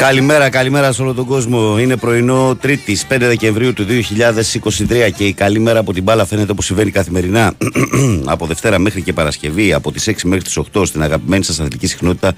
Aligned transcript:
Καλημέρα, 0.00 0.48
καλημέρα 0.48 0.92
σε 0.92 1.02
όλο 1.02 1.14
τον 1.14 1.26
κόσμο. 1.26 1.78
Είναι 1.78 1.96
πρωινό 1.96 2.56
Τρίτης, 2.60 3.06
5 3.08 3.16
Δεκεμβρίου 3.18 3.72
του 3.72 3.84
2023 3.84 5.10
και 5.16 5.26
η 5.26 5.32
καλημέρα 5.32 5.78
από 5.78 5.92
την 5.92 6.02
μπάλα 6.02 6.24
φαίνεται 6.24 6.52
όπως 6.52 6.64
συμβαίνει 6.64 6.90
καθημερινά 6.90 7.52
από 8.24 8.46
Δευτέρα 8.46 8.78
μέχρι 8.78 9.02
και 9.02 9.12
Παρασκευή, 9.12 9.72
από 9.72 9.92
τις 9.92 10.08
6 10.08 10.14
μέχρι 10.24 10.42
τις 10.42 10.58
8 10.74 10.86
στην 10.86 11.02
αγαπημένη 11.02 11.44
σας 11.44 11.58
αθλητική 11.58 11.86
συχνότητα 11.86 12.32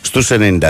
στους 0.00 0.30
94,6. 0.30 0.60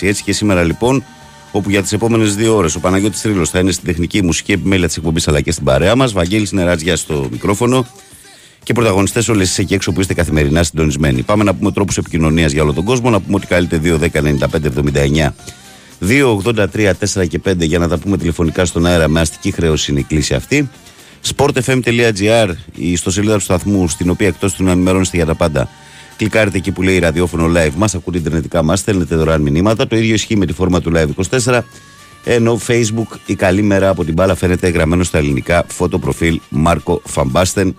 Έτσι 0.00 0.22
και 0.22 0.32
σήμερα 0.32 0.62
λοιπόν, 0.62 1.04
όπου 1.52 1.70
για 1.70 1.82
τις 1.82 1.92
επόμενες 1.92 2.34
δύο 2.34 2.56
ώρες 2.56 2.74
ο 2.74 2.80
Παναγιώτης 2.80 3.20
Τρίλος 3.20 3.50
θα 3.50 3.58
είναι 3.58 3.70
στην 3.70 3.86
τεχνική 3.86 4.22
μουσική 4.22 4.52
επιμέλεια 4.52 4.86
της 4.86 4.96
εκπομπής 4.96 5.28
αλλά 5.28 5.40
και 5.40 5.52
στην 5.52 5.64
παρέα 5.64 5.96
μας. 5.96 6.12
Βαγγέλης 6.12 6.52
Νεράτζια 6.52 6.96
στο 6.96 7.28
μικρόφωνο 7.30 7.86
και 8.68 8.74
πρωταγωνιστές 8.74 9.28
όλες 9.28 9.42
εσείς 9.42 9.58
εκεί 9.58 9.74
έξω 9.74 9.92
που 9.92 10.00
είστε 10.00 10.14
καθημερινά 10.14 10.62
συντονισμένοι. 10.62 11.22
Πάμε 11.22 11.44
να 11.44 11.54
πούμε 11.54 11.72
τρόπους 11.72 11.96
επικοινωνίας 11.96 12.52
για 12.52 12.62
όλο 12.62 12.72
τον 12.72 12.84
κόσμο. 12.84 13.10
Να 13.10 13.20
πούμε 13.20 13.36
ότι 13.36 13.46
καλείτε 13.46 13.80
2, 13.84 13.98
2, 15.98 16.94
4 16.94 17.26
και 17.28 17.40
5 17.44 17.54
για 17.58 17.78
να 17.78 17.88
τα 17.88 17.98
πούμε 17.98 18.16
τηλεφωνικά 18.16 18.64
στον 18.64 18.86
αέρα 18.86 19.08
με 19.08 19.20
αστική 19.20 19.50
χρέωση 19.50 19.90
είναι 19.90 20.00
η 20.00 20.02
κλίση 20.02 20.34
αυτή. 20.34 20.68
sportfm.gr, 21.34 22.48
η 22.74 22.92
ιστοσελίδα 22.92 23.34
του 23.34 23.40
σταθμού, 23.40 23.88
στην 23.88 24.10
οποία 24.10 24.26
εκτός 24.26 24.54
του 24.54 24.64
να 24.64 24.70
ενημερώνεστε 24.70 25.16
για 25.16 25.26
τα 25.26 25.34
πάντα, 25.34 25.68
κλικάρετε 26.16 26.56
εκεί 26.56 26.70
που 26.70 26.82
λέει 26.82 26.98
ραδιόφωνο 26.98 27.52
live, 27.56 27.74
μας 27.76 27.94
ακούτε 27.94 28.18
ιντερνετικά 28.18 28.62
μας, 28.62 28.78
στέλνετε 28.78 29.16
δωρεάν 29.16 29.40
μηνύματα. 29.40 29.86
Το 29.86 29.96
ίδιο 29.96 30.14
ισχύει 30.14 30.36
με 30.36 30.46
τη 30.46 30.52
φόρμα 30.52 30.80
του 30.80 30.92
live 30.94 31.38
24. 31.44 31.60
Ενώ 32.24 32.60
Facebook 32.66 33.16
η 33.26 33.34
καλή 33.34 33.62
μέρα 33.62 33.88
από 33.88 34.04
την 34.04 34.14
μπάλα 34.14 34.34
φαίνεται 34.34 34.68
γραμμένο 34.68 35.02
στα 35.02 35.18
ελληνικά 35.18 35.64
φωτοπροφίλ 35.68 36.40
Μάρκο 36.48 37.02
Φαμπάστεν. 37.04 37.76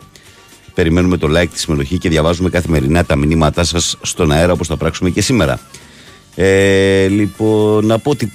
Περιμένουμε 0.73 1.17
το 1.17 1.27
like, 1.39 1.49
τη 1.53 1.59
συμμετοχή 1.59 1.97
και 1.97 2.09
διαβάζουμε 2.09 2.49
καθημερινά 2.49 3.05
τα 3.05 3.15
μηνύματά 3.15 3.63
σας 3.63 3.97
στον 4.01 4.31
αέρα 4.31 4.51
όπως 4.51 4.67
θα 4.67 4.77
πράξουμε 4.77 5.09
και 5.09 5.21
σήμερα. 5.21 5.59
Ε, 6.35 7.07
λοιπόν, 7.07 7.85
να 7.85 7.99
πω 7.99 8.09
ότι 8.09 8.31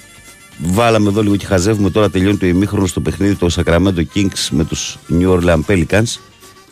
βάλαμε 0.57 1.09
εδώ 1.09 1.21
λίγο 1.21 1.35
και 1.35 1.45
χαζεύουμε 1.45 1.89
τώρα. 1.89 2.09
Τελειώνει 2.09 2.37
το 2.37 2.45
ημίχρονο 2.45 2.85
στο 2.85 2.99
παιχνίδι 3.01 3.35
το 3.35 3.47
Sacramento 3.55 4.03
Kings 4.15 4.47
με 4.49 4.63
τους 4.63 4.97
New 5.19 5.39
Orleans 5.39 5.61
Pelicans. 5.67 6.19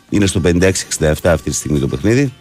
Είναι 0.09 0.25
στο 0.25 0.42
56-67 0.44 0.72
αυτή 1.23 1.50
τη 1.50 1.55
στιγμή 1.55 1.80
το 1.80 1.88
παιχνίδι. 1.88 2.33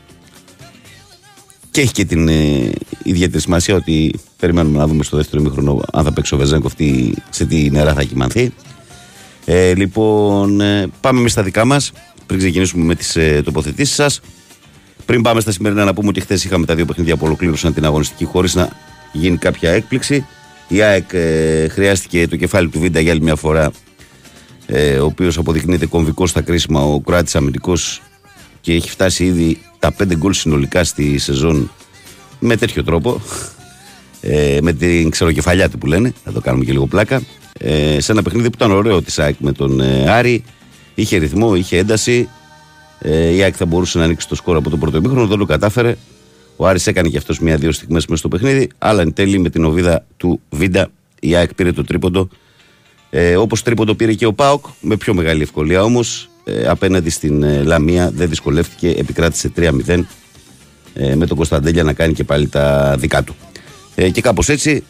Και 1.71 1.81
έχει 1.81 1.93
και 1.93 2.05
την 2.05 2.29
ε, 2.29 2.71
ιδιαίτερη 3.03 3.41
σημασία 3.41 3.75
ότι 3.75 4.15
περιμένουμε 4.39 4.79
να 4.79 4.87
δούμε 4.87 5.05
στο 5.05 5.17
δεύτερο 5.17 5.43
ημίχρονο 5.43 5.81
αν 5.93 6.05
θα 6.05 6.13
παίξει 6.13 6.35
ο 6.35 6.37
Βεζέγκο 6.37 6.67
αυτή 6.67 7.15
σε 7.31 7.45
τι 7.45 7.71
νερά 7.71 7.95
θα 7.95 8.03
κοιμανθεί. 8.03 8.53
Ε, 9.45 9.75
λοιπόν, 9.75 10.61
ε, 10.61 10.87
πάμε 11.01 11.19
εμείς 11.19 11.33
στα 11.33 11.43
δικά 11.43 11.65
μας 11.65 11.93
πριν 12.27 12.39
ξεκινήσουμε 12.39 12.85
με 12.85 12.95
τις 12.95 13.17
ε, 13.17 13.43
τοποθετήσεις 13.45 13.95
σας. 13.95 14.21
Πριν 15.05 15.23
πάμε 15.23 15.41
στα 15.41 15.53
σημερινά, 15.53 15.85
να 15.85 15.95
πούμε 15.95 16.09
ότι 16.09 16.21
χθες 16.21 16.45
είχαμε 16.45 16.67
τα 16.67 16.75
δύο 16.75 16.85
παιχνίδια 16.85 17.17
που 17.17 17.27
ολοκλήρωσαν 17.27 17.75
την 17.75 17.85
αγωνιστική 17.85 18.25
χωρίς 18.25 18.55
να 18.55 18.69
γίνει 19.13 19.37
κάποια 19.37 19.71
έκπληξη. 19.71 20.27
Η 20.69 20.83
ΑΕΚ 20.83 21.13
ε, 21.13 21.69
χρειάστηκε 21.69 22.29
το 22.29 22.37
κεφάλι 22.37 22.69
του 22.69 22.81
Βίντα 22.81 23.01
για 23.01 23.13
άλλη 23.13 23.21
μια 23.21 23.37
φορά, 23.37 23.71
ε, 24.67 24.99
ο 24.99 25.05
οποίος 25.05 25.39
αποδεικνύεται 25.39 25.87
κομβικός 25.87 26.31
στα 26.31 26.41
κρίσιμα, 26.41 26.81
ο 26.81 27.01
Κράτη 27.01 27.37
αμυντικός 27.37 28.03
και 28.61 28.73
έχει 28.73 28.91
φτάσει 28.91 29.25
ήδη 29.25 29.59
τα 29.79 29.93
πέντε 29.93 30.17
γκολ 30.17 30.33
συνολικά 30.33 30.85
στη 30.85 31.19
σεζόν 31.19 31.71
με 32.39 32.57
τέτοιο 32.57 32.85
τρόπο. 32.85 33.21
Ε, 34.21 34.59
με 34.63 34.73
την 34.73 35.11
ξεροκεφαλιά 35.11 35.69
του 35.69 35.79
που 35.79 35.87
λένε, 35.87 36.13
θα 36.25 36.33
το 36.33 36.41
κάνουμε 36.41 36.65
και 36.65 36.73
λίγο 36.73 36.87
πλάκα. 36.87 37.23
Ε, 37.59 38.01
σε 38.01 38.13
ένα 38.13 38.23
παιχνίδι 38.23 38.49
που 38.49 38.55
ήταν 38.55 38.71
ωραίο 38.71 39.03
της 39.03 39.19
ΑΕΚ 39.19 39.35
με 39.39 39.53
τον 39.53 39.81
ε, 39.81 40.11
Άρη, 40.11 40.45
είχε 40.95 41.17
ρυθμό, 41.17 41.55
είχε 41.55 41.77
ένταση. 41.79 42.29
Ε, 42.99 43.29
η 43.29 43.43
ΑΕΚ 43.43 43.55
θα 43.57 43.67
μπορούσε 43.67 43.99
να 43.99 44.05
ανοίξει 44.05 44.29
το 44.29 44.35
σκορ 44.35 44.57
από 44.57 44.71
το 44.71 44.77
πρώτο 44.77 44.97
ημίχρονο, 44.97 45.27
δεν 45.27 45.39
το 45.39 45.45
κατάφερε. 45.45 45.97
Ο 46.57 46.67
Άρης 46.67 46.87
έκανε 46.87 47.09
και 47.09 47.17
αυτός 47.17 47.39
μία-δύο 47.39 47.73
στιγμές 47.73 48.07
μέσα 48.07 48.19
στο 48.19 48.29
παιχνίδι, 48.29 48.69
αλλά 48.79 49.03
εν 49.03 49.13
τέλει 49.13 49.39
με 49.39 49.51
την 49.51 49.65
οβίδα 49.65 50.05
του 50.17 50.41
Βίντα 50.51 50.91
η 51.25 51.35
ΑΕΚ 51.35 51.55
πήρε 51.55 51.73
το 51.73 51.85
τρίποντο. 51.85 52.29
Ε, 53.11 53.37
Όπως 53.37 53.63
τρίποντο 53.63 53.95
πήρε 53.95 54.13
και 54.15 54.27
ο 54.27 54.33
Πάοκ, 54.33 54.65
με 54.81 54.97
πιο 54.97 55.15
μεγάλη 55.15 55.43
ευκολία 55.43 55.83
όμως. 55.83 56.31
Ε, 56.45 56.69
απέναντι 56.69 57.11
στην 57.11 57.43
ε, 57.43 57.63
Λαμία 57.63 58.11
δεν 58.11 58.29
δυσκολεύτηκε, 58.29 58.89
επικράτησε 58.89 59.53
3-0 59.57 59.71
ε, 60.95 61.15
με 61.15 61.27
τον 61.27 61.37
Κωνσταντέλια 61.37 61.83
να 61.83 61.93
κάνει 61.93 62.13
και 62.13 62.25
πάλι 62.25 62.49
τα 62.49 62.95
δικά 62.99 63.23
του. 63.23 63.35
Ε, 63.95 64.11
και 64.11 64.21
κάπως 64.21 64.49
έτσι 64.49 64.85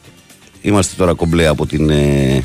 είμαστε 0.63 0.95
τώρα 0.97 1.15
κομπλέ 1.15 1.47
από 1.47 1.67
την 1.67 1.91
ε, 1.91 2.45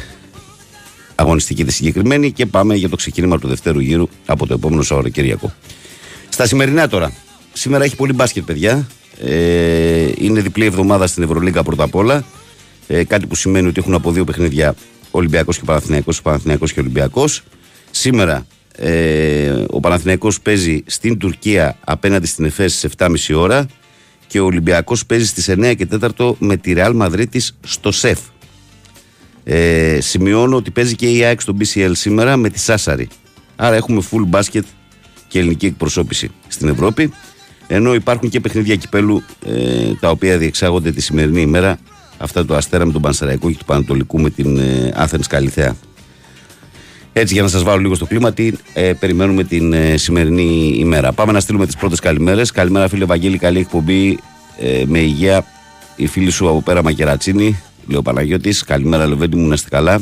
αγωνιστική 1.18 1.66
τη 1.66 1.74
συγκεκριμένη 1.74 2.32
και 2.32 2.46
πάμε 2.46 2.76
για 2.76 2.90
το 2.90 2.96
ξεκίνημα 2.96 3.40
του 3.40 3.48
δευτέρου 3.48 3.80
γύρου 3.80 4.08
από 4.26 4.48
το 4.48 4.54
επόμενο 4.54 4.82
Σαββατοκύριακο. 4.82 5.54
Στα 6.30 6.48
σημερινά 6.48 6.88
τώρα. 6.88 7.12
Σήμερα 7.54 7.84
έχει 7.84 7.96
πολύ 7.96 8.14
μπάσκετ, 8.14 8.44
παιδιά. 8.44 8.88
Ε, 9.22 10.12
είναι 10.18 10.42
διπλή 10.42 10.66
εβδομάδα 10.66 11.08
στην 11.08 11.24
Ευρωλίγκα 11.24 11.64
πρώτα 11.64 11.84
απ' 11.84 11.96
όλα. 11.96 12.26
Ε, 12.88 13.04
κάτι 13.04 13.28
που 13.28 13.36
σημαίνει 13.36 13.68
ότι 13.68 13.80
έχουν 13.80 13.94
από 13.94 14.12
δύο 14.12 14.24
παιχνίδια 14.24 14.76
Ολυμπιακός 15.12 15.58
και 15.58 15.64
Παναθυνιακό, 15.66 16.12
Παναθυνιακό 16.24 16.66
και 16.66 16.80
Ολυμπιακός. 16.80 17.44
Σήμερα 17.92 18.46
ε, 18.78 19.64
ο 19.70 19.80
Παναθηναϊκός 19.80 20.42
παίζει 20.42 20.84
στην 20.86 21.18
Τουρκία 21.18 21.78
απέναντι 21.84 22.28
στην 22.28 22.46
ΕΦΕΣ 22.46 22.78
στι 22.78 22.90
7.30 22.98 23.36
ώρα 23.36 23.66
και 24.28 24.40
ο 24.40 24.46
Ολυμπιακός 24.46 25.06
παίζει 25.06 25.26
στις 25.26 25.50
9 25.50 25.74
και 25.78 25.88
4 26.18 26.34
με 26.40 26.58
τη 26.58 26.74
Ρεάλ 26.74 26.96
Μαδρίτης 26.96 27.58
στο 27.62 27.92
ΣΕΦ. 27.92 28.20
Ε, 29.50 29.98
σημειώνω 30.02 30.56
ότι 30.56 30.72
παίζει 30.72 30.96
και 30.96 31.10
η 31.10 31.24
ΑΕΚ 31.24 31.42
στο 31.42 31.56
BCL 31.60 31.92
σήμερα 31.92 32.38
με 32.38 32.50
τη 32.50 32.60
Σάσαρη. 32.60 33.08
Άρα 33.56 33.76
έχουμε 33.76 34.02
full 34.12 34.38
basket 34.38 34.62
και 35.28 35.40
ελληνική 35.40 35.66
εκπροσώπηση 35.66 36.32
στην 36.48 36.70
Ευρώπη. 36.70 37.12
Ενώ 37.68 37.94
υπάρχουν 37.94 38.30
και 38.30 38.40
παιχνίδια 38.40 38.76
κυπέλου 38.76 39.24
ε, 39.46 39.94
τα 40.00 40.10
οποία 40.10 40.38
διεξάγονται 40.38 40.92
τη 40.92 41.02
σημερινή 41.02 41.42
ημέρα. 41.42 41.80
Αυτά 42.18 42.46
του 42.46 42.56
Αστέρα 42.56 42.86
με 42.86 42.92
τον 42.92 43.02
Πανσεραϊκό 43.02 43.52
και 43.52 43.58
του 43.58 43.66
Πανατολικού 43.66 44.20
με 44.20 44.30
την 44.30 44.58
ε, 44.58 44.94
Athens 44.98 45.26
Καλιθέα. 45.30 45.76
Έτσι, 47.14 47.34
για 47.34 47.44
να 47.44 47.48
σας 47.48 47.64
βάλω 47.64 47.82
λίγο 47.82 47.96
στο 47.96 48.06
κλίμα, 48.06 48.34
τι 48.34 48.52
ε, 48.74 48.94
περιμένουμε 48.94 49.44
την 49.44 49.74
ε, 49.74 49.98
σημερινή 49.98 50.76
ημέρα. 50.78 51.12
Πάμε 51.12 51.32
να 51.32 51.40
στείλουμε 51.40 51.66
τις 51.66 51.76
πρώτες 51.76 52.00
καλημέρες. 52.00 52.52
Καλημέρα, 52.52 52.88
φίλε 52.88 53.06
Βαγγέλη, 53.06 53.38
καλή 53.38 53.60
εκπομπή 53.60 54.20
ε, 54.60 54.84
με 54.86 55.00
υγεία. 55.00 55.46
Η 55.96 56.08
φίλη 56.08 56.30
σου 56.30 56.50
από 56.50 56.62
πέρα 56.62 56.84
Μακερατσίνη, 56.84 57.60
λέει 57.88 57.98
ο 58.00 58.02
Παναγιώτης. 58.02 58.64
Καλημέρα, 58.64 59.08
Λεβέντι 59.08 59.36
μου, 59.36 59.48
να 59.48 59.54
είστε 59.54 59.70
καλά. 59.70 60.00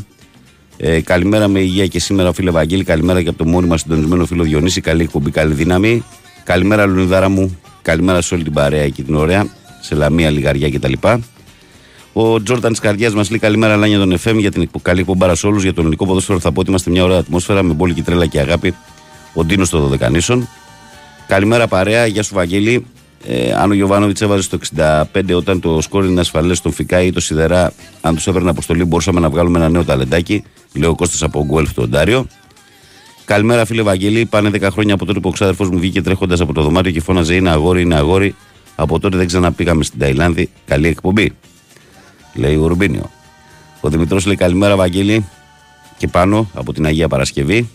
Ε, 0.77 1.01
καλημέρα 1.01 1.47
με 1.47 1.59
υγεία 1.59 1.87
και 1.87 1.99
σήμερα, 1.99 2.33
φίλε 2.33 2.51
Βαγγέλη. 2.51 2.83
Καλημέρα 2.83 3.21
και 3.21 3.29
από 3.29 3.37
το 3.37 3.45
μόνιμα 3.45 3.77
συντονισμένο 3.77 4.25
φίλο 4.25 4.43
Διονύση. 4.43 4.81
Καλή 4.81 5.01
εκπομπή, 5.01 5.31
καλή 5.31 5.53
δύναμη. 5.53 6.03
Καλημέρα, 6.43 6.85
Λουνιδάρα 6.85 7.29
μου. 7.29 7.59
Καλημέρα 7.81 8.21
σε 8.21 8.33
όλη 8.33 8.43
την 8.43 8.53
παρέα 8.53 8.81
εκεί 8.81 9.03
την 9.03 9.15
ωραία. 9.15 9.47
Σε 9.81 9.95
λαμία, 9.95 10.29
λιγαριά 10.29 10.69
κτλ. 10.69 10.93
Ο 12.13 12.43
Τζόρταν 12.43 12.71
της 12.71 12.79
καρδιάς 12.79 13.13
μας 13.13 13.29
λέει 13.29 13.39
καλημέρα, 13.39 13.75
Λάνια 13.75 13.97
τον 13.97 14.17
FM 14.23 14.35
για 14.37 14.51
την 14.51 14.69
καλή 14.81 14.99
εκπομπάρα 14.99 15.35
σε 15.35 15.47
όλους. 15.47 15.63
Για 15.63 15.73
τον 15.73 15.83
ελληνικό 15.83 16.05
ποδόσφαιρο 16.05 16.39
θα 16.39 16.51
πω 16.51 16.59
ότι 16.59 16.69
είμαστε 16.69 16.91
μια 16.91 17.03
ωραία 17.03 17.17
ατμόσφαιρα 17.17 17.63
με 17.63 17.73
μπόλικη 17.73 18.01
τρέλα 18.01 18.25
και 18.25 18.39
αγάπη. 18.39 18.75
Ο 19.33 19.43
Ντίνος 19.43 19.67
στο 19.67 19.79
Δωδεκανήσων. 19.79 20.47
Καλημέρα 21.27 21.67
παρέα, 21.67 22.05
γεια 22.05 22.23
σου 22.23 22.33
Βαγγέλη. 22.33 22.85
Ε, 23.27 23.53
αν 23.53 23.71
ο 23.71 23.73
Γιωβάνοβιτς 23.73 24.21
έβαζε 24.21 24.41
στο 24.41 24.57
65 24.75 25.35
όταν 25.35 25.59
το 25.59 25.81
σκόρ 25.81 26.05
είναι 26.05 26.19
ασφαλές 26.19 26.57
στον 26.57 26.71
Φικά 26.71 27.01
ή 27.01 27.11
το 27.11 27.19
Σιδερά, 27.19 27.73
αν 28.01 28.15
τους 28.15 28.27
έπαιρνε 28.27 28.49
αποστολή, 28.49 28.83
μπορούσαμε 28.83 29.19
να 29.19 29.29
βγάλουμε 29.29 29.57
ένα 29.57 29.69
νέο 29.69 29.83
ταλεντάκι. 29.83 30.43
Λέω 30.73 30.89
ο 30.89 30.95
Κώστας 30.95 31.23
από 31.23 31.45
Γκουέλφ 31.45 31.73
του 31.73 31.81
Οντάριο. 31.85 32.27
Καλημέρα, 33.25 33.65
φίλε 33.65 33.81
Βαγγέλη. 33.81 34.25
Πάνε 34.25 34.49
10 34.53 34.67
χρόνια 34.71 34.93
από 34.93 35.05
τότε 35.05 35.19
που 35.19 35.29
ο 35.29 35.31
ξάδερφος 35.31 35.69
μου 35.69 35.79
βγήκε 35.79 36.01
τρέχοντας 36.01 36.39
από 36.39 36.53
το 36.53 36.61
δωμάτιο 36.61 36.91
και 36.91 37.01
φώναζε 37.01 37.35
Είναι 37.35 37.49
αγόρι, 37.49 37.81
είναι 37.81 37.95
αγόρι. 37.95 38.35
Από 38.75 38.99
τότε 38.99 39.17
δεν 39.17 39.27
ξαναπήγαμε 39.27 39.83
στην 39.83 39.99
Ταϊλάνδη. 39.99 40.49
Καλή 40.65 40.87
εκπομπή. 40.87 41.31
Λέει 42.33 42.55
ο 42.55 42.67
Ρουμπίνιο. 42.67 43.11
Ο 43.79 43.89
Δημητρός 43.89 44.25
λέει 44.25 44.35
καλημέρα, 44.35 44.75
Βαγγέλη. 44.75 45.25
Και 45.97 46.07
πάνω 46.07 46.49
από 46.53 46.73
την 46.73 46.85
Αγία 46.85 47.07
Παρασκευή. 47.07 47.69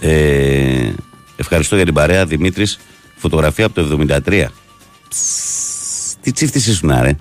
Ε, 0.00 0.92
ευχαριστώ 1.36 1.76
για 1.76 1.84
την 1.84 1.94
παρέα, 1.94 2.26
Δημήτρης. 2.26 2.78
Φωτογραφία 3.18 3.66
από 3.66 3.74
το 3.74 4.06
73. 4.26 4.44
τι 6.20 6.32
τσίφτη 6.32 6.58
ήσουν, 6.58 6.90
άρε. 6.90 7.16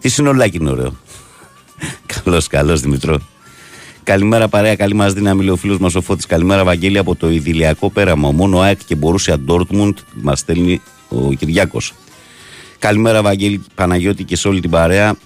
τι 0.00 0.08
συνολάκι 0.08 0.56
είναι 0.56 0.70
ωραίο. 0.70 0.96
καλώ, 2.06 2.42
καλώ, 2.48 2.76
Δημητρό. 2.76 3.18
Καλημέρα 4.04 4.48
παρέα, 4.48 4.76
καλή 4.76 4.94
μα 4.94 5.08
δύναμη, 5.08 5.40
λέει 5.44 5.52
ο 5.52 5.56
φίλο 5.56 5.76
μα 5.80 5.90
ο 5.94 6.00
Φώτης. 6.00 6.26
Καλημέρα, 6.26 6.64
Βαγγέλη, 6.64 6.98
από 6.98 7.14
το 7.14 7.30
Ιδηλιακό 7.30 7.90
πέραμα. 7.90 8.30
Μόνο 8.30 8.60
ΑΕΚ 8.60 8.78
και 8.86 8.94
μπορούσε 8.94 9.36
Ντόρτμουντ 9.36 9.98
μα 10.14 10.36
στέλνει 10.36 10.80
ο 11.08 11.32
Κυριάκο. 11.32 11.78
Καλημέρα, 12.78 13.22
Βαγγέλη 13.22 13.62
Παναγιώτη 13.74 14.24
και 14.24 14.36
σε 14.36 14.48
όλη 14.48 14.60
την 14.60 14.70
παρέα 14.70 15.16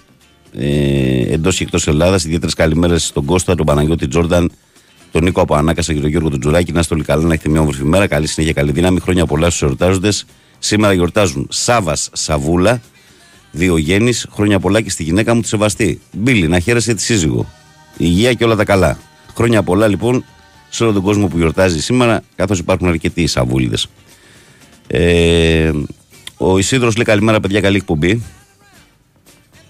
ε, 0.53 1.33
εντό 1.33 1.49
και 1.49 1.63
εκτό 1.63 1.91
Ελλάδα. 1.91 2.15
Ιδιαίτερε 2.15 2.51
καλημέρε 2.55 2.97
στον 2.97 3.25
Κώστα, 3.25 3.55
τον 3.55 3.65
Παναγιώτη 3.65 4.07
Τζόρνταν, 4.07 4.51
τον 5.17 5.25
Νίκο 5.25 5.41
από 5.41 5.55
Ανάκασα 5.55 5.93
και 5.93 5.99
τον 5.99 6.09
Γιώργο 6.09 6.29
του 6.29 6.37
Τζουράκη. 6.37 6.71
Να 6.71 6.79
είστε 6.79 6.93
όλοι 6.93 7.03
καλά, 7.03 7.23
να 7.23 7.33
έχετε 7.33 7.49
μια 7.49 7.61
όμορφη 7.61 7.83
μέρα. 7.83 8.07
Καλή 8.07 8.27
συνέχεια, 8.27 8.53
καλή 8.53 8.71
δύναμη. 8.71 8.99
Χρόνια 8.99 9.25
πολλά 9.25 9.49
στους 9.49 9.61
εορτάζοντες. 9.61 10.25
Σήμερα 10.59 10.93
γιορτάζουν 10.93 11.47
Σάβας 11.51 12.09
Σαβούλα, 12.13 12.81
δύο 13.51 13.77
γέννης. 13.77 14.27
Χρόνια 14.31 14.59
πολλά 14.59 14.81
και 14.81 14.89
στη 14.89 15.03
γυναίκα 15.03 15.35
μου 15.35 15.41
τη 15.41 15.47
Σεβαστή. 15.47 16.01
Μπίλη, 16.11 16.47
να 16.47 16.59
χαίρεσαι 16.59 16.93
τη 16.93 17.01
σύζυγο. 17.01 17.45
Υγεία 17.97 18.33
και 18.33 18.43
όλα 18.43 18.55
τα 18.55 18.63
καλά. 18.63 18.99
Χρόνια 19.35 19.63
πολλά 19.63 19.87
λοιπόν 19.87 20.25
σε 20.69 20.83
όλο 20.83 20.93
τον 20.93 21.01
κόσμο 21.01 21.27
που 21.27 21.37
γιορτάζει 21.37 21.81
σήμερα, 21.81 22.21
καθώς 22.35 22.59
υπάρχουν 22.59 22.87
αρκετοί 22.87 23.27
Σαβούλιδες. 23.27 23.87
Ε, 24.87 25.71
ο 26.37 26.57
Ισίδρος 26.57 26.95
λέει 26.95 27.05
καλημέρα, 27.05 27.39
παιδιά, 27.39 27.61
καλή 27.61 27.77
εκπομπή. 27.77 28.21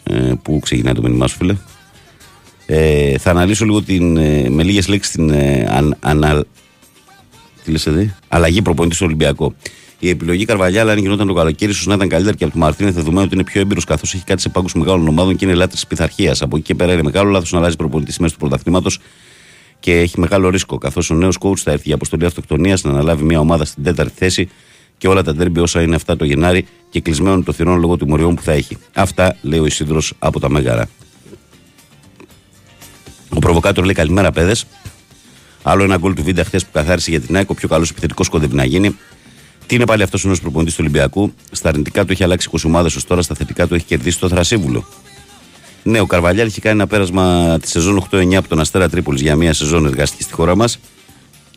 ε, 0.04 0.32
που 0.42 0.60
ξεκινάει 0.60 0.94
το 0.94 1.02
μήνυμά 1.02 1.28
σου, 1.28 1.36
φίλε; 1.36 1.56
Ε, 2.70 3.18
θα 3.18 3.30
αναλύσω 3.30 3.66
λίγο 3.66 3.82
την, 3.82 4.18
ε, 4.18 4.50
με 4.50 4.64
λίγες 4.64 4.88
λέξεις 4.88 5.14
την 5.14 5.30
ε, 5.30 5.68
αν, 5.70 5.98
ανα, 6.00 6.44
τι 7.64 7.72
λες 7.72 7.86
εδώ, 7.88 8.10
αλλαγή 8.28 8.62
προπονητή 8.62 8.96
στο 8.96 9.06
Ολυμπιακό. 9.06 9.54
Η 10.00 10.10
επιλογή 10.10 10.46
Καρβαλιάλα, 10.46 10.92
αν 10.92 10.98
γινόταν 10.98 11.28
το 11.28 11.34
καλοκαίρι, 11.34 11.72
ίσως 11.72 11.86
να 11.86 11.94
ήταν 11.94 12.08
καλύτερη 12.10 12.38
και 12.38 12.44
από 12.44 12.54
τον 12.54 12.62
Μαρτίνε, 12.62 12.92
δεδομένου 12.92 13.24
ότι 13.26 13.34
είναι 13.36 13.44
πιο 13.44 13.62
έμπειρος 13.62 13.84
καθώς 13.84 14.14
έχει 14.14 14.24
κάτι 14.24 14.42
σε 14.42 14.50
πάγκους 14.50 14.74
μεγάλων 14.74 15.08
ομάδων 15.08 15.36
και 15.36 15.46
είναι 15.46 15.54
λάτρη 15.54 15.80
πειθαρχίας. 15.88 16.42
Από 16.42 16.56
εκεί 16.58 16.66
και 16.66 16.76
πέρα 16.76 16.94
είναι 16.94 17.04
μεγάλο 17.04 17.30
λάθος 17.30 17.52
να 17.52 17.58
αλλάζει 17.58 17.76
προπονητής 17.76 18.18
μέσα 18.18 18.34
του 18.34 18.40
πρωταθλήματος 18.40 19.00
και 19.80 20.00
έχει 20.00 20.20
μεγάλο 20.20 20.50
ρίσκο. 20.50 20.78
Καθώς 20.78 21.10
ο 21.10 21.14
νέος 21.14 21.38
coach 21.40 21.58
θα 21.58 21.72
έρθει 21.72 21.84
για 21.86 21.96
αποστολή 21.96 22.26
αυτοκτονίας 22.26 22.84
να 22.84 22.90
αναλάβει 22.90 23.24
μια 23.24 23.40
ομάδα 23.40 23.66
στην 23.66 23.84
τέταρτη 23.84 24.14
θέση 24.16 24.50
και 24.98 25.08
όλα 25.08 25.24
τα 25.24 25.36
τέρμπι 25.36 25.60
όσα 25.60 25.82
είναι 25.82 25.96
αυτά 25.96 26.16
το 26.16 26.26
Γενάρη 26.26 26.66
και 26.90 27.02
κλεισμένο 27.02 27.42
το 27.42 27.52
θηρόν 27.52 27.80
λόγω 27.80 27.98
του 27.98 28.08
μοριών 28.08 28.36
που 28.36 28.42
θα 28.42 28.52
έχει. 28.52 28.78
Αυτά 28.94 29.36
λέει 29.42 29.60
ο 29.60 29.66
Ισίδρος 29.66 30.14
από 30.20 30.40
τα 30.40 30.50
Μέγαρα. 30.50 30.90
Ο 33.38 33.40
προβοκάτορ 33.40 33.84
λέει 33.84 33.94
καλημέρα, 33.94 34.32
παιδες. 34.32 34.66
Άλλο 35.64 35.84
ένα 35.84 35.98
γκολ 35.98 36.14
του 36.14 36.24
Βίντα 36.24 36.44
χθες 36.44 36.66
που 36.66 36.72
καθάρισε 36.74 37.10
για 37.10 37.20
την 37.20 37.36
ΑΕΚ. 37.36 37.50
Ο 37.50 37.54
πιο 37.54 37.68
καλός 37.68 37.90
επιθετικός 37.90 38.30
κοντεύει 38.30 38.56
να 38.56 38.66
γίνει. 38.66 38.98
Τι 39.66 39.76
είναι 39.76 39.86
πάλι 39.86 40.04
αυτός 40.04 40.24
ο 40.24 40.28
νέος 40.28 40.42
προπονητής 40.42 40.76
του 40.76 40.80
Ολυμπιακού. 40.84 41.34
Στα 41.52 41.70
αρνητικά 41.70 42.06
του 42.06 42.12
έχει 42.12 42.24
αλλάξει 42.24 42.50
20 42.52 42.58
ομάδες 42.66 42.96
ως 42.96 43.06
τώρα, 43.06 43.22
στα 43.22 43.36
θετικά 43.36 43.68
του 43.68 43.76
έχει 43.76 43.86
κερδίσει 43.86 44.20
το 44.20 44.30
Θρασίβουλο. 44.30 44.88
Ναι, 45.84 46.00
ο 46.00 46.06
Καρβαλιάλ 46.06 46.48
έχει 46.48 46.62
κάνει 46.62 46.76
ένα 46.76 46.88
πέρασμα 46.88 47.58
τη 47.62 47.70
σεζόν 47.70 48.08
8-9 48.12 48.34
από 48.34 48.48
τον 48.48 48.60
Αστέρα 48.60 48.90
Τρίπολης 48.90 49.22
για 49.22 49.36
μια 49.36 49.54
σεζόν 49.54 49.86
εργαστική 49.86 50.24
στη 50.24 50.34
χώρα 50.34 50.56
μας. 50.56 50.80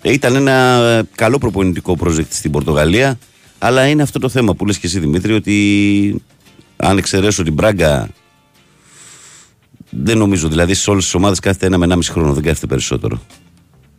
Ήταν 0.02 0.34
ένα 0.34 1.06
καλό 1.14 1.38
προπονητικό 1.38 1.96
project 2.04 2.28
στην 2.28 2.50
Πορτογαλία, 2.50 3.18
αλλά 3.58 3.86
είναι 3.86 4.02
αυτό 4.02 4.18
το 4.18 4.28
θέμα 4.28 4.54
που 4.54 4.66
λες 4.66 4.78
και 4.78 4.86
εσύ 4.86 4.98
Δημήτρη, 4.98 5.32
ότι 5.32 6.22
αν 6.76 6.98
εξαιρέσω 6.98 7.42
την 7.42 7.52
Μπράγκα, 7.52 8.08
δεν 9.90 10.18
νομίζω. 10.18 10.48
Δηλαδή 10.48 10.74
σε 10.74 10.90
όλες 10.90 11.04
τις 11.04 11.14
ομάδες 11.14 11.38
κάθεται 11.40 11.66
ένα 11.66 11.78
με 11.78 11.84
ένα 11.84 11.96
μισή 11.96 12.12
χρόνο, 12.12 12.32
δεν 12.32 12.42
κάθεται 12.42 12.66
περισσότερο. 12.66 13.20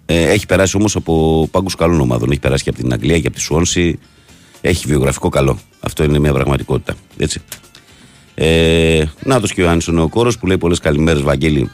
Ε, 0.05 0.29
έχει 0.29 0.45
περάσει 0.45 0.77
όμως 0.77 0.95
από 0.95 1.47
πάγκους 1.51 1.75
καλών 1.75 1.99
ομάδων. 1.99 2.31
Έχει 2.31 2.39
περάσει 2.39 2.63
και 2.63 2.69
από 2.69 2.79
την 2.79 2.93
Αγγλία 2.93 3.19
και 3.19 3.27
από 3.27 3.35
τη 3.35 3.41
Σουόνση. 3.41 3.99
Έχει 4.61 4.87
βιογραφικό 4.87 5.29
καλό. 5.29 5.59
Αυτό 5.79 6.03
είναι 6.03 6.19
μια 6.19 6.33
πραγματικότητα. 6.33 6.95
Έτσι. 7.17 7.41
Ε, 8.35 9.03
Να 9.23 9.39
το 9.39 9.47
και 9.47 9.63
ο 9.63 9.69
Άννη 9.69 9.83
ο 9.89 9.91
Νεοκόρος 9.91 10.37
που 10.37 10.47
λέει 10.47 10.57
πολλές 10.57 10.79
καλημέρες, 10.79 11.21
Βαγγέλη. 11.21 11.69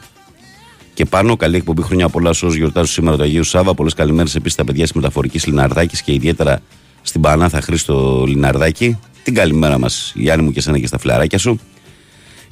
Και 0.94 1.04
πάνω, 1.04 1.36
καλή 1.36 1.56
εκπομπή 1.56 1.82
χρόνια 1.82 2.08
πολλά 2.08 2.32
σε 2.32 2.44
όσους 2.44 2.58
γιορτάζουν 2.58 2.88
σήμερα 2.88 3.16
το 3.16 3.22
Αγίου 3.22 3.44
Σάβα. 3.44 3.74
Πολλές 3.74 3.94
καλημέρες 3.94 4.34
επίσης 4.34 4.52
στα 4.52 4.64
παιδιά 4.64 4.82
της 4.82 4.92
μεταφορικής 4.92 5.46
Λιναρδάκης 5.46 6.02
και 6.02 6.12
ιδιαίτερα 6.12 6.60
στην 7.02 7.20
Πανάθα 7.20 7.60
Χρήστο 7.60 8.24
Λιναρδάκη. 8.26 8.98
Την 9.22 9.34
καλημέρα 9.34 9.78
μας, 9.78 10.12
Γιάννη 10.16 10.44
μου 10.44 10.50
και 10.50 10.58
εσένα 10.58 10.78
και 10.78 10.86
στα 10.86 10.98
φλαράκια 10.98 11.38
σου. 11.38 11.60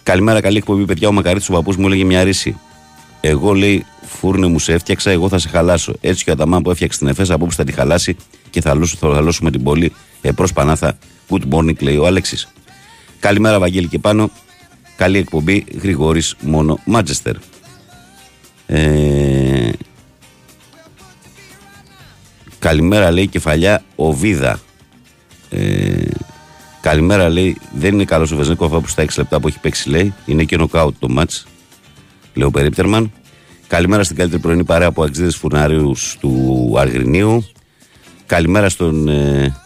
Καλημέρα, 0.06 0.40
καλή 0.40 0.56
εκπομπή, 0.56 0.84
παιδιά. 0.84 1.08
Ο 1.08 1.12
Μακαρίτης 1.12 1.48
ο 1.48 1.52
παππούς 1.52 1.76
μου 1.76 1.86
έλεγε 1.86 2.04
μια 2.04 2.24
ρίση. 2.24 2.58
Εγώ 3.20 3.52
λέει, 3.52 3.84
φούρνε 4.02 4.46
μου 4.46 4.58
σε 4.58 4.72
έφτιαξα, 4.72 5.10
εγώ 5.10 5.28
θα 5.28 5.38
σε 5.38 5.48
χαλάσω. 5.48 5.94
Έτσι 6.00 6.24
και 6.24 6.30
ο 6.30 6.32
Αταμάν 6.32 6.62
που 6.62 6.70
έφτιαξε 6.70 6.98
την 6.98 7.08
Εφέσα, 7.08 7.34
απόψε 7.34 7.56
θα 7.56 7.64
τη 7.64 7.72
χαλάσει 7.72 8.16
και 8.50 8.60
θα, 8.60 8.74
λούσου, 8.74 8.96
θα 8.96 9.14
χαλώσουμε 9.14 9.50
την 9.50 9.62
πόλη. 9.62 9.92
Ε, 10.20 10.30
προς 10.30 10.52
Πανάθα, 10.52 10.98
good 11.28 11.42
morning, 11.50 11.82
λέει 11.82 11.96
ο 11.96 12.06
Άλεξης. 12.06 12.48
Καλημέρα, 13.20 13.58
Βαγγέλη 13.58 13.88
και 13.88 13.98
πάνω. 13.98 14.30
Καλή 14.96 15.18
εκπομπή, 15.18 15.64
Γρηγόρης 15.82 16.36
μόνο 16.40 16.78
Μάτζεστερ. 16.84 17.34
Ε, 18.66 19.70
καλημέρα, 22.58 23.10
λέει 23.10 23.26
κεφαλιά 23.26 23.84
ο 23.96 24.12
Βίδα. 24.12 24.60
Ε, 25.50 25.94
καλημέρα, 26.86 27.28
λέει. 27.28 27.56
Δεν 27.72 27.94
είναι 27.94 28.04
καλός 28.04 28.30
ο 28.32 28.36
Βεζνίκο 28.36 28.64
από 28.64 28.82
στα 28.86 29.04
6 29.04 29.08
λεπτά 29.16 29.40
που 29.40 29.48
έχει 29.48 29.58
παίξει, 29.58 29.88
λέει. 29.88 30.14
Είναι 30.26 30.44
και 30.44 30.56
νοκάουτ 30.56 30.94
το 30.98 31.08
μάτ. 31.08 31.30
Λέω 32.34 32.50
περίπτερμαν. 32.50 33.12
Καλημέρα 33.66 34.04
στην 34.04 34.16
καλύτερη 34.16 34.42
πρωινή 34.42 34.64
παρέα 34.64 34.88
από 34.88 35.04
αξίδε 35.04 35.30
φουρνάριου 35.30 35.94
του 36.20 36.74
Αργρινίου. 36.78 37.46
Καλημέρα 38.26 38.68
στον. 38.68 39.08
Ε, 39.08 39.56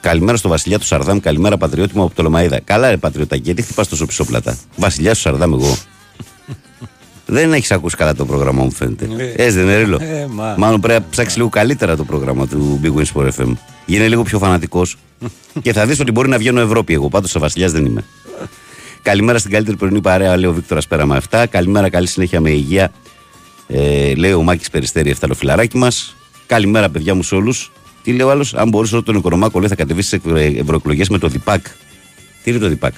καλημέρα 0.00 0.36
στο 0.36 0.48
Βασιλιά 0.48 0.78
του 0.78 0.84
Σαρδάμ. 0.84 1.20
Καλημέρα 1.20 1.56
πατριώτη 1.56 1.96
μου 1.96 2.02
από 2.02 2.14
το 2.14 2.22
Λομαίδα. 2.22 2.60
Καλά, 2.60 2.90
ρε 2.90 2.96
πατριώτα, 2.96 3.36
γιατί 3.36 3.62
χτυπάς 3.62 3.88
τόσο 3.88 4.06
πισόπλατα; 4.06 4.58
Βασιλιά 4.76 5.12
του 5.12 5.18
Σαρδάμ, 5.18 5.52
εγώ. 5.52 5.76
Δεν 7.32 7.52
έχεις 7.52 7.70
ακούσει 7.70 7.96
καλά 7.96 8.14
το 8.14 8.24
πρόγραμμα 8.26 8.62
μου, 8.62 8.70
φαίνεται. 8.72 9.08
Ε, 9.16 9.44
Έτσι 9.44 9.56
δεν 9.58 9.62
είναι, 9.64 9.76
Ρίλο; 9.76 9.98
ε, 10.00 10.26
μα- 10.30 10.54
Μάλλον 10.58 10.80
πρέπει 10.80 11.00
να 11.00 11.06
ψάξεις 11.10 11.36
λίγο 11.36 11.48
καλύτερα 11.48 11.96
το 11.96 12.04
πρόγραμμα 12.04 12.46
του 12.46 12.80
Big 12.84 13.00
Wins 13.00 13.04
Sport 13.14 13.28
FM. 13.36 13.52
Γίνε 13.86 14.08
λίγο 14.08 14.22
πιο 14.22 14.38
φανατικός 14.38 14.96
και 15.62 15.72
θα 15.72 15.86
δεις 15.86 16.00
ότι 16.00 16.12
μπορεί 16.12 16.28
να 16.28 16.38
βγαίνω 16.38 16.60
Ευρώπη. 16.60 16.92
Εγώ 16.94 17.08
πάντως 17.08 17.34
ο 17.34 17.38
Βασιλιάς 17.38 17.72
δεν 17.72 17.84
είμαι. 17.84 18.04
Καλημέρα 19.02 19.38
στην 19.38 19.50
καλύτερη 19.50 19.76
πρωινή 19.76 20.00
παρέα, 20.00 20.36
λέει 20.36 20.50
ο 20.50 20.52
Βίκτορα 20.52 20.80
Πέραμα 20.88 21.20
7. 21.30 21.44
Καλημέρα, 21.50 21.88
καλή 21.90 22.06
συνέχεια 22.06 22.40
με 22.40 22.50
υγεία. 22.50 22.92
Ε, 23.66 24.14
λέει 24.14 24.32
ο 24.32 24.42
Μάκης 24.42 24.70
Περιστέρη, 24.70 25.10
εφταλοφιλαράκι 25.10 25.76
μας. 25.76 26.16
Καλημέρα, 26.46 26.88
παιδιά 26.88 27.14
μου 27.14 27.22
σε 27.22 27.34
όλους. 27.34 27.70
Τι 28.02 28.10
λέει 28.12 28.26
ο 28.26 28.30
άλλος, 28.30 28.54
αν 28.54 28.68
μπορούσε 28.68 28.94
όλο 28.94 29.04
τον 29.04 29.16
Οικονομάκο, 29.16 29.58
λέει 29.58 29.68
θα 29.68 29.74
κατεβείς 29.74 30.06
στι 30.06 30.20
ευρωεκλογές 30.58 31.08
με 31.08 31.18
το 31.18 31.28
ΔΙΠΑΚ. 31.28 31.66
Τι 32.42 32.50
είναι 32.50 32.58
το 32.58 32.68
ΔΙΠΑΚ. 32.68 32.94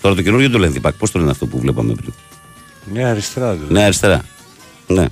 Τώρα 0.00 0.14
το 0.14 0.22
καινούργιο 0.22 0.50
το 0.50 0.58
λένε 0.58 0.72
ΔΙΠΑΚ. 0.72 0.94
Πώς 0.94 1.10
το 1.10 1.18
λένε 1.18 1.30
αυτό 1.30 1.46
που 1.46 1.58
βλέπαμε 1.58 1.94
πριν; 1.94 2.12
Μια 2.92 3.10
αριστερά 3.10 3.54
του. 3.54 3.72
Ναι, 3.72 3.82
αριστερά. 3.82 4.24
Ναι. 4.86 5.06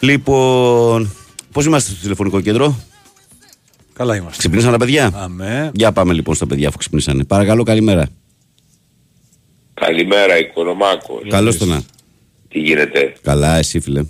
Λοιπόν, 0.00 1.12
πώς 1.52 1.64
είμαστε 1.64 1.90
στο 1.90 2.00
τηλεφωνικό 2.00 2.40
κέντρο, 2.40 2.76
Καλά 3.92 4.16
είμαστε. 4.16 4.38
Ξυπνήσαν 4.38 4.72
τα 4.72 4.78
παιδιά; 4.78 5.10
Αμέ. 5.14 5.70
Για 5.74 5.92
πάμε 5.92 6.12
λοιπόν 6.12 6.34
στα 6.34 6.46
παιδιά 6.46 6.68
αφού 6.68 6.78
ξυπνήσανε. 6.78 7.24
Παρακαλώ, 7.24 7.62
καλημέρα. 7.62 8.08
Καλημέρα, 9.74 10.38
Οικονομάκο. 10.38 11.20
Καλώς 11.28 11.56
το 11.56 11.64
να. 11.64 11.82
Τι 12.48 12.58
γίνεται; 12.58 13.14
Καλά, 13.22 13.56
εσύ 13.56 13.80
φίλε. 13.80 14.04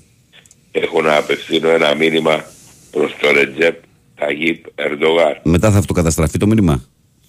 Έχω 0.70 1.02
να 1.02 1.16
απευθύνω 1.16 1.68
ένα 1.68 1.94
μήνυμα 1.94 2.44
προς 2.90 3.16
το 3.20 3.30
Ρετζέπ 3.30 3.82
Ταγίπ 4.14 4.64
Ερντογάν. 4.74 5.40
Μετά 5.42 5.70
θα 5.70 5.78
αυτοκαταστραφεί 5.78 6.38
το 6.38 6.46
μήνυμα. 6.46 6.84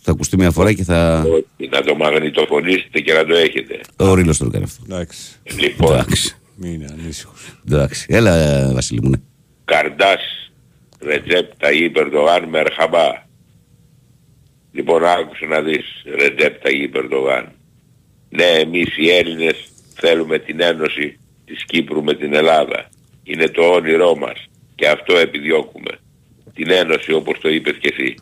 Θα 0.08 0.14
ακουστεί 0.14 0.38
μια 0.38 0.52
φορά 0.52 0.74
και 0.74 0.84
θα. 0.84 1.26
Ότι 1.36 1.70
να 1.72 1.82
το 1.82 1.96
μαγνητοφωνήσετε 1.96 3.00
και 3.00 3.14
να 3.14 3.26
το 3.26 3.36
έχετε. 3.36 3.80
Ο 3.96 4.14
Ρίλος 4.14 4.38
το 4.38 4.46
έκανε 4.46 4.64
αυτό. 4.64 4.84
Εντάξει. 4.86 5.36
Λοιπόν, 5.60 5.94
Εντάξει. 5.94 6.36
Μην 6.56 6.74
είναι 6.74 6.88
ανήσυχος. 6.92 7.60
Εντάξει. 7.68 8.06
Έλα, 8.10 8.36
ε, 8.36 8.74
Βασίλη 8.74 9.00
μου, 9.04 9.10
ναι. 9.10 9.18
Καρντάς 9.66 10.52
Ρετζέπ 11.00 11.52
Ταγίπ 11.60 11.98
Ερντογάν 11.98 12.44
Μερχαμπά. 12.50 13.26
Λοιπόν, 14.72 15.06
άκουσε 15.06 15.46
να 15.46 15.62
δεις 15.62 15.86
Ρετζέπ 16.18 16.64
Ταγίπ 16.64 16.96
Ερντογάν. 16.96 17.52
Ναι, 18.30 18.44
εμείς 18.44 18.98
οι 18.98 19.10
Έλληνες 19.10 19.56
θέλουμε 19.94 20.40
την 20.40 20.62
ένωση 20.62 21.20
της 21.46 21.64
Κύπρου 21.66 22.04
με 22.04 22.14
την 22.14 22.34
Ελλάδα. 22.34 22.90
Είναι 23.24 23.48
το 23.48 23.64
όνειρό 23.64 24.16
μας 24.16 24.46
και 24.76 24.88
αυτό 24.88 25.18
επιδιώκουμε. 25.18 26.00
Την 26.54 26.72
ένωση 26.72 27.12
όπως 27.14 27.40
το 27.40 27.50
είπες 27.50 27.78
και 27.80 27.94
εσύ. 27.98 28.16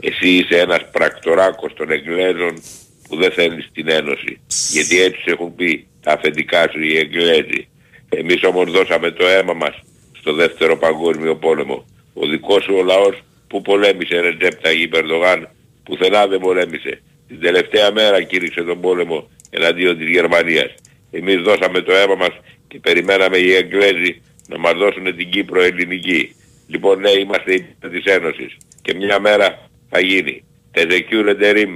Εσύ 0.00 0.28
είσαι 0.28 0.58
ένας 0.58 0.90
πρακτοράκος 0.90 1.72
των 1.74 1.90
Εγγλέζων 1.90 2.62
που 3.08 3.16
δεν 3.16 3.32
θέλεις 3.32 3.68
την 3.72 3.88
ένωση. 3.88 4.40
Γιατί 4.72 5.00
έτσι 5.00 5.20
σου 5.20 5.30
έχουν 5.30 5.54
πει 5.54 5.86
τα 6.02 6.12
αφεντικά 6.12 6.68
σου 6.70 6.82
οι 6.82 6.98
Εγγλέζοι. 6.98 7.68
Εμείς 8.08 8.44
όμως 8.44 8.70
δώσαμε 8.70 9.10
το 9.10 9.26
αίμα 9.26 9.52
μας 9.52 9.82
στο 10.20 10.32
δεύτερο 10.32 10.76
παγκόσμιο 10.76 11.36
πόλεμο. 11.36 11.84
Ο 12.14 12.26
δικός 12.26 12.64
σου 12.64 12.74
ο 12.78 12.82
λαός 12.82 13.22
που 13.46 13.62
πολέμησε 13.62 14.20
Ρετζέπ 14.20 14.62
Ταγίπ 14.62 14.94
Ερντογάν 14.94 15.48
πουθενά 15.84 16.26
δεν 16.26 16.40
πολέμησε. 16.40 17.02
Την 17.28 17.40
τελευταία 17.40 17.92
μέρα 17.92 18.22
κήρυξε 18.22 18.62
τον 18.62 18.80
πόλεμο 18.80 19.30
εναντίον 19.50 19.98
της 19.98 20.08
Γερμανίας. 20.08 20.74
Εμείς 21.10 21.36
δώσαμε 21.42 21.80
το 21.80 21.92
αίμα 21.92 22.14
μας 22.14 22.32
και 22.68 22.78
περιμέναμε 22.78 23.36
οι 23.36 23.54
Εγγλέζοι 23.54 24.22
να 24.48 24.58
μας 24.58 24.72
δώσουν 24.72 25.16
την 25.16 25.30
Κύπρο 25.30 25.62
ελληνική. 25.62 26.34
Λοιπόν 26.66 27.00
ναι 27.00 27.10
είμαστε 27.10 27.54
υπέρ 27.54 27.90
της 27.90 28.04
Ένωσης 28.04 28.56
και 28.82 28.94
μια 28.94 29.20
μέρα 29.20 29.69
θα 29.90 30.00
γίνει. 30.00 30.44
Τεζεκιούρε 30.70 31.34
τερίμ 31.34 31.70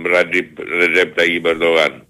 Ρετζέπ 0.81 1.17
Ταγίπ 1.17 1.47
Ερντογάν. 1.47 2.05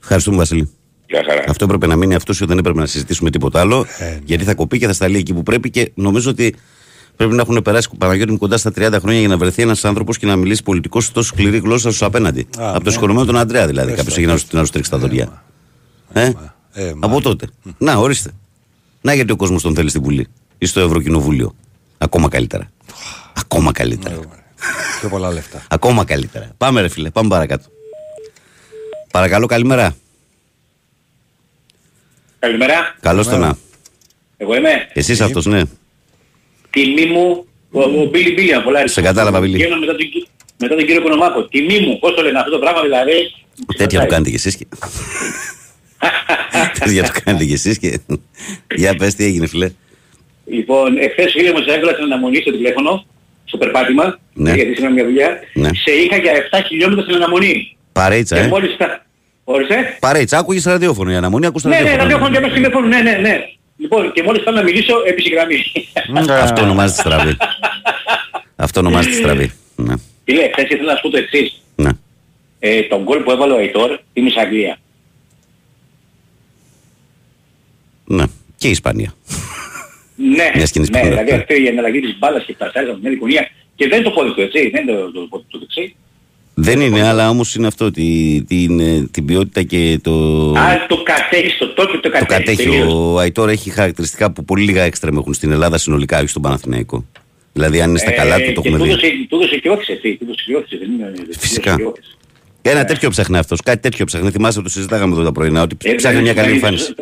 Ευχαριστούμε, 0.00 0.36
Βασίλη. 0.36 0.70
Γεια 1.06 1.24
χαρά. 1.28 1.44
Αυτό 1.48 1.64
έπρεπε 1.64 1.86
να 1.86 1.96
μείνει 1.96 2.14
αυτός, 2.14 2.38
δεν 2.46 2.58
έπρεπε 2.58 2.78
να 2.78 2.86
συζητήσουμε 2.86 3.30
τίποτα 3.30 3.60
άλλο. 3.60 3.86
Ε, 3.98 4.04
ναι. 4.04 4.18
Γιατί 4.24 4.44
θα 4.44 4.54
κοπεί 4.54 4.78
και 4.78 4.86
θα 4.86 4.92
σταλεί 4.92 5.18
εκεί 5.18 5.34
που 5.34 5.42
πρέπει 5.42 5.70
και 5.70 5.90
νομίζω 5.94 6.30
ότι 6.30 6.54
πρέπει 7.16 7.34
να 7.34 7.42
έχουν 7.42 7.62
περάσει 7.62 7.88
Παναγιώτη 7.98 8.30
μου 8.32 8.38
κοντά 8.38 8.56
στα 8.56 8.70
30 8.76 8.96
χρόνια 9.00 9.18
για 9.18 9.28
να 9.28 9.36
βρεθεί 9.38 9.62
ένας 9.62 9.84
άνθρωπος 9.84 10.18
και 10.18 10.26
να 10.26 10.36
μιλήσει 10.36 10.62
πολιτικός 10.62 11.04
σε 11.04 11.12
τόσο 11.12 11.28
σκληρή 11.28 11.58
γλώσσα 11.58 11.88
στους 11.88 12.02
απέναντι. 12.02 12.40
Α, 12.58 12.68
Από 12.68 12.78
το 12.78 12.84
ναι. 12.84 12.90
συγχωρημένο 12.90 13.24
τον 13.26 13.36
Αντρέα 13.36 13.66
δηλαδή. 13.66 13.88
Πες 13.88 13.96
Κάποιος 13.96 14.14
τα, 14.14 14.20
έχει 14.20 14.28
να 14.28 14.34
πες 14.36 14.42
σου- 14.42 14.56
να 14.56 14.64
σου 14.64 14.72
τρίξει 14.72 14.90
τα 14.90 14.98
δόντια. 14.98 15.44
Ε; 16.12 16.32
Ε, 16.72 16.92
μα. 16.96 17.06
Από 17.06 17.20
τότε. 17.20 17.46
Να, 17.78 17.96
ορίστε. 17.96 18.30
Να 19.00 19.14
γιατί 19.14 19.32
ο 19.32 19.36
κόσμος 19.36 19.62
τον 19.62 19.74
θέλει 19.74 19.88
στη 19.90 19.98
Βουλή 19.98 20.26
ή 20.58 20.66
στο 20.66 20.80
Ευρωκοινοβούλιο. 20.80 21.54
Ακόμα 21.98 22.28
καλύτερα. 22.28 22.70
Ακόμα 23.36 23.72
καλύτερα. 23.72 24.18
Ε, 24.60 24.98
Πιο 25.00 25.08
πολλά 25.08 25.32
λεφτά. 25.32 25.66
Ακόμα 25.68 26.04
καλύτερα. 26.04 26.54
Πάμε, 26.56 26.80
ρε 26.80 26.88
φίλε, 26.88 27.10
πάμε 27.10 27.28
παρακάτω. 27.28 27.64
Παρακαλώ, 29.10 29.46
καλημέρα. 29.46 29.96
Καλημέρα. 32.38 32.96
Καλώς 33.00 33.28
το 33.28 33.36
να. 33.36 33.58
Εγώ 34.36 34.54
είμαι. 34.54 34.88
Εσύ 34.92 35.22
αυτός, 35.22 35.46
ναι. 35.46 35.62
Τιμή 36.70 37.06
μου, 37.06 37.46
ο, 37.70 37.80
ο 37.82 38.04
Μπίλι 38.04 38.32
Μπίλι 38.32 38.54
από 38.54 38.70
Λάρισα. 38.70 38.94
Σε 38.94 39.00
κατάλαβα, 39.02 39.40
Μπίλι. 39.40 39.56
Βγαίνω 39.56 39.78
μετά 39.78 39.92
τον, 39.96 40.10
Κι- 40.10 40.28
μετά 40.58 40.74
τον 40.74 40.86
κύριο 40.86 41.02
Κονομάκος. 41.02 41.48
Τιμή 41.50 41.80
μου, 41.80 41.98
πώς 41.98 42.14
το 42.14 42.22
λένε 42.22 42.38
αυτό 42.38 42.50
το 42.50 42.58
πράγμα 42.58 42.82
δηλαδή. 42.82 43.32
Τέτοια 43.76 44.00
το 44.00 44.06
κάνετε 44.06 44.30
κι 44.30 44.36
εσείς 44.36 44.56
και... 44.56 44.66
Τέτοια 46.78 47.02
το 47.02 47.20
κάνετε 47.24 47.44
κι 47.44 47.52
εσείς 47.52 47.78
και... 47.78 48.00
Για 48.74 48.94
πες 48.96 49.14
τι 49.14 49.24
έγινε 49.24 49.46
φίλε. 49.46 49.70
Λοιπόν, 50.46 50.98
εχθές 50.98 51.32
φίλε 51.32 51.52
μου 51.52 51.58
σε 51.58 51.70
έβγαλα 51.74 51.92
στην 51.92 52.04
αναμονή 52.04 52.40
στο 52.40 52.50
τηλέφωνο, 52.50 53.06
στο 53.48 53.56
περπάτημα, 53.58 54.18
Ναι. 54.34 54.52
γιατί 54.54 54.74
σήμερα 54.74 54.94
μια 54.94 55.04
δουλειά, 55.04 55.38
Ναι. 55.54 55.68
σε 55.74 55.90
είχα 55.90 56.16
για 56.16 56.32
7 56.32 56.62
χιλιόμετρα 56.66 57.02
στην 57.02 57.14
αναμονή. 57.14 57.76
Παρέτσα, 57.92 58.36
Και 58.36 58.42
ε. 58.42 58.46
μόλις 58.48 58.76
τα... 58.76 59.02
Όρισε. 59.44 59.96
Παρέτσα, 60.00 60.38
άκουγες 60.38 60.64
ραδιόφωνο 60.64 61.10
η 61.10 61.14
αναμονή, 61.14 61.46
ακούς 61.46 61.62
το 61.62 61.68
Ναι, 61.68 61.74
ναι, 61.74 61.80
ραδιόφωνο. 61.80 62.02
ραδιόφωνο 62.02 62.34
και 62.34 62.40
μέσα 62.40 62.54
τηλέφωνο, 62.54 62.86
ναι, 62.86 63.00
ναι, 63.00 63.12
ναι. 63.12 63.38
Λοιπόν, 63.76 64.12
και 64.12 64.22
μόλις 64.22 64.42
θέλω 64.42 64.56
να 64.56 64.62
μιλήσω, 64.62 64.94
έπεισε 65.06 65.28
η 65.28 65.32
γραμμή. 65.32 65.56
Αυτό 66.42 66.62
ονομάζεται 66.62 67.00
στραβή. 67.00 67.36
Αυτό 68.56 68.80
ονομάζεται 68.80 69.14
στραβή. 69.14 69.52
Ναι. 69.76 69.94
Φίλε, 70.24 70.48
χθες 70.52 70.68
ήθελα 70.70 70.90
να 70.92 70.94
σου 70.96 71.02
πω 71.02 71.10
το 71.10 71.16
εξής. 71.18 71.62
Ναι. 71.76 71.90
Ε, 72.58 72.82
τον 72.82 73.02
γκολ 73.02 73.18
που 73.22 73.30
έβαλε 73.30 73.52
ο 73.52 73.56
Αϊτόρ, 73.56 73.98
είναι 74.12 74.28
η 74.28 74.32
Αγγλία. 74.40 74.78
Ναι. 78.04 78.24
Και 78.56 78.66
η 78.68 78.70
Ισπανία. 78.70 79.14
Ναι, 80.36 80.50
Μια 80.54 80.66
σκηνής 80.66 80.90
ναι, 80.90 81.00
που 81.00 81.06
δηλαδή 81.06 81.30
είναι. 81.30 81.38
αυτή 81.40 81.62
η 81.62 81.66
εναλλαγή 81.66 82.00
της 82.00 82.18
μπάλας 82.18 82.44
και 82.44 82.54
πλασάριζα 82.58 82.90
από 82.92 83.00
την 83.00 83.08
άλλη 83.08 83.18
γωνία. 83.20 83.48
Και 83.74 83.88
δεν 83.88 83.98
είναι 83.98 84.08
το 84.08 84.14
πόδι 84.14 84.30
του, 84.34 84.40
έτσι, 84.40 84.68
δεν 84.70 84.82
είναι 84.82 84.92
το, 84.92 85.10
το, 85.12 85.28
το, 85.28 85.44
το 85.50 85.58
δεξί. 85.58 85.94
Δεν 86.60 86.80
είναι, 86.80 87.02
αλλά 87.08 87.28
όμως 87.28 87.54
είναι 87.54 87.66
αυτό, 87.66 87.90
τη- 87.90 88.42
την, 88.48 88.80
ε, 88.80 89.08
την 89.10 89.24
ποιότητα 89.24 89.62
και 89.62 89.98
το... 90.02 90.12
Α, 90.52 90.86
το 90.88 91.02
κατέχει 91.02 91.54
στο 91.54 91.68
τότε, 91.74 91.92
το 91.92 92.00
Το 92.00 92.08
κατέχει. 92.10 92.26
κατέχει. 92.38 92.56
τελείως. 92.68 92.92
Ο 92.92 93.18
Αϊτόρ 93.18 93.48
έχει 93.48 93.70
χαρακτηριστικά 93.70 94.32
που 94.32 94.44
πολύ 94.44 94.64
λίγα 94.64 94.82
έξτρεμ 94.82 95.16
έχουν 95.16 95.34
στην 95.34 95.50
Ελλάδα 95.50 95.78
συνολικά, 95.78 96.18
όχι 96.18 96.26
στον 96.28 96.42
Παναθηναϊκό. 96.42 97.04
Δηλαδή, 97.52 97.80
αν 97.80 97.88
είναι 97.90 97.98
στα 97.98 98.10
καλά 98.10 98.36
του, 98.40 98.52
το 98.52 98.60
και 98.60 98.68
έχουμε 98.68 98.78
του 98.78 98.84
δει. 98.84 98.90
έδωσε- 98.90 99.26
Του 99.28 99.36
έδωσε 99.36 99.56
και 99.56 99.68
όθησε, 99.70 99.92
τι, 100.02 100.16
του 100.16 100.24
έδωσε 100.24 100.42
και 100.46 100.56
όθησε, 100.56 100.76
δεν 100.78 100.90
είναι... 100.92 101.12
του 101.32 101.38
Φυσικά. 101.38 101.70
έδωσε 101.70 101.82
και 101.84 101.88
όθησε. 101.88 102.12
Ένα 102.62 102.84
τέτοιο 102.84 103.10
ψάχνει 103.10 103.38
αυτός. 103.38 103.60
Κάτι 103.62 103.80
τέτοιο 103.80 104.04
ψάχνει. 104.04 104.30
Θυμάσαι 104.30 104.62
το 104.62 104.68
συζητάγαμε 104.68 105.12
εδώ 105.14 105.22
τα 105.24 105.32
πρωινά, 105.32 105.62
ότι 105.62 105.76
Ε, 105.82 105.92
ψάχνει 105.94 106.16
δεν- 106.16 106.24
μια 106.24 106.34
καλή 106.34 106.46
δεν- 106.46 106.56
εμφάνιση. 106.56 106.94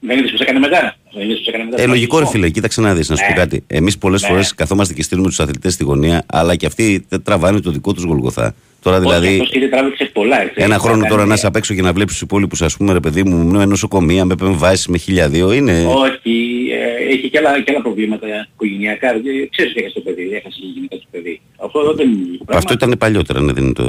Δεν 0.00 0.18
είδες 0.18 0.30
που 0.30 0.36
έκανε 0.40 0.58
μετά. 0.58 0.96
Δεν 1.14 1.22
είδες 1.24 1.36
που 1.38 1.44
έκανε 1.48 1.64
μετά. 1.64 1.76
Ε, 1.76 1.80
στον 1.80 1.90
λογικό 1.90 2.16
ρε 2.18 2.22
αθλητισμό. 2.24 2.30
φίλε, 2.46 2.50
κοίταξε 2.54 2.80
να 2.80 2.94
δεις, 2.94 3.08
να 3.08 3.16
σου 3.16 3.22
πω 3.26 3.30
Ναι. 3.32 3.36
κάτι. 3.38 3.62
Εμείς 3.66 3.98
πολλές 3.98 4.22
Ναι. 4.22 4.28
φορές 4.28 4.54
καθόμαστε 4.54 4.94
και 4.94 5.02
στείλουμε 5.02 5.28
τους 5.28 5.40
αθλητές 5.40 5.72
στη 5.72 5.84
γωνία, 5.84 6.22
αλλά 6.26 6.56
και 6.56 6.66
αυτοί 6.66 7.04
δεν 7.08 7.22
τραβάνε 7.22 7.60
το 7.60 7.70
δικό 7.70 7.92
τους 7.92 8.04
γολγοθά. 8.04 8.54
Τώρα 8.82 8.96
Όχι, 8.96 9.04
δηλαδή, 9.06 9.28
αυτός 9.32 9.50
κύριε 9.50 9.68
τράβηξε 9.68 10.04
πολλά, 10.12 10.40
έτσι. 10.42 10.54
ένα 10.56 10.78
χρόνο 10.78 10.94
Έκανε 10.96 11.08
τώρα 11.08 11.20
να 11.20 11.26
μια- 11.26 11.34
είσαι 11.36 11.46
απ' 11.46 11.56
έξω 11.56 11.74
και 11.74 11.82
να 11.82 11.92
βλέπεις 11.92 12.12
τους 12.12 12.22
υπόλοιπους, 12.22 12.62
ας 12.62 12.76
πούμε, 12.76 12.92
ρε 12.92 13.00
παιδί 13.00 13.22
μου, 13.24 13.44
με 13.50 13.64
νοσοκομεία, 13.64 14.24
με 14.24 14.32
επεμβάσεις, 14.32 14.86
με 14.86 14.98
χιλιαδίο, 14.98 15.52
είναι. 15.52 15.84
Όχι, 15.86 16.32
ε, 16.72 17.12
έχει 17.12 17.28
και 17.30 17.38
άλλα, 17.38 17.60
και 17.62 17.70
άλλα 17.72 17.82
προβλήματα 17.82 18.26
οικογενειακά. 18.52 19.08
Ε, 19.08 19.20
Ξέρεις 19.50 19.70
ότι 19.72 19.80
έχασε 19.80 19.94
το 19.94 20.00
παιδί, 20.00 20.22
έχασε 20.22 20.58
η 20.62 20.66
γυναίκα 20.74 20.96
του 20.96 21.06
παιδί. 21.10 21.40
Αυτό 21.64 21.94
δεν 21.94 22.08
είναι 22.10 22.24
λίγο 22.30 22.44
πράγμα. 22.44 22.58
Αυτό 22.58 22.72
ήταν 22.72 22.98
παλιότερα, 22.98 23.40
ναι, 23.40 23.52
δεν 23.52 23.64
είναι 23.64 23.72
το. 23.72 23.84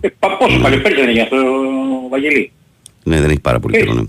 Ε, 0.00 0.08
πα- 0.18 0.36
πόσο 0.36 0.58
παλιό 0.58 0.78
πέρυσι 0.80 1.00
δεν 1.00 1.08
έγινε 1.08 1.22
αυτό 1.22 1.36
ο 1.36 2.08
Βαγγελή. 2.08 2.50
Ναι, 3.04 3.20
δεν 3.20 3.30
έχει 3.30 3.40
πάρα 3.40 3.60
πολύ 3.60 3.76
Έχει. 3.76 3.86
καιρό. 3.86 4.08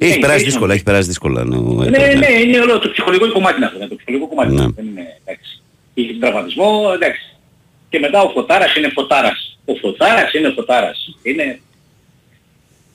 Ναι. 0.00 0.06
Έχει 0.06 0.12
Έχει, 0.12 0.20
περάσει 0.20 0.40
έχει, 0.40 0.44
δύσκολα, 0.50 0.66
ναι. 0.66 0.74
έχει 0.74 0.82
περάσει 0.82 1.08
δύσκολα. 1.08 1.44
Ναι, 1.44 1.56
ο 1.56 1.60
Ναι, 1.60 1.86
Έτορ, 1.86 2.18
ναι, 2.18 2.30
είναι 2.40 2.58
όλο 2.60 2.78
το 2.78 2.90
ψυχολογικό 2.90 3.32
κομμάτι 3.32 3.56
είναι 3.56 3.66
αυτό. 3.66 3.78
είναι 3.78 3.88
Το 3.88 3.94
ψυχολογικό 3.96 4.28
κομμάτι. 4.28 4.52
Ναι. 4.54 4.66
Δεν 4.76 4.86
είναι, 4.86 5.04
εντάξει. 5.24 5.62
Είχε 5.94 6.10
τον 6.10 6.20
τραυματισμό, 6.20 6.70
εντάξει. 6.94 7.24
Και 7.88 7.98
μετά 7.98 8.22
ο 8.22 8.28
Φωτάρας 8.30 8.74
είναι 8.76 8.88
Φωτάρας. 8.88 9.58
Ο 9.64 9.74
Φωτάρας 9.74 10.32
είναι 10.32 10.52
Φωτάρας. 10.56 10.98
Είναι... 11.22 11.60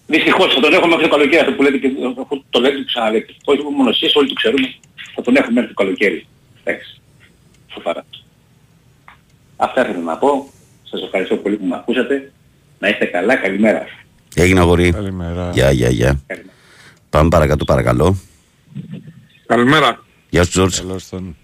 Δυστυχώς 0.07 0.53
θα 0.53 0.59
τον 0.59 0.73
έχουμε 0.73 0.87
μέχρι 0.95 1.03
το 1.03 1.15
καλοκαίρι 1.15 1.41
αυτό 1.41 1.51
που 1.53 1.61
λέτε 1.63 1.77
και 1.77 1.89
αφού 2.21 2.43
το 2.49 2.59
λέτε 2.59 2.75
και 2.77 2.83
ξαναλέτε. 2.85 3.33
Όχι 3.45 3.61
μόνο 3.77 3.89
εσείς, 3.89 4.15
όλοι 4.15 4.27
το 4.27 4.33
ξέρουμε. 4.33 4.67
Θα 5.15 5.21
τον 5.21 5.35
έχουμε 5.35 5.53
μέχρι 5.53 5.73
το 5.73 5.83
καλοκαίρι. 5.83 6.25
Εντάξει. 6.63 7.01
Φωτάρας. 7.67 8.05
Αυτά 9.55 9.81
ήθελα 9.89 10.03
να 10.03 10.17
πω. 10.17 10.49
Σας 10.89 11.01
ευχαριστώ 11.03 11.35
πολύ 11.35 11.55
που 11.55 11.65
με 11.65 11.75
ακούσατε. 11.75 12.31
Να 12.79 12.87
είστε 12.89 13.05
καλά. 13.05 13.35
Καλημέρα. 13.35 13.85
Έγινε 14.35 14.59
αγόρι. 14.59 14.91
Καλημέρα. 14.91 15.49
Γεια, 15.53 15.71
γεια, 15.71 15.89
γεια. 15.89 16.21
Καλημέρα. 16.27 16.53
Πάμε 17.15 17.29
παρακάτω, 17.29 17.65
παρακαλώ. 17.65 18.17
Καλημέρα. 19.45 20.03
Γεια 20.29 20.43
σου, 20.43 20.49
Τζόρτζ. 20.49 20.77
Καλώς 20.79 21.09
τον. 21.09 21.35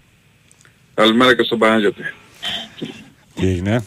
Καλημέρα 0.94 1.36
και 1.36 1.42
στον 1.42 1.58
Παναγιώτη. 1.58 2.02
Τι 3.34 3.46
έγινε; 3.46 3.84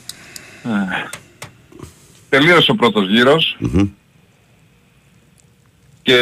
Τελείωσε 2.30 2.72
ο 2.72 2.75
πρώτος 2.75 3.08
γύρος 3.10 3.56
Μμμ. 3.60 3.88
και 6.01 6.18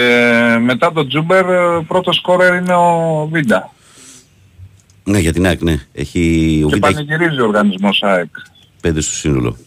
μετά 0.62 0.92
τον 0.92 1.08
Τσούμπερ 1.08 1.50
ε, 1.50 1.84
πρώτος 1.88 2.16
σκόρερ 2.16 2.54
είναι 2.62 2.74
ο 2.74 3.28
Βίντα. 3.32 3.74
Ναι, 5.04 5.20
για 5.20 5.34
την 5.34 5.46
ΑΕΚ, 5.46 5.62
ναι. 5.62 5.86
Έχει, 5.94 6.62
ο 6.66 6.68
Και 6.68 6.74
Βίντα 6.74 6.88
έχει 6.88 6.96
πανηγυρίζει 7.06 7.40
ο 7.42 7.46
οργανισμός 7.46 8.02
ΑΕΚ. 8.04 8.30
πέντε 8.82 9.02
στο 9.02 9.12
σύνολο. 9.16 9.58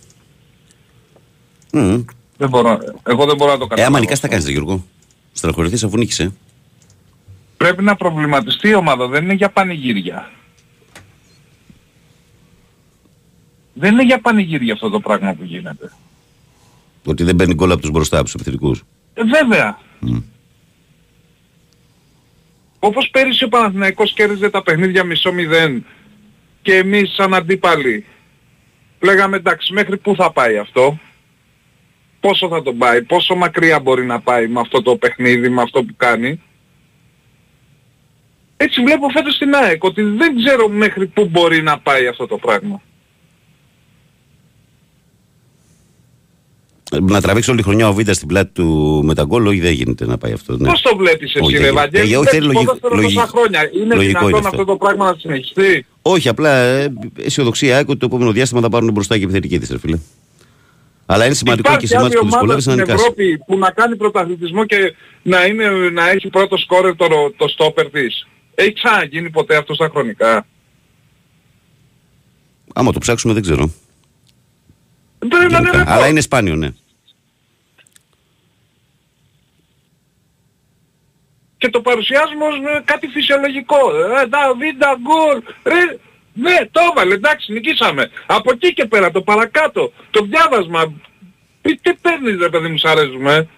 Μμμ. 1.73 2.05
Δεν 2.37 2.49
μπορώ, 2.49 2.79
εγώ 3.07 3.25
δεν 3.27 3.37
μπορώ 3.37 3.51
να 3.53 3.59
το 3.59 3.65
Ε, 3.65 3.69
καταλάβω. 3.69 3.87
άμα 3.89 3.99
νικάς 4.01 4.21
τα 4.21 4.27
αυτό. 4.27 4.29
κάνεις, 4.29 4.45
ρε 4.47 4.53
Γιώργο. 4.53 4.85
Στραχωρηθείς 5.37 5.85
αφού 5.85 5.97
νίκησε. 5.97 6.33
Πρέπει 7.57 7.83
να 7.83 7.97
προβληματιστεί 7.97 8.69
η 8.69 8.75
ομάδα, 8.75 9.07
δεν 9.07 9.25
είναι 9.25 9.33
για 9.33 9.51
πανηγύρια. 9.51 10.31
Δεν 13.73 13.93
είναι 13.93 14.05
για 14.05 14.21
πανηγύρια 14.21 14.73
αυτό 14.73 14.91
το 14.91 15.01
πράγμα 15.01 15.35
που 15.35 15.45
γίνεται. 15.45 15.93
Ότι 17.05 17.25
δεν 17.25 17.37
παίρνει 17.37 17.55
γκολ 17.55 17.71
από 17.71 17.81
τους 17.81 17.91
μπροστά, 17.91 18.17
από 18.17 18.25
τους 18.25 18.35
επιθετικούς. 18.35 18.83
Ε, 19.15 19.23
βέβαια. 19.25 19.79
Μμ. 20.01 20.19
Όπως 22.79 23.09
πέρυσι 23.11 23.45
ο 23.45 23.49
Παναθηναϊκός 23.49 24.13
κέρδιζε 24.13 24.51
τα 24.51 24.63
παιχνίδια 24.63 25.05
μισό 25.05 25.33
μηδέν 25.33 25.85
και 26.63 26.75
εμείς 26.75 27.15
σαν 27.15 27.35
αντίπαλοι 27.35 28.05
λέγαμε 29.01 29.37
εντάξει 29.37 29.73
μέχρι 29.73 29.97
πού 29.97 30.15
θα 30.15 30.33
πάει 30.33 30.59
αυτό, 30.59 30.99
πόσο 32.27 32.49
θα 32.49 32.63
τον 32.63 32.79
πάει, 32.79 33.03
πόσο 33.03 33.35
μακριά 33.35 33.81
μπορεί 33.81 34.07
να 34.07 34.21
πάει 34.21 34.47
με 34.49 34.61
αυτό 34.61 34.83
το 34.83 34.97
παιχνίδι, 34.97 35.49
με 35.49 35.63
αυτό 35.63 35.83
που 35.85 35.95
κάνει. 35.97 36.41
Έτσι 38.57 38.83
βλέπω 38.83 39.09
φέτος 39.09 39.35
στην 39.35 39.55
ΑΕΚ 39.55 39.85
ότι 39.85 40.03
δεν 40.03 40.37
ξέρω 40.37 40.69
μέχρι 40.69 41.07
πού 41.07 41.25
μπορεί 41.29 41.63
να 41.63 41.79
πάει 41.79 42.07
αυτό 42.07 42.27
το 42.27 42.37
πράγμα. 42.39 42.83
Ε, 46.93 46.99
Να 47.01 47.21
τραβήξει 47.21 47.51
όλη 47.51 47.59
τη 47.59 47.65
χρονιά 47.65 47.89
ο 47.89 47.93
Βίντα 47.93 48.13
στην 48.13 48.29
πλάτη 48.29 48.51
του 48.53 49.01
με 49.05 49.15
τα 49.15 49.25
γκολ, 49.25 49.47
όχι 49.47 49.61
δεν 49.61 49.73
γίνεται 49.73 50.07
να 50.07 50.19
πάει 50.19 50.33
αυτό. 50.33 50.57
Ναι. 50.57 50.69
Πώς 50.71 50.81
το 50.83 50.97
βλέπεις 50.97 51.35
Όχι, 51.35 51.39
εσύ 51.39 51.53
δεν 51.53 51.63
ρε 51.63 51.69
γίνεται. 51.69 51.73
Βαγγέλη, 51.81 52.13
Ε, 52.13 52.17
όχι, 52.17 52.29
βλέπεις 52.29 52.37
είναι 52.47 52.47
λογικό- 52.53 52.65
ποδόσφαιρο 52.65 52.91
τόσα 53.03 53.03
λογικό- 53.03 53.29
χρόνια. 53.39 53.61
Είναι 53.75 53.95
λογικό 53.95 54.01
δυνατόν 54.07 54.29
είναι 54.29 54.39
αυτό 54.39 54.49
αυτό. 54.49 54.65
το 54.65 54.77
πράγμα 54.77 55.11
να 55.11 55.17
συνεχιστεί; 55.19 55.87
Όχι, 56.03 56.29
απλά 56.29 56.57
ε, 56.57 56.93
αισιοδοξία 57.23 57.77
ΑΕΚ 57.77 57.89
ότι 57.89 57.99
το 57.99 58.07
επόμενο 58.07 58.33
διάστημα 58.33 58.61
θα 58.61 58.69
πάρουν 58.69 58.93
μπροστά 58.93 59.15
και 59.15 59.21
η 59.21 59.25
επιθετική 59.25 59.59
της, 59.59 59.71
ρε 59.71 59.79
φίλε. 59.79 59.99
Αλλά 61.07 61.25
είναι 61.25 61.35
σημαντικό 61.35 61.69
και 61.69 61.75
Υπάρχει 61.75 61.87
σε 61.87 61.95
μάτς 61.95 62.07
άλλη 62.07 62.15
που 62.15 62.21
ομάδα 62.21 62.37
δυσκολεύεσαι 62.37 62.69
να 62.69 62.75
στην 62.75 62.87
νικάσει. 62.87 63.05
Ευρώπη 63.05 63.39
που 63.47 63.59
να 63.59 63.71
κάνει 63.71 63.97
πρωταθλητισμό 63.97 64.65
και 64.65 64.95
να, 65.23 65.45
είναι, 65.47 65.69
να 65.69 66.09
έχει 66.09 66.29
πρώτο 66.29 66.57
σκόρερ 66.57 66.97
το, 66.97 67.07
το 67.37 67.49
στόπερ 67.49 67.91
της. 67.91 68.27
Έχει 68.55 68.73
ξαναγίνει 68.73 69.31
ποτέ 69.31 69.57
αυτό 69.57 69.75
στα 69.75 69.89
χρονικά. 69.89 70.47
Άμα 72.75 72.93
το 72.93 72.99
ψάξουμε 72.99 73.33
δεν 73.33 73.43
ξέρω. 73.43 73.71
Πρέπει 75.19 75.35
να 75.35 75.43
είναι 75.45 75.57
Γενικά. 75.57 75.79
ρεκόρ. 75.79 75.93
Αλλά 75.93 76.07
είναι 76.09 76.21
σπάνιο, 76.21 76.57
ναι. 76.57 76.71
Και 81.59 81.71
το 81.71 81.81
παρουσιάζουμε 81.81 82.45
ως 82.45 82.57
ε, 82.57 82.83
κάτι 82.85 83.07
φυσιολογικό. 83.07 83.77
Ε, 84.23 84.29
τα 84.29 84.55
βίντα 84.59 84.99
γκολ. 85.01 85.43
Ρε, 85.63 85.99
ναι, 86.37 86.57
το 86.71 86.81
έβαλε, 86.91 87.15
εντάξει, 87.15 87.53
νικήσαμε. 87.53 88.11
Από 88.27 88.51
εκεί 88.53 88.73
και 88.73 88.85
πέρα, 88.87 89.11
το 89.11 89.21
παρακάτω, 89.23 89.93
το 90.11 90.25
διάβασμα. 90.25 90.93
Τι, 91.63 91.77
τι 91.77 91.95
παίρνεις 91.95 92.37
ρε 92.41 92.49
παιδί 92.49 92.69
μου, 92.69 92.79
σ' 92.79 92.85
αρέσουμε. 92.85 93.49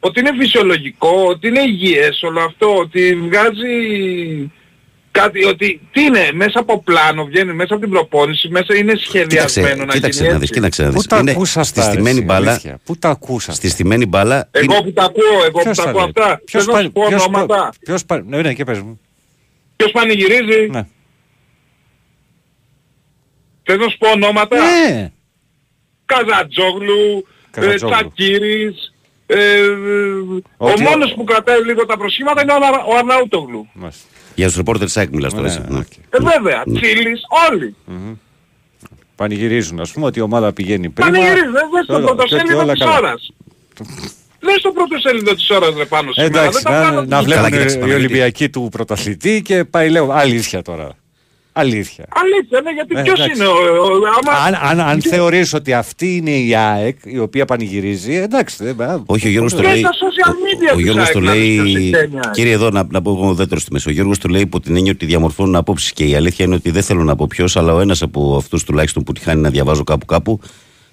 Ότι 0.00 0.20
είναι 0.20 0.30
φυσιολογικό, 0.38 1.24
ότι 1.28 1.48
είναι 1.48 1.60
υγιές 1.62 2.22
όλο 2.22 2.40
αυτό, 2.40 2.74
ότι 2.76 3.14
βγάζει 3.14 3.74
κάτι, 5.10 5.44
ότι 5.44 5.80
τι 5.92 6.02
είναι, 6.02 6.30
μέσα 6.32 6.58
από 6.60 6.82
πλάνο, 6.82 7.24
βγαίνει 7.24 7.52
μέσα 7.52 7.74
από 7.74 7.82
την 7.82 7.92
προπόνηση, 7.92 8.48
μέσα 8.48 8.76
είναι 8.76 8.94
σχεδιασμένο 8.96 9.68
Κοίταξε, 9.68 9.84
να 9.86 9.92
κοίταξε 9.94 10.18
γίνει 10.20 10.32
να 10.32 10.38
δεις, 10.38 10.48
έτσι. 10.48 10.54
κοίταξε 10.54 10.82
να 10.82 10.88
Πού 10.90 10.96
δεις. 10.96 11.06
τα 11.06 11.18
Είναι 11.18 11.30
ακούς 11.30 11.48
στη 11.50 11.58
αυτά 11.60 11.84
ρε, 11.84 11.90
στημένη 11.90 12.16
εσύ, 12.16 12.24
μπάλα, 12.26 12.50
αλήθεια; 12.50 12.78
Πού 12.84 12.96
τα 12.96 13.08
ακούς 13.08 13.42
στη 13.42 13.50
αυτά. 13.52 13.68
στημένη 13.68 14.06
μπάλα 14.06 14.48
Εγώ 14.50 14.64
είναι- 14.74 14.82
που 14.82 14.92
τα 14.92 15.04
ακούω, 15.04 15.42
εγώ 15.42 15.50
που 15.50 15.62
Ποιος 15.62 15.76
τα 15.76 15.82
τα 15.84 15.88
ακούω 15.90 16.00
λέει; 16.00 16.12
αυτά, 16.16 16.40
Ποιος 16.44 16.64
θέλω 16.64 16.76
να 16.76 16.82
σου 16.82 16.90
πα- 16.92 17.00
πω 17.00 17.06
ποιος 17.08 17.20
πα- 17.20 17.26
ονόματα. 17.40 17.72
Ποιος 17.84 18.04
πα- 18.04 18.22
Ναι, 18.26 18.42
ναι, 18.42 18.54
και 18.54 18.64
πες 18.64 18.80
μου. 18.80 19.00
Ποιος 19.76 19.90
πανηγυρίζει, 19.90 20.68
Ναι. 20.70 20.86
Θες 23.66 23.76
να 23.78 23.88
σου 23.88 23.98
πω 23.98 24.08
ονόματα; 24.10 24.56
Ναι. 24.56 25.10
Καζατζόγλου, 26.06 27.26
ε, 27.50 27.60
Καζατζόγλου. 27.60 27.96
Τσακίρης, 27.98 28.92
ε, 29.26 29.36
ε, 29.36 29.66
ο 30.56 30.70
Ότι- 30.70 30.82
μόνος 30.82 31.12
που 31.16 31.24
κρατάει 31.24 31.64
λίγο 31.64 31.86
τα 31.86 31.96
προσχήματα 31.96 32.42
είναι 32.42 32.52
ο, 32.52 32.54
Ανα- 32.56 32.84
ο 32.84 32.96
Αρναούτογλου. 32.98 33.68
Μάλιστα. 33.72 34.02
Για 34.34 34.46
τους 34.46 34.56
ρεπόρτερ 34.56 34.86
της 34.86 34.96
ΑΕΚ 34.96 35.08
μιλάς 35.10 35.32
τώρα. 35.34 35.46
Ναι, 35.46 35.52
εσύ. 35.52 35.62
Ναι. 35.68 35.78
οκ. 35.78 35.92
Ε, 36.10 36.18
βέβαια, 36.34 36.62
Τσίλης, 36.74 37.20
όλοι. 37.50 37.74
Πανηγυρίζουν, 39.16 39.80
ας 39.80 39.90
πούμε, 39.92 40.06
ότι 40.06 40.18
η 40.18 40.22
ομάδα 40.22 40.52
πηγαίνει 40.52 40.90
πρίμα. 40.90 41.10
Πανηγυρίζουν, 41.10 41.52
δεν 41.52 41.68
δες 41.74 41.84
στο 41.84 41.94
Όλα- 41.94 42.06
πρωτο- 42.06 42.22
και 42.24 42.34
ότι 42.34 42.44
σέλιδο 42.46 42.62
όλα 42.62 42.72
της 42.72 42.82
καλά. 42.82 42.96
ώρας. 42.96 43.30
Δες 44.40 44.56
στο 44.58 44.70
πρωτοσέλιδο 44.70 45.34
της 45.34 45.50
ώρας 45.50 45.74
ρε 45.76 45.84
πάνω 45.84 46.12
σήμερα. 46.12 46.38
Εντάξει, 46.40 46.62
δεν 46.62 46.72
τα 46.72 46.78
να, 46.78 46.84
κάνω 46.84 46.96
να 46.96 47.00
τους- 47.02 47.08
Καλά, 47.10 47.22
βλέπουν 47.22 47.50
κοίταξε, 47.50 47.76
οι 47.76 47.80
Παναγιώτη. 47.80 48.04
Ολυμπιακοί 48.04 48.48
του 48.50 48.68
πρωταθλητή 48.70 49.42
και 49.42 49.64
πάει 49.64 49.90
λέω 49.90 50.10
αλήθεια 50.12 50.62
τώρα. 50.62 50.90
Αλήθεια. 51.58 52.04
Αλήθεια, 52.08 52.60
ναι, 52.60 52.70
γιατί 52.70 52.94
Ε, 52.98 53.02
ποιος 53.02 53.20
εντάξει. 53.20 53.40
είναι 53.40 53.46
ο... 53.48 53.52
ο- 53.52 53.90
άμα- 54.18 54.58
Αν, 54.58 54.68
αν, 54.80 54.88
αν 54.88 55.00
θεωρείς 55.02 55.54
ότι 55.54 55.72
αυτή 55.72 56.16
είναι 56.16 56.30
η 56.30 56.54
ΑΕΚ 56.54 56.98
η 57.04 57.18
οποία 57.18 57.44
πανηγυρίζει, 57.44 58.14
εντάξει. 58.14 58.64
Δεν, 58.64 58.80
α, 58.82 59.02
Όχι, 59.06 59.26
ο 59.26 59.30
Γιώργος 59.30 59.54
το 59.54 59.60
Και 59.62 59.68
λέει. 59.68 59.78
στα 59.78 59.90
social 59.90 60.30
media 60.30 60.70
Ο, 60.70 60.72
ο 60.72 60.76
της 60.76 60.84
Γιώργος 60.84 61.04
ΑΕΚ 61.04 61.12
το 61.12 61.20
να 61.20 61.34
λέει. 61.34 61.60
δεις 61.60 61.72
ποιος 61.90 62.02
είναι. 62.02 62.20
Κύριε, 62.32 62.52
εδώ 62.52 62.70
να, 62.70 62.86
να 62.90 63.02
πω 63.02 63.10
εγώ 63.10 63.34
δεύτερο 63.34 63.60
στη 63.60 63.72
μέση. 63.72 63.88
Ο 63.88 63.92
Γιώργος 63.92 64.18
το 64.18 64.28
λέει 64.28 64.40
υπό 64.40 64.60
την 64.60 64.76
έννοια 64.76 64.92
ότι 64.92 65.06
διαμορφώνουν 65.06 65.56
απόψεις. 65.56 65.92
Και 65.92 66.04
η 66.04 66.14
αλήθεια 66.14 66.44
είναι 66.44 66.54
ότι 66.54 66.70
δεν 66.70 66.82
θέλω 66.82 67.02
να 67.04 67.16
πω 67.16 67.26
ποιος, 67.26 67.56
αλλά 67.56 67.74
ο 67.74 67.80
ένας 67.80 68.02
από 68.02 68.36
αυτούς 68.36 68.64
τουλάχιστον 68.64 69.02
που 69.02 69.12
τυχάνει 69.12 69.40
να 69.40 69.50
διαβάζω 69.50 69.84
κάπου 69.84 70.06
κάπου 70.06 70.40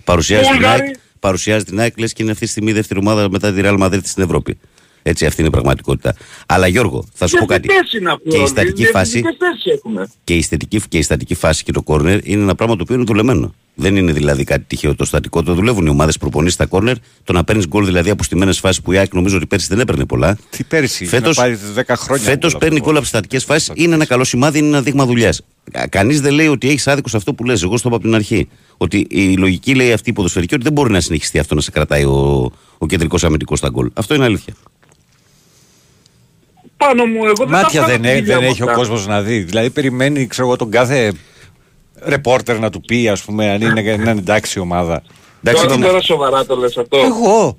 παρουσιάζει 0.04 0.44
την 0.44 0.54
Βούλγαροι. 0.54 0.82
ΑΕΚ. 0.82 0.94
Παρουσιάζει 1.20 1.64
την 1.64 1.80
ΑΕΚ, 1.80 2.00
λες 2.00 2.14
και 2.14 2.24
είναι 2.24 2.32
αυτή 2.32 2.46
τη 2.46 2.52
στιγμή 2.52 2.72
η 2.72 2.74
δεύτερη 2.74 3.00
ομάδα 3.00 3.30
μετά 3.30 3.54
τη 3.54 3.62
Real 3.64 3.80
Madrid 3.84 4.00
στην 4.04 4.24
Ευρώπη. 4.24 4.58
Έτσι, 5.04 5.26
αυτή 5.26 5.40
είναι 5.40 5.50
η 5.50 5.52
πραγματικότητα. 5.52 6.16
Αλλά 6.46 6.68
Γιώργο, 6.68 7.06
θα 7.14 7.28
σου 7.28 7.38
πω 7.38 7.46
κάτι. 7.46 7.68
Διευθυντές 7.68 8.00
είναι 8.00 8.12
αυτοί 8.12 8.30
Και 8.30 8.36
η 8.36 8.40
όλοι, 8.40 8.48
στατική 8.50 8.86
φάση, 8.86 9.12
διευθυντικές 9.12 9.50
θέσεις 9.50 9.74
έχουμε; 9.78 10.08
και 10.24 10.34
η, 10.34 10.42
στατική, 10.42 10.82
και 10.90 10.98
η 10.98 11.02
στατική 11.02 11.36
φάση 11.36 11.64
και 11.64 11.72
το 11.72 11.82
κόρνερ 11.82 12.28
είναι 12.28 12.42
ένα 12.42 12.56
πράγμα 12.56 12.76
το 12.76 12.82
οποίο 12.84 12.96
είναι 12.96 13.04
δουλεμένο. 13.04 13.54
Δεν 13.76 13.96
είναι 13.96 14.12
δηλαδή 14.12 14.44
κάτι 14.44 14.64
τυχαίο 14.68 14.96
το 14.96 15.06
στατικό. 15.06 15.44
Το 15.44 15.54
δουλεύουν 15.54 15.86
οι 15.86 15.90
ομάδες 15.90 16.18
προπονήσεις 16.18 16.54
στα 16.54 16.66
κόρνερ. 16.66 16.96
Το 17.24 17.34
να 17.34 17.44
παίρνεις 17.44 17.68
γκολ 17.68 17.86
δηλαδή 17.86 18.10
από 18.10 18.24
στιμένες 18.24 18.60
φάσεις 18.60 18.82
που 18.82 18.92
η 18.92 18.98
ΑΕΚ 18.98 19.14
νομίζω 19.14 19.38
ότι 19.38 19.46
πέρσι 19.46 19.68
δεν 19.70 19.80
έπαιρνε 19.80 20.06
πολλά. 20.06 20.38
Τι 20.50 20.64
πέρυσι, 20.64 21.06
Φέτος- 21.06 21.38
να 21.38 21.44
πάρει 21.44 21.58
10 21.76 21.96
χρόνια. 21.96 22.24
Φέτος 22.24 22.52
γκολ 22.52 22.60
παίρνει 22.62 22.78
από 22.78 22.86
γκολ 22.86 22.98
από 22.98 23.06
στατικές 23.06 23.44
φάσεις. 23.44 23.72
Είναι 23.74 23.94
ένα 23.94 24.06
καλό 24.06 24.24
σημάδι, 24.24 24.58
είναι 24.58 24.68
ένα 24.68 24.82
δείγμα 24.82 25.06
δουλειάς. 25.06 25.42
Κανείς 25.90 26.22
δεν 26.22 26.34
λέει 26.34 26.48
ότι 26.48 26.70
έχεις 26.70 26.88
άδικο 26.88 27.10
σε 27.10 27.18
αυτό 27.18 27.34
που 27.34 27.44
λες. 27.44 27.64
Εγώ 27.64 27.78
στο 27.78 27.88
είπα 27.88 27.98
από 27.98 28.06
την 28.06 28.16
αρχή. 28.16 28.48
Ότι 28.78 29.06
η 29.10 29.38
λογική 29.38 29.76
λέει 29.76 29.92
αυτή 29.94 30.10
η 30.10 30.14
ποδοσφαιρική 30.14 30.54
ότι 30.54 30.64
δεν 30.64 30.74
μπορεί 30.74 30.92
να 30.92 31.00
συνεχιστεί 31.00 31.40
αυτό 31.40 31.56
να 31.56 31.62
σε 31.62 31.72
κρατάει 31.72 32.04
ο, 32.04 32.52
ο 32.78 32.86
κεντρικός 32.86 33.24
αμυντικός 33.24 33.58
στα 33.60 33.70
γκολ. 33.70 33.90
Αυτό 33.94 34.14
είναι 34.16 34.24
αλήθεια. 34.24 34.54
Πάνω 36.88 37.06
μου, 37.06 37.26
εγώ 37.26 37.34
δεν 37.36 37.48
τα 37.48 37.52
Μάτια 37.62 37.82
βγάλω 37.84 37.88
δεν, 37.88 38.02
τη 38.02 38.08
έ- 38.08 38.20
δουλειά 38.20 38.36
δεν 38.36 38.44
μου 38.44 38.50
έχει 38.52 38.62
ο 38.62 38.66
αυτά. 38.66 38.78
κόσμος 38.78 39.08
να 39.08 39.22
δει. 39.22 39.40
Δηλαδή 39.40 39.70
περιμένει, 39.70 40.28
ξέρω 40.28 40.48
εγώ, 40.48 40.56
τον 40.56 40.72
κάθε 40.72 41.14
ρεπόρτερ 42.02 42.60
να 42.60 42.70
του 42.70 42.82
πει, 42.82 43.08
ας 43.10 43.24
πούμε, 43.24 43.50
αν 43.50 43.62
είναι, 43.62 43.80
αν 43.92 44.02
είναι 44.02 44.10
εντάξει 44.12 44.60
η 44.60 44.62
ομάδα. 44.62 45.04
Εντάξει, 45.44 45.62
Τώρα, 45.62 45.74
είπαμε- 45.76 45.86
τώρα 45.92 46.02
σοβαρά 46.02 46.46
το 46.46 46.56
λες 46.56 46.78
αυτό. 46.78 46.98
Εγώ. 46.98 47.58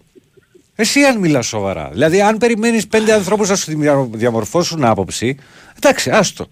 Εσύ 0.77 1.01
αν 1.01 1.19
μιλάς 1.19 1.47
σοβαρά. 1.47 1.89
Δηλαδή, 1.93 2.21
αν 2.21 2.39
περιμένεις 2.39 2.87
πέντε 2.87 3.13
ανθρώπους 3.13 3.49
να 3.49 3.57
σου 3.57 3.79
δια- 3.79 4.09
διαμορφώσουν 4.11 4.85
άποψη, 4.85 5.37
εντάξει, 5.77 6.11
άστο. 6.11 6.47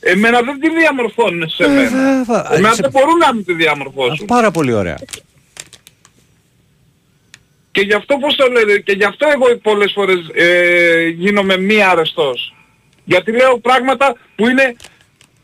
Εμένα 0.00 0.40
δεν 0.42 0.60
τη 0.60 0.68
διαμορφώνουν 0.68 1.48
σε 1.48 1.64
Ε, 1.64 1.68
μένα. 1.68 1.90
βέβαια. 1.90 2.46
Εμένα 2.54 2.74
Σε- 2.74 2.82
δεν 2.82 2.90
μπορούν 2.90 3.16
να 3.16 3.34
μου 3.34 3.42
τη 3.42 3.52
διαμορφώσουν. 3.54 4.26
Πάρα 4.26 4.50
πολύ 4.50 4.72
ωραία. 4.72 4.98
Και 7.78 7.84
γι' 7.84 7.92
αυτό 7.94 8.16
πώς 8.16 8.36
το 8.36 8.46
λένε, 8.46 8.76
και 8.78 8.92
γι' 8.92 9.04
αυτό 9.04 9.26
εγώ 9.34 9.56
πολλές 9.62 9.92
φορές 9.94 10.18
ε, 10.34 11.06
γίνομαι 11.08 11.58
μη 11.58 11.82
αρεστός. 11.82 12.54
Γιατί 13.04 13.32
λέω 13.32 13.58
πράγματα 13.58 14.16
που 14.36 14.48
είναι 14.48 14.76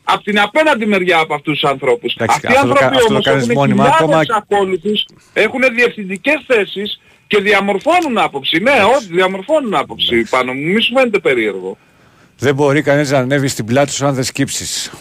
από 0.03 0.23
την 0.23 0.39
απέναντι 0.39 0.85
μεριά 0.85 1.19
από 1.19 1.33
αυτούς 1.33 1.59
τους 1.59 1.69
ανθρώπους. 1.69 2.13
Εντάξει, 2.13 2.35
Αυτοί 2.35 2.51
οι 2.53 2.55
αυτό 2.55 2.67
το 2.67 2.73
κα- 2.73 2.85
άνθρωποι 2.85 2.95
αυτό 2.95 3.07
το 3.07 3.13
όμως 3.13 3.25
κάνεις 3.25 3.43
έχουν 3.49 3.55
μόνιμα, 3.55 3.83
χιλιάδες 3.83 4.29
ακόμα- 4.29 4.45
ακόλουθους, 4.49 5.05
έχουν 5.33 5.61
διευθυντικές 5.75 6.43
θέσεις 6.47 7.01
και 7.27 7.39
διαμορφώνουν 7.41 8.17
άποψη. 8.17 8.59
Ναι, 8.59 8.71
όχι, 8.95 9.07
διαμορφώνουν 9.11 9.73
άποψη 9.75 10.23
πάνω 10.29 10.53
μου. 10.53 10.61
Μη 10.71 10.81
σου 10.81 10.93
φαίνεται 10.93 11.19
περίεργο. 11.19 11.77
Δεν 12.37 12.55
μπορεί 12.55 12.81
κανεί 12.81 13.09
να 13.09 13.17
ανέβει 13.17 13.47
στην 13.47 13.65
πλάτη 13.65 13.91
σου 13.91 14.05
αν 14.05 14.13
δεν 14.13 14.23
σκύψεις. 14.23 14.91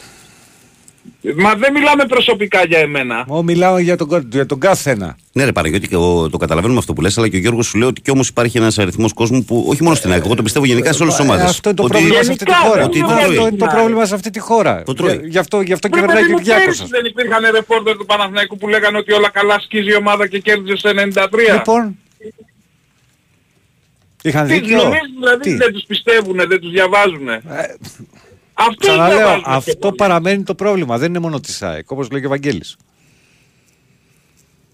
Μα 1.37 1.55
δεν 1.55 1.73
μιλάμε 1.73 2.05
προσωπικά 2.07 2.65
για 2.65 2.79
εμένα. 2.79 3.25
Εγώ 3.29 3.43
μιλάω 3.43 3.79
για 3.79 3.97
τον, 3.97 4.09
κα- 4.09 4.25
για 4.31 4.47
τον 4.47 4.59
καθένα. 4.61 5.17
Ναι, 5.33 5.45
ρε 5.45 5.53
Παναγιώτη, 5.53 5.89
και 5.89 5.95
εγώ 5.95 6.31
το 6.31 6.37
καταλαβαίνουμε 6.37 6.79
αυτό 6.79 6.93
που 6.93 7.01
λες, 7.01 7.19
αλλά 7.19 7.29
και 7.29 7.37
ο 7.37 7.39
Γιώργος 7.39 7.67
σου 7.67 7.79
λέει 7.79 7.89
ότι 7.89 8.01
κι 8.01 8.11
όμως 8.11 8.29
υπάρχει 8.29 8.57
ένας 8.59 8.79
αριθμός 8.79 9.13
κόσμου 9.13 9.45
που 9.45 9.65
όχι 9.69 9.83
μόνο 9.83 9.95
στην 9.95 10.13
ΑΕΚ, 10.13 10.25
εγώ 10.25 10.35
το 10.35 10.43
πιστεύω 10.43 10.65
γενικά 10.65 10.93
σε 10.93 11.03
όλες 11.03 11.15
τις 11.15 11.25
Ε, 11.25 11.29
ομάδες. 11.29 11.45
Αυτό 11.51 11.69
είναι 11.69 11.79
το 11.79 11.87
πρόβλημα 11.89 12.23
σε 12.23 12.31
αυτή 12.31 12.45
τη 12.45 12.51
Γενικά, 12.51 12.69
χώρα. 12.69 12.85
ότι 12.85 12.99
δεν 12.99 13.09
Αυτό 13.11 13.33
τρώει. 13.33 13.47
είναι 13.49 13.57
το 13.57 13.67
πρόβλημα 13.67 14.05
σε 14.07 14.15
αυτή 14.15 14.31
τη 14.31 14.39
χώρα. 14.39 14.83
Το 14.83 14.95
τρώει. 14.95 15.21
Γι' 15.25 15.39
αυτό, 15.39 15.61
γι 15.61 15.73
αυτό 15.73 15.89
Ρε 15.89 15.95
κυβερνάει 15.95 16.17
παιδί 16.23 16.27
και 16.27 16.33
μου, 16.33 16.39
Κυριάκος. 16.39 16.65
πέρυσι 16.65 16.87
δεν 16.91 17.05
υπήρχαν 17.05 17.43
ρεπόρτερ 17.53 17.97
του 17.97 18.07
Παναθηναϊκού 18.07 18.57
που 18.57 18.69
λέγανε 18.69 18.99
ότι 18.99 19.13
όλα 19.13 19.31
καλά 19.31 19.61
σκίζει 19.61 19.89
η 19.91 19.95
ομάδα 19.97 20.27
και 20.27 20.39
κέρδιζε 20.39 20.77
σε 20.77 20.89
93. 20.89 21.53
Λοιπόν. 21.53 21.99
Είχαν 24.23 24.47
Τι 24.47 24.55
δίκιο. 24.55 24.77
νομίζεις 24.77 25.13
δηλαδή 25.19 25.43
Τι; 25.43 25.55
δεν 25.55 25.73
τους 25.73 25.85
πιστεύουν, 25.87 26.37
δεν 26.49 26.61
τους 26.61 26.71
διαβάζουν. 26.71 27.29
Ε, 28.57 28.63
Αυτό 28.63 28.75
Ξαναλέω, 28.87 29.41
αυτό 29.45 29.93
παραμένει 29.93 30.43
το 30.43 30.55
πρόβλημα. 30.55 30.99
Δεν 30.99 31.09
είναι 31.09 31.19
μόνο 31.19 31.41
της 31.41 31.63
ΑΕΚ, 31.63 31.91
όπως 31.91 32.11
λέει 32.11 32.21
και 32.21 32.27
ο 32.27 32.31
Βαγγέλης. 32.31 32.77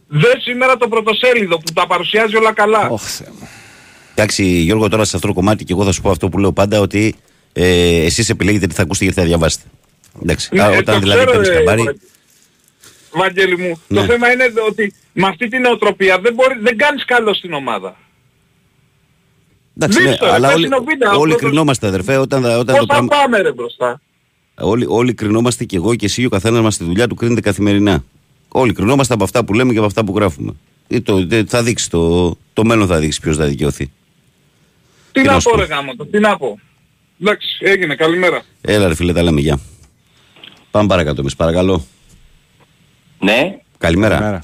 Δε 0.08 0.26
σήμερα 0.40 0.76
το 0.76 0.88
πρωτοσέλιδο 0.88 1.58
που 1.58 1.72
τα 1.72 1.86
παρουσιάζει 1.86 2.36
όλα 2.36 2.52
καλά. 2.52 2.88
Ωχ, 2.88 3.02
Θεέ 3.02 3.28
μου. 3.40 3.48
Εντάξει, 4.14 4.44
Γιώργο, 4.44 4.88
τώρα 4.88 5.04
σε 5.04 5.16
αυτό 5.16 5.28
το 5.28 5.34
κομμάτι 5.34 5.64
και 5.64 5.72
εγώ 5.72 5.84
θα 5.84 5.92
σου 5.92 6.00
πω 6.00 6.10
αυτό 6.10 6.28
που 6.28 6.38
λέω 6.38 6.52
πάντα 6.52 6.80
ότι 6.80 7.14
ε, 7.52 8.04
εσείς 8.04 8.28
επιλέγετε 8.28 8.66
τι 8.66 8.74
θα 8.74 8.82
ακούσετε 8.82 9.04
και 9.04 9.10
τι 9.12 9.20
θα 9.20 9.26
διαβάσετε. 9.26 9.64
Εντάξει, 10.22 10.48
Ναι, 10.52 10.62
α, 10.62 10.72
ε, 10.72 10.76
όταν 10.76 10.94
το 10.94 11.00
δηλαδή 11.00 11.18
ξέρω, 11.20 11.30
παίρνεις 11.30 11.48
ε, 11.48 11.54
χαμπάρι. 11.54 11.82
Βα- 11.82 11.94
Βαγγέλη 13.12 13.58
μου, 13.58 13.80
Ναι. 13.86 14.00
το 14.00 14.06
θέμα 14.06 14.32
είναι 14.32 14.52
ότι 14.68 14.94
με 15.12 15.26
αυτή 15.28 15.48
την 15.48 15.60
νοοτροπία 15.60 16.18
δεν, 16.18 16.34
μπορεί, 16.34 16.58
δεν 16.60 16.76
κάνεις 16.76 17.04
καλό 17.04 17.34
στην 17.34 17.52
ομάδα. 17.52 17.96
Εντάξει, 19.76 20.02
ναι, 20.02 20.08
δείξτε, 20.08 20.32
αλλά 20.32 20.46
πες 20.46 20.56
όλοι, 20.56 20.66
είναι 20.66 20.76
ο 20.76 20.82
βίντεο, 20.84 21.10
όλοι 21.10 21.20
πρώτος- 21.20 21.40
κρινόμαστε, 21.40 21.86
αδερφέ, 21.86 22.16
όταν, 22.16 22.44
όταν 22.44 22.56
Πώς 22.64 22.66
το 22.74 22.80
θα 22.80 22.86
πράγμα. 22.86 23.08
πάμε 23.08 23.38
ρε 23.38 23.52
μπροστά. 23.52 24.00
Όλοι, 24.60 24.84
όλοι 24.88 25.14
κρινόμαστε 25.14 25.64
και 25.64 25.76
εγώ 25.76 25.94
και 25.94 26.04
εσύ, 26.06 26.24
ο 26.24 26.28
καθένας 26.28 26.60
μας 26.60 26.74
στη 26.74 26.84
δουλειά 26.84 27.06
του 27.08 27.14
κρίνεται 27.14 27.40
καθημερινά. 27.40 28.04
Όλοι 28.48 28.72
κρινόμαστε 28.72 29.14
από 29.14 29.24
αυτά 29.24 29.44
που 29.44 29.54
λέμε 29.54 29.72
και 29.72 29.78
από 29.78 29.86
αυτά 29.86 30.04
που 30.04 30.12
γράφουμε. 30.16 30.52
Ή 30.88 31.00
το, 31.00 31.26
δε- 31.26 31.44
θα 31.46 31.62
δείξει 31.62 31.90
το, 31.90 32.36
το 32.52 32.64
μέλλον 32.64 32.86
θα 32.86 32.98
δείξει 32.98 33.20
ποιος 33.20 33.36
θα 33.36 33.44
δικαιωθεί. 33.46 33.90
Τι 35.12 35.22
να 35.22 35.32
να 35.32 35.40
σου 35.40 35.48
πω 35.50 35.54
πω. 35.56 35.60
ρε 35.60 35.74
γάμο 35.74 35.94
το, 35.96 36.06
τι 36.06 36.18
να 36.18 36.36
πω. 36.36 36.58
Εντάξει, 37.22 37.48
έγινε, 37.60 37.94
καλημέρα. 37.94 38.42
Έλα, 38.60 38.88
ρε 38.88 38.94
φίλε, 38.94 39.12
τα 39.12 39.22
λέμε, 39.22 39.40
γεια. 39.40 39.58
Πάμε 40.70 40.86
παρακάτω 40.88 41.20
εμείς, 41.20 41.36
παρακαλώ. 41.36 41.86
Ναι, 43.18 43.58
Καλημέρα. 43.78 44.14
Καλημέρα. 44.14 44.42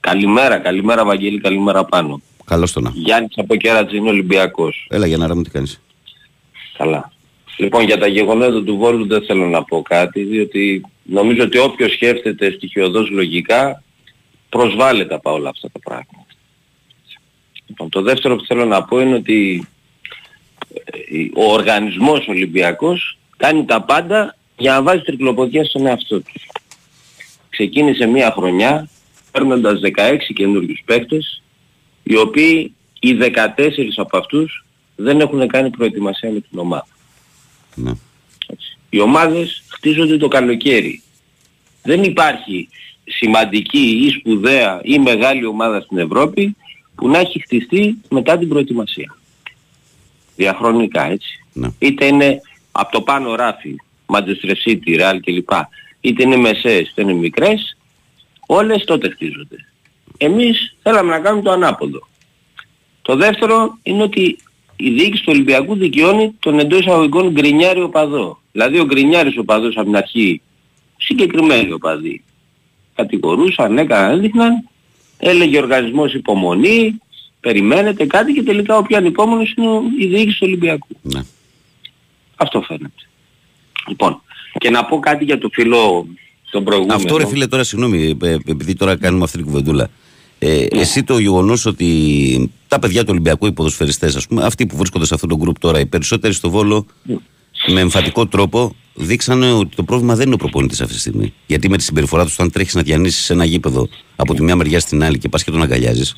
καλημέρα, 0.00 0.58
καλημέρα 0.58 1.04
Βαγγέλη, 1.04 1.40
καλημέρα 1.40 1.84
πάνω. 1.84 2.20
Καλώς 2.44 2.72
το 2.72 2.80
να. 2.80 2.90
Γιάννης 2.94 3.38
από 3.38 3.56
Κέρατζη 3.56 3.96
είναι 3.96 4.08
Ολυμπιακός. 4.08 4.86
Έλα, 4.90 5.06
για 5.06 5.16
να 5.16 5.26
ράμε 5.26 5.42
τι 5.42 5.50
κάνεις. 5.50 5.80
Καλά. 6.76 7.12
Λοιπόν, 7.56 7.84
για 7.84 7.98
τα 7.98 8.06
γεγονότα 8.06 8.62
του 8.62 8.76
Βόλου 8.76 9.06
δεν 9.06 9.24
θέλω 9.24 9.46
να 9.46 9.64
πω 9.64 9.82
κάτι, 9.82 10.22
διότι 10.22 10.84
νομίζω 11.02 11.42
ότι 11.42 11.58
όποιος 11.58 11.92
σκέφτεται 11.92 12.50
στοιχειοδός 12.50 13.10
λογικά 13.10 13.82
προσβάλλεται 14.48 15.14
από 15.14 15.32
όλα 15.32 15.48
αυτά 15.48 15.70
τα 15.72 15.78
πράγματα. 15.78 16.26
Λοιπόν, 17.66 17.88
το 17.88 18.02
δεύτερο 18.02 18.36
που 18.36 18.44
θέλω 18.44 18.64
να 18.64 18.84
πω 18.84 19.00
είναι 19.00 19.14
ότι 19.14 19.68
ε, 20.74 20.90
ο 21.34 21.52
οργανισμός 21.52 22.26
Ολυμπιακός 22.28 23.18
κάνει 23.36 23.64
τα 23.64 23.82
πάντα 23.82 24.36
για 24.58 24.72
να 24.72 24.82
βάζει 24.82 25.02
τρικλοποδιά 25.02 25.64
στον 25.64 25.86
εαυτό 25.86 26.20
του. 26.20 26.32
Ξεκίνησε 27.48 28.06
μία 28.06 28.30
χρονιά 28.30 28.88
παίρνοντας 29.30 29.80
16 29.96 30.16
καινούριους 30.34 30.82
παίκτες, 30.84 31.42
οι 32.02 32.16
οποίοι 32.16 32.74
οι 33.00 33.18
14 33.20 33.70
από 33.96 34.18
αυτούς 34.18 34.64
δεν 34.96 35.20
έχουν 35.20 35.48
κάνει 35.48 35.70
προετοιμασία 35.70 36.30
με 36.30 36.40
την 36.40 36.58
ομάδα. 36.58 36.86
Ναι. 37.74 37.92
Έτσι. 38.46 38.78
Οι 38.90 39.00
ομάδες 39.00 39.62
χτίζονται 39.68 40.16
το 40.16 40.28
καλοκαίρι. 40.28 41.02
Δεν 41.82 42.02
υπάρχει 42.02 42.68
σημαντική 43.04 44.06
ή 44.06 44.10
σπουδαία 44.10 44.80
ή 44.84 44.98
μεγάλη 44.98 45.46
ομάδα 45.46 45.80
στην 45.80 45.98
Ευρώπη 45.98 46.56
που 46.94 47.08
να 47.08 47.18
έχει 47.18 47.40
χτιστεί 47.40 48.00
μετά 48.10 48.38
την 48.38 48.48
προετοιμασία. 48.48 49.16
Διαχρονικά 50.36 51.04
έτσι. 51.04 51.44
Ναι. 51.52 51.68
Είτε 51.78 52.06
είναι 52.06 52.40
από 52.72 52.92
το 52.92 53.00
πάνω 53.00 53.34
ράφι, 53.34 53.76
Manchester 54.06 54.54
City, 54.66 55.00
Real 55.00 55.18
κλπ. 55.24 55.50
Είτε 56.00 56.22
είναι 56.22 56.36
μεσαίες, 56.36 56.88
είτε 56.88 57.02
είναι 57.02 57.12
μικρές, 57.12 57.76
όλες 58.46 58.84
τότε 58.84 59.10
χτίζονται. 59.10 59.66
Εμείς 60.24 60.74
θέλαμε 60.82 61.10
να 61.10 61.18
κάνουμε 61.18 61.42
το 61.42 61.50
ανάποδο. 61.50 62.08
Το 63.02 63.16
δεύτερο 63.16 63.78
είναι 63.82 64.02
ότι 64.02 64.38
η 64.76 64.90
διοίκηση 64.90 65.22
του 65.22 65.32
Ολυμπιακού 65.34 65.74
δικαιώνει 65.76 66.34
τον 66.38 66.58
εντός 66.58 66.80
εισαγωγικών 66.80 67.30
γκρινιάρι 67.30 67.82
οπαδό. 67.82 68.40
Δηλαδή 68.52 68.78
ο 68.78 68.84
γκρινιάρης 68.84 69.38
οπαδός 69.38 69.76
από 69.76 69.84
την 69.84 69.96
αρχή, 69.96 70.40
συγκεκριμένοι 70.96 71.72
οπαδοί, 71.72 72.22
κατηγορούσαν, 72.94 73.78
έκαναν, 73.78 74.18
έδειχναν, 74.18 74.68
έλεγε 75.18 75.56
ο 75.58 75.60
οργανισμός 75.62 76.14
υπομονή, 76.14 76.98
περιμένετε 77.40 78.06
κάτι 78.06 78.32
και 78.32 78.42
τελικά 78.42 78.76
ο 78.76 78.82
πιο 78.82 78.96
ανυπόμονος 78.96 79.54
είναι 79.56 79.68
ο- 79.68 79.82
η 79.98 80.06
διοίκηση 80.06 80.38
του 80.38 80.46
Ολυμπιακού. 80.46 80.86
ναι. 81.02 81.20
Αυτό 82.36 82.60
φαίνεται. 82.62 83.08
Λοιπόν, 83.88 84.22
και 84.58 84.70
να 84.70 84.84
πω 84.84 84.98
κάτι 84.98 85.24
για 85.24 85.38
το 85.38 85.48
φίλο 85.52 86.06
τον 86.50 86.64
προηγούμενο. 86.64 86.96
Αυτό 86.96 87.16
ρε 87.16 87.26
φίλε 87.26 87.46
τώρα, 87.46 87.64
συγγνώμη, 87.64 88.16
ε, 88.22 88.36
επειδή 88.46 88.74
τώρα 88.74 88.96
κάνουμε 88.96 89.24
αυτή 89.24 89.36
την 89.36 89.46
κουβεντούλα. 89.46 89.90
Ε, 90.44 90.66
Ναι. 90.74 90.80
Εσύ 90.80 91.02
το 91.04 91.18
γεγονός 91.18 91.66
ότι 91.66 92.50
τα 92.68 92.78
παιδιά 92.78 93.00
του 93.00 93.08
Ολυμπιακού, 93.10 93.46
οι 93.46 93.52
ποδοσφαιριστές 93.52 94.16
ας 94.16 94.26
πούμε, 94.26 94.44
αυτοί 94.44 94.66
που 94.66 94.76
βρίσκονται 94.76 95.06
σε 95.06 95.14
αυτό 95.14 95.26
το 95.26 95.36
γκρουπ 95.36 95.58
τώρα, 95.58 95.80
οι 95.80 95.86
περισσότεροι 95.86 96.34
στο 96.34 96.50
Βόλο, 96.50 96.86
Ναι. 97.02 97.16
με 97.74 97.80
εμφατικό 97.80 98.26
τρόπο 98.26 98.74
δείξανε 98.94 99.52
ότι 99.52 99.76
το 99.76 99.82
πρόβλημα 99.82 100.14
δεν 100.14 100.26
είναι 100.26 100.34
ο 100.34 100.38
προπονητής 100.38 100.80
αυτή 100.80 100.94
τη 100.94 101.00
στιγμή. 101.00 101.32
Γιατί 101.46 101.68
με 101.68 101.76
τη 101.76 101.82
συμπεριφορά 101.82 102.24
τους, 102.24 102.32
όταν 102.34 102.50
τρέχεις 102.50 102.74
να 102.74 102.82
διανύσεις 102.82 103.30
ένα 103.30 103.44
γήπεδο 103.44 103.88
από 104.16 104.34
τη 104.34 104.42
μια 104.42 104.56
μεριά 104.56 104.80
στην 104.80 105.02
άλλη 105.04 105.18
και 105.18 105.28
πας 105.28 105.44
και 105.44 105.50
τον 105.50 105.62
αγκαλιάζεις. 105.62 106.14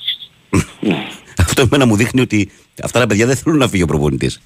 Ναι. 0.81 0.97
Αυτό 1.43 1.63
εμένα 1.63 1.87
μου 1.87 1.97
δείχνει 1.97 2.21
ότι 2.21 2.51
αυτά 2.83 3.01
τα 3.01 3.07
παιδιά 3.07 3.27
δεν 3.27 3.37
θέλουν 3.37 3.59
να 3.59 3.69
φύγει 3.69 3.83
ο 3.83 3.87
προπονητής. 3.87 4.41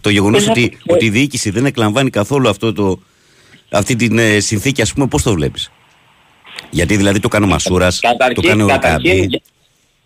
Το 0.00 0.10
γεγονός 0.10 0.46
Ε, 0.46 0.50
ότι, 0.50 0.78
ε, 0.86 0.92
ότι 0.92 1.04
η 1.04 1.10
διοίκηση 1.10 1.50
δεν 1.50 1.66
εκλαμβάνει 1.66 2.10
καθόλου 2.10 2.48
αυτό 2.48 2.72
το, 2.72 3.00
αυτή 3.70 3.96
την 3.96 4.18
ε, 4.18 4.40
συνθήκη, 4.40 4.82
ας 4.82 4.92
πούμε, 4.92 5.06
πώς 5.06 5.22
το 5.22 5.32
βλέπεις; 5.34 5.70
Γιατί 6.72 6.96
δηλαδή 6.96 7.20
το 7.20 7.28
κάνει 7.28 7.44
ο 7.44 7.48
Μασούρας, 7.48 8.00
το 8.00 8.08
Καταρχήν- 8.08 8.42
κάνει 8.48 8.62
ο 8.62 8.66
καταρχήν, 8.66 9.10
Ροκάμπη. 9.10 9.26
για- 9.26 9.40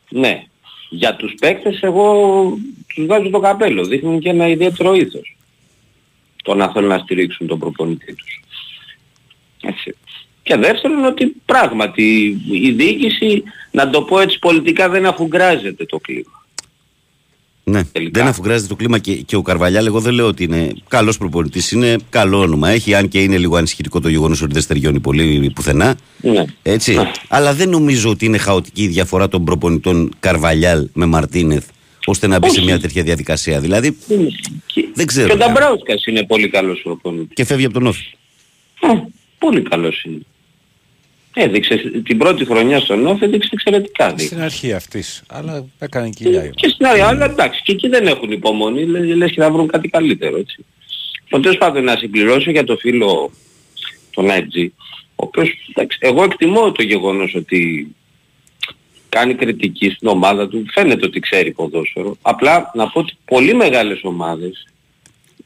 Ναι. 0.08 0.42
Για 0.90 1.16
τους 1.16 1.34
παίκτες 1.40 1.80
εγώ 1.82 2.14
τους 2.94 3.06
βάζω 3.06 3.30
το 3.30 3.38
καπέλο. 3.40 3.84
Δείχνουν 3.84 4.20
και 4.20 4.28
ένα 4.28 4.48
ιδιαίτερο 4.48 4.94
ήθος. 4.94 5.36
Το 6.42 6.54
να 6.54 6.72
θέλουν 6.72 6.88
να 6.88 6.98
στηρίξουν 6.98 7.46
τον 7.46 7.58
προπονητή 7.58 8.14
τους. 8.14 8.40
Έτσι. 9.62 9.96
Και 10.42 10.56
δεύτερον 10.56 11.04
ότι 11.04 11.32
πράγματι 11.46 12.36
η 12.50 12.70
διοίκηση, 12.70 13.42
να 13.70 13.90
το 13.90 14.02
πω 14.02 14.20
έτσι 14.20 14.38
πολιτικά, 14.38 14.88
δεν 14.88 15.06
αφουγκράζεται 15.06 15.84
το 15.86 15.98
κλίμα. 15.98 16.45
Ναι, 17.70 17.84
τελικά. 17.84 18.20
δεν 18.20 18.28
αφουγκράζεται 18.28 18.68
το 18.68 18.74
κλίμα 18.76 18.98
και, 18.98 19.14
και 19.14 19.36
ο 19.36 19.42
Καρβαλιάλ. 19.42 19.86
Εγώ 19.86 20.00
δεν 20.00 20.14
λέω 20.14 20.26
ότι 20.26 20.44
είναι 20.44 20.72
καλός 20.88 21.18
προπονητής. 21.18 21.72
Είναι 21.72 21.96
καλό 22.10 22.38
όνομα. 22.40 22.68
Έχει, 22.68 22.94
αν 22.94 23.08
και 23.08 23.22
είναι 23.22 23.38
λίγο 23.38 23.56
ανησυχητικό 23.56 24.00
το 24.00 24.08
γεγονός 24.08 24.42
ότι 24.42 24.52
δεν 24.52 24.62
στεριώνει 24.62 25.00
πολύ 25.00 25.50
πουθενά. 25.54 25.96
Ναι. 26.20 26.44
Έτσι. 26.62 26.96
Αλλά 27.28 27.54
δεν 27.54 27.68
νομίζω 27.68 28.10
ότι 28.10 28.24
είναι 28.24 28.38
χαοτική 28.38 28.82
η 28.82 28.86
διαφορά 28.86 29.28
των 29.28 29.44
προπονητών 29.44 30.10
Καρβαλιάλ 30.20 30.88
με 30.92 31.06
Μαρτίνεθ 31.06 31.64
ώστε 32.04 32.26
να 32.26 32.38
μπει 32.38 32.48
σε 32.50 32.56
Όχι. 32.58 32.64
μια 32.66 32.80
τέτοια 32.80 33.02
διαδικασία. 33.02 33.60
Δηλαδή 33.60 33.96
Και, 34.66 34.84
Δεν 34.94 35.06
ξέρω. 35.06 35.26
Και 35.26 35.32
ο 35.32 35.36
Νταμπράουσκας 35.36 36.04
είναι 36.06 36.24
πολύ 36.26 36.48
καλός 36.48 36.80
προπονητής. 36.82 37.34
και 37.34 37.44
φεύγει 37.44 37.64
από 37.64 37.74
τον 37.74 37.86
Όφη. 37.86 38.04
Α, 38.80 38.88
πολύ 39.38 39.62
καλός 39.62 40.02
είναι. 40.04 40.18
Έδειξε 41.38 41.76
την 42.04 42.18
πρώτη 42.18 42.44
χρονιά 42.44 42.80
στον 42.80 43.06
Όφη, 43.06 43.24
έδειξε 43.24 43.48
εξαιρετικά. 43.52 44.08
δείχνει. 44.08 44.26
Στην 44.26 44.40
αρχή 44.40 44.72
αυτής. 44.72 45.22
Αλλά 45.28 45.66
έκανε 45.78 46.10
κοιλιά. 46.10 46.44
η 46.44 46.50
Και 46.50 46.68
στην 46.68 46.86
άλλη, 46.86 47.00
αλλά 47.00 47.24
εντάξει, 47.24 47.62
και 47.62 47.72
εκεί 47.72 47.88
δεν 47.88 48.06
έχουν 48.06 48.30
υπομονή, 48.32 48.84
λες, 48.84 49.16
λες 49.16 49.30
και 49.30 49.40
θα 49.40 49.50
βρουν 49.50 49.66
κάτι 49.66 49.88
καλύτερο, 49.88 50.36
έτσι. 50.38 50.64
Λοιπόν, 51.24 51.42
τέλος 51.42 51.58
πάντων 51.58 51.84
να 51.84 51.96
συμπληρώσω 51.96 52.50
για 52.50 52.64
το 52.64 52.76
φίλο 52.76 53.30
τον 54.10 54.26
IG, 54.28 54.68
ο 54.98 55.24
οποίος, 55.26 55.50
εντάξει, 55.74 55.98
εγώ 56.00 56.22
εκτιμώ 56.22 56.72
το 56.72 56.82
γεγονός 56.82 57.34
ότι 57.34 57.94
κάνει 59.08 59.34
κριτική 59.34 59.90
στην 59.90 60.08
ομάδα 60.08 60.48
του, 60.48 60.64
φαίνεται 60.72 61.06
ότι 61.06 61.20
ξέρει 61.20 61.52
ποδόσφαιρο. 61.52 62.16
Απλά 62.22 62.70
να 62.74 62.88
πω 62.88 63.00
ότι 63.00 63.16
πολύ 63.24 63.54
μεγάλες 63.54 64.00
ομάδες, 64.02 64.66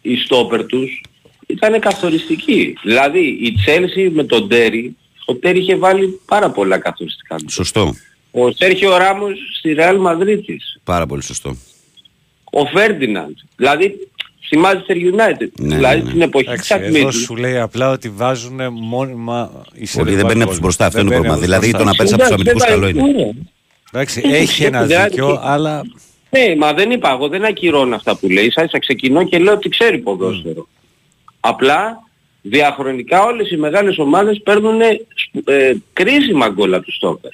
οι 0.03 0.17
στόπερ 0.17 0.67
τους 0.67 1.03
ήταν 1.47 1.81
καθοριστικοί. 1.81 2.77
Δηλαδή 2.83 3.21
η 3.21 3.55
Chelsea 3.67 4.11
με 4.13 4.25
τον 4.25 4.49
Τέρι, 4.49 4.97
ο 5.25 5.35
Τέρι 5.35 5.59
είχε 5.59 5.77
βάλει 5.77 6.21
πάρα 6.27 6.51
πολλά 6.51 6.79
καθοριστικά. 6.79 7.37
γκολ. 7.37 7.49
Σωστό. 7.51 7.95
Ο 8.31 8.51
Σέρχιο 8.53 8.97
Ράμος 8.97 9.39
στη 9.59 9.75
Real 9.79 9.97
Μαδρίτης 10.01 10.81
Πάρα 10.85 11.07
πολύ 11.07 11.23
σωστό. 11.23 11.57
ο 12.53 12.67
Φέρντιναντ. 12.67 13.37
Δηλαδή 13.57 14.09
στη 14.41 14.59
Manchester 14.65 14.95
United. 14.95 15.49
Ναι, 15.59 15.75
δηλαδή 15.77 15.97
ναι, 15.99 16.05
ναι. 16.05 16.11
την 16.11 16.21
εποχή 16.21 16.45
Εντάξει, 16.51 16.75
της 16.75 16.85
εδώ 16.85 16.87
Ακμήτου. 16.99 17.13
σου 17.19 17.37
λέει 17.37 17.59
απλά 17.59 17.91
ότι 17.91 18.09
βάζουν 18.11 18.61
μόνιμα 18.73 19.63
οι 19.75 19.89
Ότι 20.01 20.15
δεν 20.15 20.27
παίρνει 20.27 20.43
από 20.43 20.51
τους 20.51 20.61
μπροστά, 20.61 20.87
αυτό 20.87 21.01
είναι 21.01 21.09
το 21.09 21.15
πρόβλημα. 21.15 21.39
Δηλαδή 21.39 21.71
το 21.71 21.85
να 21.85 21.91
παίρνεις 21.95 22.13
από 22.13 22.23
τους 22.23 22.31
αμυντικούς 22.33 22.65
καλό 22.65 22.89
είναι. 22.89 23.35
Εντάξει, 23.93 24.21
Έχει 24.25 24.35
έχει 24.35 24.65
ένα 24.65 24.79
σχέδιο, 24.85 25.05
δίκιο, 25.05 25.29
έχει. 25.29 25.39
αλλά 25.43 25.83
Ναι, 26.31 26.55
μα 26.57 26.73
δεν 26.73 26.91
είπα, 26.91 27.11
εγώ 27.11 27.29
δεν 27.29 27.45
ακυρώνω 27.45 27.95
αυτά 27.95 28.17
που 28.17 28.29
λέει. 28.29 28.45
Ίσα 28.47 28.65
ίσα 28.65 28.79
ξεκινώ 28.79 29.25
και 29.25 29.39
λέω 29.39 29.53
ότι 29.53 29.69
ξέρει 29.69 29.99
ποδόσφαιρο. 29.99 30.69
Απλά 31.41 32.09
διαχρονικά 32.43 33.23
όλες 33.25 33.51
οι 33.51 33.57
μεγάλες 33.57 33.99
ομάδες 33.99 34.41
παίρνουν 34.45 34.81
ε, 34.81 34.97
κρίσιμα 35.93 36.49
γκολ 36.49 36.75
από 36.75 36.85
τους 36.85 36.95
στόπερ. 36.95 37.31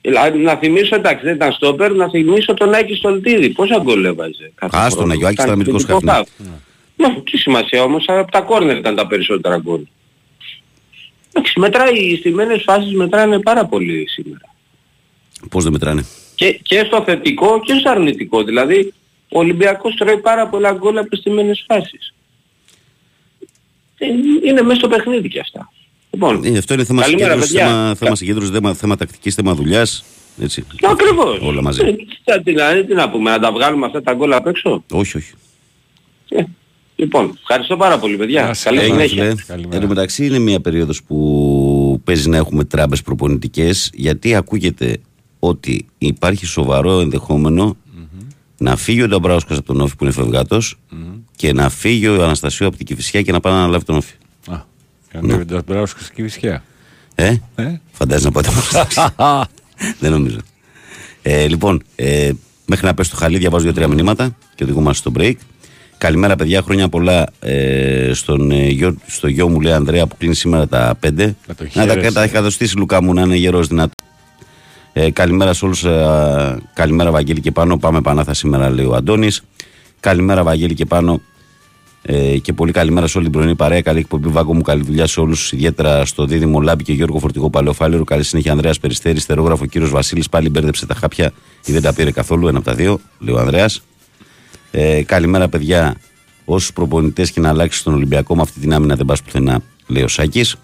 Δηλαδή 0.00 0.38
να 0.38 0.56
θυμίσω, 0.56 0.94
εντάξει 0.94 1.24
δεν 1.24 1.34
ήταν 1.34 1.52
στόπερ, 1.52 1.92
να 1.92 2.08
θυμίσω 2.10 2.54
τον 2.54 2.74
Άκη 2.74 2.94
Στολτίδη. 2.94 3.48
Πόσα 3.48 3.80
γκολ 3.82 4.04
έβαζε 4.04 4.52
κάθε 4.54 4.76
Α, 4.76 4.88
τον 4.88 4.90
χρόνο. 4.90 5.12
Άγιο, 5.12 5.26
ο 5.26 5.28
Άκης 5.28 5.44
ήταν 5.44 5.46
Ήταν 5.46 5.50
αμυντικός 5.50 5.84
θετικό 5.84 6.12
χαφ, 6.12 6.28
ναι. 6.38 6.46
χαφ. 6.46 7.14
Ναι, 7.14 7.20
τι 7.20 7.36
σημασία 7.36 7.82
όμως, 7.82 8.04
από 8.08 8.30
τα 8.30 8.40
κόρνερ 8.40 8.76
ήταν 8.76 8.94
τα 8.94 9.06
περισσότερα 9.06 9.58
γκολ. 9.58 9.80
Εντάξει, 11.32 11.58
μετράει, 11.58 11.94
οι 11.94 12.16
στιμένες 12.16 12.62
φάσεις 12.62 12.92
μετράνε 12.94 13.40
πάρα 13.40 13.66
πολύ 13.66 14.08
σήμερα. 14.08 14.54
Πώς 15.50 15.62
δεν 15.62 15.72
μετράνε; 15.72 16.04
Και, 16.34 16.52
και 16.52 16.84
στο 16.86 17.02
θετικό 17.02 17.60
και 17.60 17.74
στο 17.74 17.90
αρνητικό. 17.90 18.42
Δηλαδή, 18.42 18.92
ο 19.28 19.38
Ολυμπιακός 19.38 19.94
τρώει 19.94 20.18
πάρα 20.18 20.48
πολλά 20.48 20.72
γκολ 20.72 20.98
από 20.98 21.16
στιμένες 21.16 21.64
φάσεις. 21.68 22.11
Ε, 24.06 24.48
Είναι 24.48 24.62
μέσα 24.62 24.78
στο 24.78 24.88
παιχνίδι 24.88 25.28
και 25.28 25.40
αυτά. 25.40 25.72
Λοιπόν, 26.10 26.44
Ε, 26.44 26.58
αυτό 26.58 26.74
είναι 26.74 26.84
θέμα 26.84 27.02
Καλημέρα, 27.02 27.28
συγκέντρωσης, 27.30 27.52
παιδιά. 27.54 27.66
θέμα, 27.68 27.94
θέμα 27.94 28.14
συγκέντρωσης, 28.16 28.50
θέμα, 28.50 28.74
θέμα 28.74 28.96
τακτικής, 28.96 29.34
θέμα 29.34 29.54
δουλειάς. 29.54 30.04
Έτσι. 30.40 30.64
ακριβώς. 30.90 31.38
Όλα 31.42 31.62
μαζί. 31.62 31.82
Ε, 31.84 31.92
τι, 31.92 32.52
τι, 32.54 32.84
τι 32.86 32.94
να 32.94 33.10
πούμε, 33.10 33.30
να 33.30 33.38
τα 33.38 33.52
βγάλουμε 33.52 33.86
αυτά 33.86 34.02
τα 34.02 34.14
γκολ 34.14 34.32
απ' 34.32 34.46
έξω; 34.46 34.84
Όχι, 34.90 35.16
όχι. 35.16 35.32
Ε, 36.28 36.42
λοιπόν, 36.96 37.38
ευχαριστώ 37.40 37.76
πάρα 37.76 37.98
πολύ 37.98 38.16
παιδιά. 38.16 38.46
Να 38.46 38.54
σε 38.54 38.64
Καλή 38.64 38.78
καλά, 38.78 39.02
Έγινε, 39.02 39.06
συνέχεια. 39.08 39.30
φίλε. 39.30 39.42
Καλημέρα. 39.46 39.74
Εν 39.76 39.80
τω 39.82 39.88
μεταξύ 39.88 40.26
είναι 40.26 40.38
μια 40.38 40.60
περίοδος 40.60 41.02
που 41.02 42.00
παίζει 42.04 42.28
να 42.28 42.36
έχουμε 42.36 42.64
τράμπες 42.64 43.02
προπονητικές 43.02 43.90
γιατί 43.94 44.34
ακούγεται 44.34 44.96
ότι 45.38 45.86
υπάρχει 45.98 46.46
σοβαρό 46.46 47.00
ενδεχόμενο 47.00 47.76
να 48.58 48.76
φύγει 48.76 49.02
ο 49.02 49.08
Νταμπράουσκας 49.08 49.58
από 49.58 49.66
τον 49.66 49.80
Όφη 49.80 49.96
που 49.96 50.04
είναι 50.04 50.12
φευγάτος 50.12 50.78
και 51.42 51.52
να 51.52 51.68
φύγει 51.68 52.08
ο 52.08 52.24
Αναστασίου 52.24 52.66
από 52.66 52.76
την 52.76 52.86
Κηφισιά 52.86 53.22
και 53.22 53.32
να 53.32 53.40
πάει 53.40 53.52
να 53.52 53.58
αναλάβει 53.58 53.84
τον 53.84 53.96
Όφη. 53.96 54.12
Α, 54.50 54.56
για 55.10 55.20
να 55.20 55.34
ανέβει 55.34 55.44
το 55.44 55.62
μπράουσο 55.66 55.96
και 55.98 56.04
κυβισιά. 56.14 56.62
Ε, 57.14 57.34
Ε; 57.54 57.80
φαντάζεσαι 57.92 58.26
να 58.26 58.32
πάτε 58.32 58.48
μόνο 58.50 59.46
Δεν 60.00 60.10
νομίζω. 60.10 60.38
Ε, 61.22 61.46
λοιπόν, 61.46 61.82
ε, 61.96 62.30
μέχρι 62.66 62.86
να 62.86 62.94
πέσει 62.94 63.10
το 63.10 63.16
χαλί, 63.16 63.38
διαβάζω 63.38 63.64
δύο-τρία 63.64 63.88
μηνύματα 63.88 64.36
και 64.54 64.64
οδηγούμαστε 64.64 65.10
στο 65.10 65.20
break. 65.20 65.34
Καλημέρα, 65.98 66.36
παιδιά. 66.36 66.62
Χρόνια 66.62 66.88
πολλά 66.88 67.26
ε, 67.40 68.10
στον, 68.14 68.50
ε, 68.50 68.68
γιο, 68.68 68.96
στο 69.06 69.28
γιο 69.28 69.48
μου, 69.48 69.60
λέει 69.60 69.72
Ανδρέα, 69.72 70.06
που 70.06 70.16
κλείνει 70.16 70.34
σήμερα 70.34 70.68
τα 70.68 70.98
5. 71.02 71.10
Να 71.12 71.14
το 71.16 71.34
Να 71.46 71.54
τα, 71.54 71.66
χαίρεσαι. 71.68 72.12
τα 72.12 72.22
έχει 72.22 72.32
κατοστήσει 72.32 72.76
Λουκά 72.76 73.02
μου, 73.02 73.12
να 73.12 73.22
είναι 73.22 73.36
γερός 73.36 73.66
δυνατός. 73.66 74.06
Ε, 74.92 75.10
καλημέρα 75.10 75.52
σε 75.52 75.64
όλους, 75.64 75.84
ε, 75.84 76.58
καλημέρα 76.74 77.10
Βαγγέλη 77.10 77.40
και 77.40 77.50
πάνω. 77.50 77.76
Πάμε 77.78 78.00
Πανάθα 78.00 78.34
σήμερα, 78.34 78.70
λέει 78.70 78.84
ο 78.84 78.94
Αντώνης. 78.94 79.42
Καλημέρα 80.00 80.42
Βαγγέλη 80.42 80.74
και 80.74 80.84
πάνω. 80.86 81.20
Ε, 82.02 82.38
και 82.38 82.52
πολύ 82.52 82.72
καλημέρα 82.72 83.06
σε 83.06 83.18
όλη 83.18 83.26
την 83.26 83.38
πρωινή 83.38 83.56
παρέα. 83.56 83.80
Καλή 83.80 83.98
εκπομπή, 83.98 84.28
Βάγκο 84.28 84.54
μου. 84.54 84.62
Καλή 84.62 84.82
δουλειά 84.82 85.06
σε 85.06 85.20
όλους. 85.20 85.52
Ιδιαίτερα 85.52 86.04
στο 86.04 86.26
Δίδυμο 86.26 86.60
Λάμπη 86.60 86.84
και 86.84 86.92
Γιώργο 86.92 87.18
Φορτηγό 87.18 87.50
Παλαιοφάλαιρο. 87.50 88.04
Καλή 88.04 88.22
συνέχεια 88.22 88.52
Ανδρέας 88.52 88.78
Περιστέρη. 88.78 89.20
Στερόγραφο 89.20 89.66
κύριος 89.66 89.90
Βασίλης. 89.90 90.28
Πάλι 90.28 90.48
μπέρδεψε 90.48 90.86
τα 90.86 90.94
χάπια 90.94 91.32
ή 91.64 91.72
δεν 91.72 91.82
τα 91.82 91.94
πήρε 91.94 92.10
καθόλου. 92.10 92.48
Ένα 92.48 92.58
από 92.58 92.66
τα 92.66 92.74
δύο, 92.74 93.00
λέει 93.18 93.34
ο 93.34 93.38
Ανδρέας. 93.38 93.82
Ε, 94.70 95.02
καλημέρα, 95.02 95.48
παιδιά. 95.48 95.96
Όσους 96.44 96.72
προπονητές 96.72 97.30
και 97.30 97.40
να 97.40 97.48
αλλάξεις 97.48 97.80
στον 97.80 97.94
Ολυμπιακό 97.94 98.34
με 98.36 98.42
αυτή 98.42 98.60
την 98.60 98.74
άμυνα 98.74 98.96
δεν 98.96 99.06
πας 99.06 99.22
πουθενά, 99.22 99.60
λέει 99.86 100.02
ο 100.02 100.08
Σάκης. 100.08 100.56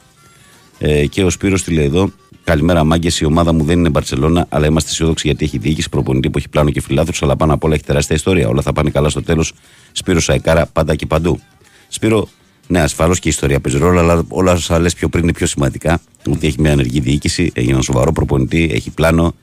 Ε, 0.79 1.07
και 1.07 1.25
ο 1.25 1.31
Σπύρος 1.31 1.63
τη 1.63 1.73
λέει 1.73 1.85
εδώ. 1.85 2.11
Καλημέρα, 2.45 2.85
μάγκες. 2.85 3.21
Η 3.21 3.25
ομάδα 3.25 3.53
μου 3.53 3.65
δεν 3.65 3.79
είναι 3.79 3.89
Μπαρσελόνα, 3.89 4.47
αλλά 4.49 4.67
είμαστε 4.67 4.91
αισιόδοξοι 4.91 5.27
γιατί 5.27 5.45
έχει 5.45 5.59
διοίκηση, 5.59 5.89
προπονητή 5.89 6.31
που 6.31 6.39
έχει 6.39 6.49
πλάνο 6.49 6.71
και 6.71 6.81
φιλάθρου. 6.81 7.13
Αλλά 7.21 7.37
πάνω 7.37 7.55
απ' 7.55 7.65
όλα 7.65 7.75
έχει 7.75 7.85
τεράστια 7.85 8.17
ιστορία. 8.17 8.49
Όλα 8.49 8.63
θα 8.63 8.73
πάνε 8.73 8.91
καλά 8.91 9.09
στο 9.09 9.23
τέλος. 9.23 9.53
Σπύρο 9.93 10.21
Σαϊκάρα, 10.21 10.67
πάντα 10.67 10.95
και 10.95 11.07
παντού. 11.07 11.41
Σπύρο, 11.89 12.29
ναι, 12.67 12.81
ασφαλώς 12.81 13.19
και 13.19 13.29
η 13.29 13.31
ιστορία 13.31 13.61
παίζει 13.61 13.79
ρόλο, 13.79 13.99
αλλά 13.99 14.25
όλα 14.29 14.53
όσα 14.53 14.79
λες 14.79 14.95
πιο 14.95 15.09
πριν 15.09 15.23
είναι 15.23 15.33
πιο 15.33 15.47
σημαντικά. 15.47 16.01
Ότι 16.27 16.47
έχει 16.47 16.61
μια 16.61 16.71
ενεργή 16.71 17.01
διοίκηση, 17.01 17.53
έχει 17.55 17.69
έναν 17.69 17.83
σοβαρό 17.83 18.13
προπονητή, 18.13 18.71
έχει 18.73 18.91
πλάνο 18.91 19.35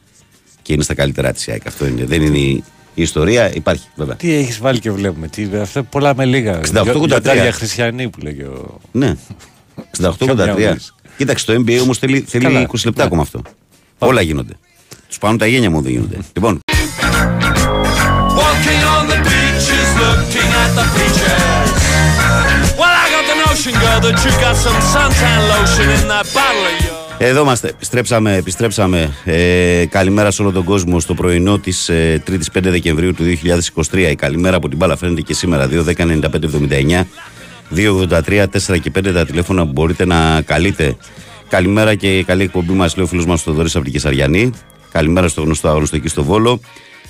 και 0.62 0.74
είναι 0.74 0.84
στα 0.84 0.93
καλύτερά 0.93 1.32
της 1.32 1.48
ΑΕΚ. 1.48 1.67
Αυτό 1.67 1.88
είναι. 1.88 2.06
Δεν 2.06 2.21
είναι 2.21 2.38
η, 2.38 2.63
η 2.93 3.02
ιστορία, 3.02 3.56
υπάρχει 3.56 3.88
βέβαια. 3.95 4.15
Τι 4.15 4.34
έχεις 4.34 4.60
βάλει 4.60 4.80
και 4.80 4.91
βλέπουμε. 4.91 5.28
Τι, 5.28 5.50
αυτά 5.62 5.84
πολλά 5.84 6.15
με 6.15 6.26
λίγα. 6.26 6.60
68-83. 6.74 7.21
Για 7.21 7.52
χριστιανοί 7.52 8.10
που 8.10 8.19
λέγει 8.21 8.41
ο. 8.41 8.80
Ναι. 8.91 9.15
68-83. 10.02 10.76
Μοιάζεις. 11.17 11.43
Κοίταξε, 11.43 11.45
το 11.45 11.54
NBA 11.54 11.80
όμως 11.82 11.97
θέλει, 11.97 12.25
θέλει 12.28 12.43
Καλά. 12.43 12.60
20 12.62 12.86
λεπτά 12.86 13.01
Ναι. 13.01 13.08
ακόμα 13.08 13.21
αυτό. 13.21 13.41
Όλα 13.97 14.21
γίνονται. 14.21 14.54
Τους 15.08 15.17
πάνω 15.17 15.38
τα 15.38 15.45
γένια 15.47 15.69
μου 15.69 15.82
δεν 15.82 15.91
γίνονται. 15.91 16.17
λοιπόν, 16.36 16.60
Walking 18.39 18.84
on 18.95 19.04
the 19.12 19.17
beaches, 19.28 19.89
looking 20.04 20.51
at 20.63 20.71
the 20.80 20.86
beaches. 20.95 21.69
Well, 22.80 22.95
I 23.04 23.08
got 23.15 23.25
the 23.32 23.38
notion, 23.45 23.73
girl, 23.84 23.99
that 24.06 24.17
you 24.25 24.32
got 24.45 24.56
some 24.65 24.80
suntan 24.93 25.39
lotion 25.54 25.88
in 25.97 26.04
that 26.12 26.25
bottle 26.36 26.65
of 26.71 26.86
yours. 26.86 27.04
εδώ 27.17 27.41
είμαστε. 27.41 27.67
Επιστρέψαμε. 27.67 28.36
επιστρέψαμε. 28.36 29.12
Ε, 29.23 29.86
καλημέρα 29.89 30.32
σε 30.32 30.41
όλο 30.41 30.51
τον 30.51 30.63
κόσμο 30.63 30.99
στο 30.99 31.13
πρωινό 31.13 31.58
της 31.60 31.89
ε, 31.89 32.23
3η 32.28 32.34
5 32.34 32.62
Δεκεμβρίου 32.62 33.13
του 33.13 33.23
2023. 33.91 33.97
Η 34.12 34.15
καλημέρα 34.15 34.56
από 34.56 34.69
την 34.69 34.78
μπάλα 34.78 34.97
φαίνεται 34.97 35.21
και 35.21 35.34
σήμερα. 35.34 35.69
2-10-95-79. 35.71 37.04
283 37.69 38.45
4 38.67 38.80
και 38.82 38.91
5 38.95 39.13
τα 39.13 39.25
τηλέφωνα 39.25 39.65
που 39.65 39.71
μπορείτε 39.71 40.06
να 40.06 40.41
καλείτε. 40.41 40.97
Καλημέρα 41.49 41.95
και 41.95 42.23
καλή 42.23 42.43
εκπομπή 42.43 42.73
μας, 42.73 42.95
λέει 42.95 43.06
ο 43.06 43.08
φίλος 43.08 43.25
μας 43.25 43.41
Θοδωρής 43.41 43.75
από 43.75 43.84
την 43.84 43.93
Κεσαριανή. 43.93 44.51
Καλημέρα 44.91 45.28
στο 45.28 45.41
γνωστό 45.41 45.69
άγνωστο 45.69 45.95
εκεί 45.95 46.08
στο 46.08 46.23
Βόλο. 46.23 46.60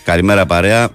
Καλημέρα 0.03 0.45
παρέα 0.45 0.89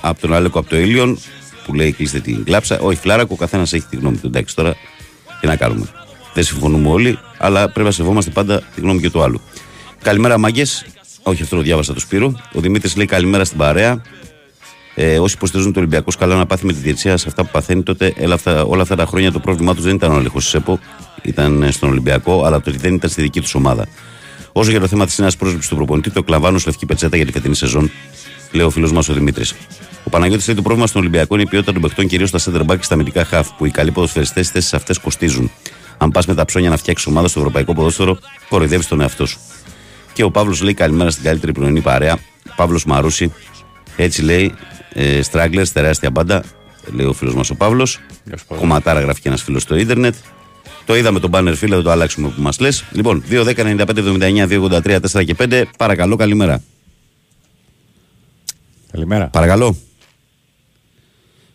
από 0.00 0.20
τον 0.20 0.34
Άλεκο 0.34 0.58
από 0.58 0.68
το 0.68 0.76
Ήλιον 0.76 1.18
που 1.66 1.74
λέει 1.74 1.92
κλείστε 1.92 2.20
την 2.20 2.44
κλάψα. 2.44 2.78
Όχι, 2.78 2.98
φλάρακο, 3.00 3.30
ο 3.32 3.36
καθένας 3.36 3.72
έχει 3.72 3.86
τη 3.90 3.96
γνώμη 3.96 4.16
του. 4.16 4.26
Εντάξει 4.26 4.56
τώρα, 4.56 4.76
τι 5.40 5.46
να 5.46 5.56
κάνουμε. 5.56 5.86
Δεν 6.34 6.44
συμφωνούμε 6.44 6.88
όλοι, 6.88 7.18
αλλά 7.38 7.64
πρέπει 7.64 7.86
να 7.86 7.90
σεβόμαστε 7.90 8.30
πάντα 8.30 8.62
τη 8.74 8.80
γνώμη 8.80 9.00
και 9.00 9.10
του 9.10 9.22
άλλου. 9.22 9.40
Καλημέρα, 10.02 10.38
μάγκες. 10.38 10.86
Όχι, 11.22 11.42
αυτό 11.42 11.56
το 11.56 11.62
διάβασα 11.62 11.94
το 11.94 12.00
Σπύρο. 12.00 12.40
Ο 12.52 12.60
Δημήτρης 12.60 12.96
λέει 12.96 13.06
καλημέρα 13.06 13.44
στην 13.44 13.58
παρέα. 13.58 14.02
Ε, 14.98 15.18
όσοι 15.18 15.34
υποστηρίζουν 15.34 15.72
το 15.72 15.78
Ολυμπιακό, 15.78 16.12
καλά 16.18 16.36
να 16.36 16.46
πάθει 16.46 16.66
με 16.66 16.72
τη 16.72 16.78
διετσία 16.78 17.16
σε 17.16 17.24
αυτά 17.28 17.44
που 17.44 17.50
παθαίνει, 17.52 17.82
τότε 17.82 18.14
όλα 18.22 18.34
αυτά, 18.34 18.64
όλα 18.64 18.82
αυτά 18.82 18.96
τα 18.96 19.06
χρόνια 19.06 19.32
το 19.32 19.38
πρόβλημά 19.38 19.74
τους 19.74 19.84
δεν 19.84 19.94
ήταν 19.94 20.12
ο 20.12 20.14
Αλέχο 20.14 20.40
Σέπο, 20.40 20.78
ήταν 21.22 21.62
ε, 21.62 21.70
στον 21.70 21.88
Ολυμπιακό, 21.88 22.44
αλλά 22.44 22.60
το 22.60 22.70
ότι 22.70 22.78
δεν 22.78 22.94
ήταν 22.94 23.10
στη 23.10 23.22
δική 23.22 23.40
τους 23.40 23.54
ομάδα. 23.54 23.86
Όσο 24.52 24.70
για 24.70 24.80
το 24.80 24.86
θέμα 24.86 25.06
της 25.06 25.18
νέας 25.18 25.36
πρόσληψης 25.36 25.68
του 25.70 25.76
προπονητή, 25.76 26.10
το 26.10 26.22
κλαβάνω 26.22 26.58
σε 26.58 26.66
λευκή 26.66 26.86
πετσέτα 26.86 27.16
για 27.16 27.26
τη 27.26 27.32
φετινή 27.32 27.54
σεζόν, 27.54 27.90
λέει 28.52 28.66
ο 28.66 28.70
φίλος 28.70 28.92
μας 28.92 29.08
ο 29.08 29.12
Δημήτρης. 29.12 29.54
Ο 30.04 30.10
Παναγιώτης 30.10 30.46
λέει 30.46 30.56
το 30.56 30.62
πρόβλημα 30.62 30.86
στον 30.86 31.00
Ολυμπιακό 31.00 31.34
είναι 31.34 31.42
η 31.42 31.46
ποιότητα 31.46 31.72
των 31.72 31.82
παιχτών, 31.82 32.06
κυρίως 32.06 32.28
στα 32.28 32.38
center 32.38 32.60
back 32.60 32.76
και 32.76 32.82
στα 32.82 32.94
αμυντικά 32.94 33.26
half, 33.30 33.44
που 33.58 33.66
οι 33.66 33.70
καλοί 33.70 33.90
ποδοσφαιριστές 33.90 34.50
θέσεις 34.50 34.74
αυτές 34.74 34.98
κοστίζουν. 34.98 35.50
Αν 35.98 36.10
πας 36.10 36.26
με 36.26 36.34
τα 36.34 36.44
ψώνια 36.44 36.70
να 36.70 36.76
φτιάξεις 36.76 37.06
ομάδα 37.06 37.28
στο 37.28 37.38
ευρωπαϊκό 37.38 37.74
ποδόσφαιρο, 37.74 38.18
κοροϊδεύεις 38.48 38.86
τον 38.86 39.00
εαυτό 39.00 39.26
σου. 39.26 39.38
Και 40.12 40.22
ο 40.22 40.30
Παύλος 40.30 40.62
λέει 40.62 40.74
καλημέρα 40.74 41.10
στην 41.10 41.24
καλύτερη 41.24 41.52
πρωινή 41.52 41.80
παρέα. 41.80 42.18
Παύλος 42.56 42.84
Μαρούση. 42.84 43.32
Έτσι 43.96 44.22
λέει, 44.22 44.54
ε, 44.98 45.22
Στράγκλερ, 45.22 45.70
τεράστια 45.70 46.10
μπάντα, 46.10 46.44
λέει 46.92 47.06
ο 47.06 47.12
φίλος 47.12 47.34
μας 47.34 47.50
ο 47.50 47.54
Παύλος. 47.54 48.00
Κομματάρα 48.46 49.00
γράφει 49.00 49.20
και 49.20 49.28
ένας 49.28 49.42
φίλος 49.42 49.62
στο 49.62 49.76
ίντερνετ. 49.76 50.14
Το 50.86 50.96
είδαμε 50.96 51.20
τον 51.20 51.30
banner 51.34 51.52
φίλε, 51.56 51.74
δεν 51.74 51.84
το 51.84 51.90
αλλάξουμε 51.90 52.28
που 52.28 52.42
μας 52.42 52.58
λες. 52.60 52.84
Λοιπόν, 52.92 53.24
2, 53.30 53.44
10, 53.44 53.64
95, 53.64 53.98
79, 53.98 54.46
283, 54.46 55.00
4 55.00 55.24
και 55.24 55.34
5. 55.34 55.64
Παρακαλώ, 55.78 56.16
καλημέρα. 56.16 56.62
Καλημέρα. 58.92 59.26
Παρακαλώ. 59.28 59.76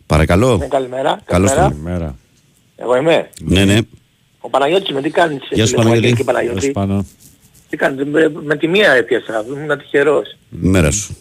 Παρακαλώ. 0.06 0.58
Ναι, 0.58 0.68
καλημέρα. 0.68 1.22
Καλώς 1.26 1.50
καλημέρα. 1.54 1.70
Καλημέρα. 1.84 2.16
Εγώ 2.76 2.96
είμαι. 2.96 3.30
Ναι, 3.42 3.66
ναι. 3.66 3.78
Ο 4.40 4.50
Παναγιώτης 4.50 4.92
με 4.94 5.02
τι 5.02 5.10
κάνεις. 5.10 5.42
Γεια 5.52 5.66
σου, 5.66 5.82
φίλε 5.82 5.84
μου, 5.84 5.90
Παναγιώτη. 5.90 6.08
Αγγέλη 6.08 6.16
και 6.16 6.24
Τέλος 6.24 6.72
Παναγιώτη. 6.72 6.72
πάνω. 6.72 7.06
Τι 7.70 7.78
κάνετε, 7.78 8.06
με, 8.06 8.32
με 8.44 8.56
τη 8.58 8.68
μία 8.68 8.92
έπιασα, 8.92 9.46
ήμουν 9.48 9.78
τυχερός. 9.78 10.38
Μέρα 10.50 10.92
σου. 10.92 11.18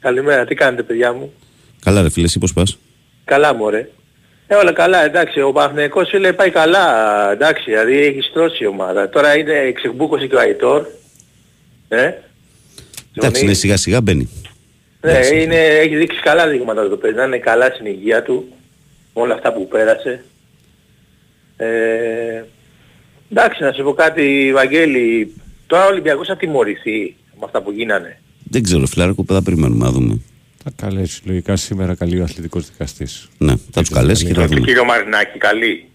Καλημέρα, 0.00 0.44
τι 0.44 0.54
κάνετε 0.54 0.82
παιδιά 0.82 1.12
μου. 1.12 1.32
Καλά, 1.84 2.02
ρε 2.02 2.10
φίλε, 2.10 2.26
εσύ 2.26 2.38
πώς 2.38 2.52
πας; 2.52 2.78
Καλά 3.24 3.54
μωρέ. 3.54 3.88
Ε, 4.46 4.54
όλα 4.54 4.72
καλά, 4.72 5.04
εντάξει, 5.04 5.40
ο 5.40 5.52
Παναθηναϊκός 5.52 6.08
φίλε 6.08 6.32
πάει 6.32 6.50
καλά, 6.50 6.86
εντάξει, 7.32 7.62
δηλαδή 7.64 7.96
έχει 7.96 8.20
στρώσει 8.20 8.62
η 8.64 8.66
ομάδα. 8.66 9.08
Τώρα 9.08 9.36
είναι 9.36 9.72
ξεκμπούκωσε 9.72 10.26
και 10.26 10.34
ο 10.34 10.38
Αϊτόρ. 10.40 10.86
Ε, 11.88 12.10
Εντάξει, 13.16 13.32
Τζονί. 13.32 13.46
ναι, 13.46 13.54
σιγά 13.54 13.76
σιγά 13.76 14.00
μπαίνει. 14.00 14.28
Ναι, 15.00 15.20
είναι, 15.32 15.56
έχει 15.56 15.96
δείξει 15.96 16.20
καλά 16.20 16.48
δείγματα 16.48 16.88
το 16.88 16.96
παιδί, 16.96 17.14
να 17.14 17.24
είναι 17.24 17.38
καλά 17.38 17.70
στην 17.74 17.86
υγεία 17.86 18.22
του, 18.22 18.48
με 19.14 19.22
όλα 19.22 19.34
αυτά 19.34 19.52
που 19.52 19.68
πέρασε. 19.68 20.24
Ε, 21.56 22.42
εντάξει, 23.30 23.62
να 23.62 23.72
σου 23.72 23.82
πω 23.82 23.92
κάτι, 23.92 24.50
Βαγγέλη, 24.54 25.34
τώρα 25.66 25.84
ο 25.84 25.88
Ολυμπιακός 25.88 26.26
θα 26.26 26.36
τιμωρηθεί 26.36 27.16
με 27.34 27.44
αυτά 27.44 27.62
που 27.62 27.70
γίνανε. 27.70 28.18
Δεν 28.50 28.62
ξέρω, 28.62 28.86
φιλάρικο, 28.86 29.24
θα 29.28 29.42
περιμένουμε 29.42 29.84
να 29.84 29.90
δούμε. 29.90 30.20
Θα 30.64 30.72
καλέσει 30.76 31.20
λογικά 31.24 31.56
σήμερα 31.56 31.94
καλή 31.94 32.20
ο 32.20 32.22
αθλητικός 32.22 32.66
δικαστής. 32.70 33.28
Ναι, 33.38 33.54
θα 33.70 33.80
τους 33.80 33.90
καλέσει 33.90 34.24
και 34.26 34.34
θα 34.34 34.40
Και 34.40 34.54
δούμε. 34.54 34.66
κύριο 34.66 34.84
Μαρινάκη, 34.84 35.38
καλή. 35.38 35.88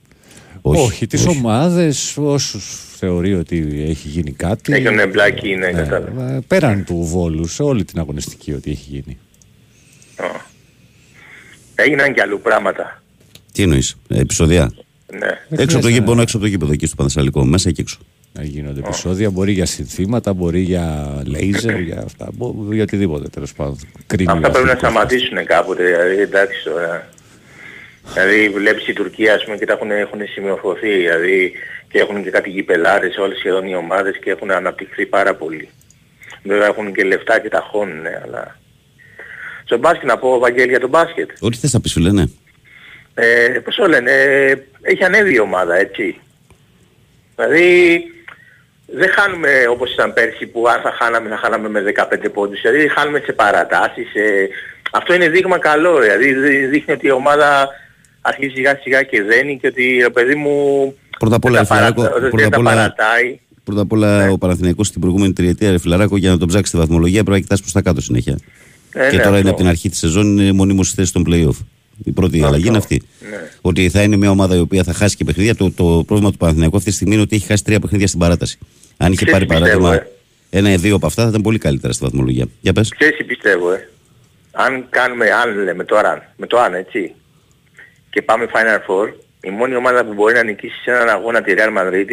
Όχι, 0.61 0.81
Όχι, 0.81 1.07
τις 1.07 1.25
ομάδες, 1.25 2.17
όσους 2.17 2.79
θεωρεί 2.97 3.33
ότι 3.33 3.85
έχει 3.89 4.07
γίνει 4.07 4.31
κάτι. 4.31 4.73
Έχει 4.73 4.83
τον 4.83 4.99
εμπλάκι, 4.99 5.47
ναι, 5.55 5.55
Ναι, 5.55 5.71
κατάλαβα. 5.71 6.29
ε, 6.31 6.39
πέραν 6.47 6.83
του 6.83 6.95
βόλου, 7.03 7.47
σε 7.47 7.63
όλη 7.63 7.83
την 7.85 7.99
αγωνιστική 7.99 8.53
ότι 8.53 8.71
έχει 8.71 8.85
γίνει. 8.89 9.17
Ω. 10.19 10.39
Έγιναν 11.75 12.13
και 12.13 12.21
αλλού 12.21 12.39
πράγματα. 12.41 13.03
Τι 13.51 13.63
εννοείς, 13.63 13.95
επεισοδιά. 14.07 14.71
Ναι. 15.11 15.19
Δεν 15.19 15.29
Έξω 15.49 15.61
από 15.61 15.63
το 15.63 15.69
χρειάζεται 15.69 15.89
γήπεδο, 15.91 16.21
έξω 16.21 16.37
από 16.37 16.45
το 16.45 16.51
γήπεδο, 16.51 16.71
εκεί 16.71 16.85
στο 16.85 16.95
Πανθεσσαλικό, 16.95 17.45
μέσα 17.45 17.71
και 17.71 17.81
έξω. 17.81 17.97
Να 18.39 18.45
γίνονται 18.45 18.79
επεισόδια, 18.79 19.29
μπορεί 19.29 19.51
για 19.51 19.65
συνθήματα, 19.65 20.33
μπορεί 20.33 20.59
για 20.59 21.13
λέιζερ, 21.25 21.79
για 21.79 22.01
αυτά, 22.05 22.29
μπο- 22.33 22.73
για 22.73 22.83
οτιδήποτε 22.83 23.27
τέλος 23.27 23.53
πάντων. 23.53 23.77
Κρίνει 24.07 24.31
Αυτά 24.31 24.47
ο 24.47 24.51
πρέπει 24.51 24.65
να 24.65 24.71
αθλητικός 24.71 24.91
σταματήσουν 24.91 25.45
κάποτε, 25.45 25.83
δηλαδή 25.83 26.21
εντάξει 26.21 26.63
τώρα. 26.63 27.09
Δηλαδή 28.13 28.49
βλέπεις 28.49 28.87
η 28.87 28.93
Τουρκία 28.93 29.33
ας 29.33 29.43
πούμε 29.43 29.57
και 29.57 29.65
τα 29.65 29.73
έχουν, 29.73 29.91
έχουν 29.91 30.19
σημειωθεί, 30.33 30.95
δηλαδή 30.95 31.51
και 31.91 31.99
έχουν 31.99 32.23
και 32.23 32.29
κάτι 32.29 32.49
γηπελάρες 32.49 33.17
όλες 33.17 33.37
σχεδόν 33.37 33.65
οι 33.67 33.75
ομάδες 33.75 34.19
και 34.23 34.29
έχουν 34.29 34.51
αναπτυχθεί 34.51 35.05
πάρα 35.05 35.35
πολύ. 35.35 35.69
Βέβαια 36.43 36.67
έχουν 36.67 36.93
και 36.93 37.03
λεφτά 37.03 37.39
και 37.39 37.49
τα 37.49 37.67
χώνουν, 37.71 38.01
ναι, 38.01 38.21
αλλά... 38.23 38.59
Στο 39.63 39.77
μπάσκετ 39.77 40.07
να 40.07 40.17
πω, 40.17 40.39
Βαγγέλη, 40.39 40.69
για 40.69 40.79
το 40.79 40.87
μπάσκετ. 40.87 41.29
Ό,τι 41.39 41.57
θες 41.57 41.73
να 41.73 41.81
πεις, 41.81 41.93
φίλε, 41.93 42.11
ναι. 42.11 42.23
Ε, 43.13 43.59
πώς 43.63 43.75
το 43.75 43.87
λένε, 43.87 44.11
ε, 44.11 44.55
έχει 44.81 45.03
ανέβει 45.03 45.33
η 45.33 45.39
ομάδα, 45.39 45.75
έτσι. 45.75 46.19
Δηλαδή, 47.35 48.03
δεν 48.95 49.09
χάνουμε 49.09 49.49
όπως 49.69 49.93
ήταν 49.93 50.13
πέρσι 50.13 50.45
που 50.47 50.67
αν 50.67 50.81
θα 50.81 50.91
χάναμε, 50.99 51.29
θα 51.29 51.37
χάναμε 51.37 51.69
με 51.69 51.81
15 51.81 52.29
πόντους. 52.33 52.61
Δηλαδή, 52.61 52.87
χάνουμε 52.87 53.19
σε 53.25 53.31
παρατάσεις. 53.33 54.13
ε, 54.15 54.47
αυτό 54.91 55.13
είναι 55.13 55.29
δείγμα 55.29 55.57
καλό, 55.59 55.99
δηλαδή 55.99 56.33
δει- 56.33 56.65
δείχνει 56.67 56.93
ότι 56.93 57.07
η 57.07 57.11
ομάδα 57.11 57.67
αρχίζει 58.21 58.53
σιγά 58.55 58.79
σιγά 58.83 59.01
και 59.03 59.21
δένει 59.23 59.57
και 59.61 59.67
ότι, 59.67 59.97
ρε 60.01 60.09
παιδί 60.09 60.35
μου, 60.35 60.53
Πρώτα 61.19 61.35
απ' 61.35 61.45
όλα, 61.45 61.57
δεν 61.57 61.67
τα, 61.67 61.73
φιλαράκο, 61.75 62.01
παρατα- 62.01 62.19
πρώτα 62.19 62.35
δεν 62.37 62.45
απ' 62.45 62.51
τα 62.51 62.59
όλα, 62.59 62.69
παρατάει. 62.69 63.39
πρώτα 63.63 63.81
απ' 63.81 63.91
όλα 63.91 64.31
ο 64.31 64.37
Παναθηναϊκός 64.37 64.87
στην 64.87 65.01
προηγούμενη 65.01 65.33
τριετία, 65.33 65.71
ρε 65.71 65.79
φιλαράκο, 65.79 66.17
για 66.17 66.29
να 66.29 66.37
τον 66.37 66.47
ψάξεις 66.47 66.71
τη 66.71 66.77
βαθμολογία 66.77 67.19
πρέπει 67.23 67.31
να 67.37 67.39
κοιτάς 67.39 67.59
προς 67.59 67.71
τα 67.71 67.81
κάτω 67.81 68.01
συνέχεια. 68.01 68.37
Ε, 68.93 69.09
και 69.09 69.15
ναι, 69.17 69.23
τώρα 69.23 69.27
είναι 69.29 69.37
αυτό. 69.37 69.49
από 69.49 69.57
την 69.57 69.67
αρχή 69.67 69.89
της 69.89 69.99
σεζόν 69.99 70.37
είναι 70.37 70.51
μονίμως 70.51 70.87
στη 70.87 70.95
θέση 70.95 71.13
των 71.13 71.23
playoff. 71.29 71.65
Η 72.05 72.11
πρώτη 72.11 72.35
Αυτό. 72.35 72.47
αλλαγή 72.47 72.67
είναι 72.67 72.77
αυτή. 72.77 73.01
Ναι. 73.29 73.37
Ότι 73.61 73.89
θα 73.89 74.01
είναι 74.01 74.15
μια 74.15 74.29
ομάδα 74.29 74.55
η 74.55 74.59
οποία 74.59 74.83
θα 74.83 74.93
χάσει 74.93 75.15
και 75.15 75.23
παιχνίδια. 75.23 75.55
Το, 75.55 75.71
το 75.71 76.03
πρόβλημα 76.07 76.31
του 76.31 76.37
Παναθηναϊκού 76.37 76.77
αυτή 76.77 76.89
τη 76.89 76.95
στιγμή 76.95 77.13
είναι 77.13 77.21
ότι 77.23 77.35
έχει 77.35 77.45
χάσει 77.45 77.63
τρία 77.63 77.79
παιχνίδια 77.79 78.07
στην 78.07 78.19
παράταση. 78.19 78.57
Αν 79.01 79.11
είχε 79.11 79.25
Ξέρεις 79.25 79.31
πάρει 79.33 79.45
τι 79.45 79.53
πιστεύω, 79.53 79.83
παράδειγμα 79.83 80.09
ε. 80.51 80.57
ένα 80.57 80.71
ή 80.71 80.75
δύο 80.75 80.95
από 80.95 81.05
αυτά 81.05 81.23
θα 81.23 81.29
ήταν 81.29 81.41
πολύ 81.41 81.57
καλύτερα 81.57 81.93
στη 81.93 82.03
βαθμολογία. 82.03 82.45
Για 82.61 82.73
πες. 82.73 82.89
Ξέρεις 82.97 83.17
τι 83.17 83.23
πιστεύω, 83.23 83.71
ε. 83.71 83.89
Αν 84.51 84.85
κάνουμε, 84.89 85.31
αν 85.31 85.63
λέμε 85.63 85.83
τώρα, 85.83 86.33
με 86.37 86.47
το 86.47 86.59
αν, 86.59 86.73
έτσι, 86.73 87.13
και 88.09 88.21
πάμε 88.21 88.47
Final 88.53 88.91
Four, 88.91 89.13
η 89.41 89.49
μόνη 89.49 89.75
ομάδα 89.75 90.05
που 90.05 90.13
μπορεί 90.13 90.33
να 90.33 90.43
νικήσει 90.43 90.81
σε 90.81 90.91
έναν 90.91 91.09
αγώνα 91.09 91.41
τη 91.41 91.53
Real 91.57 91.77
Madrid 91.77 92.09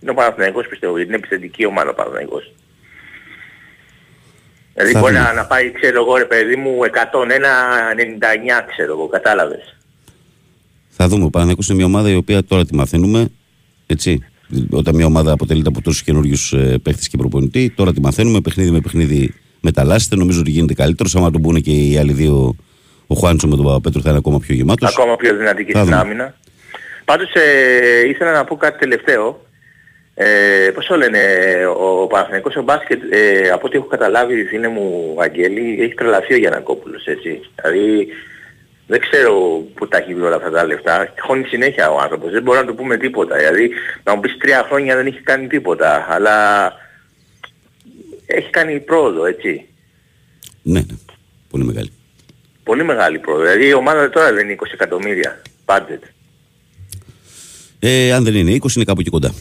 είναι 0.00 0.10
ο 0.10 0.14
Παναθηναϊκός 0.14 0.66
πιστεύω, 0.66 0.96
γιατί 0.96 1.08
είναι 1.08 1.18
επιθετική 1.18 1.64
ομάδα 1.66 1.90
ο 1.90 1.94
Παναθηναϊκός. 1.94 2.52
Δηλαδή 4.74 4.92
Θα 4.92 5.00
μπορεί 5.00 5.12
δούμε. 5.12 5.24
να, 5.24 5.32
να 5.32 5.44
πάει, 5.46 5.72
ξέρω 5.72 6.00
εγώ 6.02 6.16
ρε 6.16 6.24
παιδί 6.24 6.56
μου, 6.56 6.78
101-99 6.84 6.86
ξέρω 8.66 8.92
εγώ, 8.92 9.06
κατάλαβες. 9.06 9.76
Θα 10.88 11.08
δούμε. 11.08 11.24
Ο 11.24 11.30
Παναθηναϊκός 11.30 11.68
είναι 11.68 11.76
μια 11.76 11.86
ομάδα 11.86 12.10
η 12.10 12.14
οποία 12.14 12.44
τώρα 12.44 12.64
τη 12.64 12.74
μαθαίνουμε. 12.74 13.28
Έτσι. 13.86 14.24
Όταν 14.70 14.94
μια 14.94 15.06
ομάδα 15.06 15.32
αποτελείται 15.32 15.68
από 15.68 15.82
τόσους 15.82 16.02
καινούριους 16.02 16.54
παίχτες 16.82 17.08
και 17.08 17.16
προπονητή, 17.16 17.70
τώρα 17.76 17.92
τη 17.92 18.00
μαθαίνουμε. 18.00 18.40
Παιχνίδι 18.40 18.70
με 18.70 18.80
παιχνίδι 18.80 19.34
μεταλλάσσεται. 19.60 20.16
Νομίζω 20.16 20.40
ότι 20.40 20.50
γίνεται 20.50 20.74
καλύτερος. 20.74 21.16
Άμα 21.16 21.30
τον 21.30 21.42
πούνε 21.42 21.60
και 21.60 21.70
οι 21.70 21.96
άλλοι 21.98 22.12
δύο, 22.12 22.56
ο 23.06 23.14
Χουάντσο 23.14 23.48
με 23.48 23.56
τον 23.56 23.64
Παπαπέτρο 23.64 24.00
θα 24.00 24.08
είναι 24.08 24.18
ακόμα 24.18 24.38
πιο 24.38 24.54
γεμάτος. 24.54 24.88
Ακόμα 24.88 25.16
πιο 25.16 25.36
δυνατική 25.36 25.72
Θα 25.72 25.78
στην 25.78 25.90
δούμε. 25.90 26.02
άμυνα. 26.02 26.34
Πάντως 27.04 27.32
ε, 27.34 28.08
ήθελα 28.08 28.32
να 28.32 28.44
πω 28.44 28.56
κάτι 28.56 28.78
τελευταίο. 28.78 29.48
Ε, 30.14 30.70
πώς 30.74 30.86
το 30.86 30.96
λένε, 30.96 31.18
ο 31.76 32.06
Παναθηναϊκός 32.06 32.56
ο 32.56 32.62
μπάσκετ, 32.62 33.00
ε, 33.10 33.48
από 33.48 33.66
ό,τι 33.66 33.76
έχω 33.76 33.86
καταλάβει 33.86 34.44
φίλε 34.44 34.68
μου 34.68 35.14
Αγγέλη, 35.18 35.78
έχει 35.82 35.94
τρελαθεί 35.94 36.34
ο 36.34 36.36
Γιανακόπουλος, 36.36 37.04
έτσι. 37.06 37.40
Δηλαδή, 37.54 38.06
δεν 38.90 39.00
ξέρω 39.00 39.64
πού 39.74 39.88
τα 39.88 39.96
έχει 39.96 40.14
βρει 40.14 40.24
όλα 40.24 40.36
αυτά 40.36 40.50
τα 40.50 40.66
λεφτά. 40.66 41.12
Χώνει 41.18 41.44
συνέχεια 41.44 41.90
ο 41.90 41.98
άνθρωπος, 41.98 42.30
δεν 42.30 42.42
μπορούμε 42.42 42.64
να 42.64 42.70
του 42.70 42.76
πούμε 42.76 42.96
τίποτα. 42.96 43.36
Δηλαδή, 43.36 43.70
να 44.04 44.14
μου 44.14 44.20
πεις 44.20 44.36
τρία 44.38 44.64
χρόνια 44.68 44.96
δεν 44.96 45.06
έχει 45.06 45.20
κάνει 45.20 45.46
τίποτα, 45.46 46.06
αλλά 46.08 46.32
έχει 48.26 48.50
κάνει 48.50 48.80
πρόοδο, 48.80 49.24
έτσι. 49.24 49.66
Ναι, 50.62 50.80
ναι. 50.80 50.96
Πολύ 51.50 51.64
μεγάλη. 51.64 51.92
Πολύ 52.62 52.84
μεγάλη 52.84 53.18
πρόοδο. 53.18 53.42
Δηλαδή 53.42 53.66
η 53.66 53.72
ομάδα 53.72 54.10
τώρα 54.10 54.32
δεν 54.32 54.48
είναι 54.48 54.56
20 54.60 54.64
εκατομμύρια 54.72 55.42
budget. 55.64 56.02
Ε, 57.78 58.12
αν 58.12 58.24
δεν 58.24 58.34
είναι 58.34 58.58
20, 58.62 58.76
είναι 58.76 58.84
κάπου 58.84 59.00
εκεί 59.00 59.10
κοντά. 59.10 59.34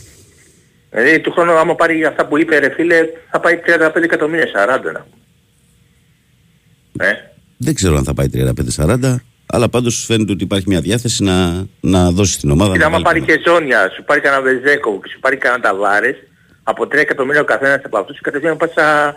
Δηλαδή 0.90 1.20
του 1.20 1.32
χρόνου 1.32 1.52
άμα 1.52 1.76
πάρει 1.76 2.06
αυτά 2.06 2.28
που 2.28 2.38
είπε 2.38 2.58
ρε 2.58 2.70
φίλε 2.70 3.08
θα 3.30 3.40
πάει 3.40 3.60
35 3.66 3.92
εκατομμύρια 4.04 4.46
40 4.46 4.94
να 4.94 5.06
πούμε. 5.10 7.10
Ε, 7.10 7.14
Δεν 7.58 7.74
ξέρω 7.74 7.98
αν 7.98 8.04
θα 8.04 8.14
πάει 8.14 8.28
35-40, 8.34 9.16
αλλά 9.52 9.70
πάντως 9.70 10.06
φαίνεται 10.06 10.32
ότι 10.32 10.44
υπάρχει 10.44 10.66
μια 10.68 10.82
διάθεση 10.82 11.24
να, 11.24 11.66
να 11.80 12.12
δώσεις 12.12 12.34
στην 12.36 12.52
ομάδα. 12.52 12.72
κοίτα 12.74 12.90
να 12.90 12.96
άμα 12.96 13.04
βάλει 13.04 13.20
πάρει 13.22 13.38
και 13.38 13.50
Ζώνια, 13.50 13.90
σου 13.96 14.04
πάρει 14.04 14.20
κανένα 14.22 14.42
Βεζέκο 14.42 15.00
και 15.04 15.10
σου 15.14 15.20
πάρει 15.20 15.38
κανένα 15.38 15.62
Ταβάρες, 15.62 16.16
από 16.64 16.84
3 16.84 16.94
εκατομμύρια 16.94 17.42
ο 17.42 17.44
καθένας 17.44 17.82
από 17.86 17.98
αυτούς 17.98 18.20
κατευθείαν 18.22 18.58
πάει 18.58 18.70
στα, 18.70 19.16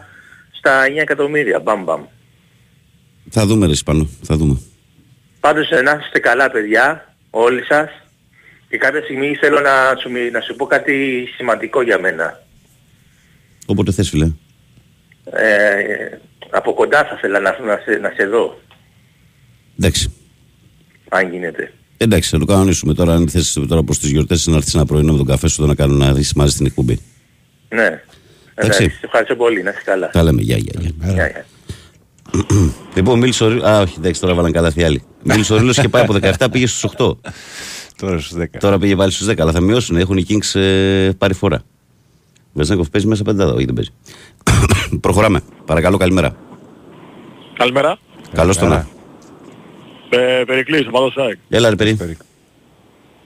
στα 0.58 0.84
9 0.86 0.90
εκατομμύρια. 0.96 1.60
Μπαμ 1.60 1.82
μπαμ. 1.84 2.02
Θα 3.30 3.46
δούμε, 3.46 3.66
ρε 3.66 3.72
Ισπανό. 3.72 4.08
Θα 4.22 4.36
δούμε. 4.36 4.60
Πάντως 5.40 5.70
ε, 5.70 5.80
να 5.80 6.00
είστε 6.04 6.18
καλά 6.18 6.50
παιδιά, 6.50 7.14
όλοι 7.30 7.64
σας. 7.64 7.90
Και 8.68 8.76
κάποια 8.78 9.02
στιγμή 9.02 9.34
θέλω 9.40 9.60
να 9.60 9.70
σου, 10.00 10.10
μι- 10.10 10.32
να 10.32 10.40
σου 10.40 10.54
πω 10.56 10.66
κάτι 10.66 11.26
σημαντικό 11.36 11.82
για 11.82 12.00
μένα. 12.00 12.42
Όποτε 13.66 13.92
θες, 13.92 14.08
φίλε. 14.08 14.30
Ε, 15.24 16.18
από 16.50 16.74
κοντά 16.74 17.04
θα 17.04 17.14
ήθελα 17.16 17.40
να, 17.40 17.58
να, 17.60 17.80
σε, 17.84 17.98
να 17.98 18.12
σε 18.16 18.26
δω, 18.26 18.60
Εντάξει. 19.78 20.12
Αν 21.12 21.30
γίνεται. 21.30 21.72
Εντάξει, 21.96 22.30
θα 22.30 22.38
το 22.38 22.44
κανονίσουμε 22.44 22.94
τώρα. 22.94 23.14
Αν 23.14 23.28
θες 23.28 23.58
τώρα 23.68 23.82
προς 23.82 23.98
τις 23.98 24.10
γιορτές 24.10 24.46
να 24.46 24.56
έρθεις 24.56 24.74
ένα 24.74 24.86
πρωινό 24.86 25.12
με 25.12 25.18
τον 25.18 25.26
καφέ 25.26 25.48
σου 25.48 25.62
εδώ 25.62 25.70
να 25.70 25.76
κάνουμε 25.76 26.04
να 26.04 26.12
δεις 26.12 26.32
μαζί 26.32 26.52
στην 26.52 26.66
εκπομπή. 26.66 26.98
Ναι. 27.68 27.82
Εντάξει. 27.82 28.02
Εντάξει, 28.54 28.82
σε 28.82 29.00
ευχαριστώ 29.04 29.36
πολύ, 29.36 29.62
να 29.62 29.70
είσαι 29.70 29.82
καλά. 29.84 30.10
Τα 30.10 30.22
λέμε. 30.22 30.42
Γεια, 30.42 30.56
γεια, 30.56 30.80
γεια. 30.80 31.12
Γεια, 31.12 31.26
γεια. 31.26 31.44
Λοιπόν, 32.96 33.18
μίλησε 33.18 33.44
ο 33.44 33.48
Ρίλος. 33.48 33.64
Α, 33.64 33.80
όχι, 33.80 33.94
εντάξει, 33.98 34.20
τώρα 34.20 34.34
βάλαν 34.34 34.52
καλά 34.52 34.72
άλλοι. 34.84 35.02
Μίλησε 35.22 35.54
ο 35.54 35.56
Ρίλος 35.56 35.80
και 35.80 35.88
πάει 35.88 36.02
από 36.02 36.16
17, 36.38 36.46
πήγε 36.50 36.66
στους 36.66 36.90
8. 36.96 37.16
Τώρα 38.00 38.18
στους 38.18 38.38
10. 38.40 38.44
Τώρα 38.60 38.78
πήγε 38.78 38.96
πάλι 38.96 39.12
στους 39.12 39.26
10, 39.28 39.34
αλλά 39.38 39.52
θα 39.52 39.60
μειώσουν. 39.60 39.96
Έχουν 39.96 40.16
οι 40.16 40.26
Kings 40.28 40.60
ε, 40.60 41.10
πάρει 41.18 41.34
φορά. 41.34 41.62
Βεζέγκοφ 42.52 42.88
παίζει 42.88 43.06
μέσα 43.06 43.22
πεντάδα, 43.22 43.52
όχι 43.52 43.64
δεν 43.64 43.74
παίζει. 43.74 43.90
Προχωράμε. 45.00 45.40
Παρακαλώ, 45.64 45.96
καλημέρα. 45.96 46.36
Καλημέρα. 47.56 47.98
Καλώς 48.32 48.56
τον 48.56 48.68
να. 48.68 48.88
Ε, 50.14 50.42
Περικλής, 50.46 50.86
ο 50.86 50.90
Παδός 50.90 51.16
ΑΕΚ. 51.16 51.38
Έλα, 51.48 51.68
ρε 51.68 51.76
παιδί. 51.76 52.16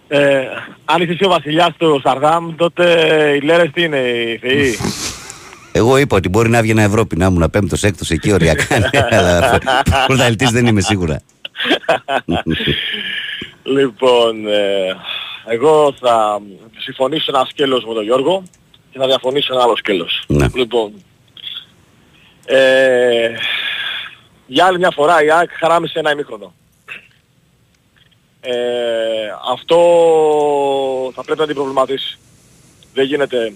Ε, 0.09 0.47
αν 0.85 1.03
είσαι 1.03 1.13
εσύ 1.13 1.25
ο 1.25 1.29
βασιλιάς 1.29 1.77
του 1.77 2.01
Σαρδάμ, 2.05 2.55
τότε 2.57 2.85
οι 3.37 3.41
Λέρες 3.45 3.71
τι 3.73 3.83
είναι, 3.83 3.99
οι 3.99 4.39
θεοί; 4.39 4.79
Εγώ 5.73 5.97
είπα 5.97 6.17
ότι 6.17 6.29
μπορεί 6.29 6.49
να 6.49 6.59
έβγαινα 6.59 6.83
Ευρώπη, 6.83 7.17
να 7.17 7.27
ήμουν 7.27 7.51
πέμπτος, 7.51 7.83
έκτος 7.83 8.11
εκεί 8.11 8.33
οριακά. 8.33 8.79
ναι, 8.79 8.89
αλλά 9.17 9.61
πρωταθλητής 10.07 10.51
δεν 10.51 10.67
είμαι 10.67 10.81
σίγουρα. 10.81 11.23
λοιπόν, 13.63 14.47
ε, 14.47 14.97
εγώ 15.47 15.95
θα 16.01 16.41
συμφωνήσω 16.79 17.33
ένα 17.35 17.47
σκέλος 17.51 17.85
με 17.85 17.95
τον 17.95 18.05
Γιώργο 18.05 18.43
και 18.91 18.99
θα 18.99 19.07
διαφωνήσω 19.07 19.55
ένα 19.55 19.63
άλλο 19.63 19.77
σκέλος. 19.77 20.25
Ναι. 20.27 20.47
Λοιπόν, 20.55 20.93
ε, 22.45 23.31
για 24.47 24.65
άλλη 24.67 24.79
μια 24.79 24.91
φορά 24.91 25.25
η 25.25 25.31
ΑΕΚ 25.31 25.51
χαράμισε 25.59 25.99
ένα 25.99 26.11
ημίχρονο. 26.11 26.55
Ε, 28.49 29.35
αυτό 29.53 29.79
θα 31.15 31.25
πρέπει 31.25 31.41
να 31.41 31.47
την 31.47 31.55
προβληματίσει. 31.55 32.19
Δεν 32.95 33.05
γίνεται 33.05 33.55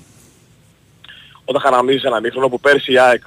όταν 1.44 1.62
χαραμίζεις 1.62 2.03
ένα 2.03 2.20
μήχρονο 2.20 2.48
που 2.48 2.61
πέρσι 2.61 2.92
η 2.92 2.98
ΑΕΚ 2.98 3.22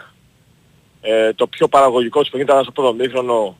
ε, 1.01 1.33
το 1.33 1.47
πιο 1.47 1.67
παραγωγικό 1.67 2.21
της 2.21 2.29
παιχνίδι 2.29 2.51
ήταν 2.51 2.63
στο 2.63 2.71
πρώτο 2.71 2.93
μήχρονο 2.93 3.57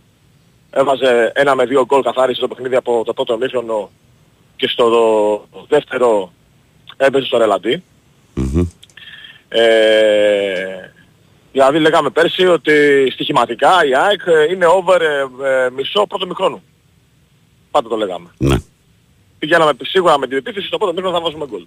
έβαζε 0.70 1.32
ένα 1.36 1.56
με 1.56 1.66
δύο 1.66 1.86
γκολ 1.86 2.02
καθάρισε 2.02 2.42
το 2.42 2.48
παιχνίδι 2.48 2.76
από 2.76 3.04
το 3.06 3.14
πρώτο 3.14 3.38
μήχρονο 3.38 3.90
και 4.56 4.68
στο 4.68 5.48
δεύτερο 5.68 6.32
έπαιζε 6.98 7.26
στο 7.26 7.38
ρελαντί. 7.38 7.84
Μμμ. 8.34 8.68
Ε, 9.50 10.92
δηλαδή 11.52 11.80
λέγαμε 11.80 12.10
πέρσι 12.10 12.48
ότι 12.48 13.08
στοιχηματικά 13.14 13.86
η 13.86 13.96
ΑΕΚ 13.96 14.22
ε, 14.26 14.52
είναι 14.52 14.66
over 14.66 15.02
ε, 15.02 15.28
ε, 15.44 15.70
μισό 15.70 16.06
πρώτο 16.08 16.26
μηχρόνου. 16.26 16.64
Πάντα 17.74 17.90
το 17.90 17.96
λέγαμε. 17.96 18.30
Ναι. 18.38 18.56
Πηγαίναμε 19.40 19.72
σίγουρα 19.82 20.18
με 20.20 20.28
την 20.28 20.38
επίθεση 20.38 20.68
στο 20.68 20.78
πρώτο 20.78 20.94
μήχρονο 20.94 21.16
θα 21.18 21.24
βάζουμε 21.24 21.46
γκολ. 21.46 21.66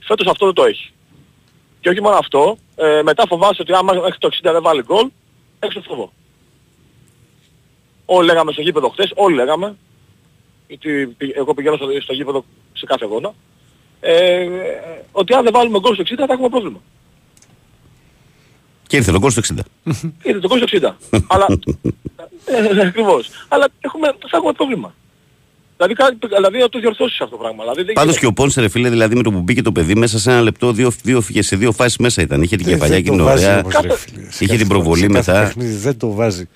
Φέτος 0.00 0.26
αυτό 0.26 0.44
δεν 0.44 0.54
το 0.54 0.64
έχει. 0.64 0.92
Και 1.80 1.88
όχι 1.88 2.00
μόνο 2.02 2.16
αυτό, 2.16 2.58
ε, 2.76 3.02
μετά 3.02 3.24
φοβάσαι 3.28 3.62
ότι 3.62 3.72
άμα 3.72 3.92
μέχρι 3.92 4.18
το 4.18 4.28
60 4.32 4.52
δεν 4.52 4.62
βάλει 4.62 4.82
γκολ, 4.82 5.08
έξω 5.58 5.80
φοβό. 5.80 6.12
Όλοι 8.04 8.26
λέγαμε 8.26 8.52
στο 8.52 8.60
γήπεδο 8.62 8.88
χθες, 8.88 9.12
όλοι 9.14 9.34
λέγαμε, 9.34 9.76
γιατί 10.68 11.06
πη- 11.16 11.36
εγώ 11.36 11.54
πηγαίνω 11.54 11.76
στο, 11.76 11.86
στο 12.02 12.12
γήπεδο 12.12 12.44
σε 12.72 12.86
κάθε 12.86 13.04
αγώνα, 13.04 13.34
ε, 14.00 14.46
ότι 15.12 15.34
αν 15.34 15.42
δεν 15.44 15.52
βάλουμε 15.52 15.78
γκολ 15.78 15.94
στο 15.94 16.02
60 16.02 16.14
θα 16.26 16.32
έχουμε 16.32 16.48
πρόβλημα. 16.48 16.80
Και 18.86 18.96
ήρθε 18.96 19.12
το 19.12 19.20
κόστο 19.20 19.40
60. 19.40 19.58
Ήρθε 20.22 20.40
το 20.40 20.48
γκολ 20.48 20.58
στο 20.66 20.96
60. 21.10 21.20
Αλλά, 21.32 21.46
ε, 22.44 22.86
ακριβώς. 22.86 23.28
Αλλά 23.48 23.68
έχουμε, 23.80 24.08
θα 24.28 24.36
έχουμε 24.36 24.52
πρόβλημα. 24.52 24.94
Δηλαδή, 25.80 25.94
κα- 25.94 26.16
δηλαδή 26.34 26.58
να 26.58 26.68
το 26.68 26.78
διορθώσεις 26.78 27.20
αυτό 27.20 27.36
το 27.36 27.42
πράγμα. 27.42 27.62
Δηλαδή, 27.62 27.82
δεν 27.82 27.94
Πάντως 27.94 28.02
γίνεται. 28.14 28.20
και 28.20 28.26
ο 28.26 28.32
Πόνσε, 28.32 28.60
ρε 28.60 28.68
φίλε, 28.68 28.88
δηλαδή 28.90 29.14
με 29.16 29.22
το 29.22 29.30
που 29.30 29.40
μπήκε 29.40 29.62
το 29.62 29.72
παιδί 29.72 29.94
μέσα 29.94 30.18
σε 30.18 30.30
ένα 30.30 30.40
λεπτό, 30.42 30.72
δύο, 30.72 30.92
δύο, 31.02 31.20
φύγε 31.20 31.42
σε 31.42 31.56
δύο 31.56 31.72
φάσεις 31.72 31.96
μέσα 31.96 32.22
ήταν. 32.22 32.42
Είχε 32.42 32.56
την 32.56 32.64
Δεν- 32.64 32.74
κεφαλιά 32.74 32.94
δεν 32.94 33.04
και 33.04 33.10
το 33.10 33.16
την 33.16 33.24
βάζει 33.24 33.44
ωραία. 33.44 33.58
όμως, 33.60 33.74
ρε 33.74 33.88
Κάθε- 33.88 33.96
φίλε. 34.00 34.22
Σε 34.22 34.28
Είχε 34.44 34.46
κάθε 34.46 34.56
την 34.56 34.66
φορά, 34.66 34.78
προβολή 34.78 35.00
σε 35.00 35.06
κάθε 35.08 35.32
μετά. 35.32 35.44
παιχνίδι 35.46 35.74
Δεν 35.76 35.96
το 35.98 36.10
βάζει. 36.12 36.48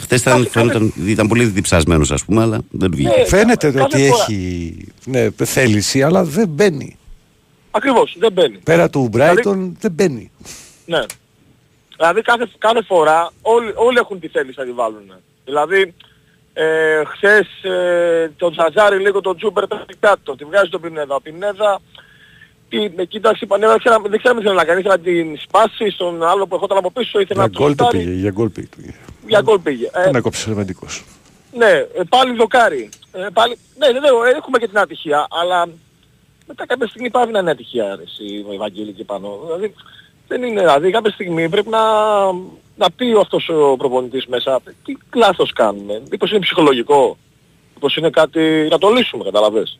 Χθες 0.00 0.20
ήταν, 0.20 0.48
φαίνονταν- 0.50 0.92
ήταν 1.06 1.28
πολύ 1.28 1.44
διψασμένος, 1.44 2.10
ας 2.10 2.24
πούμε, 2.24 2.42
αλλά 2.42 2.58
δεν 2.70 2.90
του 2.90 2.96
βγήκε. 2.96 3.16
Ναι. 3.18 3.24
Φαίνεται 3.24 3.70
κάθε 3.70 3.82
ότι 3.96 4.08
φορά. 4.08 4.24
έχει 4.28 4.76
ναι, 5.04 5.28
θέληση, 5.44 6.02
αλλά 6.02 6.24
δεν 6.24 6.48
μπαίνει. 6.48 6.96
Ακριβώς, 7.70 8.16
δεν 8.18 8.32
μπαίνει. 8.32 8.56
Πέρα 8.64 8.90
του 8.90 9.08
Μπράιτον 9.10 9.76
δεν 9.80 9.92
μπαίνει. 9.92 10.30
Ναι. 10.86 11.00
Δηλαδή 11.96 12.22
κάθε, 12.22 12.48
κάθε 12.58 12.82
φορά 12.82 13.30
όλοι, 13.42 13.72
όλοι 13.74 13.98
έχουν 13.98 14.20
τη 14.20 14.28
θέληση 14.28 14.58
να 14.58 14.64
τη 14.64 14.72
βάλουν. 14.72 15.12
Δηλαδή 15.44 15.94
ε, 16.52 17.02
χθες 17.04 17.46
ε, 17.62 18.30
τον 18.36 18.52
Τζαζάρι 18.52 18.98
λίγο 18.98 19.20
τον 19.20 19.36
Τζούμπερ 19.36 19.66
πέφτει 19.66 19.96
κάτω, 20.00 20.36
τη 20.36 20.44
βγάζει 20.44 20.70
τον 20.70 20.80
Πινέδα. 20.80 21.14
Ο 21.14 21.20
Πινέδα 21.20 21.80
τι, 22.68 22.90
με 22.96 23.04
κοίταξε 23.04 23.46
πανέρα, 23.46 23.70
δεν 23.70 23.78
ξέρω, 23.78 24.02
δεν 24.08 24.18
ξέρω 24.18 24.34
τι 24.34 24.40
ήθελε 24.40 24.54
να 24.54 24.64
κάνει, 24.64 24.80
ήθελε 24.80 24.94
να 24.94 25.00
την 25.00 25.38
σπάσει 25.38 25.90
στον 25.90 26.22
άλλο 26.22 26.46
που 26.46 26.54
ερχόταν 26.54 26.78
από 26.78 26.90
πίσω, 26.90 27.20
ήθελε 27.20 27.40
Για 27.40 27.50
να 27.52 27.58
γκολ 27.58 27.74
το 27.74 27.76
το 27.76 27.84
σουτάρει, 27.84 28.04
πήγε. 28.04 28.20
Για 28.20 28.30
γκολ 28.30 28.48
πήγε. 28.48 28.94
για 29.26 29.40
γκολ 29.40 29.58
πήγε. 29.58 29.90
Ε, 29.92 30.04
Τον 30.04 30.14
έκοψε 30.14 30.48
ο 30.48 30.52
Λεβεντικός. 30.52 31.04
ναι, 31.52 31.70
ε, 31.70 32.02
πάλι 32.08 32.36
δοκάρι. 32.36 32.88
Ε, 33.12 33.26
πάλι, 33.32 33.58
ναι, 33.78 33.86
ναι, 33.86 34.00
ναι, 34.00 34.08
έχουμε 34.36 34.58
και 34.58 34.68
την 34.68 34.78
ατυχία, 34.78 35.26
αλλά 35.30 35.68
μετά 36.46 36.66
κάποια 36.66 36.86
στιγμή 36.86 37.10
πάβει 37.10 37.32
να 37.32 37.38
είναι 37.38 37.50
ατυχία 37.50 37.96
ρε, 37.96 38.02
εσύ, 38.02 38.44
ο 38.48 38.52
Ευαγγέλη 38.52 38.92
και 38.92 39.04
πάνω. 39.04 39.38
Δηλαδή, 39.44 39.74
δεν 40.30 40.42
είναι, 40.42 40.60
δηλαδή 40.60 40.90
κάποια 40.90 41.10
στιγμή 41.12 41.48
πρέπει 41.48 41.68
να, 41.68 41.82
να 42.76 42.90
πει 42.96 43.16
αυτός 43.20 43.48
ο 43.48 43.76
προπονητής 43.76 44.26
μέσα 44.26 44.60
τι 44.84 44.96
λάθος 45.14 45.52
κάνουμε. 45.52 46.02
Μήπως 46.10 46.30
είναι 46.30 46.38
ψυχολογικό, 46.40 47.16
μήπως 47.74 47.96
είναι 47.96 48.10
κάτι 48.10 48.66
να 48.70 48.78
το 48.78 48.88
λύσουμε, 48.90 49.24
καταλαβες. 49.24 49.78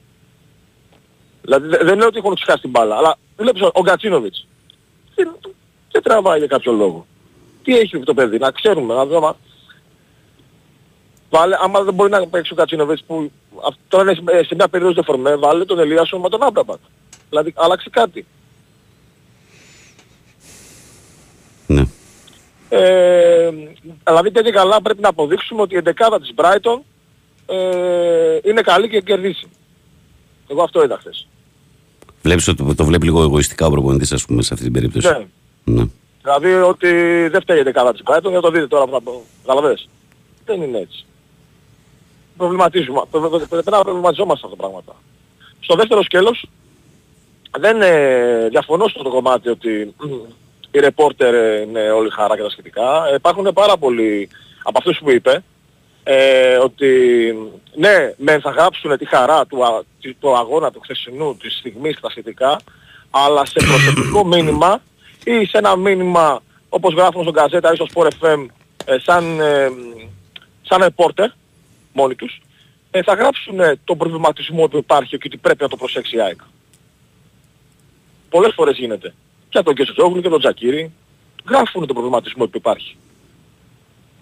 Δηλαδή 1.43 1.69
δε- 1.69 1.85
δεν 1.85 1.99
λέω 1.99 2.07
ότι 2.07 2.19
έχουν 2.19 2.35
ξεχάσει 2.35 2.61
την 2.61 2.71
μπάλα, 2.71 2.97
αλλά 2.97 3.17
βλέπεις 3.37 3.63
ο- 3.63 3.71
ο 3.75 3.81
Γκατσίνοβιτς 3.83 4.47
δεν, 5.15 5.37
δεν 5.91 6.03
τραβάει 6.03 6.39
για 6.39 6.47
κάποιο 6.47 6.73
λόγο. 6.73 7.07
Τι 7.63 7.79
έχει 7.79 7.99
το 8.01 8.15
παιδί, 8.15 8.39
να 8.39 8.51
ξέρουμε, 8.51 8.95
να 8.95 9.07
δούμε. 9.07 9.33
Βάλε, 11.31 11.57
άμα 11.61 11.83
δεν 11.83 11.95
μπορεί 11.95 12.11
να 12.11 12.27
παίξει 12.27 12.53
ο 12.53 12.57
Κατσίνοβιτς 12.57 13.03
που 13.07 13.31
αυ- 13.67 13.79
τώρα 13.89 14.03
είναι 14.03 14.15
σε- 14.33 14.45
σε 14.45 14.55
μια 14.55 14.69
περίοδο 14.69 15.01
de 15.01 15.05
φορμέ, 15.05 15.37
βάλε 15.37 15.65
τον 15.65 15.79
Ελίασον 15.79 16.21
με 16.21 16.29
τον 16.29 16.43
Άμπραμπατ. 16.43 16.79
Δηλαδή 17.29 17.53
άλλαξε 17.57 17.91
κάτι. 17.91 18.27
Ναι. 21.67 21.83
Ε, 22.73 23.51
αλλά 24.03 24.23
δείτε 24.23 24.43
και 24.43 24.51
καλά 24.51 24.83
πρέπει 24.83 25.01
να 25.01 25.09
αποδείξουμε 25.09 25.63
ότι 25.63 25.75
η 25.75 25.77
εντεκάδα 25.77 26.21
της 26.21 26.33
Brighton 26.37 26.81
ε, 27.47 28.39
είναι 28.45 28.61
καλή 28.61 28.89
και 28.89 29.01
κερδίσει. 29.01 29.49
Εγώ 30.49 30.63
αυτό 30.63 30.83
είδα 30.85 30.97
χθες. 30.99 31.27
Βλέπεις 32.23 32.49
ότι 32.49 32.75
το 32.75 32.85
βλέπει 32.85 33.05
λίγο 33.05 33.23
εγωιστικά 33.23 33.67
ο 33.67 33.71
προπονητής, 33.71 34.13
ας 34.13 34.25
πούμε, 34.27 34.43
σε 34.43 34.53
αυτή 34.53 34.65
την 34.65 34.73
περίπτωση; 34.75 35.09
Ναι. 35.09 35.27
Ναι. 35.75 35.85
Δηλαδή 36.23 36.53
ότι 36.53 36.89
δεν 37.29 37.41
φταίει 37.41 37.57
η 37.57 37.61
εντεκάδα 37.61 37.93
της 37.93 38.03
Brighton, 38.05 38.31
για 38.31 38.41
το 38.41 38.51
δείτε 38.51 38.67
τώρα 38.67 38.85
που 38.85 38.91
θα 38.91 39.01
πω. 39.01 39.23
Καταλαβες. 39.47 39.89
Δεν 40.45 40.63
είναι 40.63 40.79
έτσι. 40.79 41.05
Προβληματίζουμε. 42.37 43.01
πρε- 43.11 43.29
πρε- 43.29 43.47
Πρέπει 43.49 43.71
να 43.71 43.81
προβληματιζόμαστε 43.83 44.47
αυτά 44.47 44.57
τα 44.57 44.63
πράγματα. 44.63 44.97
Στο 45.61 45.75
δεύτερο 45.75 46.03
σκέλος 46.03 46.47
δεν 47.59 47.83
ε, 47.83 48.49
διαφωνώ 48.49 48.89
στο 48.89 49.03
το 49.03 49.11
κομμάτι 49.11 49.49
ότι 49.49 49.95
μ, 49.99 50.09
οι 50.71 50.79
ρεπόρτερ 50.79 51.35
ε, 51.35 51.61
είναι 51.61 51.91
όλοι 51.91 52.11
χαρά 52.11 52.37
και 52.37 52.43
τα 52.43 52.51
σχετικά. 52.51 53.07
Ε, 53.11 53.15
Υπάρχουν 53.15 53.51
πάρα 53.55 53.77
πολλοί 53.77 54.29
από 54.63 54.79
αυτούς 54.79 54.99
που 54.99 55.11
είπε 55.11 55.43
ε, 56.03 56.57
ότι 56.57 56.89
ναι, 57.75 58.13
μεν 58.17 58.41
θα 58.41 58.51
γράψουν 58.51 58.99
τη 58.99 59.05
χαρά 59.05 59.47
του, 59.47 59.65
α- 59.65 59.83
του, 60.01 60.17
του 60.21 60.37
αγώνα 60.37 60.71
του 60.71 60.81
χθεσινού, 60.81 61.37
της 61.37 61.57
στιγμής 61.59 61.95
και 61.95 62.01
τα 62.01 62.11
σχετικά, 62.11 62.61
αλλά 63.11 63.47
σε 63.47 63.61
προσωπικό 63.67 64.25
μήνυμα 64.35 64.83
ή 65.25 65.45
σε 65.45 65.59
ένα 65.59 65.77
μήνυμα 65.77 66.43
όπως 66.69 66.95
γράφουν 66.95 67.23
στον 67.23 67.35
Καζέτα 67.35 67.73
ή 67.73 67.75
στο 67.75 67.87
Sport 67.95 68.09
FM 68.21 68.47
ε, 68.85 68.99
σαν, 68.99 69.41
ε, 69.41 69.69
σαν 70.63 70.83
ρεπόρτερ 70.83 71.31
μόνοι 71.93 72.15
τους, 72.15 72.41
ε, 72.91 73.03
θα 73.03 73.15
γράψουν 73.15 73.61
ε, 73.61 73.79
τον 73.85 73.99
προβληματισμό 73.99 74.67
που 74.69 74.77
υπάρχει 74.77 75.19
και 75.19 75.25
ότι 75.27 75.37
πρέπει 75.37 75.63
να 75.63 75.69
το 75.69 75.77
προσέξει 75.77 76.17
η 76.17 76.21
ΑΕΚ. 76.21 76.41
Πολλές 78.31 78.53
φορές 78.55 78.77
γίνεται. 78.77 79.15
Και 79.51 79.59
από 79.59 79.67
τον 79.67 79.75
Κεσοτζόγλου 79.75 80.21
και 80.21 80.29
τον 80.29 80.39
Τζακίρι 80.39 80.93
γράφουν 81.49 81.87
τον 81.87 81.95
προβληματισμό 81.95 82.45
που 82.47 82.57
υπάρχει. 82.57 82.97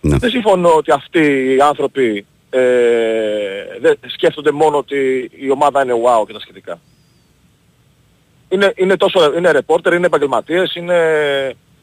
Ναι. 0.01 0.17
Δεν 0.19 0.31
συμφωνώ 0.31 0.75
ότι 0.75 0.91
αυτοί 0.91 1.55
οι 1.55 1.61
άνθρωποι 1.61 2.27
ε, 2.51 2.61
δεν 3.81 3.99
σκέφτονται 4.07 4.51
μόνο 4.51 4.77
ότι 4.77 5.31
η 5.37 5.51
ομάδα 5.51 5.83
είναι 5.83 5.95
wow 5.95 6.27
και 6.27 6.33
τα 6.33 6.41
σχετικά. 6.41 6.81
Είναι, 8.49 8.73
είναι 8.77 8.97
τόσο, 8.97 9.35
είναι 9.37 9.51
ρεπόρτερ, 9.51 9.93
είναι 9.93 10.07
επαγγελματίες, 10.07 10.75
είναι 10.75 10.97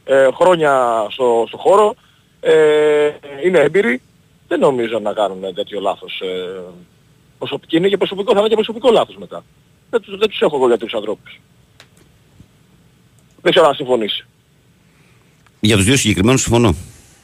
ε, 0.05 0.27
χρόνια 0.33 1.05
στο, 1.09 1.43
στο 1.47 1.57
χώρο, 1.57 1.95
ε, 2.39 3.11
είναι 3.45 3.59
έμπειροι. 3.59 4.01
Δεν 4.47 4.59
νομίζω 4.59 4.99
να 4.99 5.13
κάνουν 5.13 5.53
τέτοιο 5.55 5.79
λάθος. 5.79 6.19
Ε, 6.21 6.61
προσωπική 7.37 7.77
είναι 7.77 7.87
και 7.87 7.97
προσωπικό, 7.97 8.33
θα 8.33 8.39
είναι 8.39 8.47
και 8.49 8.55
προσωπικό 8.55 8.91
λάθος 8.91 9.15
μετά. 9.17 9.43
Δεν, 9.89 10.01
τους- 10.01 10.17
δεν 10.17 10.29
τους 10.29 10.41
έχω 10.41 10.55
εγώ 10.55 10.67
για 10.67 10.77
τους 10.77 10.93
ανθρώπους. 10.93 11.39
Δεν 13.45 13.53
ξέρω 13.53 13.67
αν 13.69 13.75
συμφωνήσει. 13.75 14.25
Για 15.59 15.75
τους 15.75 15.85
δύο 15.85 15.95
συγκεκριμένους 15.97 16.41
συμφωνώ. 16.41 16.75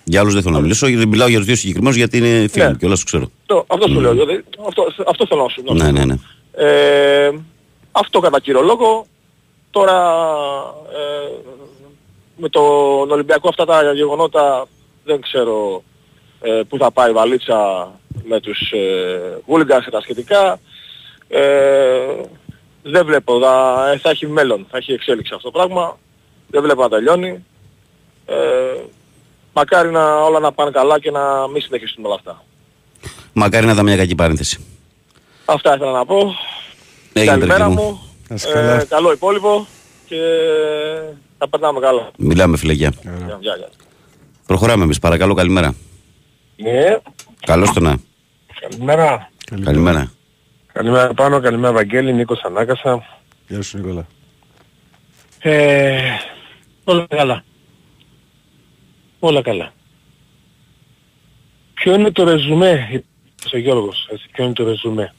Για 0.03 0.19
άλλους 0.19 0.33
δεν 0.33 0.41
θέλω 0.43 0.55
να 0.55 0.61
μιλήσω. 0.61 0.87
γιατί 0.87 1.07
Μιλάω 1.07 1.27
για 1.27 1.37
τους 1.37 1.45
δύο 1.45 1.55
συγκεκριμένους 1.55 1.95
γιατί 1.97 2.17
είναι 2.17 2.47
φίλοι 2.47 2.63
Ναι. 2.63 2.69
μου 2.69 2.75
και 2.77 2.85
όλα 2.85 2.95
σου 2.95 3.05
ξέρω. 3.05 3.31
Το, 3.45 3.65
αυτό 3.67 3.87
σου 3.87 3.99
λέω. 3.99 4.11
Δηλαδή, 4.11 4.43
αυτό, 4.67 4.83
αυτό 5.07 5.25
θέλω 5.27 5.41
να 5.43 5.49
σου 5.49 5.61
να 5.65 5.75
σου 5.75 5.83
Ναι, 5.83 5.91
πω. 5.91 6.05
ναι, 6.05 6.05
ναι. 6.05 6.15
Ε, 6.55 7.31
αυτό 7.91 8.19
κατά 8.19 8.39
κύριο 8.39 8.61
λόγο. 8.61 9.05
Τώρα 9.71 9.97
ε, 10.93 11.31
με 12.37 12.49
τον 12.49 13.11
Ολυμπιακό 13.11 13.49
αυτά 13.49 13.65
τα 13.65 13.93
γεγονότα 13.93 14.67
Δεν 15.03 15.21
ξέρω 15.21 15.83
ε, 16.41 16.61
πού 16.69 16.77
θα 16.77 16.91
πάει 16.91 17.09
η 17.09 17.13
βαλίτσα 17.13 17.91
με 18.23 18.39
τους 18.39 18.71
ε, 18.71 19.37
hooligans 19.47 19.83
και 19.83 19.91
τα 19.91 20.01
σχετικά. 20.01 20.59
Ε, 21.27 21.41
δεν 22.83 23.05
βλέπω, 23.05 23.39
θα, 23.39 23.83
ε, 23.93 23.97
θα 23.97 24.09
έχει 24.09 24.27
μέλλον, 24.27 24.65
θα 24.69 24.77
έχει 24.77 24.91
εξέλιξη 24.91 25.33
αυτό 25.35 25.51
το 25.51 25.57
πράγμα. 25.59 25.97
Δεν 26.51 26.61
βλέπω 26.61 26.81
να 26.81 26.89
τελειώνει. 26.89 27.45
Ε, 28.25 28.35
μακάρι 29.53 29.91
να, 29.91 30.15
όλα 30.23 30.39
να 30.39 30.51
πάνε 30.51 30.71
καλά 30.71 30.99
και 30.99 31.11
να 31.11 31.47
μην 31.47 31.61
συνεχίσουν 31.61 32.05
όλα 32.05 32.15
αυτά. 32.15 32.43
Μακάρι 33.33 33.65
να 33.65 33.71
ήταν 33.71 33.85
μια 33.85 33.97
κακή 33.97 34.15
παρένθεση. 34.15 34.65
Αυτά 35.45 35.75
ήθελα 35.75 35.91
να 35.91 36.05
πω. 36.05 36.35
Έγινε, 37.13 37.31
Καλημέρα 37.35 37.65
Τερκίνου. 37.65 37.81
μου. 37.81 38.01
Να 38.27 38.35
είσαι 38.35 38.51
καλά. 38.53 38.79
Ε, 38.81 38.85
καλό 38.85 39.11
υπόλοιπο 39.11 39.67
και 40.05 40.17
θα 41.37 41.49
περνάμε 41.49 41.79
καλά. 41.79 42.11
Μιλάμε 42.17 42.57
φίλε 42.57 42.73
γεια. 42.73 42.93
Γεια, 43.01 43.37
γεια, 43.41 43.55
γεια. 43.55 43.69
Προχωράμε 44.45 44.83
εμείς 44.83 44.99
παρακαλώ 44.99 45.33
καλημέρα. 45.33 45.75
Ναι, 46.55 46.97
Καλώς 47.45 47.71
το 47.73 47.79
να. 47.79 47.95
καλημέρα. 48.61 49.29
Καλημέρα. 49.63 50.11
Καλημέρα 50.73 51.13
πάνω, 51.13 51.39
καλημέρα 51.39 51.73
Βαγγέλη, 51.73 52.13
Νίκος 52.13 52.41
Ανάκασα. 52.43 53.03
Γεια 53.47 53.61
σου 53.61 53.77
Νικόλα. 53.77 54.07
Ε, 55.39 55.99
όλα 56.83 57.05
καλά. 57.09 57.43
Όλα 59.19 59.41
καλά. 59.41 59.73
Ποιο 61.73 61.93
είναι 61.93 62.11
το 62.11 62.23
ρεζουμέ, 62.23 63.03
ο 63.53 63.57
Γιώργος, 63.57 64.07
έτσι, 64.11 64.29
ποιο 64.31 64.43
είναι 64.43 64.53
το 64.53 64.63
ρεζουμέ; 64.63 65.13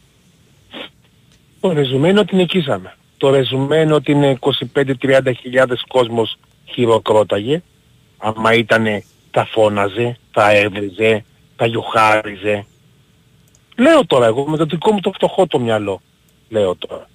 Το 1.61 1.73
ρεζουμέ 1.73 2.09
είναι 2.09 2.21
ότι 2.21 2.37
νικήσαμε. 2.37 2.97
Το 3.17 3.31
ρεζουμέ 3.31 3.77
είναι 3.77 3.95
ότι 3.95 4.13
είναι 4.13 4.39
25-30 4.75 5.33
χιλιάδες 5.41 5.85
κόσμος 5.89 6.37
χειροκρόταγε. 6.65 7.63
Άμα 8.19 8.55
ήτανε 8.55 9.05
τα 9.31 9.45
φώναζε, 9.45 10.19
τα 10.33 10.51
έβριζε, 10.51 11.25
τα 11.57 11.67
γιουχάριζε. 11.67 12.67
Λέω 13.77 14.07
τώρα 14.07 14.27
εγώ 14.27 14.49
με 14.49 14.57
το 14.57 14.65
δικό 14.65 14.93
μου 14.93 15.01
το 15.01 15.13
φτωχό 15.13 15.47
το 15.47 15.59
μυαλό. 15.59 16.01
Λέω 16.49 16.77
τώρα. 16.77 17.09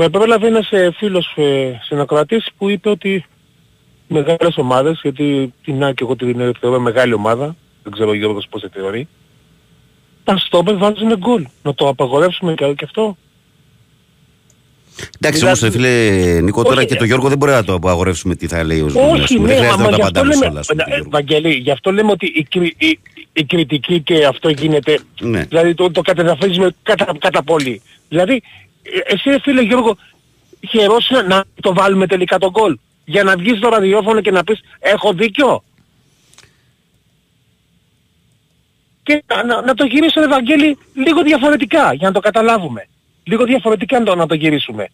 Με 0.00 0.04
επέβαλε 0.04 0.34
ένας 0.46 0.70
ε, 0.70 0.90
φίλος 0.96 1.32
ε, 1.36 1.78
συνακροατής 1.82 2.46
που 2.58 2.68
είπε 2.68 2.88
ότι 2.88 3.24
μεγάλες 4.08 4.56
ομάδες, 4.56 4.98
γιατί 5.02 5.52
την 5.64 5.84
ΑΕΚ 5.84 6.00
εγώ 6.00 6.16
την 6.16 6.54
θεωρώ 6.60 6.80
μεγάλη 6.80 7.12
ομάδα, 7.12 7.56
δεν 7.82 7.92
ξέρω 7.92 8.10
ο 8.10 8.14
Γιώργος 8.14 8.46
πώς 8.50 8.62
τη 8.62 8.68
θεωρεί, 8.68 9.08
τα 10.24 10.36
στόπερ 10.36 10.76
βάζουν 10.76 11.16
γκολ. 11.18 11.46
Να 11.62 11.74
το 11.74 11.88
απαγορεύσουμε 11.88 12.54
και 12.54 12.72
και 12.76 12.84
αυτό. 12.84 13.16
Εντάξει 15.20 15.38
Δηλαδή- 15.40 15.44
όμως 15.46 15.60
ρε 15.60 15.70
φίλε 15.70 16.40
Νίκο 16.40 16.62
τώρα 16.62 16.76
Όχι, 16.76 16.86
και 16.86 16.94
το 16.94 17.04
ε, 17.04 17.06
Γιώργο 17.06 17.28
δεν 17.28 17.38
μπορεί 17.38 17.52
να 17.52 17.64
το 17.64 17.74
απαγορεύσουμε 17.74 18.34
τι 18.34 18.46
θα 18.46 18.64
λέει 18.64 18.80
ο 18.80 18.88
Ζουμίλας. 18.88 19.20
Όχι, 19.20 19.34
Δεν 19.36 19.46
ναι, 19.46 19.54
χρειάζεται 19.54 19.82
μα 19.82 19.90
να 19.90 19.90
τα 19.90 19.96
γι' 19.96 20.02
αυτό 20.02 20.20
απαντάμε 20.20 20.34
λέμε, 20.34 20.46
όλα. 20.46 20.60
ας 20.60 20.66
πούμε, 20.66 20.82
ε, 20.82 20.84
τον 20.84 20.94
Γιώργο. 20.94 21.10
Βαγγέλη, 21.10 21.54
γι' 21.54 21.70
αυτό 21.70 21.92
λέμε 21.92 22.10
ότι 22.10 22.26
η, 22.26 22.42
κρι- 22.50 22.82
η, 22.82 22.98
η 23.32 23.44
κριτική 23.44 24.00
και 24.00 24.26
αυτό 24.26 24.48
γίνεται, 24.48 24.98
Ναι. 25.20 25.42
δηλαδή 25.44 25.74
το, 25.74 25.90
το 25.90 26.00
κατεδαφίζουμε 26.00 26.70
κατά, 26.82 27.12
κατά 27.18 27.42
πολύ. 27.42 27.82
Δηλαδή, 28.08 28.32
ε, 28.34 28.40
εσύ 29.06 29.30
ρε 29.30 29.38
φίλε 29.40 29.62
Γιώργο, 29.62 29.96
χαιρόσαι 30.68 31.22
να 31.22 31.44
το 31.60 31.74
βάλουμε 31.74 32.06
τελικά 32.06 32.38
τον 32.38 32.50
γκολ. 32.50 32.78
Για 33.04 33.22
να 33.22 33.36
βγεις 33.36 33.56
στο 33.56 33.68
ραδιόφωνο 33.68 34.20
και 34.20 34.30
να 34.30 34.44
πεις 34.44 34.60
έχω 34.78 35.12
δίκιο. 35.12 35.62
Και 39.02 39.24
να, 39.26 39.44
να, 39.44 39.60
να 39.60 39.74
το 39.74 39.84
γυρίσω 39.84 40.22
Ευαγγέλη 40.22 40.78
λίγο 40.94 41.22
διαφορετικά 41.22 41.92
για 41.92 42.06
να 42.08 42.14
το 42.14 42.20
καταλάβουμε. 42.20 42.88
Λίγο 43.24 43.44
διαφορετικά 43.44 43.98
να 43.98 44.04
το, 44.04 44.14
να 44.14 44.26
το 44.26 44.34
γυρίσουμε. 44.34 44.88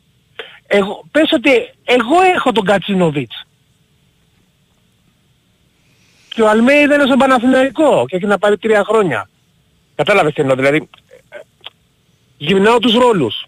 Εγώ, 0.67 1.05
πες 1.11 1.33
ότι 1.33 1.51
εγώ 1.85 2.21
έχω 2.35 2.53
τον 2.53 2.65
Κατσίνοβιτς. 2.65 3.47
Και 6.29 6.43
ο 6.43 6.49
Αλμέιδα 6.49 6.95
είναι 6.95 7.05
στον 7.05 7.19
Παναθηναϊκό 7.19 8.05
και 8.09 8.17
έχει 8.17 8.27
να 8.27 8.39
πάρει 8.39 8.59
τρία 8.59 8.85
χρόνια. 8.85 9.29
Κατάλαβες 9.95 10.35
τι 10.35 10.41
εννοώ, 10.41 10.57
δηλαδή 10.57 10.89
ε, 11.29 11.39
γυρνάω 12.37 12.79
τους 12.79 12.95
ρόλους. 12.95 13.47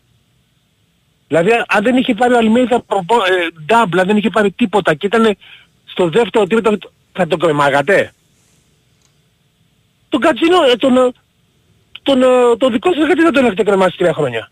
Δηλαδή 1.28 1.50
αν 1.68 1.82
δεν 1.82 1.96
είχε 1.96 2.14
πάρει 2.14 2.32
ο 2.34 2.36
Αλμέιδα 2.36 2.80
προπο- 2.80 3.24
ε, 3.24 3.46
double, 3.68 3.98
αν 3.98 4.06
δεν 4.06 4.16
είχε 4.16 4.30
πάρει 4.30 4.50
τίποτα 4.50 4.94
και 4.94 5.06
ήταν 5.06 5.36
στο 5.84 6.08
δεύτερο 6.08 6.46
τρίτο 6.46 6.78
θα 7.12 7.26
τον 7.26 7.38
κρεμάγατε; 7.38 8.12
Τον 10.08 10.20
Κατσίνο, 10.20 10.56
ε, 10.72 10.76
τον, 10.76 10.96
ε, 10.96 11.10
τον, 12.02 12.22
ε, 12.22 12.26
τον 12.58 12.72
δικό 12.72 12.92
σας 12.92 13.06
γιατί 13.06 13.22
δεν 13.22 13.32
τον 13.32 13.44
έχετε 13.44 13.62
κρεμάσει 13.62 13.96
τρία 13.96 14.12
χρόνια; 14.12 14.50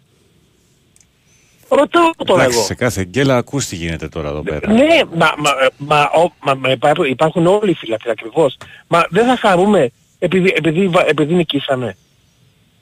Ρωτάω 1.68 2.10
τώρα 2.26 2.40
Εντάξει, 2.40 2.58
εγώ. 2.58 2.66
σε 2.66 2.74
κάθε 2.74 3.04
γκέλα 3.04 3.36
ακούς 3.36 3.66
τι 3.66 3.76
γίνεται 3.76 4.08
τώρα 4.08 4.28
εδώ 4.28 4.42
πέρα. 4.42 4.72
Ναι, 4.72 4.98
μα, 5.14 5.32
μα, 5.38 5.50
μα, 5.76 6.02
ο- 6.02 6.32
μα, 6.44 6.54
μα 6.54 6.70
υπάρχουν, 6.70 7.04
υπάρχουν 7.04 7.46
όλοι 7.46 7.70
οι 7.70 7.74
φίλοι 7.74 7.96
ακριβώς. 8.10 8.56
Μα 8.86 9.04
δεν 9.10 9.26
θα 9.26 9.36
χαρούμε 9.36 9.90
επειδή, 10.18 10.52
επειδή, 10.56 10.88
βα- 10.88 11.08
επειδή 11.08 11.34
νικήσαμε. 11.34 11.96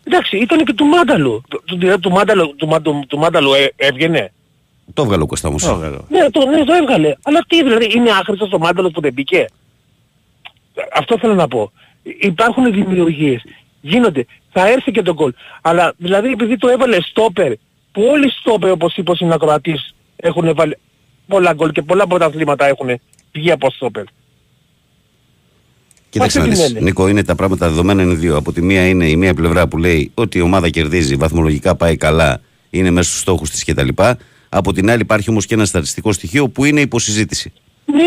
Εντάξει, 0.05 0.37
ήταν 0.37 0.65
και 0.65 0.73
του 0.73 0.85
Μάνταλου. 0.85 1.43
Του, 1.49 1.63
του, 1.65 1.99
του, 2.01 2.11
Μάνταλου, 2.11 2.55
του, 2.57 2.67
Μα- 2.67 2.83
του, 2.83 3.05
του 3.09 3.19
Μάνταλου 3.19 3.53
ε, 3.53 3.73
έβγαινε. 3.77 4.33
Το 4.95 5.03
έβγαλε 5.03 5.23
ο 5.23 5.27
Κώστα 5.27 5.49
όμως. 5.49 5.63
Ω, 5.65 5.81
εδώ. 5.85 6.05
Ναι, 6.09 6.31
το, 6.31 6.47
ναι, 6.47 6.65
το 6.65 6.73
έβγαλε. 6.73 7.15
Αλλά 7.23 7.45
τι, 7.49 7.63
δηλαδή, 7.63 7.89
είναι 7.97 8.11
άχρηστος 8.11 8.49
το 8.49 8.59
Μάνταλος 8.59 8.93
που 8.93 9.01
δεν 9.01 9.13
μπήκε; 9.13 9.47
Αυτό 10.95 11.19
θέλω 11.19 11.35
να 11.35 11.49
πω. 11.49 11.73
Υπάρχουν 12.21 12.73
δημιουργίες. 12.73 13.43
Γίνονται. 13.81 14.27
Θα 14.53 14.69
έρθει 14.69 14.91
και 14.91 15.03
το 15.03 15.13
γκολ. 15.15 15.33
Αλλά 15.63 15.95
δηλαδή 15.97 16.29
επειδή 16.31 16.57
το 16.57 16.69
έβαλε 16.69 17.01
στόπερ, 17.01 17.53
που 17.93 18.03
όλοι 18.11 18.27
οι 18.27 18.31
στόπερ 18.41 18.71
όπως 18.71 18.97
είπες 18.97 19.13
ο 19.13 19.17
συνακροατής 19.17 19.95
έχουν 20.17 20.55
βάλει 20.55 20.79
πολλά 21.29 21.53
γκολ 21.53 21.71
και 21.73 21.83
πολλά 21.83 22.07
πρωταθλήματα 22.07 22.67
έχουν 22.67 23.01
βγει 23.33 23.51
από 23.51 23.71
στόπερ. 23.71 24.05
Κοίταξε 26.13 26.39
να 26.39 26.45
Αυτή 26.45 26.55
την 26.55 26.63
δεις. 26.65 26.71
έννοια. 26.73 26.83
Νίκο, 26.91 27.09
είναι 27.09 27.25
τα 27.25 27.35
πράγματα 27.35 27.69
δεδομένα 27.69 28.03
είναι 28.03 28.15
δύο. 28.15 28.37
Από 28.37 28.53
τη 28.53 28.63
μία 28.63 28.89
είναι 28.89 29.09
η 29.09 29.17
μία 29.17 29.35
πλευρά 29.35 29.67
που 29.69 29.79
λέει 29.79 30.11
ότι 30.15 30.39
η 30.39 30.41
ομάδα 30.41 30.69
κερδίζει, 30.69 31.15
βαθμολογικά 31.15 31.75
πάει 31.75 31.97
καλά, 31.97 32.41
είναι 32.71 32.91
μέσα 32.91 33.09
στους 33.09 33.21
στόχους 33.21 33.51
της 33.51 33.65
κτλ. 33.65 33.89
Από 34.49 34.73
την 34.73 34.91
άλλη 34.91 35.01
υπάρχει 35.01 35.31
όμως 35.31 35.47
και 35.47 35.55
ένα 35.55 35.65
στατιστικό 35.65 36.13
στοιχείο 36.13 36.49
που 36.49 36.65
είναι 36.65 36.81
υποσυζήτηση. 36.81 37.53
Ναι, 37.85 37.99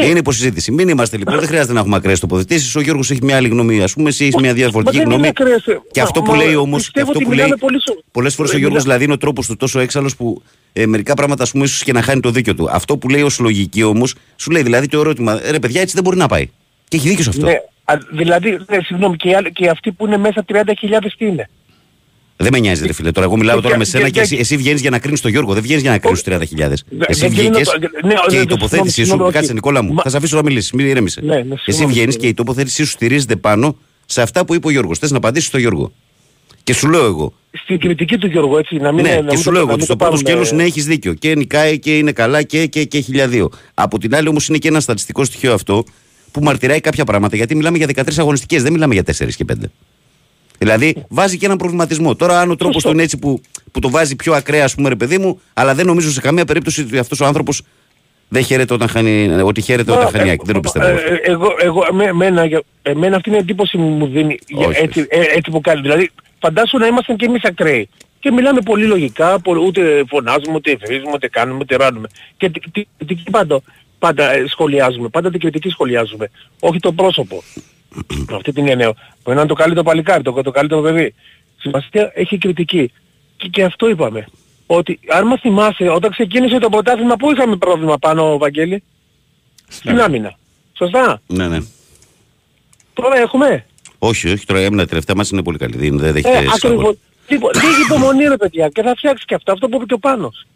ναι. 0.00 0.06
Είναι 0.06 0.18
υποσυζήτηση. 0.18 0.72
Μην 0.72 0.88
είμαστε 0.88 1.16
λοιπόν, 1.16 1.38
δεν 1.38 1.46
χρειάζεται 1.48 1.72
να 1.72 1.80
έχουμε 1.80 1.96
ακραίες 1.96 2.20
τοποθετήσεις. 2.20 2.76
Ο 2.76 2.80
Γιώργος 2.80 3.10
έχει 3.10 3.20
μια 3.24 3.36
άλλη 3.36 3.48
γνώμη, 3.48 3.82
ας 3.82 3.92
πούμε, 3.92 4.08
εσύ 4.08 4.24
έχεις 4.24 4.36
μια 4.40 4.52
διαφορετική 4.54 4.96
Μα 4.96 5.02
δεν 5.02 5.12
γνώμη. 5.12 5.28
είναι 5.28 5.34
ακραίες, 5.38 5.66
ε. 5.66 5.80
Και 5.90 6.00
Μα- 6.00 6.06
αυτό 6.06 6.22
που 6.22 6.30
μα 6.30 6.36
λέει 6.36 6.54
όμω. 6.54 6.76
πιστεύω 6.76 7.06
Αυτό 7.06 7.18
ότι 7.18 7.24
που 7.24 7.32
λέει. 7.32 7.40
μιλάμε 7.44 7.56
πολύ 7.60 7.80
σο- 7.80 8.04
Πολλές 8.10 8.34
φορές 8.34 8.52
ο 8.52 8.54
Ε, 8.54 8.58
Γιώργος 8.58 8.82
μιλά- 8.82 8.94
δηλαδή 8.96 9.04
είναι 9.04 9.12
ο 9.12 9.18
τρόπος 9.26 9.46
του 9.46 9.56
τόσο 9.56 9.78
έξαλλος 9.80 10.16
που 10.16 10.42
ε, 10.72 10.86
μερικά 10.86 11.14
πράγματα 11.14 11.42
ας 11.42 11.50
πούμε 11.50 11.64
ίσως 11.64 11.82
και 11.84 11.92
να 11.92 12.02
χάνει 12.02 12.20
το 12.20 12.30
δίκιο 12.30 12.54
του. 12.54 12.68
Αυτό 12.70 12.96
που 12.96 13.08
λέει 13.08 13.22
ως 13.22 13.38
λογική 13.38 13.82
όμως, 13.82 14.14
σου 14.36 14.50
λέει 14.50 14.62
δηλαδή 14.62 14.86
το 14.86 14.98
ερώτημα, 15.00 15.40
«Ε, 15.44 15.50
ρε 15.50 15.58
παιδιά, 15.58 15.80
έτσι 15.80 15.94
δεν 15.94 16.04
μπορεί 16.04 16.16
να 16.16 16.26
πάει. 16.26 16.48
Και 16.94 17.00
έχει 17.00 17.08
δίκιο 17.08 17.24
σε 17.24 17.30
αυτό. 17.30 17.46
Ναι, 17.46 17.56
α, 17.84 17.94
δηλαδή, 18.12 18.50
ναι, 18.50 18.78
συγγνώμη, 18.82 19.16
και, 19.16 19.28
οι 19.28 19.34
άλλοι- 19.34 19.52
και 19.52 19.68
αυτοί 19.68 19.92
που 19.92 20.06
είναι 20.06 20.16
μέσα 20.16 20.44
30.000 20.48 21.14
τι 21.18 21.26
είναι; 21.26 21.48
Δεν 22.36 22.48
με 22.52 22.58
νοιάζει, 22.58 22.86
ρε 22.86 22.92
φίλε. 22.92 23.10
Τώρα, 23.10 23.26
εγώ 23.26 23.36
μιλάω 23.36 23.56
Και- 23.56 23.62
τώρα 23.62 23.76
με 23.78 23.84
και- 23.84 23.90
σένα 23.90 24.04
και- 24.04 24.10
και 24.10 24.20
εσύ, 24.20 24.36
εσύ 24.36 24.56
βγαίνεις 24.56 24.80
για 24.80 24.90
να 24.90 24.98
κρίνεις 24.98 25.20
τον 25.20 25.30
Γιώργο. 25.30 25.52
Δεν 25.52 25.62
βγαίνεις 25.62 25.82
για 25.82 25.90
να 25.90 25.98
κρίνεις 25.98 26.22
τους 26.22 26.32
30.000. 26.32 26.84
Δε- 26.88 27.04
Εσύ 27.08 27.20
δεν 27.20 27.34
κρίνω 27.34 27.48
βγήκες 27.50 27.68
το- 27.68 27.78
ναι, 27.78 28.14
και 28.14 28.30
ναι, 28.30 28.36
η 28.36 28.38
ναι, 28.38 28.46
τοποθέτησή 28.46 28.94
σου. 29.00 29.04
συγγνώμη, 29.06 29.22
Κάτσε, 29.32 29.44
όχι. 29.44 29.54
Νικόλα 29.54 29.82
μου, 29.82 29.92
Μα- 29.92 30.02
θα 30.02 30.08
σε 30.10 30.16
αφήσω 30.16 30.36
να 30.36 30.42
μιλήσεις. 30.42 30.72
Μην 30.72 30.86
ηρέμησε. 30.86 31.20
Ναι, 31.20 31.34
ναι, 31.34 31.40
Εσύ 31.40 31.62
συγγνώμη, 31.64 31.92
βγαίνεις 31.92 32.04
και 32.04 32.10
συγγνώμη. 32.20 32.30
η 32.30 32.34
τοποθέτησή 32.34 32.84
σου 32.84 32.90
στηρίζεται 32.90 33.36
πάνω 33.36 33.76
σε 34.06 34.22
αυτά 34.22 34.44
που 34.44 34.54
είπε 34.54 34.66
ο 34.66 34.70
Γιώργος. 34.70 34.98
Θες 34.98 35.10
να 35.10 35.16
απαντήσεις 35.16 35.48
στον 35.48 35.60
Γιώργο. 35.60 35.92
Και 36.62 36.74
σου 36.74 36.88
λέω 36.88 37.04
εγώ. 37.04 37.32
Στην 37.62 37.78
κριτική 37.78 38.18
του 38.18 38.26
Γιώργου, 38.26 38.56
έτσι, 38.56 38.76
να 38.76 38.92
μην 38.92 39.02
Ναι, 39.04 39.10
να 39.10 39.16
και 39.16 39.22
μην 39.22 39.36
σου 39.36 39.42
το- 39.44 39.50
λέω 39.50 39.60
να 39.64 39.66
εγώ 39.66 39.68
ότι 39.68 39.76
μην 39.76 39.84
στο 39.84 39.96
το 39.96 40.04
πρώτο 40.04 40.22
πάρουμε- 40.22 40.44
σκέλος 40.44 40.52
ναι, 40.62 40.68
έχεις 40.68 40.84
δίκιο. 40.86 41.14
Και 41.14 41.34
νικάει 41.34 41.78
και 41.78 41.98
είναι 41.98 42.12
καλά 42.12 42.42
και, 42.42 42.66
και, 42.66 42.84
και 42.84 43.00
χιλιαδίο. 43.00 43.50
Από 43.74 43.98
την 43.98 44.14
άλλη 44.14 44.28
όμως 44.28 44.48
είναι 44.48 44.58
και 44.58 44.68
ένα 44.68 44.80
στατιστικό 44.80 45.24
στοιχείο 45.24 45.52
αυτό 45.54 45.84
που 46.34 46.40
μαρτυράει 46.42 46.80
κάποια 46.80 47.04
πράγματα. 47.04 47.36
Γιατί 47.36 47.54
μιλάμε 47.56 47.76
για 47.78 47.86
13 47.94 48.02
αγωνιστικέ, 48.18 48.60
δεν 48.60 48.72
μιλάμε 48.72 48.94
για 48.94 49.02
4 49.06 49.28
και 49.36 49.44
5. 49.52 49.54
Δηλαδή 50.58 51.04
βάζει 51.08 51.36
και 51.38 51.44
έναν 51.46 51.56
προβληματισμό. 51.56 52.14
Τώρα, 52.16 52.40
αν 52.40 52.50
ο 52.50 52.56
τρόπο 52.56 52.78
του 52.80 52.90
είναι 52.90 53.02
έτσι 53.02 53.18
που, 53.18 53.40
που 53.72 53.78
το 53.80 53.90
βάζει 53.90 54.16
πιο 54.16 54.32
ακραία, 54.34 54.64
α 54.64 54.68
πούμε, 54.76 54.88
ρε 54.88 54.94
παιδί 54.96 55.18
μου, 55.18 55.40
αλλά 55.54 55.74
δεν 55.74 55.86
νομίζω 55.86 56.10
σε 56.10 56.20
καμία 56.20 56.44
περίπτωση 56.44 56.80
ότι 56.80 56.98
αυτό 56.98 57.24
ο 57.24 57.26
άνθρωπο 57.26 57.52
δεν 58.28 58.42
χαίρεται 58.44 58.74
όταν 58.74 58.88
χάνει, 58.88 59.28
ότι 59.42 59.60
χαίρεται 59.60 59.90
όταν 59.90 60.04
Μα, 60.04 60.10
χάνει 60.10 60.28
ε, 60.28 60.32
άκρη. 60.32 60.44
Δεν 60.46 60.54
το 60.54 60.60
πιστεύω. 60.60 60.86
ε, 60.86 60.92
αυτό. 60.92 61.08
ε, 61.14 61.20
Εγώ, 61.22 61.54
εγώ, 61.60 61.84
εμέ- 61.90 62.08
εμένα, 62.08 62.44
για- 62.44 62.62
εμένα 62.82 63.16
αυτή 63.16 63.28
είναι 63.28 63.38
η 63.38 63.40
εντύπωση 63.40 63.76
που 63.76 63.82
μου 63.82 64.06
δίνει 64.06 64.38
για- 64.48 64.66
Όχι, 64.66 64.82
έτσι, 64.82 65.06
ε, 65.08 65.20
έτσι 65.20 65.50
που 65.50 65.60
κάνει. 65.60 65.80
Δηλαδή, 65.80 66.10
φαντάσου 66.38 66.78
να 66.78 66.86
ήμασταν 66.86 67.16
και 67.16 67.24
εμείς 67.24 67.42
ακραίοι. 67.44 67.88
Και 68.18 68.30
μιλάμε 68.30 68.60
πολύ 68.60 68.86
λογικά, 68.86 69.40
πο- 69.40 69.56
ούτε 69.66 70.04
φωνάζουμε, 70.08 70.54
ούτε 70.54 70.76
βρίζουμε, 70.86 71.10
ούτε 71.14 71.28
κάνουμε, 71.28 71.58
ούτε 71.60 71.76
ράνουμε. 71.76 72.08
Και 72.36 72.50
τη- 72.50 72.70
τη- 72.70 72.86
κριτική 72.98 73.30
πάντα, 73.98 74.24
πάντα 74.24 74.32
ε, 74.32 74.46
σχολιάζουμε, 74.46 75.08
πάντα 75.08 75.30
την 75.30 75.40
κριτική 75.40 75.68
σχολιάζουμε. 75.68 76.30
Όχι 76.60 76.78
το 76.78 76.92
πρόσωπο. 76.92 77.42
Με 78.28 78.36
αυτή 78.36 78.52
την 78.52 78.68
έννοια. 78.68 78.86
Μπορεί 79.22 79.36
να 79.36 79.40
είναι 79.42 79.46
το 79.46 79.54
καλύτερο 79.54 79.82
παλικάρι, 79.84 80.22
το, 80.22 80.32
το 80.42 80.50
καλύτερο 80.50 80.80
παιδί. 80.80 81.14
Σημασία 81.60 82.10
έχει 82.14 82.38
κριτική. 82.38 82.92
Και, 83.36 83.48
και 83.48 83.64
αυτό 83.64 83.88
είπαμε. 83.88 84.26
Ότι 84.66 85.00
αν 85.08 85.26
μας 85.26 85.40
θυμάσαι, 85.40 85.88
όταν 85.88 86.10
ξεκίνησε 86.10 86.58
το 86.58 86.68
πρωτάθλημα, 86.68 87.16
πού 87.16 87.30
είχαμε 87.32 87.56
πρόβλημα 87.56 87.98
πάνω, 87.98 88.38
Βαγγέλη; 88.38 88.82
Στην 89.68 90.00
άμυνα. 90.00 90.38
Σωστά; 90.78 91.20
Ναι, 91.26 91.48
ναι. 91.48 91.58
Τώρα 92.94 93.18
έχουμε; 93.18 93.66
Όχι, 93.98 94.32
όχι, 94.32 94.46
τώρα 94.46 94.60
η 94.60 94.64
έμεινα 94.64 94.86
τελευταία 94.86 95.16
μας 95.16 95.30
είναι 95.30 95.42
πολύ 95.42 95.58
καλή. 95.58 95.76
Δεν, 95.76 95.98
δεν 95.98 96.16
έχει 96.16 96.28
Ε, 96.28 96.30
σχόλιο. 96.30 96.50
ακριβώς. 96.54 96.96
Λίγο- 97.28 97.50
Λίγη 97.54 97.82
υπομονή 97.86 98.24
ρε 98.24 98.36
παιδιά 98.36 98.68
και 98.68 98.82
θα 98.82 98.94
φτιάξεις 98.96 99.24
και 99.26 99.34
αυτό. 99.34 99.52
Αυτό 99.52 99.68
που 99.68 99.76
είπε 99.76 99.84
και 99.84 99.94
ο 99.94 99.98
Πάνος. 99.98 100.46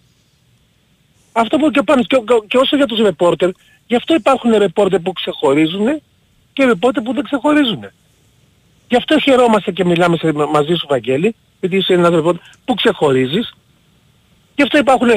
Αυτό 1.32 1.56
που 1.56 1.70
και 1.70 1.82
πάνω. 1.82 2.02
Και, 2.02 2.16
και- 2.16 2.42
και 2.46 2.56
όσο 2.58 2.76
για 2.76 2.86
τους 2.86 2.98
ρεπόρτερ, 3.00 3.50
γι' 3.86 3.94
αυτό 3.94 4.14
υπάρχουν 4.14 4.50
ρεπόρτερ 4.52 5.00
που 5.00 5.12
ξεχωρίζουν 5.12 6.02
και 6.52 6.64
ρεπόρτερ 6.64 7.02
που 7.02 7.12
δεν 7.14 7.24
ξεχωρίζουν. 7.24 7.84
Γι' 8.88 8.96
αυτό 8.96 9.20
χαιρόμαστε 9.20 9.70
και 9.72 9.84
μιλάμε 9.84 10.16
σε, 10.16 10.32
μαζί 10.32 10.74
σου 10.74 10.86
Βαγγέλη, 10.88 11.34
γιατί 11.60 11.76
είσαι 11.76 11.92
ένας 11.92 12.10
ρεπόρτερ 12.10 12.40
που 12.64 12.74
ξεχωρίζεις. 12.74 13.54
Γι' 14.56 14.62
αυτό 14.62 14.78
υπάρχουν 14.78 15.08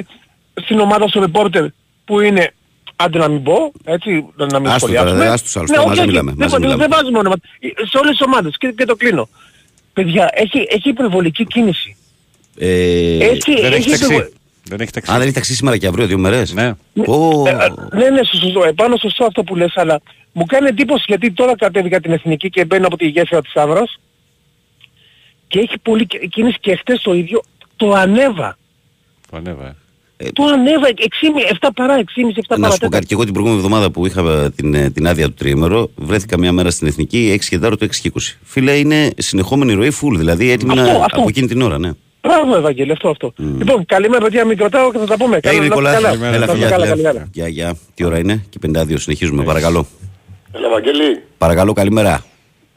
στην 0.63 0.79
ομάδα 0.79 1.07
σου 1.09 1.19
ρεπόρτερ 1.19 1.65
που 2.05 2.19
είναι, 2.19 2.53
άντε 2.95 3.17
να 3.17 3.27
μην 3.27 3.43
πω, 3.43 3.71
έτσι, 3.83 4.25
να 4.35 4.45
να 4.45 4.59
μην 4.59 4.69
Άστο 4.69 4.87
τώρα, 4.87 4.99
σχολιάσουμε. 4.99 5.25
δε, 5.25 5.27
άστο 5.31 5.43
τους 5.45 5.55
άλλους, 5.57 5.69
Ναι, 5.69 5.75
τώρα 5.75 5.87
όχι, 5.89 5.97
μαζί 5.97 5.99
όχι, 5.99 6.09
μιλάμε, 6.09 6.31
δεν, 6.31 6.39
μαζί 6.39 6.51
δεν, 6.51 6.61
μιλάμε. 6.61 6.81
δεν 6.87 6.89
βάζουμε 6.97 7.17
όνομα. 7.19 7.35
Σε 7.89 7.97
όλες 7.97 8.11
τις 8.11 8.21
ομάδες 8.21 8.57
και, 8.57 8.71
και 8.77 8.85
το 8.85 8.95
κλείνω. 8.95 9.29
Παιδιά, 9.93 10.29
έχει, 10.33 10.65
έχει 10.69 10.89
υπερβολική 10.89 11.45
κίνηση. 11.45 11.95
Ε, 12.57 12.67
Έχει, 13.25 13.61
Δεν 13.61 13.73
έχεις 13.73 13.85
έχει 13.85 13.89
ταξί. 13.89 14.05
υπερβο- 14.13 14.29
Δεν 14.63 14.79
έχει 14.79 14.91
ταξί. 14.91 15.11
Α, 15.11 15.13
δεν 15.13 15.23
έχει 15.23 15.33
ταξί 15.33 15.55
σήμερα 15.55 15.77
και 15.77 15.87
αύριο, 15.87 16.05
δύο 16.07 16.17
μέρες. 16.17 16.53
Ναι. 16.53 16.73
Ω, 17.05 17.47
Ε, 17.47 17.49
ε, 17.49 17.97
ναι, 17.97 18.09
ναι, 18.09 18.23
σωστό, 18.23 18.63
επάνω 18.63 18.95
σωστό 18.97 19.25
αυτό 19.25 19.43
που 19.43 19.55
λες, 19.55 19.71
αλλά 19.75 20.01
μου 20.33 20.45
κάνει 20.45 20.67
εντύπωση 20.67 21.03
γιατί 21.07 21.31
τώρα 21.31 21.55
κατέβηκα 21.55 21.99
την 21.99 22.11
εθνική 22.11 22.49
και 22.49 22.65
μπαίνω 22.65 22.85
από 22.87 22.97
τη 22.97 23.07
γέφυρα 23.07 23.41
της 23.41 23.55
Άβρας 23.55 23.99
και 25.47 25.59
έχει 25.59 25.77
πολύ 25.81 26.05
κι- 26.05 26.27
κίνηση 26.29 26.57
και 26.59 26.75
χτες 26.75 27.01
το 27.01 27.13
ίδιο, 27.13 27.41
το 27.75 27.93
ανέβα. 27.93 28.57
Το 29.31 29.37
ανέβα. 29.37 29.75
ε. 30.17 30.29
Το 30.31 30.43
ανέβα, 30.43 30.87
6,5, 30.87 31.55
7 31.59 31.69
παρά 31.75 31.95
6,5, 31.97 32.03
7 32.41 32.55
Να 32.57 32.61
παρά 32.61 32.71
σου 32.73 32.79
πω 32.79 32.89
κάτι, 32.89 33.05
και 33.05 33.13
εγώ 33.13 33.23
την 33.23 33.33
προηγούμενη 33.33 33.63
εβδομάδα 33.63 33.91
που 33.91 34.05
είχα 34.05 34.21
ε, 34.31 34.49
την, 34.49 34.73
ε, 34.73 34.89
την 34.89 35.07
άδεια 35.07 35.25
του 35.27 35.33
τριήμερο, 35.33 35.89
βρέθηκα 35.95 36.37
μια 36.37 36.51
μέρα 36.51 36.69
στην 36.71 36.87
εθνική 36.87 37.37
6 37.41 37.45
και 37.49 37.59
τάρο 37.59 37.77
το 37.77 37.85
6 37.85 37.89
και 38.01 38.11
20. 38.15 38.19
Φίλε, 38.43 38.77
είναι 38.77 39.09
συνεχόμενη 39.17 39.73
ροή 39.73 39.91
full, 40.01 40.15
δηλαδή 40.17 40.49
έτοιμη 40.51 40.71
Αυτό, 40.79 40.83
να, 40.83 41.05
αυτό. 41.05 41.19
από 41.19 41.29
εκείνη 41.29 41.47
την 41.47 41.61
ώρα, 41.61 41.79
ναι. 41.79 41.91
Μπράβο 42.21 42.55
Ευαγγέλη, 42.55 42.91
αυτό 42.91 43.09
αυτό. 43.09 43.33
Λοιπόν, 43.37 43.85
καλημέρα 43.85 44.23
παιδιά, 44.23 44.45
μην 44.45 44.57
κρατάω 44.57 44.91
και 44.91 44.97
θα 44.97 45.05
τα 45.05 45.17
πούμε. 45.17 45.39
Έγινε 45.43 45.51
να 45.59 45.63
είστε 45.65 45.67
Νικόλας, 45.67 45.93
καλά. 45.93 46.07
Καλημέρα. 46.07 46.35
έλα 46.35 46.45
Να 46.45 46.51
είστε 46.51 46.55
φιλιά, 46.57 46.69
καλά, 46.69 46.85
φιλιά. 46.85 47.03
καλημέρα. 47.03 47.29
Γεια, 47.33 47.47
γεια. 47.47 47.77
Τι 47.93 48.03
ώρα 48.03 48.17
είναι; 48.19 48.45
Και 48.49 48.59
52, 48.67 48.99
συνεχίζουμε, 48.99 49.43
παρακαλώ. 49.43 49.87
Έλα 50.51 50.69
Βαγγέλη, 50.69 51.21
Παρακαλώ, 51.37 51.73
καλημέρα. 51.73 52.25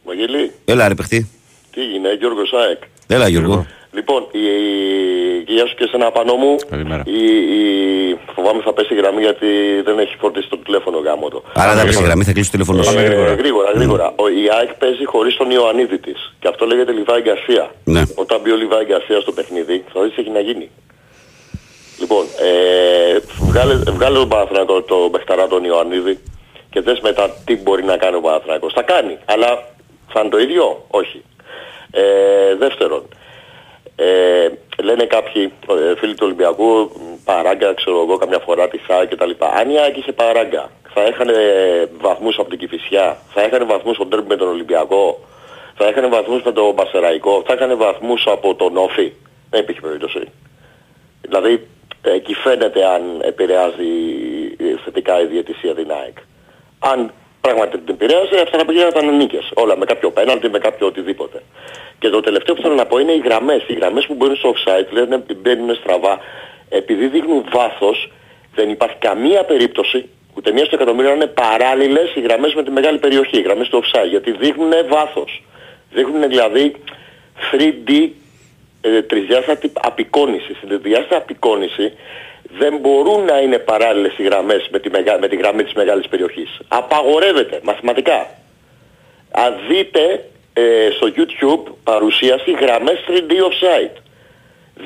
Βαγγέλη, 0.05 0.51
Έλα 0.65 0.89
ρε 0.89 0.95
παιχτή. 0.95 1.29
τι 1.71 1.81
έγινε, 1.81 2.13
Γιώργος 2.19 2.51
ΑΕΚ. 2.53 2.79
Έλα 3.07 3.29
Γιώργο. 3.29 3.67
Λοιπόν, 3.95 4.27
η, 4.31 4.45
και 5.47 5.53
γεια 5.53 5.67
σου 5.67 5.75
και 5.75 5.85
σε 5.87 5.97
ένα 5.97 6.11
πανό 6.11 6.35
μου. 6.35 6.57
Καλημέρα. 6.71 7.03
Η, 7.07 7.25
η, 7.59 8.19
φοβάμαι 8.35 8.63
θα 8.63 8.73
πέσει 8.73 8.95
η 8.95 8.97
γραμμή 8.97 9.21
γιατί 9.23 9.47
δεν 9.85 9.99
έχει 9.99 10.17
φορτίσει 10.17 10.49
το 10.49 10.59
τηλέφωνο 10.59 10.99
γάμο 10.99 11.29
το. 11.29 11.43
Άρα 11.55 11.75
δεν 11.75 11.85
πέσει 11.87 12.01
η 12.03 12.05
γραμμή, 12.05 12.25
θα 12.25 12.33
κλείσει 12.33 12.51
το 12.51 12.57
τηλέφωνο 12.57 12.83
σου. 12.83 12.95
Πάμε 12.95 13.05
Ε, 13.07 13.09
γρήγορα. 13.09 13.35
γρήγορα, 13.35 13.71
γρήγορα. 13.75 14.13
Ο, 14.17 14.29
η 14.29 14.45
ΑΕΚ 14.59 14.73
παίζει 14.75 15.05
χωρίς 15.05 15.37
τον 15.37 15.51
Ιωαννίδη 15.51 15.99
της. 15.99 16.33
Και 16.41 16.49
αυτό 16.49 16.67
λέγεται 16.67 16.93
Λιβάη 16.93 17.21
Γκαρσία. 17.21 17.71
Ναι. 17.85 18.03
Όταν 18.15 18.41
μπει 18.41 18.51
ο 18.51 18.57
Λιβάη 18.57 18.85
Γκαρσία 18.85 19.21
στο 19.21 19.33
παιχνίδι, 19.33 19.85
θα 19.93 20.03
δεις 20.03 20.15
τι 20.15 20.21
έχει 20.21 20.31
να 20.31 20.41
γίνει. 20.41 20.71
Λοιπόν, 22.01 22.25
ε, 22.41 23.19
βγάλε, 23.49 23.75
βγάλε 23.75 24.19
τον 24.19 24.29
Παναθηναϊκό 24.29 24.83
το 24.83 25.09
Μπεχταρά 25.09 25.47
τον 25.47 25.65
Ιωαννίδη 25.65 26.19
και 26.71 26.81
δες 26.81 27.01
μετά 27.01 27.31
τι 27.45 27.57
μπορεί 27.57 27.85
να 27.85 27.97
κάνει 27.97 28.17
ο 28.17 28.21
Παναθηναϊκός. 28.21 28.73
Θα 28.73 28.83
κάνει, 28.83 29.19
αλλά 29.25 29.49
θα 30.13 30.21
είναι 30.21 30.29
το 30.29 30.39
ίδιο, 30.39 30.85
όχι. 30.91 31.23
Ε, 31.91 32.03
δεύτερον, 32.59 33.03
ε, 33.97 34.49
λένε 34.83 35.05
κάποιοι 35.05 35.53
ε, 35.69 35.97
φίλοι 35.97 36.15
του 36.15 36.23
Ολυμπιακού 36.25 36.91
μ, 36.95 37.25
παράγκα, 37.25 37.75
ξέρω 37.75 38.01
εγώ, 38.01 38.17
καμιά 38.17 38.39
φορά 38.39 38.69
τη 38.69 38.79
ΣΑΕ 38.79 39.07
κτλ. 39.07 39.31
Αν 39.59 39.71
η 39.71 39.79
ΑΕΚ 39.79 39.97
είχε 39.97 40.13
παράγκα, 40.13 40.71
θα 40.95 41.03
έχανε 41.03 41.35
βαθμούς 42.01 42.39
από 42.39 42.49
την 42.49 42.59
Κηφισιά, 42.59 43.19
θα 43.29 43.43
έχανε 43.43 43.65
βαθμούς 43.65 43.95
στο 43.95 44.07
τέρμι 44.07 44.27
με 44.29 44.37
τον 44.37 44.49
Ολυμπιακό, 44.49 45.21
θα 45.75 45.87
έχανε 45.87 46.07
βαθμούς 46.07 46.43
με 46.43 46.53
τον 46.53 46.75
Πασεραϊκό, 46.75 47.43
θα 47.47 47.53
έχανε 47.53 47.75
βαθμούς 47.75 48.27
από 48.27 48.55
τον 48.55 48.77
Όφη. 48.77 49.13
Δεν 49.51 49.61
υπήρχε 49.61 49.81
περίπτωση. 49.81 50.21
Δηλαδή, 51.21 51.67
εκεί 52.03 52.35
φαίνεται 52.35 52.87
αν 52.87 53.21
επηρεάζει 53.21 53.93
ε, 54.59 54.65
θετικά 54.85 55.21
η 55.21 55.27
διαιτησία 55.27 55.75
την 55.75 55.91
ΑΕΚ. 55.91 56.17
Αν 56.79 57.13
πράγματι 57.47 57.79
την 57.79 57.95
επηρέασε, 57.95 58.35
αυτά 58.45 58.57
τα 58.59 58.65
πήγαιναν 58.65 58.89
ήταν 58.89 59.17
νίκες. 59.17 59.51
Όλα 59.55 59.77
με 59.77 59.85
κάποιο 59.85 60.11
πέναλτι, 60.11 60.49
με 60.49 60.59
κάποιο 60.59 60.87
οτιδήποτε. 60.87 61.39
Και 61.99 62.09
το 62.09 62.21
τελευταίο 62.21 62.55
που 62.55 62.63
θέλω 62.63 62.75
να 62.75 62.87
πω 62.87 62.99
είναι 62.99 63.13
οι 63.13 63.23
γραμμές. 63.25 63.63
Οι 63.67 63.75
γραμμές 63.81 64.07
που 64.07 64.15
μπαίνουν 64.15 64.37
στο 64.37 64.55
offside, 64.55 64.89
λένε 64.91 65.25
μπαίνουν 65.37 65.75
στραβά. 65.75 66.19
Επειδή 66.69 67.07
δείχνουν 67.07 67.45
βάθος, 67.53 68.13
δεν 68.55 68.71
υπάρχει 68.71 68.97
καμία 68.99 69.45
περίπτωση, 69.45 70.09
ούτε 70.35 70.53
μία 70.53 70.65
στο 70.65 70.75
εκατομμύριο 70.75 71.11
να 71.11 71.17
είναι 71.17 71.27
παράλληλες 71.27 72.15
οι 72.15 72.21
γραμμές 72.21 72.55
με 72.55 72.63
τη 72.63 72.71
μεγάλη 72.71 72.99
περιοχή, 72.99 73.39
οι 73.39 73.43
γραμμές 73.43 73.69
του 73.69 73.83
offside. 73.83 74.09
Γιατί 74.09 74.31
δείχνουν 74.31 74.73
βάθος. 74.89 75.43
Δείχνουν 75.93 76.29
δηλαδή 76.29 76.75
3D 77.53 78.09
ε, 78.81 79.03
τρισδιάστατη 79.03 79.73
απεικόνηση. 79.75 80.55
Στην 80.55 80.69
τρισδιάστατη 80.69 81.15
απεικόνηση 81.15 81.93
δεν 82.59 82.77
μπορούν 82.77 83.25
να 83.25 83.39
είναι 83.39 83.59
παράλληλες 83.59 84.19
οι 84.19 84.23
γραμμές 84.23 84.69
με 84.71 84.79
τη, 84.79 84.91
μεγα... 84.91 85.19
με 85.19 85.29
τη 85.29 85.37
γραμμή 85.37 85.65
της 85.65 85.73
μεγάλης 85.73 86.09
περιοχής. 86.09 86.59
Απαγορεύεται 86.69 87.61
μαθηματικά. 87.63 88.27
Αν 89.31 89.55
δείτε 89.69 90.25
ε, 90.53 90.63
στο 90.97 91.07
YouTube 91.17 91.73
παρουσίαση 91.85 92.51
γραμμές 92.51 92.99
3D 93.09 93.33
offside. 93.33 93.97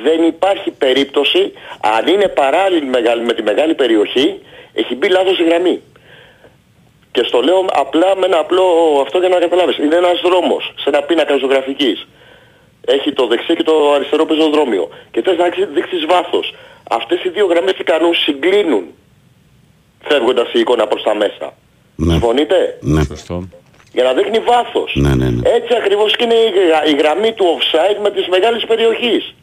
Δεν 0.03 0.23
υπάρχει 0.23 0.71
περίπτωση 0.71 1.53
αν 1.81 2.07
είναι 2.07 2.29
παράλληλη 2.29 2.87
μεγάλη- 2.87 3.25
με 3.27 3.33
τη 3.33 3.43
μεγάλη 3.43 3.75
περιοχή 3.75 4.39
έχει 4.73 4.95
μπει 4.95 5.09
λάθος 5.09 5.39
η 5.39 5.45
γραμμή. 5.45 5.81
Και 7.13 7.23
στο 7.25 7.41
λέω 7.41 7.65
απλά 7.73 8.17
με 8.17 8.27
ένα 8.27 8.39
απλό 8.39 8.65
αυτό 9.03 9.19
για 9.19 9.29
να 9.29 9.39
καταλάβεις. 9.39 9.77
Είναι 9.79 9.97
ένας 9.97 10.21
δρόμος 10.21 10.73
σε 10.77 10.89
ένα 10.89 11.03
πίνακα 11.03 11.37
ζωγραφικής. 11.37 12.07
Έχει 12.87 13.13
το 13.13 13.27
δεξί 13.27 13.55
και 13.57 13.63
το 13.63 13.93
αριστερό 13.93 14.25
πεζοδρόμιο. 14.27 14.89
Και 15.11 15.23
θες 15.23 15.37
να 15.37 15.49
δείξεις 15.75 16.07
βάθος. 16.07 16.55
Αυτές 16.89 17.25
οι 17.25 17.29
δύο 17.29 17.47
γραμμές 17.47 17.73
τι 17.75 17.85
κάνουν, 17.85 18.15
συγκλίνουν. 18.15 18.85
Φεύγοντας 20.09 20.53
η 20.53 20.59
εικόνα 20.59 20.87
προς 20.87 21.03
τα 21.03 21.15
μέσα. 21.15 21.55
Ναι. 21.97 22.13
Συμφωνείτε; 22.13 22.79
Ναι. 22.81 23.03
Σωστό. 23.05 23.49
Για 23.93 24.05
να 24.05 24.13
δείχνει 24.13 24.39
βάθος. 24.39 24.93
Ναι, 24.95 25.15
ναι, 25.15 25.29
ναι. 25.31 25.49
Έτσι 25.51 25.75
ακριβώς 25.77 26.17
και 26.17 26.25
είναι 26.25 26.35
η, 26.35 26.51
γρα- 26.69 26.85
η 26.87 26.95
γραμμή 26.97 27.33
του 27.33 27.45
offside 27.59 27.99
με 28.03 28.11
της 28.11 28.29
μεγάλης 28.29 28.65
περιοχής. 28.67 29.35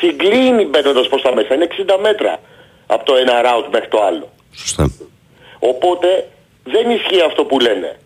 Συγκλίνει 0.00 0.64
μπαίνοντας 0.64 1.08
προς 1.08 1.22
τα 1.22 1.34
μέσα. 1.34 1.54
Είναι 1.54 1.64
60 1.64 1.98
μέτρα 2.00 2.40
από 2.86 3.04
το 3.04 3.14
ένα 3.14 3.32
route 3.44 3.68
μέχρι 3.72 3.88
το 3.88 4.02
άλλο. 4.02 4.28
Σωστά. 4.54 4.90
Οπότε 5.58 6.28
δεν 6.64 6.90
ισχύει 6.90 7.20
αυτό 7.20 7.44
που 7.44 7.58
λένε. 7.58 7.96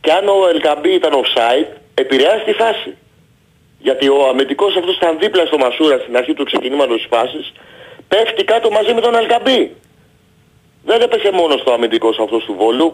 Και 0.00 0.12
αν 0.12 0.28
ο 0.28 0.48
Ελκαμπή 0.48 0.90
ήταν 0.94 1.12
offside, 1.12 1.66
επηρεάζει 1.94 2.44
τη 2.44 2.52
φάση. 2.52 2.96
Γιατί 3.82 4.08
ο 4.08 4.18
αμυντικός 4.30 4.76
αυτός 4.76 4.96
ήταν 4.96 5.18
δίπλα 5.22 5.46
στο 5.46 5.58
Μασούρα 5.58 5.98
στην 6.02 6.16
αρχή 6.16 6.32
του 6.34 6.44
ξεκινήματος 6.44 6.96
της 6.96 7.06
φάσης, 7.12 7.52
πέφτει 8.08 8.44
κάτω 8.44 8.70
μαζί 8.70 8.92
με 8.94 9.00
τον 9.00 9.14
Ελκαμπή. 9.14 9.60
Δεν 10.84 11.00
έπεσε 11.00 11.30
μόνος 11.32 11.60
στο 11.60 11.70
αμυντικός 11.72 12.16
αυτός 12.24 12.44
του 12.44 12.54
Βόλου, 12.60 12.88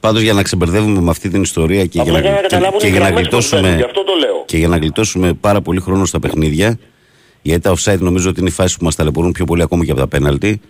Πάντως 0.00 0.22
για 0.22 0.32
να 0.32 0.42
ξεμπερδεύουμε 0.42 1.00
με 1.00 1.10
αυτή 1.10 1.28
την 1.28 1.42
ιστορία 1.42 1.86
και 1.86 2.00
Απλά 2.00 2.20
για 2.20 2.20
για 2.20 2.30
να 2.30 2.36
να, 2.36 2.42
και, 2.42 2.48
καταλάβουν 2.48 2.78
και 2.80 2.86
οι 2.86 2.90
για 2.90 2.98
να 2.98 3.06
γραμμές 3.06 3.28
πώς 3.28 3.50
μπαίνουν, 3.50 3.64
γλιτώσουμε 3.64 3.76
γι' 3.76 3.82
αυτό 3.82 4.04
το 4.04 4.14
λέω. 4.14 4.44
και 4.46 4.56
για 4.56 4.68
να 4.68 4.76
γλιτώσουμε 4.76 5.32
πάρα 5.32 5.60
πολύ 5.60 5.80
χρόνο 5.80 6.04
στα 6.04 6.18
παιχνίδια 6.20 6.78
γιατί 7.42 7.60
τα 7.60 7.74
offside 7.76 7.98
νομίζω 7.98 8.28
ότι 8.28 8.40
είναι 8.40 8.48
οι 8.48 8.52
φάσεις 8.52 8.76
που 8.76 8.84
μας 8.84 8.94
ταλαιπωρούν 8.94 9.32
πιο 9.32 9.44
πολύ 9.44 9.62
ακόμα 9.62 9.84
και 9.84 9.90
από 9.90 10.00
τα 10.00 10.08
πέναλτι 10.08 10.60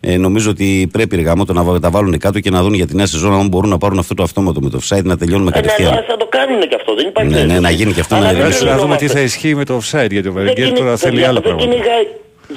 ε, 0.00 0.16
νομίζω 0.16 0.50
ότι 0.50 0.88
πρέπει 0.92 1.16
οι 1.16 1.22
γάμο 1.22 1.44
να 1.48 1.62
βα- 1.62 1.80
τα 1.80 1.90
βάλουν 1.90 2.18
κάτω 2.18 2.40
και 2.40 2.50
να 2.50 2.62
δουν 2.62 2.74
για 2.74 2.86
τη 2.86 2.94
νέα 2.94 3.06
σεζόν 3.06 3.32
αν 3.32 3.48
μπορούν 3.48 3.70
να 3.70 3.78
πάρουν 3.78 3.98
αυτό 3.98 4.14
το 4.14 4.22
αυτόματο 4.22 4.60
με 4.60 4.70
το 4.70 4.78
offside 4.82 5.02
να 5.04 5.16
τελειώνουμε 5.16 5.50
Ε, 5.54 5.56
ναι, 5.56 5.60
κατευθείαν. 5.62 5.94
ναι, 5.94 6.02
θα 6.08 6.16
το 6.16 6.26
κάνουν 6.26 6.60
και 6.60 6.74
αυτό, 6.74 6.94
δεν 6.94 7.06
υπάρχει 7.06 7.30
Ναι, 7.30 7.36
ναι, 7.36 7.40
περίπτωση. 7.46 7.62
να 7.62 7.70
γίνει 7.78 7.92
και 7.92 8.00
αυτό, 8.00 8.14
Αλλά 8.14 8.24
να 8.24 8.30
δεν 8.30 8.38
ηρεμήσουμε. 8.40 8.70
Να 8.70 8.76
δούμε 8.76 8.96
τι 8.96 9.04
γινόμαστε. 9.04 9.18
θα 9.18 9.20
ισχύει 9.24 9.54
με 9.54 9.64
το 9.64 9.74
offside 9.80 10.10
γιατί 10.10 10.28
ο 10.28 10.32
Δεν 10.32 10.44
Βενγκέρ 10.44 10.64
κυνη- 10.64 10.78
τώρα 10.78 10.96
θέλει 10.96 11.12
παιδιά, 11.14 11.28
άλλα 11.28 11.40
δεν 11.40 11.48
πράγματα. 11.48 11.70
κυνηγάει, 11.72 12.04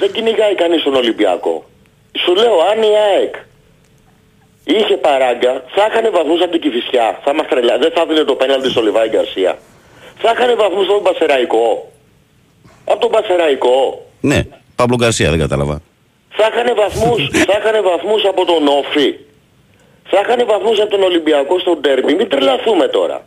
δεν 0.00 0.10
κυνηγάει 0.12 0.54
κανείς 0.62 0.82
τον 0.82 0.94
Ολυμπιακό. 0.94 1.54
Σου 2.22 2.32
λέω, 2.40 2.54
αν 2.72 2.78
η 2.90 2.92
ΑΕΚ 3.08 3.34
είχε 4.64 4.96
παράγκα, 5.06 5.52
θα 5.74 5.82
είχανε 5.88 6.08
βαθμούς 6.16 6.40
από 6.44 6.52
την 6.56 6.60
Κηφισιά. 6.64 7.06
Θα 7.24 7.30
μας 7.36 7.46
τρελά. 7.50 7.74
Δεν 7.82 7.90
θα 7.94 8.00
έδινε 8.04 8.24
το 8.30 8.34
πέναλτι 8.40 8.68
στο 8.74 8.80
Λιβάη 8.86 9.08
Γκαρσία. 9.12 9.52
Θα 10.22 10.30
είχανε 10.34 10.54
βαθμούς 10.62 10.84
στον 10.88 11.02
Πασεραϊκό. 11.08 11.66
Από 12.92 13.00
τον 13.00 13.10
Πασεραϊκό. 13.10 13.76
Ναι, 14.30 14.38
Παύλο 14.76 14.96
Γκαρσία 15.00 15.30
δεν 15.30 15.38
κατάλαβα. 15.38 15.76
Θα 16.42 16.48
είχανε 16.52 16.72
βαθμούς, 16.82 17.20
θα 17.50 17.56
είχανε 17.60 17.80
βαθμούς 17.90 18.22
από 18.32 18.42
τον 18.50 18.62
Όφη. 18.80 19.08
Θα 20.10 20.18
είχανε 20.24 20.44
βαθμούς 20.44 20.78
από 20.80 20.90
τον 20.90 21.02
Ολυμπιακό 21.02 21.58
στον 21.58 21.76
Τέρμπι. 21.82 22.14
Μην 22.14 22.28
τρελαθούμε 22.28 22.86
τώρα. 22.88 23.18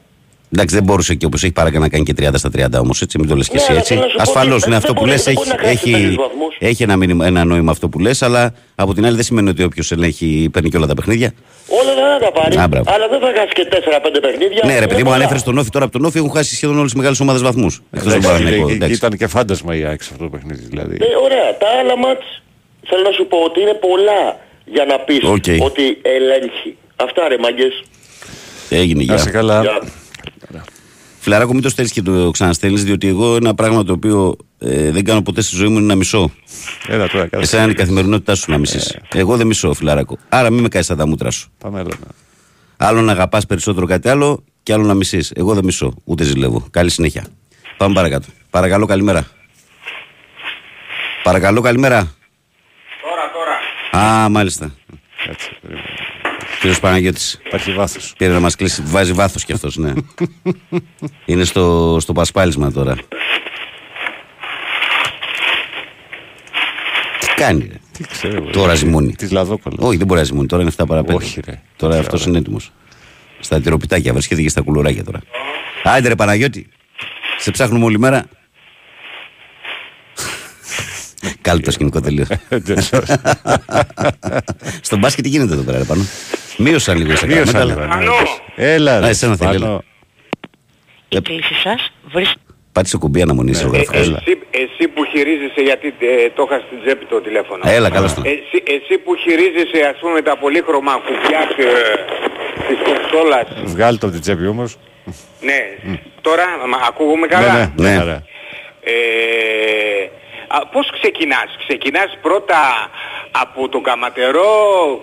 Εντάξει, 0.53 0.75
δεν 0.75 0.83
μπορούσε 0.83 1.15
και 1.15 1.25
όπως 1.25 1.43
έχει 1.43 1.51
παράγκα 1.53 1.79
να 1.79 1.89
κάνει 1.89 2.03
και 2.03 2.13
30 2.19 2.29
στα 2.35 2.49
30 2.57 2.79
όμως, 2.81 3.01
έτσι, 3.01 3.19
μην 3.19 3.27
το 3.29 3.35
λες 3.35 3.47
και 3.47 3.55
Ναι, 3.55 3.61
εσύ 3.61 3.71
αλλά 3.71 3.79
έτσι. 3.79 3.93
θέλω 3.93 4.05
να 4.05 4.09
σου 4.09 4.15
πω 4.15 4.21
Ασφαλώς 4.21 4.55
ότι 4.61 4.69
είναι 4.69 4.75
δεν 4.75 4.77
αυτό 4.77 4.93
που 4.93 4.99
μπορεί- 4.99 5.11
λες, 5.11 5.23
δεν 5.23 5.33
μπορεί 5.33 5.49
έχει, 5.49 5.57
να 5.57 5.63
χάσει 5.63 5.73
έχει, 5.83 5.91
τέτοιους 5.91 6.15
βαθμούς. 6.15 6.55
έχει 6.59 6.83
ένα, 6.83 6.95
μήνυμα, 6.95 7.25
ένα 7.25 7.45
νόημα 7.45 7.71
αυτό 7.71 7.89
που 7.89 7.99
λες, 7.99 8.21
αλλά 8.21 8.53
από 8.75 8.93
την 8.93 9.05
άλλη 9.05 9.15
δεν 9.15 9.23
σημαίνει 9.23 9.49
ότι 9.49 9.63
όποιος 9.63 9.91
ελέγχει 9.91 10.49
παίρνει 10.53 10.69
και 10.69 10.77
όλα 10.77 10.85
τα 10.87 10.93
παιχνίδια. 10.93 11.33
Όλα 11.81 11.93
δεν 11.95 12.03
θα 12.13 12.19
τα 12.25 12.31
πάρει. 12.41 12.57
Α, 12.57 12.67
μπράβο. 12.67 12.91
αλλά 12.93 13.07
δεν 13.07 13.19
θα 13.19 13.31
χάσει 13.37 13.53
και 13.53 13.65
4-5 13.71 14.19
παιχνίδια. 14.21 14.61
Ναι, 14.65 14.71
ρε 14.71 14.77
Είναι 14.77 14.87
παιδί 14.87 14.97
μου, 15.03 15.03
πολλά. 15.09 15.15
ανέφερε 15.15 15.39
τον 15.45 15.57
ΟΦΗ 15.57 15.69
τώρα 15.69 15.85
από 15.85 15.93
τον 15.97 16.05
ΟΦΗ 16.05 16.17
έχουν 16.17 16.31
χάσει 16.31 16.55
σχεδόν 16.55 16.75
όλες 16.75 16.85
τις 16.91 16.95
μεγάλες 16.99 17.19
ομάδες 17.19 17.41
βαθμούς. 17.41 17.81
Εκτός 17.91 18.13
από 18.13 18.21
τον 18.21 18.29
Εντάξει, 18.29 18.37
Παναγενικό. 18.43 18.67
και- 18.67 18.71
και- 18.71 18.77
εντάξει. 18.77 18.95
Ήταν 18.95 19.17
και 19.17 19.27
φάντασμα 19.27 19.75
η 19.75 19.83
ΑΕΚ 19.83 20.01
σε 20.03 20.09
αυτό 20.11 20.23
το 20.23 20.29
παιχνίδι. 20.29 20.63
Δηλαδή. 20.69 20.95
Ε, 20.95 21.05
ωραία. 21.23 21.57
Τα 21.59 21.67
άλλα 21.79 21.97
ματς 21.97 22.25
θέλω 22.89 23.01
να 23.03 23.11
σου 23.11 23.25
πω 23.27 23.37
ότι 23.37 23.61
είναι 23.61 23.73
πολλά 23.73 24.39
για 24.65 24.85
να 24.85 24.99
πεις 24.99 25.19
Οκ. 25.23 25.63
ότι 25.69 25.97
ελέγχει. 26.01 26.77
Αυτά 26.95 27.27
ρε 27.27 27.37
μάγκες. 27.37 27.83
Έγινε, 28.69 29.03
Να 29.03 29.17
σε 29.17 29.23
γεια. 29.23 29.31
καλά. 29.31 29.61
Γεια. 29.61 29.81
Φιλαράκο, 31.19 31.53
μην 31.53 31.61
το 31.61 31.69
στέλνεις 31.69 31.93
και 31.93 32.01
το 32.01 32.31
ξαναστέλνεις, 32.31 32.83
διότι 32.83 33.07
εγώ 33.07 33.35
ένα 33.35 33.53
πράγμα 33.53 33.83
το 33.83 33.93
οποίο 33.93 34.35
ε, 34.59 34.91
δεν 34.91 35.03
κάνω 35.03 35.21
ποτέ 35.21 35.41
στη 35.41 35.55
ζωή 35.55 35.67
μου 35.67 35.77
είναι 35.77 35.85
να 35.85 35.95
μισώ. 35.95 36.31
Έλα 36.87 37.07
τώρα, 37.09 37.27
κάθε 37.27 37.43
Εσένα 37.43 37.63
είναι 37.63 37.71
η 37.71 37.75
καθημερινότητά 37.75 38.35
σου 38.35 38.51
να 38.51 38.57
μισείς. 38.57 38.97
Εγώ 39.13 39.37
δεν 39.37 39.47
μισώ, 39.47 39.73
φιλαράκο. 39.73 40.17
Άρα 40.29 40.49
μην 40.49 40.61
με 40.61 40.67
κάνεις 40.67 40.85
στα 40.85 40.95
τα 40.95 41.07
μούτρα 41.07 41.31
σου. 41.31 41.51
Πάμε 41.57 41.79
έλα. 41.79 41.89
ναι. 41.99 42.05
Άλλο 42.77 43.01
να 43.01 43.11
αγαπάς 43.11 43.45
περισσότερο 43.45 43.85
κάτι 43.85 44.09
άλλο 44.09 44.43
και 44.63 44.73
άλλο 44.73 44.83
να 44.83 44.93
μισείς. 44.93 45.31
Εγώ 45.35 45.53
δεν 45.53 45.63
μισώ, 45.63 45.93
ούτε 46.03 46.23
ζηλεύω. 46.23 46.67
Καλή 46.71 46.89
συνέχεια. 46.89 47.25
Πάμε 47.77 47.93
παρακάτω. 47.93 48.27
Παρακαλώ, 48.49 48.85
καλημέρα. 48.85 49.27
Παρακαλώ, 51.23 51.61
καλημέρα. 51.61 52.11
Τώρα, 53.95 54.05
τώρα. 54.07 54.23
Α, 54.23 54.29
μάλιστα. 54.29 54.75
Κάτσε, 55.25 55.57
περίμενε. 55.61 55.87
Κύριος 56.59 56.79
Παναγιώτης. 56.79 57.41
Υπάρχει 57.45 57.73
βάθος. 57.73 58.13
Πήρε 58.17 58.33
να 58.33 58.39
μας 58.39 58.55
κλείσει. 58.55 58.81
Βάζει 58.85 59.13
βάθος 59.13 59.45
κι 59.45 59.53
αυτός, 59.53 59.77
ναι. 59.77 59.93
Είναι 61.25 61.43
στο, 61.43 61.97
στο 61.99 62.13
πασπάλισμα 62.13 62.71
τώρα. 62.71 62.95
Τι 67.19 67.27
κάνει, 67.35 67.67
ρε; 67.71 67.79
Τι 67.91 68.03
ξέρω. 68.03 68.41
Τώρα 68.41 68.75
ζυμώνει. 68.75 69.15
Τη 69.15 69.29
Λαδόκολο. 69.29 69.77
Όχι, 69.79 69.97
δεν 69.97 70.07
μπορεί 70.07 70.19
να 70.19 70.25
ζυμώνει. 70.25 70.47
Τώρα 70.47 70.61
είναι 70.61 70.71
7 70.77 70.83
παρα 70.87 71.01
5. 71.01 71.15
Όχι, 71.15 71.39
ρε. 71.45 71.61
Τώρα 71.75 71.99
αυτός 71.99 72.25
είναι 72.25 72.37
έτοιμος. 72.37 72.71
Στα 73.39 73.61
τυροπιτάκια 73.61 74.13
βρίσκεται 74.13 74.41
και 74.41 74.49
στα 74.49 74.61
κουλουράκια 74.61 75.03
τώρα. 75.03 75.21
Άντε 75.83 76.07
ρε 76.07 76.15
Παναγιώτη. 76.15 76.67
Σε 77.37 77.51
ψάχνουμε 77.51 77.85
όλη 77.85 77.99
μέρα. 77.99 78.25
Κάλυπτο 81.41 81.65
το 81.65 81.71
σκηνικό 81.71 81.99
τελείως. 82.01 82.27
Στον 84.81 84.99
μπάσκετ 84.99 85.23
τι 85.23 85.29
γίνεται 85.29 85.53
εδώ 85.53 85.61
πέρα, 85.63 85.77
ρε, 85.77 85.83
πάνω. 85.83 86.01
Μείωσα 86.57 86.95
λίγο 86.95 87.15
σε 87.15 87.27
Μείωσα 87.27 87.51
κάνα, 87.51 87.63
λίγο, 87.65 87.81
αλλά- 87.81 87.97
ναι. 87.97 88.05
Έλα, 88.55 88.97
Α, 88.97 88.99
ρε, 88.99 89.07
εσένα 89.07 89.35
θέλει, 89.35 89.49
Στεφάνο. 89.49 89.71
έλα. 89.71 89.81
Η 91.07 91.21
κλήση 91.21 91.53
σας 91.63 91.91
βρίσκεται 92.11 92.39
Πάτησε 92.71 92.97
κουμπί 92.97 93.21
αναμονή 93.21 93.53
ζωγραφικό. 93.53 93.97
Εσύ, 93.97 94.37
εσύ 94.51 94.87
που 94.93 95.05
χειρίζεσαι, 95.05 95.61
γιατί 95.61 95.87
ε, 95.87 96.29
το 96.35 96.47
είχα 96.49 96.61
στην 96.67 96.77
τσέπη 96.83 97.05
το 97.05 97.21
τηλέφωνο. 97.21 97.61
Έλα, 97.65 97.89
καλώς 97.89 98.13
το. 98.13 98.21
Εσύ, 98.25 98.57
εσύ 98.75 98.97
που 99.03 99.15
χειρίζεσαι, 99.15 99.79
ας 99.93 99.99
πούμε, 100.01 100.21
τα 100.21 100.37
πολύχρωμα 100.37 100.93
κουμπιά 101.05 101.41
ε, 101.57 101.65
της 102.67 102.77
κονσόλας. 102.87 103.47
Βγάλει 103.65 103.97
το 103.97 104.05
από 104.05 104.15
την 104.15 104.23
τσέπη 104.25 104.47
όμως. 104.47 104.77
Ναι, 105.41 105.59
τώρα 106.21 106.45
μα, 106.69 106.77
ακούγουμε 106.87 107.27
καλά; 107.27 107.53
Ναι, 107.53 107.59
ναι, 107.59 107.89
Ναι. 107.89 107.95
ναι. 107.95 108.01
Άρα. 108.01 108.23
Ε, 108.83 108.93
α, 108.93 110.24
πώς 110.71 110.85
ξεκινάς; 110.99 111.49
Ξεκινάς 111.67 112.17
πρώτα 112.21 112.61
από 113.31 113.69
το 113.69 113.79
καματερό, 113.81 114.51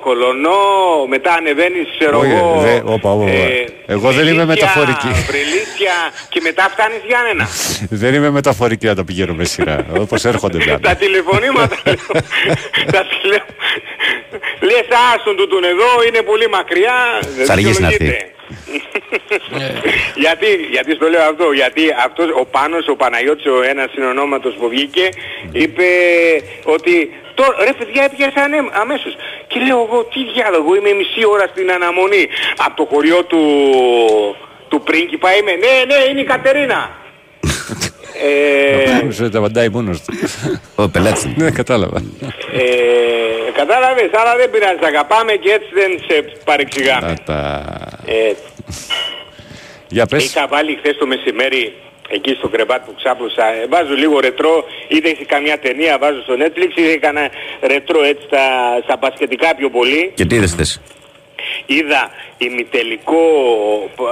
κολονό, 0.01 0.61
μετά 1.09 1.33
ανεβαίνεις, 1.33 1.87
ξέρω 1.99 2.19
Όχι, 2.19 2.31
εγώ... 2.31 2.59
δε- 2.61 2.77
όπα, 2.85 2.93
όπα, 2.93 3.11
όπα. 3.11 3.31
Εγώ 3.87 4.11
δεν 4.11 4.27
είμαι 4.27 4.45
Βρυλίσια, 4.45 4.47
μεταφορική. 4.47 5.09
Βρυλίσια 5.31 5.97
και 6.29 6.41
μετά 6.43 6.63
φτάνεις 6.73 7.01
Γιάννενα. 7.07 7.47
Δεν 8.03 8.15
είμαι 8.15 8.31
μεταφορική 8.31 8.87
να 8.87 8.95
το 8.95 9.05
πηγαίνω 9.05 9.35
με 9.35 9.45
σειρά. 9.45 9.87
Όπως 9.99 10.25
έρχονται 10.25 10.59
Τα 10.59 10.65
δηλαδή. 10.65 10.95
τηλεφωνήματα 11.07 11.77
λέω. 11.87 12.23
Τα 12.93 13.03
τηλε... 13.11 13.39
Λες 14.61 14.87
άστον 15.15 15.37
τούτον 15.37 15.65
εδώ 15.65 15.91
είναι 16.09 16.23
πολύ 16.23 16.49
μακριά. 16.49 16.95
δεν 17.37 17.47
Θα 17.47 17.53
αργήσει 17.53 17.81
να 17.83 17.89
έρθει. 17.89 18.27
Δικαιολογείται. 18.55 19.91
γιατί, 20.15 20.47
γιατί 20.71 20.95
στο 20.95 21.09
λέω 21.09 21.23
αυτό, 21.23 21.53
γιατί 21.53 21.83
αυτός 22.07 22.27
ο 22.41 22.45
Πάνος, 22.45 22.89
ο 22.89 22.97
Παναγιώτης, 22.97 23.47
ο 23.47 23.63
ένας 23.63 23.91
συνονόματος 23.91 24.55
που 24.55 24.69
βγήκε, 24.69 25.09
είπε 25.53 25.85
ότι 26.65 27.13
τώρα 27.35 27.57
ρε 27.65 27.73
παιδιά 27.73 28.05
έπιασα 28.05 28.41
ανέ- 28.43 28.71
αμέσως. 28.73 29.17
Και 29.47 29.61
λέω 29.61 29.89
εγώ 29.89 30.05
τι 30.05 30.25
διάλογο, 30.33 30.75
είμαι 30.75 30.93
μισή 30.93 31.25
ώρα 31.27 31.47
στην 31.47 31.71
αναμονή 31.73 32.29
από 32.57 32.77
το 32.77 32.85
χωριό 32.95 33.25
του, 33.25 33.43
του 34.69 34.81
πρίγκιπα 34.81 35.37
είμαι. 35.37 35.53
Ναι, 35.53 35.95
ναι, 35.95 36.05
είναι 36.11 36.21
η 36.21 36.25
Κατερίνα. 36.25 37.01
Ε, 38.23 39.11
Σε 39.11 39.29
τα 39.31 39.41
βαντάει 39.41 39.69
μόνος 39.69 40.01
του. 40.03 40.15
Ο 40.75 40.89
πελάτης. 40.89 41.27
Ναι, 41.37 41.51
κατάλαβα. 41.51 42.03
Ε, 42.53 43.51
κατάλαβες, 43.55 44.11
άρα 44.13 44.37
δεν 44.37 44.51
πειράζει, 44.51 44.79
τα 44.81 44.87
αγαπάμε 44.87 45.33
και 45.33 45.51
έτσι 45.51 45.69
δεν 45.73 45.91
σε 46.09 46.25
παρεξηγάμε. 46.45 47.07
Να 47.07 47.15
τα. 47.25 47.65
Ε, 48.07 48.33
Για 49.89 50.07
πες. 50.07 50.25
είχα 50.25 50.47
βάλει 50.47 50.77
χθες 50.81 50.97
το 50.99 51.07
μεσημέρι 51.07 51.75
εκεί 52.09 52.35
στο 52.39 52.49
κρεβάτι 52.49 52.83
που 52.87 52.95
ξάπλωσα, 52.97 53.47
ε, 53.47 53.67
βάζω 53.69 53.95
λίγο 53.95 54.21
ρετρό, 54.21 54.65
είτε 54.89 55.09
έχει 55.09 55.25
καμιά 55.25 55.59
ταινία 55.59 55.99
βάζω 55.99 56.23
στο 56.23 56.35
Netflix, 56.39 56.71
είτε 56.79 56.91
έκανα 56.93 57.31
ρετρό 57.61 58.03
έτσι 58.05 58.23
στα, 58.27 58.45
στα 58.85 58.97
μπασκετικά 59.01 59.55
πιο 59.55 59.71
πολύ. 59.71 60.13
Και 60.15 60.25
τι 60.25 60.35
είδες 60.35 60.55
θες. 60.55 60.81
Είδα 61.67 62.11
ημιτελικό 62.39 63.23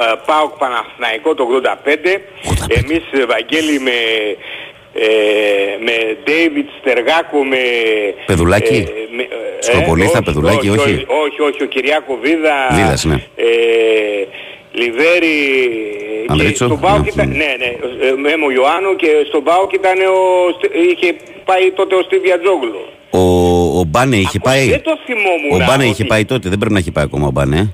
ε, 0.03 0.15
ΠΑΟΚ 0.27 0.53
Παναθηναϊκό 0.59 1.35
το 1.35 1.47
85. 1.63 1.67
Εμείς 2.69 3.03
ε, 3.13 3.25
Βαγγέλη 3.27 3.79
με, 3.79 3.91
ε, 4.95 5.07
με 5.85 6.17
David 6.27 6.65
Στεργάκο 6.81 7.45
με... 7.45 7.57
Παιδουλάκη; 8.27 8.87
με, 9.17 9.23
ε, 9.23 9.27
Σκοπολίθα, 9.63 10.11
όχι, 10.11 10.23
Παιδουλάκη, 10.23 10.69
όχι. 10.69 10.79
όχι; 10.79 11.07
Όχι, 11.25 11.41
όχι, 11.41 11.63
ο 11.63 11.67
Κυριάκο 11.67 12.19
Βίδα. 12.23 12.55
Βίδας, 12.71 13.05
ναι. 13.05 13.15
Ε, 13.37 13.45
Λιβέρη. 14.73 15.37
και 16.27 16.33
Ανδρίτσο, 16.33 16.65
Στον 16.67 16.81
ΠΑΟΚ 16.81 17.01
ναι, 17.03 17.09
ήταν, 17.09 17.29
ναι. 17.29 17.37
ναι, 17.37 17.55
ναι, 17.59 18.07
ε, 18.07 18.13
Μέμο 18.17 18.51
Ιωάννου 18.51 18.97
και 18.97 19.11
στον 19.29 19.43
ΠΑΟΚ 19.45 19.73
ήταν 19.73 19.99
ο, 20.01 20.51
Στι- 20.57 20.75
είχε 20.75 21.15
πάει 21.45 21.71
τότε 21.71 21.95
ο 21.95 22.03
Στίβια 22.03 22.39
Τζόγλου. 22.41 22.85
Ο, 23.11 23.21
ο 23.81 23.85
Μπάνε 23.87 24.17
είχε 24.17 24.39
πάει. 24.39 24.69
Δεν 24.69 24.83
το 24.83 24.95
θυμόμουν. 25.07 25.61
Ο 25.63 25.65
Μπάνε 25.67 25.83
ότι- 25.83 25.93
είχε 25.93 26.05
πάει 26.05 26.25
τότε, 26.25 26.49
δεν 26.49 26.59
πρέπει 26.59 26.73
να 26.73 26.79
έχει 26.79 26.91
πάει 26.91 27.05
ακόμα 27.05 27.27
ο 27.27 27.31
Μπάνε. 27.31 27.57
ε. 27.59 27.67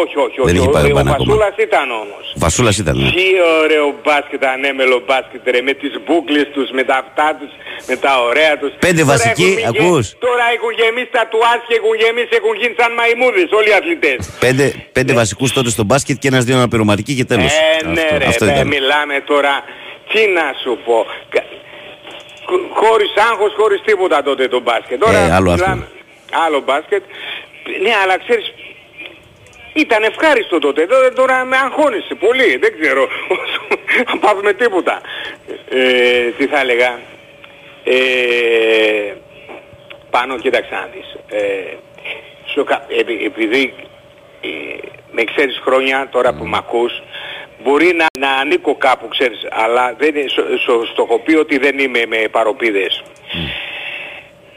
όχι, 0.00 0.16
όχι, 0.26 0.36
όχι. 0.40 0.46
Δεν 0.48 0.54
είχε 0.56 0.68
ο, 0.68 0.74
πάει 0.76 0.84
ο 0.84 0.90
ο 0.92 0.94
Μπαν 0.96 1.08
ακόμα. 1.08 1.24
Βασούλας 1.34 1.54
ήταν 1.68 1.86
όμως. 2.04 2.24
Βασούλας 2.44 2.76
ήταν. 2.82 2.94
ναι. 2.98 3.10
Τι 3.18 3.26
ωραίο 3.62 3.86
μπάσκετ, 4.04 4.42
ανέμελο 4.54 4.96
μπάσκετ 5.06 5.42
ρε, 5.54 5.60
με 5.68 5.72
τις 5.80 5.92
μπούκλες 6.04 6.46
τους, 6.54 6.68
με 6.78 6.82
τα 6.90 6.96
αυτά 7.04 7.28
τους, 7.38 7.50
με 7.90 7.96
τα 8.04 8.12
ωραία 8.28 8.52
τους. 8.60 8.72
Πέντε 8.86 9.02
Τώρα 9.02 9.12
βασικοί, 9.12 9.48
έχουν 9.50 9.58
γε- 9.58 9.68
ακούς; 9.72 10.04
Τώρα 10.26 10.44
έχουν 10.56 10.70
γεμίσει 10.80 11.10
τα 11.18 11.24
τουάς 11.32 11.60
και 11.68 11.74
έχουν 11.80 11.92
γεμίσει, 12.02 12.32
έχουν 12.40 12.54
γίνει 12.60 12.74
σαν 12.80 12.90
μαϊμούδες 12.98 13.48
όλοι 13.58 13.68
οι 13.72 13.76
αθλητές. 13.80 14.18
Πέντε, 14.46 14.64
πέντε 14.96 15.12
βασικούς 15.20 15.50
τότε 15.56 15.70
στο 15.76 15.84
μπάσκετ 15.88 16.16
και 16.22 16.28
ένα-δύο 16.32 16.54
αναπληρωματικοί 16.60 17.12
και 17.18 17.26
τέλος. 17.32 17.52
Ε, 17.52 17.86
ναι 17.96 18.06
ρε, 18.20 18.26
αυτό 18.32 18.44
ε, 18.44 18.50
ήταν. 18.52 18.66
μιλάμε 18.74 19.16
τώρα, 19.32 19.52
τι 20.12 20.20
να 20.38 20.46
σου 20.62 20.72
πω. 20.86 20.96
Κα- 22.46 22.52
χ- 22.56 22.84
Χωρίς 22.86 23.12
άγχος, 23.30 23.52
χωρίς 23.56 23.80
τίποτα 23.84 24.22
τότε 24.22 24.48
το 24.48 24.60
μπάσκετ. 24.60 25.00
Τώρα 25.00 25.18
Ε, 25.18 25.32
άλλο 25.32 25.50
αυτό. 25.50 25.64
μιλάμε- 25.64 25.88
άλλο 26.46 26.60
μπάσκετ. 26.60 27.02
Ναι, 27.82 27.92
αλλά 28.02 28.18
ξέρεις, 28.18 28.52
ήταν 29.72 30.02
ευχάριστο 30.02 30.58
τότε. 30.58 30.86
Τώρα, 30.86 31.12
τώρα 31.12 31.44
με 31.44 31.56
αγχώνεσαι 31.56 32.14
πολύ. 32.14 32.56
Δεν 32.56 32.80
ξέρω 32.80 33.08
αν 34.12 34.18
πάθουμε 34.18 34.52
τίποτα. 34.52 35.00
Ε, 35.68 36.30
τι 36.38 36.46
θα 36.46 36.60
έλεγα. 36.60 37.00
Ε, 37.84 39.14
πάνω 40.10 40.38
κοίταξε 40.38 40.70
να 40.74 40.88
δεις. 40.94 41.16
Ε, 41.38 41.76
σου 42.52 42.64
κα- 42.64 42.86
επει- 42.98 43.22
επειδή 43.24 43.74
ε, 44.40 44.48
με 45.12 45.24
ξέρεις 45.24 45.60
χρόνια 45.64 46.08
τώρα 46.12 46.32
που 46.34 46.44
μ' 46.46 46.54
ακούς, 46.54 46.92
μπορεί 47.64 47.92
να, 48.00 48.06
να 48.26 48.30
ανήκω 48.34 48.74
κάπου 48.74 49.08
ξέρεις, 49.08 49.38
αλλά 49.50 49.94
δεν 49.98 50.14
είναι, 50.16 50.28
στο, 50.28 50.42
στο, 50.62 50.84
στο 50.92 51.02
έχω 51.08 51.18
πει 51.18 51.34
ότι 51.34 51.58
δεν 51.58 51.78
είμαι 51.78 52.02
με 52.08 52.16
παροπίδες. 52.30 53.02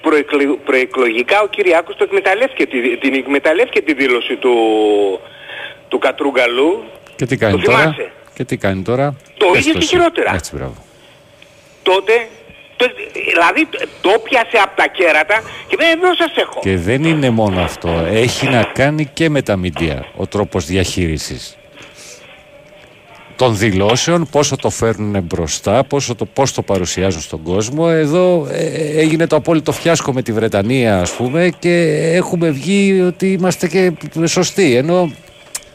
Προεκλο- 0.01 0.59
προεκλογικά 0.65 1.41
ο 1.41 1.47
Κυριάκος 1.47 1.95
το 1.95 2.03
εκμεταλλεύτηκε, 2.03 2.65
τη- 2.65 2.97
την 2.97 3.13
εκμεταλλεύτηκε 3.13 3.81
τη 3.81 3.93
δήλωση 3.93 4.35
του, 4.35 4.53
του 5.87 5.97
Κατρούγκαλου. 5.99 6.83
Και 7.15 7.25
τι 7.25 7.37
κάνει 7.37 7.59
Το 7.59 7.65
τώρα; 7.65 7.77
θυμάσαι; 7.81 8.11
Και 8.35 8.43
τι 8.45 8.57
κάνει 8.57 8.81
τώρα; 8.81 9.15
Το 9.37 9.45
Πες 9.47 9.59
ίδιο 9.59 9.73
το 9.73 9.77
και 9.79 9.83
εσύ. 9.85 9.95
χειρότερα. 9.95 10.33
Έτσι, 10.33 10.55
μπράβο. 10.55 10.75
Τότε, 11.83 12.27
το, 12.75 12.85
δηλαδή 13.29 13.67
το 14.01 14.09
πιάσε 14.23 14.57
από 14.63 14.75
τα 14.75 14.87
κέρατα 14.87 15.41
και 15.67 15.75
δεν 15.79 15.97
εδώ 15.97 16.15
σας 16.15 16.35
έχω. 16.35 16.59
Και 16.61 16.77
δεν 16.77 17.03
είναι 17.03 17.29
μόνο 17.29 17.61
αυτό. 17.61 17.89
Έχει 18.11 18.49
να 18.49 18.63
κάνει 18.63 19.05
και 19.13 19.29
με 19.29 19.41
τα 19.41 19.55
μίντια 19.55 20.05
ο 20.15 20.27
τρόπος 20.27 20.65
διαχείρισης 20.65 21.57
των 23.37 23.57
δηλώσεων, 23.57 24.27
πόσο 24.31 24.55
το 24.55 24.69
φέρνουν 24.69 25.21
μπροστά, 25.23 25.83
πόσο 25.83 26.15
το, 26.15 26.25
πώς 26.25 26.53
το 26.53 26.61
παρουσιάζουν 26.61 27.21
στον 27.21 27.43
κόσμο. 27.43 27.85
Εδώ 27.89 28.47
ε, 28.51 28.65
έγινε 28.99 29.27
το 29.27 29.35
απόλυτο 29.35 29.71
φιάσκο 29.71 30.13
με 30.13 30.21
τη 30.21 30.31
Βρετανία, 30.31 30.99
ας 30.99 31.11
πούμε, 31.11 31.49
και 31.59 31.75
έχουμε 32.13 32.49
βγει 32.49 33.01
ότι 33.01 33.31
είμαστε 33.31 33.67
και 33.67 33.91
σωστοί. 34.25 34.75
Ενώ, 34.75 35.11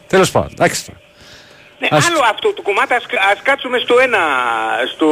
τέλος 0.06 0.30
πάντων, 0.30 0.50
εντάξει 0.52 0.86
τώρα. 0.86 1.00
Ναι, 1.78 1.88
Ας- 1.90 2.06
άλλο 2.08 2.18
αυτό 2.30 2.52
το 2.54 2.62
κομμάτι, 2.62 2.94
ας, 2.94 3.04
ας 3.32 3.42
κάτσουμε 3.42 3.78
στο 3.78 3.94
ένα, 3.98 4.18
στο, 4.94 5.06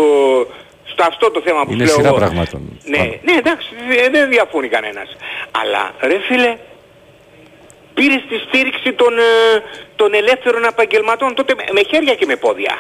στο 0.84 1.05
αυτό 1.09 1.30
το 1.30 1.40
θέμα 1.44 1.64
που 1.64 1.72
Είναι 1.72 1.84
λέω 1.84 1.94
σειρά 1.94 2.09
εγώ. 2.09 2.16
πραγμάτων. 2.16 2.78
Ναι, 2.84 2.96
Πάμε. 2.96 3.20
ναι, 3.24 3.32
εντάξει, 3.32 3.68
δε- 3.88 4.11
δεν 4.11 4.28
διαφωνεί 4.28 4.68
κανένας. 4.68 5.09
Αλλά, 5.62 5.82
ρε 6.01 6.18
φίλε, 6.28 6.57
πήρες 8.01 8.22
τη 8.30 8.36
στήριξη 8.46 8.92
των, 8.92 9.12
ε, 9.18 9.22
των 9.96 10.14
ελεύθερων 10.14 10.64
επαγγελματών 10.64 11.34
τότε 11.34 11.55
με, 11.59 11.64
με 11.72 11.82
χέρια 11.90 12.14
και 12.14 12.26
με 12.26 12.36
πόδια. 12.36 12.74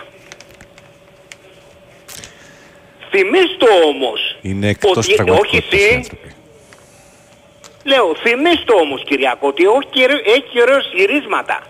Θυμήστο 3.10 3.66
όμως, 3.86 4.38
Είναι 4.42 4.68
εκτός 4.68 4.96
ότι- 4.96 5.14
πραγματικότητας 5.14 5.64
όχι 5.64 5.76
οι 5.76 5.84
εσύ, 5.84 5.94
άνθρωποι. 5.94 6.34
λέω, 7.84 8.14
θυμήστο 8.24 8.74
όμως 8.74 9.02
Κυριακό, 9.04 9.48
ότι 9.48 9.66
όχι, 9.66 9.86
καιρό- 9.90 10.22
έχει 10.36 10.60
ωραίος 10.62 10.90
γυρίσματα. 10.94 11.62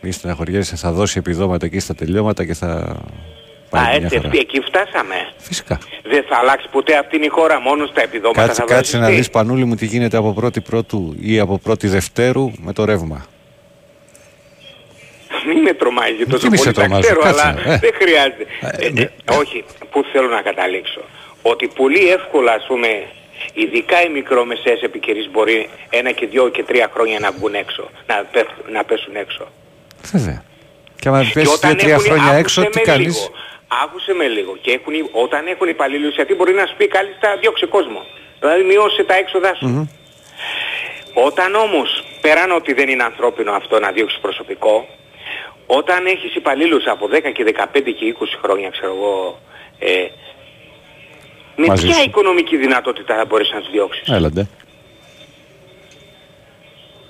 Μη 0.00 0.12
στεναχωριέσαι, 0.12 0.76
θα 0.76 0.92
δώσει 0.92 1.18
επιδόματα 1.18 1.66
εκεί 1.66 1.78
στα 1.78 1.94
τελειώματα 1.94 2.44
και 2.44 2.54
θα 2.54 2.96
πάει 3.74 3.84
Α, 3.84 3.96
μια 3.96 3.96
έτσι, 4.04 4.16
χαρά. 4.16 4.28
εκεί- 4.28 4.38
εκεί 4.38 4.60
φτάσαμε. 4.68 5.14
Φυσικά. 5.36 5.78
Δεν 6.02 6.24
θα 6.28 6.36
αλλάξει 6.36 6.66
ποτέ 6.72 6.96
αυτή 6.98 7.16
η 7.16 7.28
χώρα 7.28 7.60
μόνος 7.60 7.88
στα 7.88 8.02
επιδόματα 8.02 8.40
Κάτσε, 8.46 8.60
θα 8.60 8.74
κάτσε 8.74 8.96
να 8.96 9.02
βασιστεί. 9.02 9.22
δεις 9.22 9.30
Πανούλη 9.30 9.64
μου 9.64 9.74
τι 9.74 9.86
γίνεται 9.86 10.16
από 10.16 10.32
πρώτη 10.32 10.60
πρώτου 10.60 11.14
ή 11.20 11.38
από 11.38 11.58
πρώτη 11.58 11.88
Δευτέρου 11.88 12.50
με 12.58 12.72
το 12.72 12.84
ρεύμα. 12.84 13.26
Μην 15.46 15.58
με 15.62 15.72
τρομάζει 15.72 16.24
τόσο 16.30 16.44
Τι 16.44 16.50
μη 16.50 16.56
σε 16.56 16.62
πολύ, 16.62 16.74
τα 16.74 16.80
τρομάζω, 16.82 17.02
ξέρω, 17.06 17.20
κάτσε, 17.20 17.40
αλλά 17.48 17.74
ε. 17.74 17.78
δεν 17.78 17.92
χρειάζεται. 18.00 18.44
Ε, 18.60 18.86
Ε, 18.86 18.90
ναι. 18.90 19.00
ε, 19.00 19.10
όχι, 19.40 19.64
πού 19.90 20.04
θέλω 20.12 20.28
να 20.28 20.42
καταλήξω. 20.42 21.00
Ότι 21.42 21.66
πολύ 21.80 22.08
εύκολα, 22.10 22.52
ας 22.52 22.64
πούμε, 22.66 22.88
ειδικά 23.54 24.02
οι 24.04 24.08
μικρομεσαίες 24.08 24.80
επικαιρείς 24.82 25.30
μπορεί 25.32 25.68
ένα 25.90 26.10
και 26.12 26.26
δύο 26.26 26.48
και 26.48 26.62
τρία 26.62 26.90
χρόνια 26.94 27.18
να 27.18 27.30
βγουν 27.30 27.54
έξω, 27.54 27.90
να, 28.06 28.14
πέφ- 28.32 28.70
να 28.72 28.84
πέσουν 28.84 29.16
έξω. 29.16 29.44
Βέβαια. 30.12 30.42
Και 31.00 31.08
άμα 31.08 31.22
Και 31.24 31.30
πέσεις 31.34 31.52
όταν 31.54 31.70
δύο-τρία 31.70 31.94
έχουν- 31.94 32.04
χρόνια 32.06 32.32
άκουσε 32.38 32.60
έξω, 32.60 32.70
τι 32.70 32.78
με 32.78 32.84
κάνεις; 32.84 33.14
λίγο, 33.16 33.30
Άκουσε 33.82 34.12
με 34.12 34.26
λίγο. 34.26 34.56
Και 34.60 34.70
έχουν, 34.70 34.94
όταν 35.12 35.46
έχουν 35.46 35.68
υπαλλήλους, 35.68 36.14
γιατί 36.14 36.34
μπορεί 36.34 36.52
να 36.52 36.66
σου 36.66 36.74
πει 36.76 36.86
κάλλιστα 36.88 37.36
διώξε 37.40 37.66
κόσμο. 37.66 38.06
Δηλαδή 38.40 38.62
μειώσε 38.62 39.02
τα 39.04 39.14
έξοδά 39.14 39.54
σου. 39.54 39.90
Όταν 41.14 41.54
όμως, 41.54 42.04
πέραν 42.20 42.50
ότι 42.50 42.72
δεν 42.72 42.88
είναι 42.88 43.02
ανθρώπινο 43.02 43.52
αυτό 43.52 43.78
να 43.78 43.90
διώξεις 43.92 44.18
προσωπικό, 44.20 44.88
όταν 45.66 46.06
έχεις 46.06 46.34
υπαλλήλους 46.34 46.84
από 46.86 47.08
10 47.08 47.30
και 47.32 47.44
15 47.44 47.92
και 47.98 48.04
20 48.04 48.38
χρόνια, 48.42 48.70
ξέρω 48.70 48.92
εγώ, 48.96 49.38
ε, 49.78 50.06
με 51.56 51.66
Μαζί 51.66 51.86
ποια 51.86 51.94
σου. 51.94 52.02
οικονομική 52.02 52.56
δυνατότητα 52.56 53.16
θα 53.16 53.24
μπορείς 53.24 53.50
να 53.52 53.60
τους 53.60 53.70
διώξεις; 53.70 54.08
Έλαντε. 54.08 54.48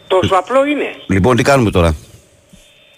Τόσο 0.08 0.34
απλό 0.34 0.64
είναι. 0.64 0.94
Λοιπόν, 1.08 1.36
τι 1.36 1.42
κάνουμε 1.42 1.70
τώρα; 1.70 1.96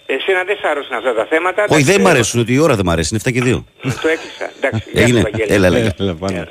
Εσένα 0.07 0.45
δεν 0.45 0.57
σ' 0.57 0.65
άρεσαν 0.71 0.97
αυτά 0.99 1.15
τα 1.15 1.27
θέματα. 1.31 1.65
Όχι, 1.69 1.83
δεν 1.83 1.95
εντάξει, 1.95 2.01
μ' 2.01 2.07
αρέσουν, 2.07 2.41
ότι 2.41 2.53
η 2.53 2.59
ώρα 2.59 2.75
δεν 2.75 2.85
μ' 2.85 2.91
αρέσει. 2.91 3.09
Είναι 3.13 3.21
7 3.25 3.33
και 3.33 3.43
2. 3.43 3.65
Το 3.83 4.09
έκλεισα. 4.09 4.51
Εντάξει, 4.57 4.91
γεια 4.93 5.01
σου, 5.01 5.05
Έγινε. 5.05 5.21
Βαγγέλη. 5.21 5.53
Έλα, 5.53 5.67
έλα. 5.67 5.95
Έλα, 5.99 6.15
πάμε. 6.15 6.49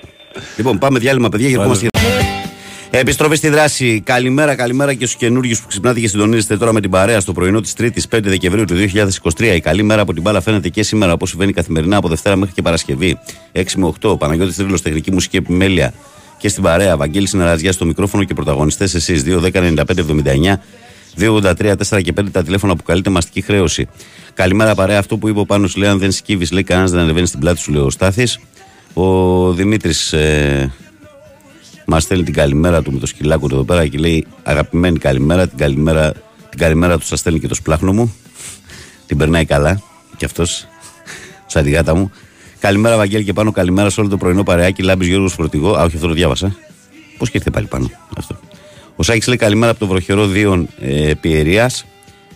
Λοιπόν, 0.58 0.78
πάμε 0.78 1.00
διάλειμμα, 1.00 1.30
παιδιά, 1.30 1.50
και 1.50 1.56
ερχόμαστε. 1.56 1.88
Επιστροφή 2.90 3.36
στη 3.36 3.50
δράση. 3.50 4.02
Καλημέρα, 4.06 4.56
καλημέρα 4.56 4.94
και 4.94 5.06
στους 5.06 5.18
καινούριους 5.18 5.62
που 5.62 5.68
ξυπνάτε 5.68 6.00
και 6.00 6.08
συντονίζεστε 6.08 6.58
τώρα 6.58 6.74
με 6.74 6.82
την 6.82 6.90
παρέα 6.90 7.20
στο 7.20 7.34
πρωινό 7.34 7.62
της 7.62 7.74
3η 7.78 8.00
5 8.10 8.20
Δεκεμβρίου 8.22 8.66
του 8.66 8.76
2023. 9.38 9.56
Η 9.56 9.60
καλή 9.60 9.84
μέρα 9.84 10.02
από 10.02 10.14
την 10.14 10.22
μπάλα 10.22 10.42
φαίνεται 10.42 10.70
και 10.70 10.84
σήμερα 10.84 11.14
όπως 11.14 11.30
συμβαίνει 11.30 11.54
καθημερινά 11.54 11.98
από 11.98 12.08
Δευτέρα 12.08 12.36
μέχρι 12.36 12.54
και 12.54 12.62
Παρασκευή. 12.62 13.20
6 13.52 13.64
με 13.76 13.94
8. 14.02 14.20
Παναγιώτης 14.20 14.56
Τρίλος, 14.56 14.82
τεχνική 14.82 15.12
μουσική 15.12 15.38
επιμέλεια 15.38 15.94
και 16.38 16.50
στην 16.50 16.64
παρέα. 16.64 16.98
Βαγγέλη 16.98 17.28
Συνεργαζιά 17.28 17.72
στο 17.72 17.86
μικρόφωνο 17.86 18.24
και 18.24 18.34
πρωταγωνιστές 18.34 18.94
εσείς. 18.94 19.24
2, 19.24 19.40
10, 19.40 19.62
95, 19.62 20.02
79. 20.02 20.62
283, 21.20 21.74
4 21.90 22.02
και 22.02 22.14
5 22.18 22.32
τα 22.32 22.44
τηλέφωνα 22.44 22.76
που 22.76 22.84
καλείται 22.84 23.10
μαστική 23.10 23.42
χρέωση. 23.42 23.88
Καλημέρα 24.34 24.76
παρέα. 24.76 25.00
Αυτό 25.00 25.18
που 25.18 25.28
είπε 25.28 25.40
ο 25.40 25.46
Πάνος 25.46 25.76
λέει: 25.76 25.90
Αν 25.90 26.00
δεν 26.00 26.12
σκύβεις, 26.12 26.52
λέει 26.52 26.64
κανένας 26.64 26.92
δεν 26.92 27.00
ανεβαίνει 27.00 27.28
στην 27.28 27.40
πλάτη 27.40 27.60
σου, 27.60 27.72
λέει 27.72 27.82
ο 27.82 27.90
Στάθης. 27.90 28.40
Ο 28.94 29.52
Δημήτρης 29.52 30.14
ε, 30.14 30.74
Μας 31.86 32.04
στέλνει 32.04 32.24
την 32.24 32.34
καλημέρα 32.34 32.82
του 32.82 32.92
με 32.92 33.00
το 33.00 33.06
σκυλάκο 33.06 33.48
του 33.48 33.54
εδώ 33.54 33.64
πέρα 33.64 33.88
και 33.88 33.98
λέει: 33.98 34.26
Αγαπημένη 34.44 34.98
καλημέρα, 34.98 35.48
την 35.48 35.58
καλημέρα, 35.58 36.12
την 36.50 36.60
καλημέρα 36.60 36.98
του 36.98 37.06
σας 37.06 37.20
στέλνει 37.20 37.40
και 37.40 37.48
το 37.48 37.56
σπλάχνο 37.56 37.94
μου. 37.94 38.16
την 39.06 39.18
περνάει 39.18 39.46
καλά 39.46 39.82
κι 40.18 40.26
αυτός, 40.26 40.68
σαν 41.46 41.64
τη 41.64 41.70
γάτα 41.70 41.96
μου. 41.96 42.12
Καλημέρα, 42.60 42.98
Βαγγέλη, 42.98 43.24
και 43.24 43.34
πάνω 43.34 43.52
καλημέρα 43.52 43.90
σε 43.90 44.00
όλο 44.00 44.10
το 44.10 44.18
πρωινό 44.18 44.44
παρεάκι. 44.44 44.82
Λάμπης 44.82 45.08
Γιώργος 45.08 45.34
Φορτηγό. 45.34 45.76
Α, 45.76 45.84
όχι, 45.84 45.96
αυτό 45.96 46.08
το 46.08 46.14
διάβασα. 46.14 46.56
Πώς 47.18 47.30
και 47.30 47.38
ήρθε 47.38 47.50
πάλι 47.50 47.68
πάνω. 47.68 47.92
Αυτό. 48.18 48.40
Ο 48.96 49.04
Σάκης 49.04 49.28
λέει 49.28 49.38
καλημέρα 49.38 49.72
από 49.72 49.80
το 49.80 49.88
βροχερό 49.88 50.28
Δίον 50.28 50.68
ε, 50.80 51.12
Πιερίας. 51.22 51.86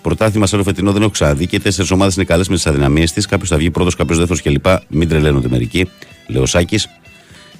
Πρωτάθλημα 0.01 0.45
σε 0.45 0.55
όλο 0.55 0.63
φετινό 0.63 0.91
δεν 0.91 1.01
έχω 1.01 1.11
ξαναδεί 1.11 1.47
και 1.47 1.59
τέσσερις 1.59 1.91
ομάδες 1.91 2.15
είναι 2.15 2.25
καλές 2.25 2.47
με 2.47 2.55
τις 2.55 2.67
αδυναμίες 2.67 3.11
της. 3.11 3.25
Κάποιος 3.25 3.49
θα 3.49 3.57
βγει 3.57 3.71
πρώτος, 3.71 3.95
κάποιος 3.95 4.17
δεύτερος 4.17 4.41
κλπ. 4.41 4.65
Μην 4.87 5.09
τρελαίνονται 5.09 5.47
μερικοί, 5.49 5.89
λέει 6.27 6.41
ο 6.41 6.45
Σάκης. 6.45 6.87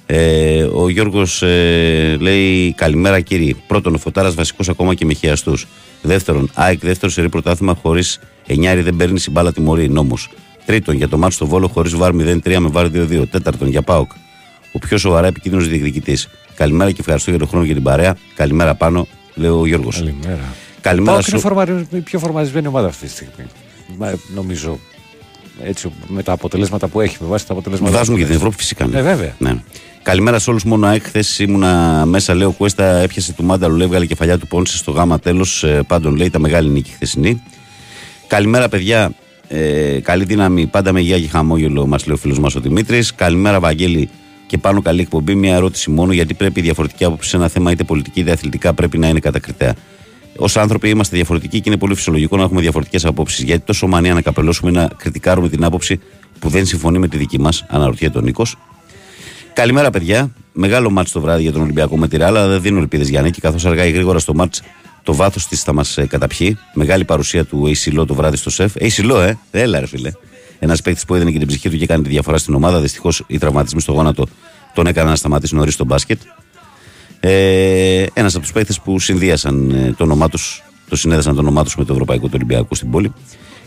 Ε, 0.06 0.62
ο 0.62 0.88
Γιώργος 0.88 1.42
ε, 1.42 2.16
λέει 2.20 2.72
καλημέρα 2.72 3.20
κύριε. 3.20 3.54
Πρώτον, 3.66 3.94
ο 3.94 3.98
Φωτάρας 3.98 4.34
βασικός 4.34 4.68
ακόμα 4.68 4.94
και 4.94 5.04
με 5.04 5.14
χιαστού. 5.14 5.54
Δεύτερον, 6.02 6.50
ΑΕΚ 6.54 6.80
δεύτερο 6.80 7.12
σερή 7.12 7.28
πρωτάθλημα 7.28 7.74
χωρίς 7.82 8.18
εννιάρι 8.46 8.80
δεν 8.80 8.96
παίρνει 8.96 9.18
συμπάλα 9.18 9.52
τιμωρή 9.52 9.88
νόμος. 9.88 10.30
Τρίτον, 10.66 10.96
για 10.96 11.08
το 11.08 11.18
μάτσο 11.18 11.36
στο 11.36 11.46
βόλο 11.46 11.68
χωρίς 11.68 11.94
βάρ 11.94 12.12
0-3 12.12 12.58
με 12.58 12.68
βάρ 12.68 12.86
2-2. 12.86 13.28
Τέταρτον, 13.30 13.68
για 13.68 13.82
ΠΑΟΚ. 13.82 14.10
Ο 14.72 14.78
πιο 14.78 14.98
σοβαρά 14.98 15.26
επικίνδυνος 15.26 15.68
διεκδικητής. 15.68 16.28
Καλημέρα 16.60 16.90
και 16.90 16.96
ευχαριστώ 17.00 17.30
για 17.30 17.38
τον 17.38 17.48
χρόνο 17.48 17.66
και 17.66 17.74
την 17.74 17.82
παρέα. 17.82 18.16
Καλημέρα 18.34 18.74
πάνω, 18.74 19.06
λέει 19.34 19.50
ο 19.50 19.66
Γιώργος. 19.66 19.96
Καλημέρα. 19.96 20.38
Καλημέρα 20.80 21.12
Πάω 21.12 21.22
και 21.22 21.30
είναι 21.30 21.40
σου. 21.40 21.46
φορμα- 21.48 21.86
η 21.90 21.98
πιο 22.00 22.18
φορμαρισμένη 22.18 22.66
ομάδα 22.66 22.86
αυτή 22.86 23.06
τη 23.06 23.10
στιγμή. 23.12 23.44
Μα, 23.98 24.12
νομίζω. 24.34 24.78
Έτσι, 25.64 25.92
με 26.06 26.22
τα 26.22 26.32
αποτελέσματα 26.32 26.88
που 26.88 27.00
έχει, 27.00 27.16
με 27.20 27.26
βάση 27.26 27.46
τα 27.46 27.52
αποτελέσματα. 27.52 27.92
Βάζουμε 27.96 28.12
που 28.12 28.16
για 28.18 28.26
την 28.26 28.34
έχει. 28.34 28.44
Ευρώπη 28.44 28.62
φυσικά. 28.62 28.86
ναι. 28.86 28.98
Ε, 28.98 29.02
βέβαια. 29.02 29.34
Ναι. 29.38 29.54
Καλημέρα 30.02 30.38
σε 30.38 30.50
όλους. 30.50 30.64
Μόνο 30.64 30.86
ΑΕΚ. 30.86 31.02
Χθες 31.04 31.38
ήμουνα 31.38 32.04
μέσα. 32.06 32.34
Λέω 32.34 32.50
Κουέστα 32.50 32.84
έπιασε 32.84 33.32
του 33.32 33.44
Μάνταλου. 33.44 33.76
Λέει 33.76 33.86
έβγαλε 33.86 34.06
κεφαλιά 34.06 34.38
του 34.38 34.46
Πόνσε 34.46 34.76
στο 34.76 34.90
γάμα 34.90 35.18
τέλος. 35.18 35.64
πάντων 35.86 36.16
λέει 36.16 36.30
τα 36.30 36.38
μεγάλη 36.38 36.68
νίκη 36.68 36.90
χθεσινή. 36.90 37.42
Καλημέρα, 38.26 38.68
παιδιά. 38.68 39.12
Ε, 39.48 39.98
καλή 40.02 40.24
δύναμη. 40.24 40.66
Πάντα 40.66 40.92
με 40.92 41.00
υγεία 41.00 41.20
και 41.20 41.28
χαμόγελο, 41.28 41.86
μας 41.86 42.06
λέει 42.06 42.14
ο 42.14 42.18
φίλος 42.18 42.38
μας 42.38 42.54
ο 42.54 42.60
Δημήτρης. 42.60 43.14
Καλημέρα, 43.14 43.60
Βαγγέλη. 43.60 44.08
Και 44.50 44.58
πάνω 44.58 44.82
καλή 44.82 45.00
εκπομπή. 45.00 45.34
Μια 45.34 45.54
ερώτηση 45.54 45.90
μόνο. 45.90 46.12
Γιατί 46.12 46.34
πρέπει 46.34 46.60
η 46.60 46.62
διαφορετική 46.62 47.04
άποψη 47.04 47.28
σε 47.28 47.36
ένα 47.36 47.48
θέμα, 47.48 47.70
είτε 47.70 47.84
πολιτική 47.84 48.20
είτε 48.20 48.30
αθλητικά, 48.30 48.74
πρέπει 48.74 48.98
να 48.98 49.08
είναι 49.08 49.20
κατακριτέα. 49.20 49.74
Ω 50.36 50.44
άνθρωποι 50.54 50.88
είμαστε 50.88 51.16
διαφορετικοί 51.16 51.60
και 51.60 51.68
είναι 51.68 51.78
πολύ 51.78 51.94
φυσιολογικό 51.94 52.36
να 52.36 52.42
έχουμε 52.42 52.60
διαφορετικές 52.60 53.04
απόψεις. 53.04 53.44
Γιατί 53.44 53.64
τόσο 53.64 53.86
μανία 53.86 54.14
να 54.14 54.20
καπελώσουμε 54.20 54.70
ή 54.70 54.74
να 54.74 54.90
κριτικάρουμε 54.96 55.48
την 55.48 55.64
άποψη 55.64 56.00
που 56.38 56.48
δεν 56.48 56.66
συμφωνεί 56.66 56.98
με 56.98 57.08
τη 57.08 57.16
δική 57.16 57.40
μας, 57.40 57.64
αναρωτιέται 57.68 58.18
ο 58.18 58.20
Νίκος. 58.20 58.56
Καλημέρα, 59.52 59.90
παιδιά. 59.90 60.30
Μεγάλο 60.52 60.90
μάτς 60.90 61.12
το 61.12 61.20
βράδυ 61.20 61.42
για 61.42 61.52
τον 61.52 61.62
Ολυμπιακό 61.62 61.98
με 61.98 62.08
τη 62.08 62.16
Ρεάλ, 62.16 62.36
αλλά 62.36 62.48
δεν 62.48 62.62
δίνω 62.62 62.78
ελπίδες 62.78 63.08
για 63.08 63.22
νίκη, 63.22 63.40
καθώς 63.40 63.66
αργά 63.66 63.84
ή 63.84 63.90
γρήγορα 63.90 64.18
στο 64.18 64.34
μάτς 64.34 64.62
το 65.02 65.14
βάθος 65.14 65.46
της 65.46 65.62
θα 65.62 65.72
μας 65.72 65.98
καταπιεί. 66.08 66.58
Μεγάλη 66.74 67.04
παρουσία 67.04 67.44
του 67.44 67.66
Εισιλό 67.66 68.06
το 68.06 68.14
βράδυ 68.14 68.36
στο 68.36 68.50
σεφ. 68.50 68.74
Εισιλό, 68.78 69.20
ε, 69.20 69.38
έλα, 69.50 69.80
ρε 69.80 69.86
φίλε. 69.86 70.10
Ένας 70.62 70.82
παίκτης 70.82 71.04
που 71.04 71.14
έδινε 71.14 71.30
και 71.30 71.38
την 71.38 71.46
ψυχή 71.46 71.70
του 71.70 71.76
και 71.76 71.86
κάνει 71.86 72.02
τη 72.02 72.08
διαφορά 72.08 72.38
στην 72.38 72.54
ομάδα. 72.54 72.80
Δυστυχώς 72.80 73.24
οι 73.26 73.38
τραυματισμοί 73.38 73.80
στο 73.80 73.92
γόνατο 73.92 74.26
τον 74.74 74.86
έκαναν 74.86 75.10
να 75.10 75.16
σταματήσει 75.16 75.54
νωρίς 75.54 75.74
στο 75.74 75.84
μπάσκετ. 75.84 76.20
Ε, 77.20 78.06
Ένας 78.12 78.34
από 78.34 78.42
τους 78.42 78.52
παίκτες 78.52 78.80
που 78.80 78.98
συνδύασαν 78.98 79.70
ε, 79.70 79.94
το 79.96 80.04
όνομά 80.04 80.28
τους, 80.28 80.62
το 80.88 80.96
συνέδεσαν 80.96 81.34
το 81.34 81.40
όνομά 81.40 81.64
τους 81.64 81.76
με 81.76 81.84
το 81.84 81.92
Ευρωπαϊκό 81.92 82.26
του 82.26 82.32
Ολυμπιακού 82.34 82.74
στην 82.74 82.90
πόλη. 82.90 83.12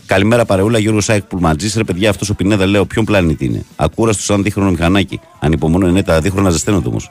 Καλημέρα 0.06 0.44
παρεούλα, 0.44 0.78
Γιώργος 0.78 1.04
Σάικ 1.04 1.22
Πουλματζή. 1.22 1.70
Ρε 1.76 1.84
παιδιά, 1.84 2.10
αυτός 2.10 2.30
ο 2.30 2.34
Πινέδα 2.34 2.66
λέω 2.66 2.84
ποιον 2.84 3.04
πλανήτη 3.04 3.44
είναι. 3.44 3.64
Ακούραστος 3.76 4.24
σαν 4.24 4.42
δίχρονο 4.42 4.70
μηχανάκι. 4.70 5.20
Ανυπομονώ, 5.40 5.86
ναι, 5.86 6.02
τα 6.02 6.20
δίχρονα 6.20 6.50
ζεσταίνονται 6.50 6.88
όμως. 6.88 7.10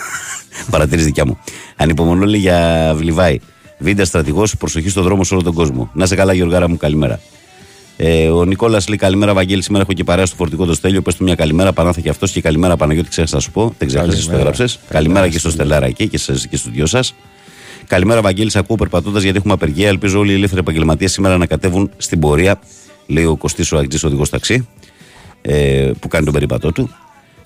Παρατήρηση 0.70 1.06
δικιά 1.06 1.26
μου. 1.26 1.38
Ανυπομονώ 1.76 2.24
λέει 2.24 2.40
για 2.40 2.92
Βλιβάη. 2.96 3.40
Βίντα 3.78 4.04
στρατηγός, 4.04 4.56
προσοχή 4.56 4.88
στον 4.88 5.02
δρόμο 5.02 5.24
σε 5.24 5.34
όλο 5.34 5.42
τον 5.42 5.54
κόσμο. 5.54 5.90
Να 5.92 6.06
σε 6.06 6.14
καλά, 6.14 6.32
Γιωργάρα 6.32 6.68
μου, 6.68 6.76
καλημέρα. 6.76 7.20
Ε, 7.96 8.28
ο 8.28 8.44
Νικόλας 8.44 8.88
λέει 8.88 8.98
καλημέρα, 8.98 9.34
Βαγγέλη. 9.34 9.62
Σήμερα 9.62 9.84
έχω 9.84 9.92
και 9.92 10.04
παρέα 10.04 10.26
στο 10.26 10.36
φορτικό 10.36 10.64
το 10.64 10.74
Στέλιο. 10.74 11.02
Πες 11.02 11.14
του 11.14 11.24
μια 11.24 11.34
καλημέρα, 11.34 11.72
Πανάθα 11.72 12.00
και 12.00 12.08
αυτός 12.08 12.32
και 12.32 12.40
καλημέρα, 12.40 12.76
Παναγιώτη. 12.76 13.08
Ξέχασα 13.08 13.34
να 13.34 13.40
σου 13.40 13.50
πω. 13.50 13.74
Δεν 13.78 13.88
ξέχασα, 13.88 14.10
το 14.10 14.16
Καλημέρα. 14.16 14.38
έγραψε. 14.38 14.78
Καλημέρα 14.88 15.28
και 15.28 15.38
στο 15.38 15.50
Στελάρα 15.50 15.86
εκεί 15.86 16.08
και, 16.08 16.18
σε, 16.18 16.32
και 16.32 16.56
στους 16.56 16.70
δυο 16.70 16.86
σας. 16.86 17.14
Καλημέρα, 17.86 18.20
Βαγγέλη. 18.20 18.50
Σ' 18.50 18.56
ακούω 18.56 18.76
περπατώντας 18.76 19.22
γιατί 19.22 19.38
έχουμε 19.38 19.52
απεργία. 19.52 19.88
Ελπίζω 19.88 20.18
όλοι 20.18 20.30
οι 20.30 20.34
ελεύθεροι 20.34 20.60
επαγγελματίες 20.60 21.12
σήμερα 21.12 21.36
να 21.36 21.46
κατέβουν 21.46 21.90
στην 21.96 22.20
πορεία. 22.20 22.58
Λέει 23.06 23.24
ο 23.24 23.36
Κωστής 23.36 23.72
ο 23.72 23.76
Αγγλής 23.78 24.04
οδηγός 24.04 24.30
ταξί 24.30 24.68
ε, 25.42 25.90
που 26.00 26.08
κάνει 26.08 26.24
τον 26.24 26.32
περίπατό 26.34 26.72
του. 26.72 26.90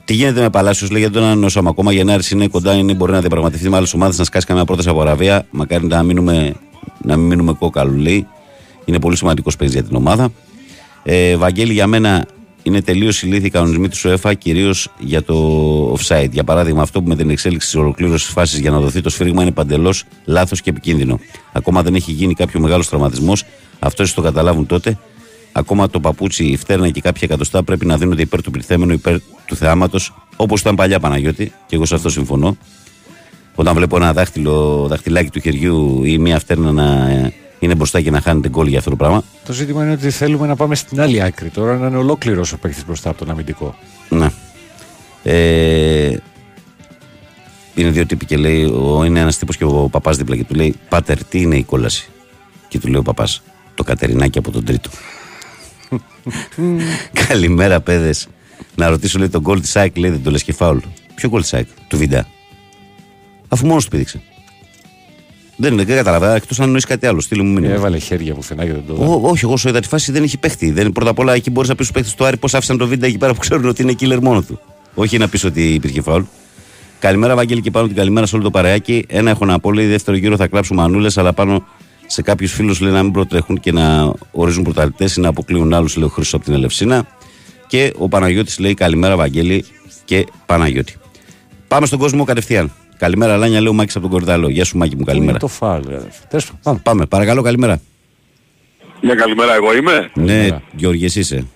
Τι 0.05 0.15
γίνεται 0.15 0.41
με 0.41 0.51
Παλάσιος, 0.51 0.91
λέει 0.91 1.01
γιατί 1.01 1.15
δεν 1.19 1.25
ανανεώσαμε 1.27 1.69
ακόμα. 1.69 1.93
Γενάρης 1.93 2.31
είναι 2.31 2.47
κοντά, 2.49 2.75
είναι, 2.75 2.95
μπορεί 2.95 3.13
να 3.13 3.21
διαπραγματευτεί 3.21 3.69
με 3.69 3.77
άλλες 3.77 3.95
ομάδες 3.95 4.19
να 4.19 4.25
σκάσει 4.25 4.47
καμιά 4.47 4.65
πρόταση 4.65 4.89
από 4.89 5.01
Αραβία. 5.01 5.47
Μακάρι 5.51 5.87
να, 5.87 6.03
μείνουμε, 6.03 6.53
να 7.05 7.17
μην 7.17 7.27
μείνουμε 7.27 7.53
κόκαλου, 7.53 7.97
λέει. 7.97 8.27
Είναι 8.85 9.01
πολύ 9.01 9.17
σημαντικός 9.17 9.57
παίκτης 9.57 9.75
για 9.75 9.85
την 9.85 9.97
ομάδα. 9.97 10.33
Ε, 11.03 11.37
Βαγγέλη, 11.37 11.73
για 11.73 11.87
μένα 11.87 12.27
είναι 12.63 12.83
τελείως 12.83 13.23
ηλίθιοι 13.23 13.45
οι 13.47 13.51
κανονισμοί 13.51 13.89
του 13.89 13.97
ΣΟΕΦΑ, 13.97 14.35
κυρίως 14.35 14.89
για 14.99 15.23
το 15.23 15.37
offside. 15.93 16.31
Για 16.31 16.45
παράδειγμα, 16.45 16.83
αυτό 16.83 17.03
που 17.03 17.09
με 17.09 17.17
την 17.17 17.31
εξέλιξη 17.31 17.67
της 17.67 17.77
ολοκλήρωσης 17.77 18.29
φάσης 18.29 18.59
για 18.59 18.71
να 18.71 18.81
δοθεί 18.81 19.01
το 19.01 19.11
σφύριγμα 19.11 19.43
είναι 19.43 19.51
παντελώς 19.51 20.05
λάθος 20.25 20.61
και 20.61 20.71
επικίνδυνο. 20.71 21.21
Ακόμα 21.53 21.83
δεν 21.83 21.95
έχει 21.95 22.13
γίνει 22.13 22.35
κάποιο 22.35 22.61
μεγάλος 22.61 22.89
τραυματισμός. 22.89 23.45
Αυτό 23.79 24.03
ίσω 24.03 24.15
το 24.15 24.23
καταλάβουν 24.23 24.67
τότε. 24.67 24.99
Ακόμα 25.53 25.91
το 25.91 26.01
παπούτσι, 26.01 26.45
η 26.45 26.57
φτέρνα 26.57 26.91
και 26.91 27.01
κάποια 27.01 27.23
εκατοστά 27.23 27.63
πρέπει 27.63 27.87
να 27.87 27.97
δίνονται 27.97 28.23
υπέρ 28.23 28.43
του 28.43 28.51
πληθέμενου, 28.51 28.93
υπέρ 28.93 29.17
του 29.47 29.57
θεάματος, 29.57 30.15
όπως 30.37 30.61
ήταν 30.61 30.75
παλιά 30.75 31.01
Παναγιώτη, 31.01 31.53
και 31.67 31.75
εγώ 31.75 31.85
σε 31.85 31.95
αυτό 31.95 32.09
συμφωνώ. 32.09 32.57
Όταν 33.55 33.75
βλέπω 33.75 33.97
ένα 33.97 34.13
δάχτυλο, 34.13 34.87
δαχτυλάκι 34.89 35.31
του 35.31 35.41
χεριού 35.41 36.05
ή 36.05 36.19
μία 36.19 36.39
φτέρνα 36.39 36.73
να 36.73 37.11
ε, 37.11 37.33
είναι 37.61 37.75
μπροστά 37.75 38.01
και 38.01 38.11
να 38.11 38.21
χάνεται 38.21 38.49
γκολ 38.49 38.67
για 38.67 38.79
αυτό 38.79 38.91
το 38.91 38.97
πράγμα. 38.97 39.23
Το 39.45 39.53
ζήτημα 39.53 39.83
είναι 39.83 39.93
ότι 39.93 40.11
θέλουμε 40.11 40.47
να 40.47 40.57
πάμε 40.57 40.75
στην 40.75 41.01
άλλη 41.01 41.23
άκρη 41.23 41.49
τώρα, 41.49 41.77
να 41.77 41.87
είναι 41.87 41.97
ολόκληρος 41.97 42.53
ο 42.53 42.59
παίκτης 42.59 42.85
μπροστά 42.87 43.11
από 43.11 43.19
τον 43.19 43.31
αμυντικό. 43.31 43.75
Ναι. 44.09 44.31
Ε, 45.23 46.17
είναι 47.75 47.91
δύο 47.91 48.07
τύποι 48.07 48.25
και 48.25 48.37
λέει: 48.37 48.65
ο, 48.65 49.05
Είναι 49.05 49.21
ένας 49.21 49.39
τύπος 49.39 49.57
και 49.57 49.65
ο 49.65 49.89
παπάς 49.91 50.17
δίπλα 50.17 50.37
και 50.37 50.45
του 50.45 50.55
λέει: 50.55 50.75
Πάτερ, 50.89 51.25
τι 51.25 51.41
είναι 51.41 51.57
η 51.57 51.63
κόλαση; 51.63 52.09
Και 52.69 52.79
του 52.79 52.89
λέει 52.89 53.01
ο 53.01 53.03
παπάς: 53.03 53.43
Το 53.75 53.83
κατερινάκι 53.83 54.39
από 54.39 54.51
τον 54.51 54.65
τρίτο. 54.65 54.91
Καλημέρα, 57.29 57.81
παιδες. 57.81 58.29
Να 58.75 58.89
ρωτήσω 58.89 59.19
λέει 59.19 59.29
τον 59.29 59.41
γκολ 59.41 59.61
της 59.61 59.77
ΑΕΚ, 59.77 59.97
λέει 59.97 60.11
δεν 60.11 60.23
το 60.23 60.31
λες 60.31 60.43
και 60.43 60.53
φάουλ. 60.53 60.79
Ποιο 61.15 61.29
γκολ 61.29 61.41
της 61.41 61.55
ΑΕΚ, 61.55 61.67
του 61.89 61.97
Βίντα; 61.97 62.27
Αφού 63.49 63.67
μόνος 63.67 63.85
του 63.85 63.91
πήδηξε. 63.91 64.23
Δεν, 65.61 65.77
δεν 65.77 65.87
κατάλαβα, 65.87 66.35
εκτός 66.35 66.61
αν 66.61 66.67
εννοείς 66.67 66.85
κάτι 66.85 67.07
άλλο. 67.07 67.21
Στείλε 67.21 67.43
μου 67.43 67.53
μήνυμα. 67.53 67.75
Έβαλε 67.75 67.99
χέρια 67.99 68.35
που 68.35 68.43
φαινάγει 68.43 68.71
δεν 68.71 68.83
το 68.87 68.95
δω. 68.95 69.15
Ω, 69.15 69.29
όχι, 69.29 69.45
εγώ 69.45 69.57
σου 69.57 69.69
είδα 69.69 69.81
τη 69.81 69.89
φάση 69.89 70.13
δεν 70.13 70.23
έχει 70.23 70.39
παίχτη. 70.39 70.71
Δεν, 70.71 70.93
πρώτα 70.93 71.11
απ' 71.11 71.19
όλα 71.19 71.35
εκεί 71.35 71.51
μπορείς 71.51 71.69
να 71.69 71.75
πεις 71.75 71.87
στους 71.87 71.97
παίχτες 71.97 72.15
του 72.15 72.25
Άρη 72.25 72.37
πώς 72.37 72.55
άφησαν 72.55 72.79
το 72.79 72.87
βίντεο 72.87 73.09
εκεί 73.09 73.19
πέρα 73.19 73.33
που 73.33 73.39
ξέρουν 73.39 73.69
ότι 73.69 73.83
είναι 73.83 73.95
killer 74.01 74.19
μόνο 74.23 74.43
του. 74.43 74.61
Όχι 74.95 75.19
να 75.19 75.29
πεις 75.29 75.45
ότι 75.45 75.75
υπήρχε 75.75 76.03
φάουλ. 76.03 76.23
Καλημέρα, 76.99 77.35
Βαγγέλη, 77.35 77.61
και 77.61 77.71
πάνω 77.71 77.87
την 77.87 77.97
καλημέρα 77.97 78.27
σε 78.27 78.35
όλο 78.35 78.45
το 78.45 78.51
παρεάκι. 78.51 79.05
Ένα 79.09 79.31
έχω 79.31 79.45
να 79.45 79.61
πω, 79.61 79.73
λέει, 79.73 79.87
δεύτερο 79.87 80.17
γύρο 80.17 80.37
θα 80.37 80.47
κλάψουμε 80.47 80.83
μανούλες, 80.83 81.19
αλλά 81.19 81.33
πάνω 81.33 81.65
σε 82.07 82.23
κάποιους 82.23 82.53
φίλους 82.53 82.81
λέει 82.81 82.93
να 82.93 83.03
μην 83.03 83.13
προτρέχουν 83.13 83.61
και 83.61 83.73
να 83.73 84.13
ορίζουν 84.31 84.63
πρωταθλητές 84.63 85.17
ή 85.17 85.21
να 85.21 85.29
αποκλείουν 85.29 85.75
άλλους, 85.75 85.97
λέει 85.97 86.07
ο 86.07 86.09
Χρυσό 86.09 86.37
από 86.37 86.45
την 86.45 86.55
Ελευσίνα. 86.55 87.07
Και 87.67 87.93
ο 87.99 88.09
Παναγιώτης 88.09 88.59
λέει 88.59 88.75
καλημέρα, 88.75 89.17
Βαγγέλη 89.17 89.65
και 90.05 90.27
Παναγιώτη. 90.47 90.95
Πάμε 91.69 91.87
στον 91.87 91.99
κόσμο 91.99 92.25
κατευθείαν. 92.25 92.73
Καλημέρα, 93.01 93.37
Λάνια, 93.37 93.61
λέει 93.61 93.69
ο 93.69 93.73
Μάκης 93.73 93.97
από 93.97 94.09
τον 94.09 94.19
Κορδάλο. 94.19 94.49
Γεια 94.49 94.65
σου, 94.65 94.79
Μάκη 94.79 94.97
μου, 94.97 95.05
καλημέρα. 95.05 95.31
Είναι 95.31 95.39
το 95.39 95.47
φάουλ. 95.49 95.83
ρε. 95.89 95.99
Τέλος 96.29 96.47
πάντων, 96.47 96.61
πάμε. 96.63 96.81
Πάμε, 96.83 97.07
παρακαλώ, 97.07 97.43
καλημέρα. 97.43 97.81
Μια 99.03 99.15
καλημέρα, 99.15 99.55
εγώ 99.55 99.77
είμαι. 99.77 100.11
Ναι, 100.15 100.49
Γιώργη, 100.77 101.05
εσύ 101.05 101.19
είσαι. 101.21 101.47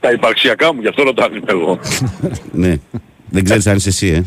Τα 0.00 0.10
υπαρξιακά 0.12 0.74
μου, 0.74 0.80
γι' 0.80 0.88
αυτό 0.88 1.02
ρωτάνε 1.02 1.40
εγώ. 1.46 1.78
ναι. 2.62 2.76
Δεν 3.30 3.44
ξέρεις 3.44 3.66
αν 3.66 3.76
είσαι 3.76 3.88
εσύ, 3.88 4.06
ε. 4.08 4.24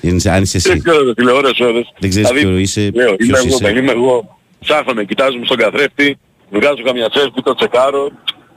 Είναι, 0.00 0.30
αν 0.30 0.42
είσαι 0.42 0.58
Δεν 0.58 0.72
εσύ. 0.72 0.82
ξέρω, 0.82 1.04
ρε 1.04 1.12
φίλε, 1.16 1.30
ώρες, 1.32 1.60
ώρες. 1.60 1.92
Δεν 1.98 2.10
ξέρεις 2.10 2.30
ποιο 2.32 2.56
είσαι, 2.56 2.90
Λέω, 2.94 3.06
είμαι 3.06 3.16
ποιος 3.16 3.38
εγώ, 3.38 3.46
είσαι. 3.46 3.64
δεν 3.64 3.76
είμαι 3.76 3.92
εγώ. 3.92 4.38
Ψάχνω, 4.58 5.04
κοιτάζομαι 5.04 5.44
στον 5.44 5.56
καθρέφτη, 5.56 6.18
βγάζω 6.50 6.82
καμιά 6.84 7.08
τσέσπη, 7.10 7.42
το 7.42 7.54
τσεκάρω 7.54 8.10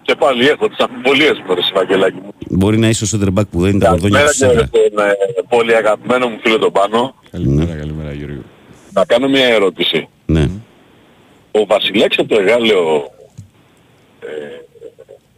και 0.06 0.16
πάλι 0.16 0.48
έχω 0.48 0.68
τις 0.70 0.78
αμφιβολίες 0.80 1.44
μου, 1.48 1.56
ρε 1.56 1.62
Σιβαγγελάκη 1.64 2.16
μου. 2.24 2.34
Μπορεί 2.50 2.78
να 2.78 2.88
είσαι 2.90 3.04
ο 3.04 3.08
σέντερμπακ 3.08 3.46
που 3.46 3.62
δίνει 3.64 3.80
τα 3.80 3.90
κορδόνια 3.90 4.20
Καλημέρα 4.20 4.32
του 4.32 4.38
και 4.40 4.46
σήμερα. 4.46 4.66
στον 4.66 5.08
ε, 5.08 5.42
πολύ 5.50 5.76
αγαπημένο 5.76 6.28
μου 6.28 6.38
φίλο 6.44 6.58
τον 6.60 6.72
Πάνο. 6.72 7.16
Καλημέρα, 7.32 7.74
καλημέρα 7.76 8.14
Γιώργο. 8.14 8.42
Να 8.94 9.06
κάνω 9.06 9.28
μια 9.28 9.46
ερώτηση. 9.46 10.08
Ναι. 10.26 10.50
Ο 11.52 11.66
Βασιλέξ 11.66 12.18
από 12.20 12.28
το 12.30 12.40
Εγάλεο 12.42 13.12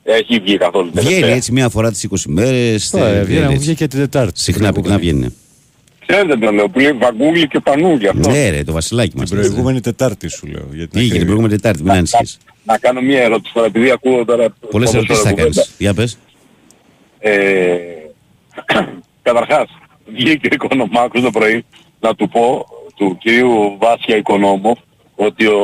ε, 0.04 0.18
έχει 0.18 0.40
βγει 0.40 0.58
καθόλου 0.58 0.90
Βγαίνει 0.94 1.10
τελευταία; 1.10 1.36
έτσι 1.36 1.52
μία 1.52 1.70
φορά 1.70 1.92
τις 1.92 2.08
20 2.10 2.16
μέρες. 2.28 2.94
Ωραία, 2.94 3.08
τε- 3.14 3.24
βγαίνει, 3.24 3.40
βγαίνει 3.40 3.54
μου 3.54 3.60
βγήκε 3.60 3.88
την 3.88 4.00
Τετάρτη. 4.00 4.40
Συχνά 4.40 4.72
πυκνά 4.74 4.98
βγαίνει. 4.98 5.36
Ξέρετε 6.08 6.38
τον 6.38 6.56
λέω 6.56 6.70
που 6.70 6.80
λέει 6.80 6.92
Βαγκούλη 6.92 7.48
και 7.48 7.60
Πανούλη 7.60 8.08
αυτό. 8.08 8.30
Ναι, 8.30 8.50
ρε, 8.50 8.64
το 8.64 8.72
βασιλάκι 8.72 9.10
Την 9.10 9.20
μας. 9.20 9.30
προηγούμενη 9.30 9.80
Τετάρτη 9.82 10.28
σου 10.28 10.48
λέω. 10.48 10.68
γιατί 10.74 10.98
Τι 11.00 11.04
είχε 11.06 11.14
την 11.18 11.24
προηγούμενη 11.26 11.54
Τετάρτη, 11.56 11.84
μην 11.84 11.92
ανησυχείς. 11.92 12.38
Να 12.64 12.78
κάνω 12.78 13.02
μια 13.02 13.22
ερώτηση 13.22 13.54
τώρα, 13.54 13.68
επειδή 13.68 13.92
ακούω 13.92 14.26
τώρα... 14.26 14.50
Πολλές 14.72 14.92
ποδόσφαιρο 14.92 14.98
ερωτήσεις 14.98 15.22
θα 15.24 15.30
κουβέντα. 15.30 15.54
κάνεις. 15.54 15.76
Για 15.78 15.94
πες. 15.94 16.18
Ε, 17.20 17.78
καταρχάς, 19.28 19.70
βγήκε 20.06 20.48
ο 20.48 20.50
Οικονομάκος 20.54 21.22
το 21.22 21.32
πρωί 21.32 21.66
να 22.00 22.16
του 22.16 22.30
πω, 22.30 22.66
του 22.96 23.18
κυρίου 23.20 23.78
Βάσια 23.80 24.16
Οικονόμο, 24.18 24.78
ότι 25.16 25.46
ο... 25.46 25.60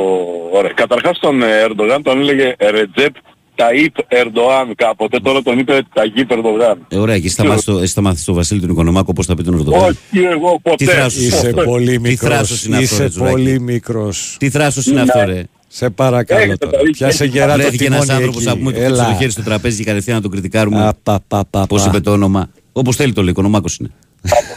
Ωραία, 0.52 0.72
καταρχάς 0.76 1.20
τον 1.20 1.42
ε, 1.44 1.60
Ερντογάν 1.64 2.04
τον 2.04 2.20
έλεγε 2.20 2.56
Ρετζέπ 2.60 3.16
Ταΐπ 3.56 4.00
Ερντοάν 4.08 4.74
κάποτε, 4.76 5.20
τώρα 5.20 5.42
τον 5.42 5.60
είπε 5.60 5.82
Ταγίπ 5.94 6.32
Ερντογάν. 6.32 6.86
Ε, 6.88 6.98
ωραία, 6.98 7.20
και 7.20 7.26
εσύ 7.26 7.36
θα 7.36 7.46
μάθεις 7.46 7.64
το- 7.64 7.78
εσύ 7.80 7.94
θα 7.94 8.02
μάθεις 8.02 8.24
το 8.24 8.34
Βασίλη 8.34 8.60
τον 8.60 8.70
Οικονομάκο 8.70 9.14
πώς 9.14 9.26
θα 9.26 9.36
πει 9.36 9.44
τον 9.44 9.54
Ερντογάν. 9.54 9.82
Όχι 9.82 10.24
εγώ 10.32 10.60
ποτέ. 10.62 10.76
Τι 10.86 10.92
θράσος 10.92 11.22
Είσαι 11.22 11.48
αυτό. 11.48 11.64
πολύ 11.64 12.00
Τι 12.00 12.16
θράσος 12.16 12.50
μικρός. 12.50 12.66
είναι 12.66 12.78
αυτό, 12.78 12.94
Είσαι 12.94 13.04
ρε, 13.04 13.10
Τζουράκη. 13.10 13.32
πολύ 13.34 13.60
μικρός. 13.60 14.36
Τι 14.40 14.50
θράσος 14.50 14.86
είναι 14.86 15.02
αυτό, 15.02 15.24
ρε; 15.26 15.44
Σε 15.68 15.90
παρακαλώ 15.90 16.42
Έχετε 16.42 16.58
τώρα. 16.66 16.78
τα 16.78 16.84
δίκια. 16.84 17.08
Πιάσε 17.08 17.26
γερά 17.26 17.52
το 17.56 17.62
Βρέθηκε 17.62 17.86
ένας 17.86 18.00
τιμόνι 18.06 18.18
άνθρωπος 18.24 18.44
να 18.44 18.58
πούμε 18.58 18.70
εκεί. 18.70 18.80
ότι 18.80 18.84
χτύπησε 18.86 19.04
το 19.04 19.10
Έλα. 19.10 19.18
χέρι 19.20 19.32
στο 19.32 19.42
τραπέζι 19.44 19.78
και 19.78 19.84
κατευθείαν 19.84 20.16
να 20.16 20.22
τον 20.22 20.32
κριτικάρουμε. 20.32 20.88
Α, 20.88 20.94
πα, 21.04 21.20
πα, 21.28 21.46
πα, 21.50 21.68
Πώς 21.68 21.82
πα. 21.84 21.88
είπε 21.90 22.00
το 22.00 22.12
όνομα. 22.12 22.50
Όπως 22.72 22.96
θέλει 22.96 23.14
το 23.14 23.22
λέει, 23.22 23.32
Οικονομάκος 23.32 23.78
είναι. 23.78 23.90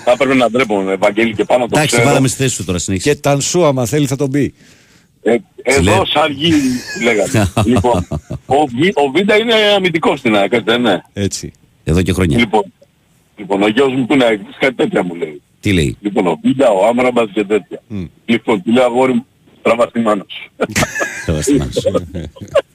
Θα 0.05 0.11
έπρεπε 0.13 0.35
να 0.35 0.51
ντρέπομαι, 0.51 0.93
Ευαγγέλη, 0.93 1.35
και 1.35 1.45
πάνω 1.45 1.63
το 1.63 1.71
Εντάξει, 1.73 1.89
ξέρω. 1.95 2.09
βάλαμε 2.09 2.29
στη 2.29 2.43
θέση 2.43 2.55
σου 2.55 2.65
τώρα 2.65 2.79
συνέχισε. 2.79 3.09
Και 3.13 3.21
Τανσού 3.21 3.65
άμα 3.67 3.87
θέλει 3.87 4.07
θα 4.07 4.17
τον 4.17 4.31
πει. 4.31 4.55
Ε, 5.29 5.81
Λέει; 5.81 5.95
εδώ 5.95 6.05
σαργί 6.07 6.53
λέγανε. 7.03 7.51
λοιπόν, 7.73 8.07
ο, 8.47 8.67
Βι- 8.67 8.99
ο 8.99 9.11
Βίντα 9.11 9.37
είναι 9.39 9.55
αμυντικός 9.55 10.19
στην 10.19 10.37
ΑΕΚ, 10.37 10.53
έτσι 10.53 10.65
δεν 10.65 10.81
είναι; 10.81 11.05
Έτσι. 11.13 11.53
Εδώ 11.85 12.03
και 12.03 12.13
χρόνια. 12.13 12.39
Λοιπόν, 12.39 12.73
λοιπόν, 13.37 13.63
ο 13.63 13.69
γιος 13.69 13.93
μου 13.93 14.07
που 14.07 14.15
είναι 14.15 14.25
ΑΕΚ, 14.25 14.41
κάτι 14.59 14.75
τέτοια 14.75 15.03
μου 15.03 15.15
λέει. 15.15 15.43
Τι 15.61 15.73
λέει; 15.73 15.97
Λοιπόν, 16.01 16.27
ο 16.27 16.39
Βίντα, 16.43 16.71
ο 16.71 16.87
Άμραμπας 16.87 17.31
και 17.33 17.45
τέτοια. 17.45 17.83
Λοιπόν, 18.25 18.63
του 18.63 18.73
λέω 18.73 18.85
αγόρι 18.85 19.13
μου, 19.13 19.27
τραβά 19.63 19.91
τη 19.91 20.01
μάνα 20.01 20.27
σου. 20.29 20.51
Θα 21.27 21.33
βαστιμάς. 21.33 21.77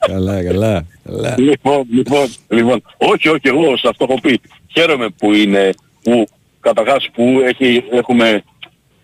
Καλά, 0.07 0.43
καλά. 0.43 0.85
καλά. 1.03 1.35
λοιπόν, 1.37 1.83
λοιπόν, 1.91 2.27
λοιπόν, 2.47 2.81
όχι, 2.97 3.27
όχι, 3.29 3.41
εγώ 3.47 3.77
σε 3.77 3.87
αυτό 3.87 4.05
έχω 4.09 4.19
πει. 4.21 4.41
Χαίρομαι 4.73 5.09
που 5.09 5.33
είναι, 5.33 5.69
που 6.03 6.27
καταρχάς 6.59 7.09
που 7.13 7.41
έχει, 7.45 7.83
έχουμε, 7.91 8.43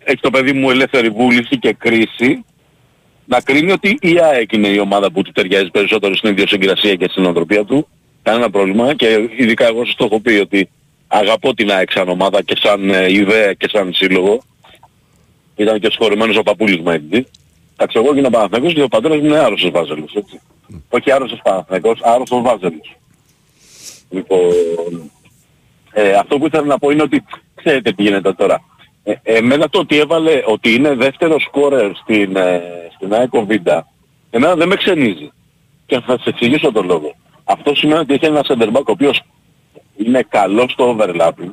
έχει 0.03 0.19
το 0.21 0.29
παιδί 0.29 0.53
μου 0.53 0.69
ελεύθερη 0.69 1.09
βούληση 1.09 1.57
και 1.59 1.73
κρίση 1.73 2.43
να 3.27 3.41
κρίνει 3.41 3.71
ότι 3.71 3.97
η 4.01 4.19
ΑΕΚ 4.19 4.51
είναι 4.51 4.67
η 4.67 4.79
ομάδα 4.79 5.11
που 5.11 5.21
του 5.21 5.31
ταιριάζει 5.31 5.69
περισσότερο 5.69 6.15
στην 6.15 6.29
ιδιοσυγκρασία 6.29 6.95
και 6.95 7.07
στην 7.09 7.25
οτροπία 7.25 7.65
του. 7.65 7.87
Κανένα 8.23 8.49
πρόβλημα 8.49 8.93
και 8.93 9.29
ειδικά 9.37 9.65
εγώ 9.65 9.85
σας 9.85 9.95
το 9.95 10.05
έχω 10.05 10.19
πει 10.19 10.33
ότι 10.33 10.69
αγαπώ 11.07 11.53
την 11.53 11.71
ΑΕΚ 11.71 11.91
σαν 11.91 12.09
ομάδα 12.09 12.41
και 12.41 12.55
σαν 12.59 12.89
ε, 12.89 13.11
ιδέα 13.11 13.53
και 13.53 13.69
σαν 13.71 13.93
σύλλογο. 13.93 14.41
Ήταν 15.55 15.79
και 15.79 15.87
συγχωρημένος 15.89 16.37
ο 16.37 16.43
παππούλης 16.43 16.77
μου 16.77 16.89
έτσι. 16.89 17.27
Εντάξει, 17.73 17.99
εγώ 18.03 18.13
γίνω 18.13 18.29
Παναθηναϊκός 18.29 18.73
και 18.73 18.81
ο 18.81 18.87
πατέρας 18.87 19.17
μου 19.17 19.25
είναι 19.25 19.37
άρρωστος 19.37 19.71
Βάζελος, 19.71 20.13
έτσι. 20.15 20.41
Όχι 20.89 21.11
άρρωστος 21.11 21.39
Παναθηναϊκός, 21.43 21.99
άρρωστος 22.03 22.41
Βάζελος. 22.41 22.97
Λοιπόν, 24.09 25.11
ε, 25.91 26.13
αυτό 26.13 26.37
που 26.37 26.45
ήθελα 26.45 26.65
να 26.65 26.77
πω 26.79 26.89
είναι 26.89 27.01
ότι 27.01 27.23
ξέρετε 27.55 27.91
τι 27.91 28.03
γίνεται 28.03 28.33
τώρα. 28.33 28.63
Ε, 29.07 29.37
εμένα 29.37 29.69
το 29.69 29.79
ότι 29.79 29.97
έβαλε, 29.97 30.41
ότι 30.45 30.73
είναι 30.73 30.95
δεύτερος 30.95 31.43
σκόρερ 31.43 31.95
στην, 31.95 32.35
ε, 32.35 32.61
στην 32.95 33.13
ΑΕΚ 33.13 33.33
ο 33.33 33.45
Βίντα, 33.45 33.87
εμένα 34.29 34.55
δεν 34.55 34.67
με 34.67 34.75
ξενίζει. 34.75 35.31
Και 35.85 35.99
θα 35.99 36.17
σας 36.17 36.25
εξηγήσω 36.25 36.71
τον 36.71 36.85
λόγο. 36.85 37.15
Αυτό 37.43 37.75
σημαίνει 37.75 37.99
ότι 37.99 38.13
έχει 38.13 38.25
ένα 38.25 38.45
center 38.47 38.67
back 38.67 38.85
ο 38.85 38.91
οποίος 38.91 39.21
είναι 39.97 40.25
καλός 40.29 40.71
στο 40.71 40.97
overlapping. 40.97 41.51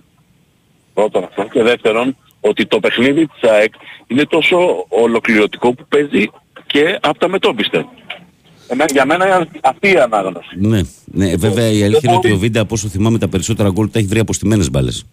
Πρώτον 0.95 1.25
αυτό. 1.25 1.49
Και 1.53 1.63
δεύτερον, 1.63 2.17
ότι 2.41 2.67
το 2.67 2.81
παιχνίδι 2.81 3.27
της 3.27 3.51
ΑΕΚ 3.51 3.75
είναι 4.07 4.25
τόσο 4.25 4.87
ολοκληρωτικό 4.89 5.75
που 5.75 5.85
παίζει 5.89 6.31
και 6.67 6.99
από 7.03 7.19
τα 7.19 7.29
μετώπιστε. 7.29 7.87
Εμένα, 8.69 8.91
για 8.93 9.05
μένα 9.05 9.27
είναι 9.27 9.49
αυτή 9.63 9.91
η 9.91 9.97
ανάγνωση. 9.97 10.57
Ναι, 10.59 10.81
ναι, 11.05 11.37
βέβαια 11.37 11.71
η 11.71 11.83
αλήθεια 11.83 12.01
είναι 12.03 12.17
ότι 12.17 12.33
ο 12.33 12.37
Βίντα, 12.39 12.61
από 12.61 12.75
όσο 12.75 12.89
θυμάμαι, 12.89 13.19
τα 13.19 13.29
περισσότερα 13.29 13.71
γκολ 13.71 13.91
τα 13.91 13.99
έχει 13.99 14.09
βρει 14.09 14.19
από 14.19 14.33
στιμένες 14.33 14.71
μπάλες. 14.71 15.07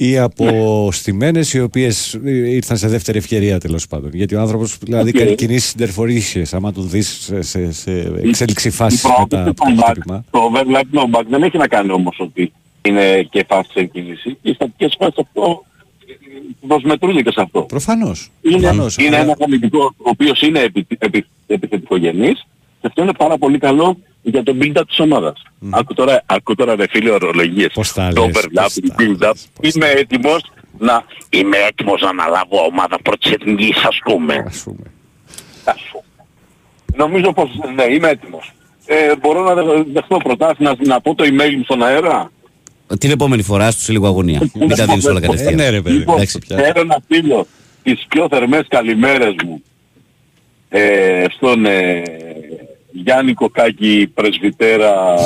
Ή 0.00 0.18
από 0.18 0.88
στημένες 0.92 1.54
οι 1.54 1.60
οποίες 1.60 2.18
ήρθαν 2.24 2.76
σε 2.76 2.88
δεύτερη 2.88 3.18
ευκαιρία 3.18 3.58
τέλος 3.60 3.86
πάντων. 3.86 4.10
Γιατί 4.14 4.34
ο 4.34 4.40
άνθρωπος 4.40 4.78
δηλαδή 4.80 5.08
Οκ. 5.08 5.16
κάνει 5.16 5.34
κινήσεις 5.34 5.68
σεντερφορίσιες 5.68 6.54
άμα 6.54 6.72
του 6.72 6.82
δεις 6.82 7.08
σε, 7.08 7.42
σε, 7.42 7.72
σε 7.72 8.12
εξέλιξη 8.22 8.70
φάσης 8.70 9.02
Η 9.02 9.06
μετά 9.06 9.18
πρόκληση 9.18 9.48
από 9.50 9.64
του 9.64 9.74
το 9.76 9.82
back, 9.86 9.90
χτύπημα. 9.90 10.24
Το 10.30 10.50
overlap 10.52 10.98
no 10.98 11.18
back 11.18 11.24
δεν 11.28 11.42
έχει 11.42 11.56
να 11.58 11.68
κάνει 11.68 11.90
όμως 11.92 12.16
ότι 12.20 12.52
είναι 12.82 13.22
και 13.30 13.44
φάση 13.48 13.70
σε 13.72 13.84
κίνηση. 13.84 14.36
Οι 14.42 14.52
στατικές 14.52 14.96
φάσεις 14.98 15.18
αυτό 15.18 15.64
προσμετρούνται 16.66 17.22
και 17.22 17.30
σε 17.30 17.40
αυτό. 17.40 17.60
Προφανώς. 17.62 18.30
Είναι, 18.42 18.56
Προφανώς. 18.58 18.96
είναι 18.96 19.06
Αλλά- 19.08 19.18
ένα 19.18 19.36
αμυντικό 19.44 19.94
ο 19.96 20.08
οποίος 20.10 20.42
είναι 20.42 20.60
επι, 20.60 20.86
επι, 20.98 21.26
επιθετικογενής 21.46 22.46
και 22.80 22.86
αυτό 22.86 23.02
είναι 23.02 23.12
πάρα 23.12 23.38
πολύ 23.38 23.58
καλό 23.58 23.98
για 24.22 24.42
τον 24.42 24.58
build-up 24.62 24.82
της 24.88 24.98
ομάδας. 24.98 25.42
Άκου 25.70 25.94
τώρα, 25.94 26.22
άκου 26.26 26.54
τώρα 26.54 26.74
ρε 26.76 26.84
φίλε 26.90 27.10
ορολογίες. 27.10 27.70
Πώς 27.74 27.92
τα 27.92 28.12
το 28.14 28.24
λες, 28.24 28.32
overlap, 28.34 28.52
πώς 28.62 28.74
τα 28.74 28.94
build-up. 28.98 29.18
λες, 29.18 29.48
πώς 29.60 29.74
Είμαι 29.74 29.86
έτοιμος 29.86 30.50
να... 30.78 31.04
Είμαι 31.30 31.56
έτοιμος 31.56 32.00
να 32.00 32.08
αναλάβω 32.08 32.64
ομάδα 32.70 32.98
πρώτης 33.02 33.30
εθνικής 33.32 33.76
ας 33.84 33.98
πούμε. 34.04 34.44
Ας 34.46 34.62
πούμε. 34.62 34.82
Ας 35.64 35.80
πούμε. 35.92 36.02
Νομίζω 36.96 37.32
πως 37.32 37.50
ναι, 37.74 37.84
είμαι 37.94 38.08
έτοιμος. 38.08 38.52
Ε, 38.86 39.16
μπορώ 39.16 39.42
να 39.42 39.54
δεχ- 39.54 39.86
δεχτώ 39.92 40.16
προτάσεις 40.16 40.58
να, 40.58 40.74
να 40.86 41.00
πω 41.00 41.14
το 41.14 41.24
email 41.24 41.54
μου 41.56 41.64
στον 41.64 41.82
αέρα. 41.82 42.30
Την 42.98 43.10
επόμενη 43.10 43.42
φορά 43.42 43.70
σου 43.70 43.80
σε 43.80 43.92
λίγο 43.92 44.06
αγωνία. 44.06 44.40
Μην 44.54 44.68
τα 44.68 44.84
δίνεις 44.86 45.04
όλα 45.06 45.16
Ε, 45.18 45.20
ναι 45.20 45.26
κατευθείαν. 45.26 45.70
ρε 45.70 45.80
παιδί. 45.82 45.96
Λοιπόν, 45.96 46.14
εντάξει, 46.14 46.38
πια. 46.38 46.56
θέλω 46.56 46.84
να 46.84 46.98
στείλω 47.04 47.46
τις 47.82 48.06
πιο 48.08 48.26
θερμές 48.30 48.64
καλημέρες 48.68 49.34
μου 49.44 49.62
ε, 50.68 51.24
στον 51.30 51.64
ε, 51.66 52.02
Γιάννη 52.90 53.34
Κοκάκη 53.34 54.10
Πρεσβυτέρα 54.14 55.16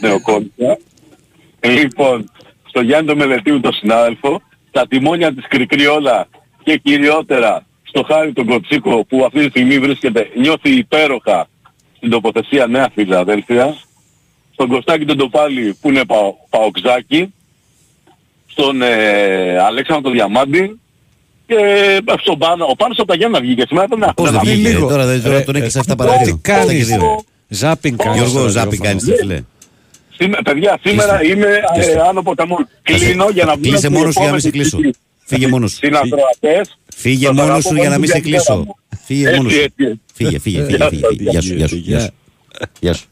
Νεοκόνικα. 0.00 0.78
Λοιπόν, 1.60 2.30
στο 2.68 2.80
Γιάννη 2.80 3.08
το 3.08 3.16
Μελετίου 3.16 3.60
τον 3.60 3.72
συνάδελφο, 3.72 4.42
τα 4.70 4.86
τιμόνια 4.86 5.34
της 5.34 5.46
Κρικριόλα 5.48 6.28
και 6.62 6.76
κυριότερα 6.76 7.66
στο 7.82 8.02
Χάρη 8.02 8.32
τον 8.32 8.46
Κοτσίκο 8.46 9.04
που 9.04 9.24
αυτή 9.24 9.38
τη 9.42 9.48
στιγμή 9.48 9.78
βρίσκεται, 9.78 10.30
νιώθει 10.36 10.70
υπέροχα 10.70 11.48
στην 11.96 12.10
τοποθεσία 12.10 12.66
Νέα 12.66 12.88
Φιλαδέλφια, 12.94 13.76
στον 14.52 14.68
Κωστάκη 14.68 15.04
τον 15.04 15.16
Τοπάλη 15.16 15.76
που 15.80 15.88
είναι 15.88 16.04
παο, 16.04 16.34
παοξάκι, 16.50 17.34
στον 18.46 18.82
ε, 18.82 19.58
Αλέξανδρο 19.58 20.02
τον 20.02 20.12
Διαμάντη 20.12 20.80
και 21.46 21.54
ε, 22.06 22.12
στον 22.20 22.38
Πάνο. 22.38 22.64
Ο 22.70 22.76
Πάνος 22.76 22.98
από 22.98 23.08
τα 23.08 23.14
Γιάννα 23.16 23.40
βγήκε 23.40 23.64
σήμερα. 23.68 23.86
Δεν 23.86 23.98
Πώς 24.16 24.30
δεν 24.30 24.40
δεν 24.44 24.52
βγήκε, 24.54 24.68
λίγο. 24.68 24.88
τώρα, 24.88 25.06
δεν- 25.06 25.22
τώρα 25.22 25.36
Ρε, 25.38 25.42
τον 25.44 25.54
ε, 25.54 25.58
έκλεισε 25.58 25.78
7 25.78 25.82
τι 25.86 25.94
παρά 25.96 26.16
δύο. 26.24 26.38
κάνεις, 26.42 26.62
Αυτά 26.64 26.72
και 26.72 26.84
δύο. 26.84 27.24
Ζάπινγκ 27.48 27.96
κάνεις. 27.98 28.16
Γιώργο, 28.20 28.38
στο 28.38 28.48
ζάπι 28.48 28.76
ραδιόφωνο. 28.76 28.88
κάνεις, 28.88 29.04
ρε 29.08 29.16
φίλε. 29.16 29.42
Σήμε- 30.18 30.42
παιδιά, 30.42 30.78
σήμερα 30.84 31.24
είμαι 31.24 31.46
ε, 31.76 32.00
άνω 32.08 32.22
ποταμών. 32.22 32.68
Κλείνω 32.82 33.28
για 33.28 33.44
να 33.44 33.52
βγω 33.52 33.60
Κλείσε 33.62 33.76
στην 33.76 33.92
μόνος 33.92 34.14
σου 34.14 34.20
για 34.20 34.26
να 34.28 34.32
μην 34.32 34.40
σε 34.40 34.48
επόμενη 34.48 34.50
κλείσω. 34.50 34.76
συζήτηση. 34.76 34.98
Φύγε 35.24 35.46
μόνος 35.46 35.70
σου. 35.70 35.76
Συνακροατές. 35.76 36.78
Φύγε 36.96 37.26
σας 37.26 37.34
μόνος 37.34 37.50
αγαπώ 37.50 37.68
σου 37.68 37.74
για 37.74 37.88
να 37.88 37.88
πολύ 37.88 38.00
μην 38.00 38.08
σε 38.10 38.20
την 38.20 38.30
μέρα 38.30 38.42
κλείσω. 38.44 38.58
μου. 38.58 38.76
Φύγε 39.04 39.26
Έτσι, 39.28 39.36
μόνος 39.36 39.52
σου. 39.52 39.60
έτσι. 39.60 40.00
Φύγε, 40.14 40.38
φύγε, 40.38 40.62
φύγε. 40.64 40.76
Γεια 40.76 40.88
φύγε. 40.88 41.00
σας, 41.02 41.14
Γεια 41.18 41.40
σου, 41.40 41.54
γεια 41.54 41.68
σου, 41.68 41.76
γεια 41.76 42.00
σου. 42.00 42.10
Γεια 42.80 42.92
σου. 42.94 43.04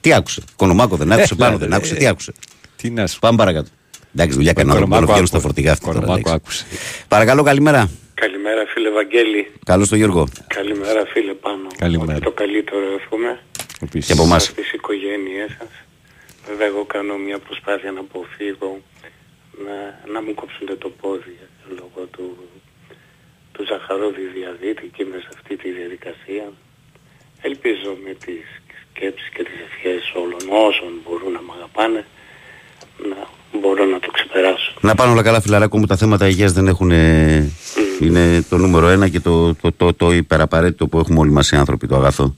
Τι 0.00 0.12
άκουσε; 0.12 0.42
Κονομάκο 0.56 0.96
δεν 0.96 1.12
άκουσε, 1.12 1.34
πάνω 1.42 1.58
δεν 1.58 1.72
άκουσε. 1.72 1.94
Τι 1.94 2.06
άκουσε; 2.06 2.32
Τι 2.76 2.90
να 2.90 3.06
σου 3.06 3.18
Πάμε 3.18 3.36
παρακάτω. 3.36 3.68
Εντάξει, 4.14 4.34
δουλειά 4.36 4.52
κάνω. 4.52 4.72
Δεν 4.72 4.78
μπορώ 4.78 4.88
να 4.90 4.94
Κονομάκο 4.94 5.12
βγαίνω 5.12 5.26
στα 5.26 5.36
άκουε. 5.36 5.46
φορτηγά 5.48 5.72
αυτή 5.72 5.84
τώρα. 5.84 5.98
Κονομάκο 5.98 6.28
λέξη. 6.30 6.34
άκουσε. 6.34 6.64
Παρακαλώ, 7.08 7.42
καλημέρα. 7.42 7.90
Καλημέρα 8.14 8.62
φίλε 8.72 8.90
Βαγγέλη. 8.90 9.52
Καλώς 9.64 9.88
το 9.88 9.96
Γιώργο. 9.96 10.28
Καλημέρα 10.46 11.06
φίλε 11.12 11.32
Πάνο. 11.32 11.68
Καλημέρα. 11.78 12.12
Ό,τι 12.12 12.24
το 12.24 12.30
καλύτερο 12.42 12.86
εύχομαι. 13.00 13.30
Επίσης. 13.80 14.06
Και 14.06 14.12
από 14.12 14.22
εμάς. 14.22 14.44
Στις 14.44 14.72
οικογένειές 14.72 15.50
σας. 15.58 15.72
Βέβαια 16.48 16.66
εγώ 16.66 16.84
κάνω 16.84 17.14
μια 17.16 17.38
προσπάθεια 17.38 17.90
να 17.92 18.00
αποφύγω 18.00 18.70
να, 19.66 19.76
να 20.12 20.18
μου 20.22 20.34
κόψουν 20.34 20.66
το 20.78 20.90
πόδι 21.00 21.38
λόγω 21.78 22.00
του, 22.14 22.26
του 23.52 23.62
ζαχαρόδι 23.70 24.24
διαδίτη 24.38 24.84
και 24.94 25.02
είμαι 25.02 25.18
σε 25.24 25.30
αυτή 25.36 25.56
τη 25.56 25.68
διαδικασία. 25.78 26.46
Ελπίζω 27.48 27.90
με 28.04 28.12
τις 28.24 28.44
σκέψεις 28.90 29.28
και 29.34 29.42
τις 29.48 29.58
ευχές 29.68 30.02
όλων 30.22 30.42
όσων 30.68 30.92
μπορούν 31.04 31.32
να 31.32 31.42
μ' 31.46 31.52
αγαπάνε 31.58 32.02
να 32.98 33.28
μπορώ 33.60 33.84
να 33.84 33.98
το 34.00 34.10
ξεπεράσω. 34.10 34.72
Να 34.80 34.94
πάνε 34.94 35.12
όλα 35.12 35.22
καλά, 35.22 35.40
φιλαράκο 35.40 35.78
μου. 35.78 35.86
Τα 35.86 35.96
θέματα 35.96 36.28
υγείας 36.28 36.52
δεν 36.52 36.68
έχουν. 36.68 36.90
ε, 36.90 37.52
Είναι 38.00 38.42
το 38.48 38.56
νούμερο 38.56 38.88
ένα 38.88 39.08
και 39.08 39.20
το, 39.20 39.54
το, 39.54 39.72
το, 39.72 39.94
το 39.94 40.12
υπεραπαραίτητο 40.12 40.86
που 40.88 40.98
έχουμε 40.98 41.18
όλοι 41.18 41.30
μας 41.30 41.50
οι 41.50 41.56
άνθρωποι, 41.56 41.86
το 41.86 41.96
αγαθό. 41.96 42.34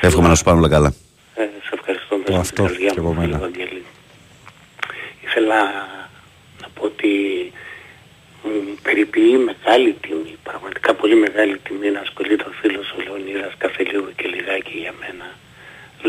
Εύχομαι 0.00 0.28
να 0.28 0.34
σου 0.34 0.44
πάνε 0.44 0.58
όλα 0.58 0.68
καλά. 0.68 0.94
Ε, 1.34 1.42
σε 1.42 1.70
ευχαριστώ 1.78 2.14
Το 2.16 2.32
μέσα 2.32 2.32
από 2.32 2.40
αυτό 2.40 2.62
την 2.62 2.72
καρδιά 2.72 2.90
και 2.90 3.00
μου, 3.00 3.08
από 3.10 3.20
φίλε 3.20 3.26
μένα. 3.26 3.38
Βαγγέλη. 3.38 3.82
Ήθελα 5.24 5.60
να 6.60 6.66
πω 6.74 6.82
ότι 6.84 7.10
μου 8.42 8.74
περιποιεί 8.82 9.34
μεγάλη 9.50 9.90
τιμή, 10.00 10.34
πραγματικά 10.42 10.94
πολύ 10.94 11.16
μεγάλη 11.16 11.58
τιμή 11.58 11.90
να 11.90 12.00
ασχολείται 12.00 12.44
ο 12.50 12.52
φίλος 12.60 12.86
ο 12.96 12.98
Λεωνίδας 13.04 13.52
κάθε 13.58 13.82
λίγο 13.90 14.08
και 14.16 14.26
λιγάκι 14.34 14.76
για 14.84 14.94
μένα, 15.00 15.26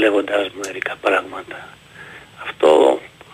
λέγοντας 0.01 0.43
μου 0.53 0.61
μερικά 0.65 0.93
πράγματα. 1.05 1.57
Αυτό 2.47 2.69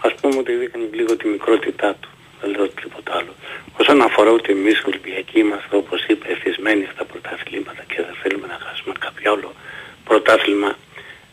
ας 0.02 0.14
πούμε 0.22 0.38
ότι 0.38 0.54
δείχνει 0.54 0.89
λίγο 0.91 1.16
τη 1.18 1.28
μικρότητά 1.28 1.95
του, 2.02 2.10
δεν 2.41 2.50
λέω 2.50 2.68
τίποτα 2.68 3.16
άλλο. 3.16 3.34
Όσον 3.80 4.02
αφορά 4.02 4.32
ότι 4.32 4.52
εμείς 4.52 4.84
Ολυμπιακοί 4.86 5.39
είμαστε, 5.39 5.76
όπως 5.76 6.06
είπε, 6.08 6.28
εθισμένοι 6.32 6.88
στα 6.93 7.04
πρωταθλήματα 7.06 7.84
και 7.88 7.95
δεν 7.95 8.16
θέλουμε 8.22 8.48
να 8.48 8.58
χάσουμε 8.66 8.93
κάποιο 9.00 9.32
άλλο 9.32 9.54
πρωτάθλημα, 10.04 10.78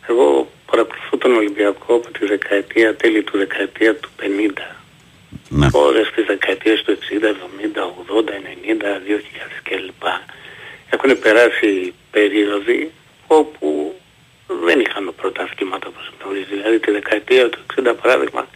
εγώ 0.09 0.49
παρακολουθώ 0.71 1.17
τον 1.17 1.35
Ολυμπιακό 1.37 1.95
από 1.95 2.11
τη 2.11 2.27
δεκαετία, 2.27 2.97
τέλη 2.97 3.23
του 3.23 3.39
δεκαετία 3.39 3.97
του 3.97 4.11
50. 4.21 4.77
Ναι. 5.49 5.69
Όλες 5.73 6.11
τις 6.15 6.25
δεκαετίες 6.27 6.83
του 6.83 6.93
60, 6.93 7.31
70, 7.31 7.83
80, 8.19 8.39
90, 8.39 9.01
2000 9.07 9.61
κλπ. 9.63 10.05
Έχουν 10.91 11.19
περάσει 11.19 11.95
περίοδοι 12.11 12.91
όπου 13.27 13.95
δεν 14.47 14.81
είχαμε 14.81 15.11
πρωταθλήματα 15.11 15.89
όπως 15.89 16.13
γνωρίζει. 16.21 16.55
Δηλαδή 16.55 16.79
τη 16.79 16.91
δεκαετία 16.91 17.49
του 17.51 17.59
60 17.77 17.95
παράδειγμα 18.03 18.47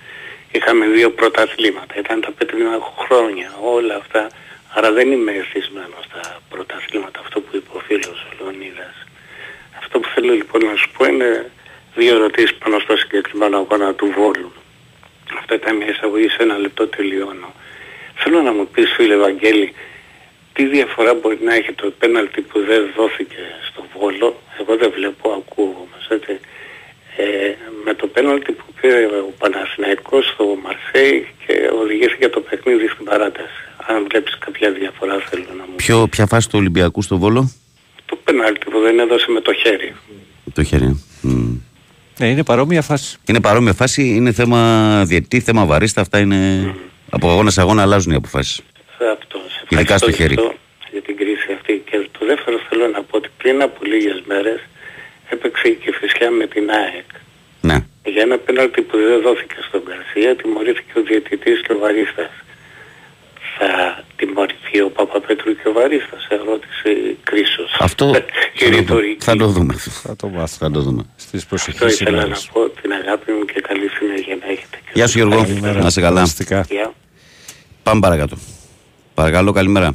είχαμε 0.51 0.86
δύο 0.86 1.11
πρωταθλήματα. 1.11 1.95
Ήταν 1.99 2.20
τα 2.20 2.30
πέτρινα 2.30 2.78
χρόνια, 2.99 3.53
όλα 3.61 3.95
αυτά. 3.97 4.30
Άρα 4.74 4.93
δεν 4.93 5.12
είμαι 5.12 5.32
εθισμένος 5.32 6.05
στα 6.05 6.41
πρωταθλήματα, 6.49 7.20
αυτό 7.20 7.41
που 7.41 7.57
είπε 7.57 7.68
ο 7.72 7.80
φίλος 7.80 8.26
ο 8.30 8.30
Λεωνίδας. 8.39 8.95
Αυτό 9.78 10.01
που 10.01 10.09
θέλω 10.14 10.32
λοιπόν 10.32 10.64
να 10.64 10.74
σου 10.74 10.91
πω 10.97 11.05
είναι 11.05 11.51
δύο 11.95 12.14
ερωτήσεις 12.14 12.55
πάνω 12.55 12.78
στο 12.78 12.97
συγκεκριμένο 12.97 13.57
αγώνα 13.57 13.95
του 13.95 14.07
Βόλου. 14.16 14.53
Αυτό 15.39 15.55
ήταν 15.55 15.76
μια 15.76 15.89
εισαγωγή 15.89 16.28
σε 16.28 16.43
ένα 16.43 16.59
λεπτό 16.59 16.86
τελειώνω. 16.86 17.53
Θέλω 18.14 18.43
να 18.43 18.53
μου 18.53 18.68
πεις 18.68 18.93
φίλε 18.97 19.16
Βαγγέλη, 19.16 19.74
τι 20.59 20.66
διαφορά 20.66 21.12
μπορεί 21.14 21.38
να 21.48 21.54
έχει 21.54 21.72
το 21.72 21.86
πέναλτι 21.98 22.40
που 22.40 22.59
δεν 22.70 22.82
δόθηκε 22.96 23.42
στο 23.68 23.80
Βόλο, 23.94 24.28
εγώ 24.61 24.72
δεν 24.82 24.90
βλέπω, 24.96 25.24
ακούω 25.40 25.72
όμως, 25.84 26.04
έτσι, 26.16 26.34
ε, 27.16 27.24
με 27.84 27.92
το 27.94 28.06
πέναλτι 28.06 28.52
που 28.52 28.64
πήρε 28.80 29.04
ο 29.28 29.32
Παναθηναϊκός 29.38 30.24
στο 30.32 30.44
Μαρσέη 30.62 31.26
και 31.46 31.54
οδηγήθηκε 31.82 32.28
το 32.28 32.40
παιχνίδι 32.40 32.86
στην 32.88 33.04
παράταση. 33.04 33.61
Αν 33.86 34.06
βλέπεις 34.09 34.38
κάποια 34.38 34.70
διαφορά 34.70 35.14
θέλω 35.28 35.50
να 35.59 35.64
μου 35.68 35.74
Ποιο, 35.76 36.09
ποια 36.09 36.26
φάση 36.26 36.48
του 36.48 36.59
Ολυμπιακού 36.59 37.02
στο 37.02 37.18
Βόλο, 37.18 37.52
το 38.06 38.16
πέναλτι 38.24 38.70
που 38.70 38.80
δεν 38.80 38.98
έδωσε 38.98 39.30
με 39.30 39.40
το 39.40 39.52
χέρι. 39.52 39.94
το 40.54 40.62
χέρι. 40.62 41.04
Μμ. 41.22 41.56
Ναι, 42.18 42.26
είναι 42.28 42.44
παρόμοια 42.44 42.82
φάση. 42.82 43.16
Είναι 43.28 43.40
παρόμοια 43.40 43.72
φάση, 43.72 44.02
είναι 44.09 44.32
θέμα 44.32 44.61
διετή, 45.06 45.40
θέμα 45.40 45.64
βαρίστα. 45.64 46.00
Αυτά 46.00 46.18
είναι. 46.18 46.74
Από 47.11 47.30
αγώνας 47.30 47.52
σε 47.52 47.61
αγώνα 47.61 47.82
αλλάζουν 47.82 48.12
οι 48.12 48.14
αποφάσεις. 48.14 48.62
Σε 48.99 49.05
αυτό. 49.16 49.38
Σε 49.55 49.61
Ειδικά 49.68 49.96
στο 49.99 50.09
ευχαριστώ 50.09 50.22
χέρι. 50.22 50.34
γι' 50.34 50.40
αυτό, 50.40 50.57
Για 50.92 51.03
την 51.07 51.16
κρίση 51.20 51.49
αυτή. 51.59 51.72
Και 51.88 51.96
το 52.18 52.22
δεύτερο 52.30 52.57
θέλω 52.68 52.86
να 52.96 53.01
πω 53.09 53.14
ότι 53.20 53.28
πριν 53.40 53.57
από 53.66 53.78
λίγες 53.92 54.18
μέρες 54.30 54.61
έπαιξε 55.34 55.66
η 55.68 55.74
Κηφισιά 55.82 56.30
με 56.30 56.46
την 56.55 56.64
ΑΕΚ. 56.80 57.09
Ναι. 57.68 57.76
Για 58.12 58.22
ένα 58.28 58.38
πέναλτι 58.46 58.80
που 58.88 58.96
δεν 59.09 59.20
δόθηκε 59.26 59.57
στον 59.68 59.80
Γκαρσία 59.86 60.36
τιμωρήθηκε 60.36 60.92
ο 61.01 61.03
διαιτητής 61.09 61.59
και 61.64 61.72
ο 61.72 61.78
Βαρίστας. 61.78 62.30
Θα 63.59 63.70
τιμωρηθεί 64.16 64.80
ο 64.80 64.90
Παπαπέτρου 64.90 65.53
και 65.59 65.68
ο 65.68 65.72
Βαρίστας, 65.72 66.26
ερώτησε 66.28 66.88
η 66.90 67.18
Κρίσος. 67.24 67.76
Αυτό 67.78 68.07
η 68.09 68.12
θα 68.18 68.24
το, 68.24 68.64
δούμε. 68.66 68.76
ρητορική. 68.76 69.24
θα 69.24 69.36
το 69.36 69.46
δούμε. 69.46 69.74
Θα 70.05 70.16
το 70.16 70.28
μάθω. 70.28 70.57
Θα 70.59 70.70
το 70.70 70.80
δούμε. 70.80 71.03
Στις 71.16 71.42
Αυτό 71.42 71.49
προσεχείς 71.49 72.01
ήθελα 72.01 72.16
να 72.16 72.22
ημέρες. 72.24 72.49
πω 72.53 72.68
την 72.68 72.92
αγάπη 72.92 73.32
μου 73.32 73.44
και 73.44 73.61
καλή 73.61 73.88
συνέχεια 73.88 74.36
να 74.40 74.46
έχετε. 74.46 74.78
Γεια 74.92 75.07
σου 75.07 75.18
Γιώργο, 75.18 75.40
Καλημέρα. 75.42 75.80
να 75.80 75.86
είσαι 75.86 76.01
καλά. 76.01 76.14
Περαστικά. 76.14 76.66
Γεια. 76.68 76.92
Πάμε 77.82 78.01
παρακάτω. 78.01 78.38
Παρακαλώ, 79.18 79.52
καλημέρα. 79.52 79.90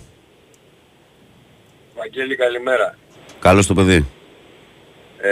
Βαγγέλη 1.98 2.36
καλημέρα. 2.36 2.98
Καλώς 3.40 3.68
το 3.68 3.74
παιδί. 3.74 4.06
Ε, 5.22 5.32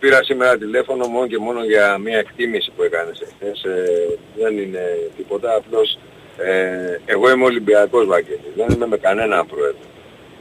πήρα 0.00 0.24
σήμερα 0.24 0.56
τηλέφωνο 0.58 1.06
μόνο 1.06 1.26
και 1.26 1.38
μόνο 1.38 1.64
για 1.64 1.98
μια 1.98 2.18
εκτίμηση 2.18 2.70
που 2.76 2.82
έκανες 2.82 3.20
εχθές. 3.20 3.62
Ε, 3.64 4.18
δεν 4.38 4.58
είναι 4.58 4.82
τίποτα, 5.16 5.54
απλώς 5.56 5.98
ε, 6.36 7.00
εγώ 7.04 7.30
είμαι 7.30 7.44
Ολυμπιακός 7.44 8.06
Βαγγέλη, 8.06 8.48
δεν 8.56 8.66
είμαι 8.74 8.86
με 8.86 8.96
κανέναν 8.96 9.46
πρόεδρο. 9.46 9.86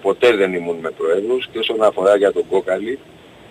Ποτέ 0.01 0.35
δεν 0.35 0.53
ήμουν 0.53 0.77
με 0.81 0.91
πρόεδρους 0.97 1.47
και 1.51 1.59
όσον 1.59 1.83
αφορά 1.83 2.15
για 2.17 2.31
τον 2.31 2.43
Κόκαλη, 2.49 2.99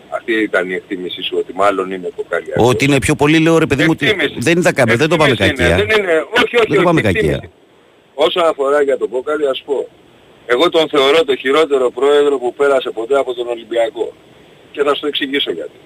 αυτή 0.08 0.32
ήταν 0.32 0.70
η 0.70 0.74
εκτίμησή 0.74 1.22
σου 1.22 1.36
ότι 1.38 1.52
μάλλον 1.54 1.90
είναι 1.90 2.10
κοκαλιακός. 2.16 2.68
Ότι 2.68 2.84
είναι 2.84 2.98
πιο 2.98 3.14
πολύ, 3.14 3.38
λέω 3.38 3.58
ρε 3.58 3.66
παιδί 3.66 3.82
μου, 3.82 3.90
ότι 3.92 4.08
Εκτίμηση. 4.08 4.38
δεν, 4.38 4.62
τα, 4.62 4.72
κάμε, 4.72 4.96
δεν 4.96 5.08
το 5.08 5.16
πάμε 5.16 5.30
Εκτίμηση 5.30 5.62
είναι, 5.62 5.68
κακία. 5.70 5.86
Δεν 5.86 6.04
είναι, 6.04 6.24
όχι, 6.42 6.56
όχι, 6.56 6.66
Δεν 6.68 6.76
το 6.76 6.82
πάμε 6.82 7.00
όχι, 7.00 7.08
εκτίμηση. 7.08 7.40
κακία. 7.40 7.50
Όσον 8.18 8.44
αφορά 8.44 8.82
για 8.82 8.98
τον 8.98 9.08
Κόκαλη, 9.08 9.48
ας 9.48 9.62
πω, 9.64 9.88
εγώ 10.46 10.68
τον 10.68 10.88
θεωρώ 10.88 11.24
το 11.24 11.36
χειρότερο 11.36 11.90
πρόεδρο 11.90 12.38
που 12.38 12.54
πέρασε 12.54 12.90
ποτέ 12.90 13.18
από 13.18 13.34
τον 13.34 13.48
Ολυμπιακό. 13.48 14.12
Και 14.72 14.82
θα 14.82 14.94
σου 14.94 15.00
το 15.00 15.06
εξηγήσω 15.06 15.50
γιατί. 15.50 15.78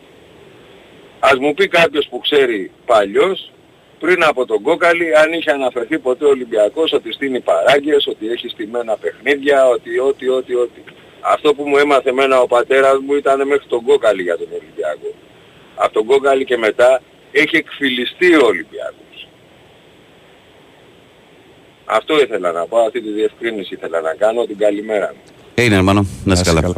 Ας 1.21 1.39
μου 1.39 1.55
πει 1.55 1.69
κάποιος 1.69 2.07
που 2.11 2.19
ξέρει 2.19 2.71
παλιός, 2.87 3.53
πριν 3.99 4.25
από 4.25 4.47
τον 4.47 4.63
Κόκαλη, 4.63 5.17
αν 5.17 5.33
είχε 5.33 5.51
αναφερθεί 5.51 5.99
ποτέ 5.99 6.25
ο 6.25 6.29
Ολυμπιακός 6.29 6.93
ότι 6.93 7.13
στείνει 7.13 7.41
παράγκες, 7.41 8.07
ότι 8.07 8.29
έχει 8.29 8.49
στημένα 8.49 8.97
παιχνίδια, 8.97 9.67
ότι 9.67 9.99
ό,τι, 9.99 10.29
ό,τι, 10.29 10.55
ό,τι. 10.55 10.81
Αυτό 11.21 11.55
που 11.55 11.69
μου 11.69 11.77
έμαθε 11.77 12.09
εμένα 12.09 12.41
ο 12.41 12.47
πατέρας 12.47 12.99
μου 12.99 13.15
ήταν 13.15 13.47
μέχρι 13.47 13.67
τον 13.69 13.85
Κόκαλη 13.85 14.23
για 14.23 14.39
τον 14.39 14.49
Ολυμπιακό. 14.61 15.15
Από 15.75 15.93
τον 15.93 16.07
Κόκαλη 16.07 16.45
και 16.45 16.57
μετά 16.57 17.03
έχει 17.33 17.57
εκφυλιστεί 17.57 18.35
ο 18.35 18.47
Ολυμπιακός. 18.47 19.10
Αυτό 21.91 22.21
ήθελα 22.21 22.53
να 22.53 22.67
πω, 22.67 22.79
αυτή 22.79 23.01
τη 23.03 23.11
διευκρίνηση 23.11 23.75
ήθελα 23.75 24.01
να 24.01 24.15
κάνω, 24.15 24.45
την 24.47 24.59
καλημέρα 24.59 25.13
μου. 25.15 25.21
Έγινε, 25.55 25.77
hermano, 25.81 26.03
να 26.25 26.33
είσαι 26.33 26.45
καλά. 26.45 26.75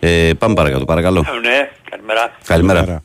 Ε, 0.00 0.30
πάμε 0.38 0.54
παρακάτω, 0.54 0.84
παρακαλώ. 0.84 1.24
Ναι, 1.42 1.70
καλημέρα. 1.90 2.36
Καλημέρα. 2.46 3.02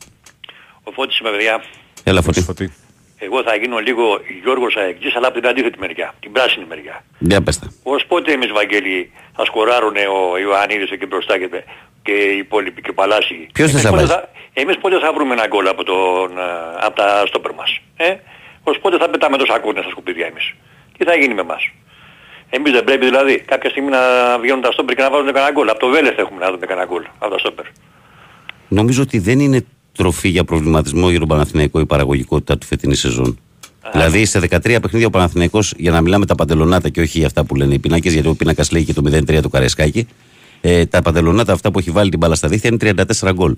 Ο 0.82 0.90
Φώτης 0.90 1.18
είμαι 1.18 1.30
παιδιά. 1.30 1.62
Έλα, 2.04 2.22
φωτή. 2.22 2.72
Εγώ 3.18 3.42
θα 3.42 3.54
γίνω 3.54 3.78
λίγο 3.78 4.20
Γιώργος 4.42 4.76
Αεκτής 4.76 5.16
αλλά 5.16 5.26
από 5.26 5.40
την 5.40 5.48
αντίθετη 5.48 5.78
μεριά, 5.78 6.14
την 6.20 6.32
πράσινη 6.32 6.64
μεριά. 6.68 7.04
Για 7.18 7.42
πες 7.42 7.58
τα. 7.58 7.72
Ως 7.82 8.04
πότε 8.06 8.32
εμείς 8.32 8.50
Βαγγέλη 8.52 9.10
θα 9.36 9.44
σκοράρουνε 9.44 10.00
ο 10.00 10.38
Ιωαννίδης 10.38 10.90
εκεί 10.90 11.06
μπροστά 11.06 11.38
και, 11.38 11.48
και 12.02 12.12
οι 12.12 12.36
υπόλοιποι 12.38 12.80
και 12.82 12.90
ο 12.90 12.94
Παλάσιοι; 12.94 13.48
Ποιος 13.52 13.70
Εμείς 13.70 13.82
θες 13.82 13.90
να 13.90 13.96
πότε 13.96 14.02
βάζει; 14.06 14.20
θα- 14.20 14.28
Εμείς 14.52 14.78
πότε 14.78 14.98
θα 14.98 15.12
βρούμε 15.12 15.32
ένα 15.34 15.46
γκολ 15.46 15.66
από, 15.66 15.84
τον, 15.84 16.38
ε, 16.38 16.42
από 16.86 16.96
τα 16.96 17.24
στόπερ 17.26 17.52
μας. 17.54 17.78
Ε; 17.96 18.14
Ως 18.62 18.78
πότε 18.78 18.96
θα 18.96 19.08
πετάμε 19.10 19.36
το 19.36 19.46
σακούνι 19.46 19.78
στα 19.80 19.90
σκουπίδια 19.90 20.26
εμείς; 20.26 20.54
Τι 21.02 21.08
θα 21.08 21.16
γίνει 21.16 21.34
με 21.34 21.40
εμάς. 21.40 21.70
Εμείς 22.50 22.72
δεν 22.72 22.84
πρέπει 22.84 23.04
δηλαδή 23.04 23.40
κάποια 23.46 23.70
στιγμή 23.70 23.90
να 23.90 23.98
βγαίνουν 24.40 24.62
τα 24.62 24.72
στόπερ 24.72 24.94
και 24.94 25.02
να 25.02 25.10
βάζουν 25.10 25.26
κανένα 25.26 25.52
γκολ. 25.52 25.68
Από 25.68 25.78
το 25.78 25.88
Βέλεθ 25.88 26.18
έχουμε 26.18 26.40
να 26.40 26.50
δούμε 26.50 26.66
κανένα 26.66 26.86
γκολ 26.86 27.02
από 27.18 27.30
τα 27.32 27.38
στόπερ. 27.38 27.64
Νομίζω 28.68 29.02
ότι 29.02 29.18
δεν 29.18 29.40
είναι 29.40 29.64
τροφή 29.96 30.28
για 30.28 30.44
προβληματισμό 30.44 31.10
για 31.10 31.18
τον 31.18 31.28
Παναθηναϊκό 31.28 31.80
η 31.80 31.86
παραγωγικότητα 31.86 32.58
του 32.58 32.66
φετινή 32.66 32.94
σεζόν. 32.94 33.38
Δηλαδή 33.92 34.24
σε 34.24 34.38
13 34.38 34.60
παιχνίδια 34.60 35.06
ο 35.06 35.10
Παναθηναϊκός, 35.10 35.74
για 35.76 35.90
να 35.90 36.00
μιλάμε 36.00 36.26
τα 36.26 36.34
παντελονάτα 36.34 36.88
και 36.88 37.00
όχι 37.00 37.18
για 37.18 37.26
αυτά 37.26 37.44
που 37.44 37.54
λένε 37.54 37.74
οι 37.74 37.78
πινάκες, 37.78 38.12
γιατί 38.12 38.28
ο 38.28 38.34
πίνακα 38.34 38.64
λέει 38.70 38.84
και 38.84 38.92
το 38.92 39.02
0-3 39.06 39.42
του 39.42 39.50
Καρεσκάκη, 39.50 40.06
ε, 40.60 40.86
τα 40.86 41.02
παντελονάτα 41.02 41.52
αυτά 41.52 41.70
που 41.70 41.78
έχει 41.78 41.90
βάλει 41.90 42.10
την 42.10 42.18
μπάλα 42.18 42.34
στα 42.34 42.48
δίχτυα 42.48 42.70
είναι 42.72 43.04
34 43.20 43.32
γκολ. 43.32 43.56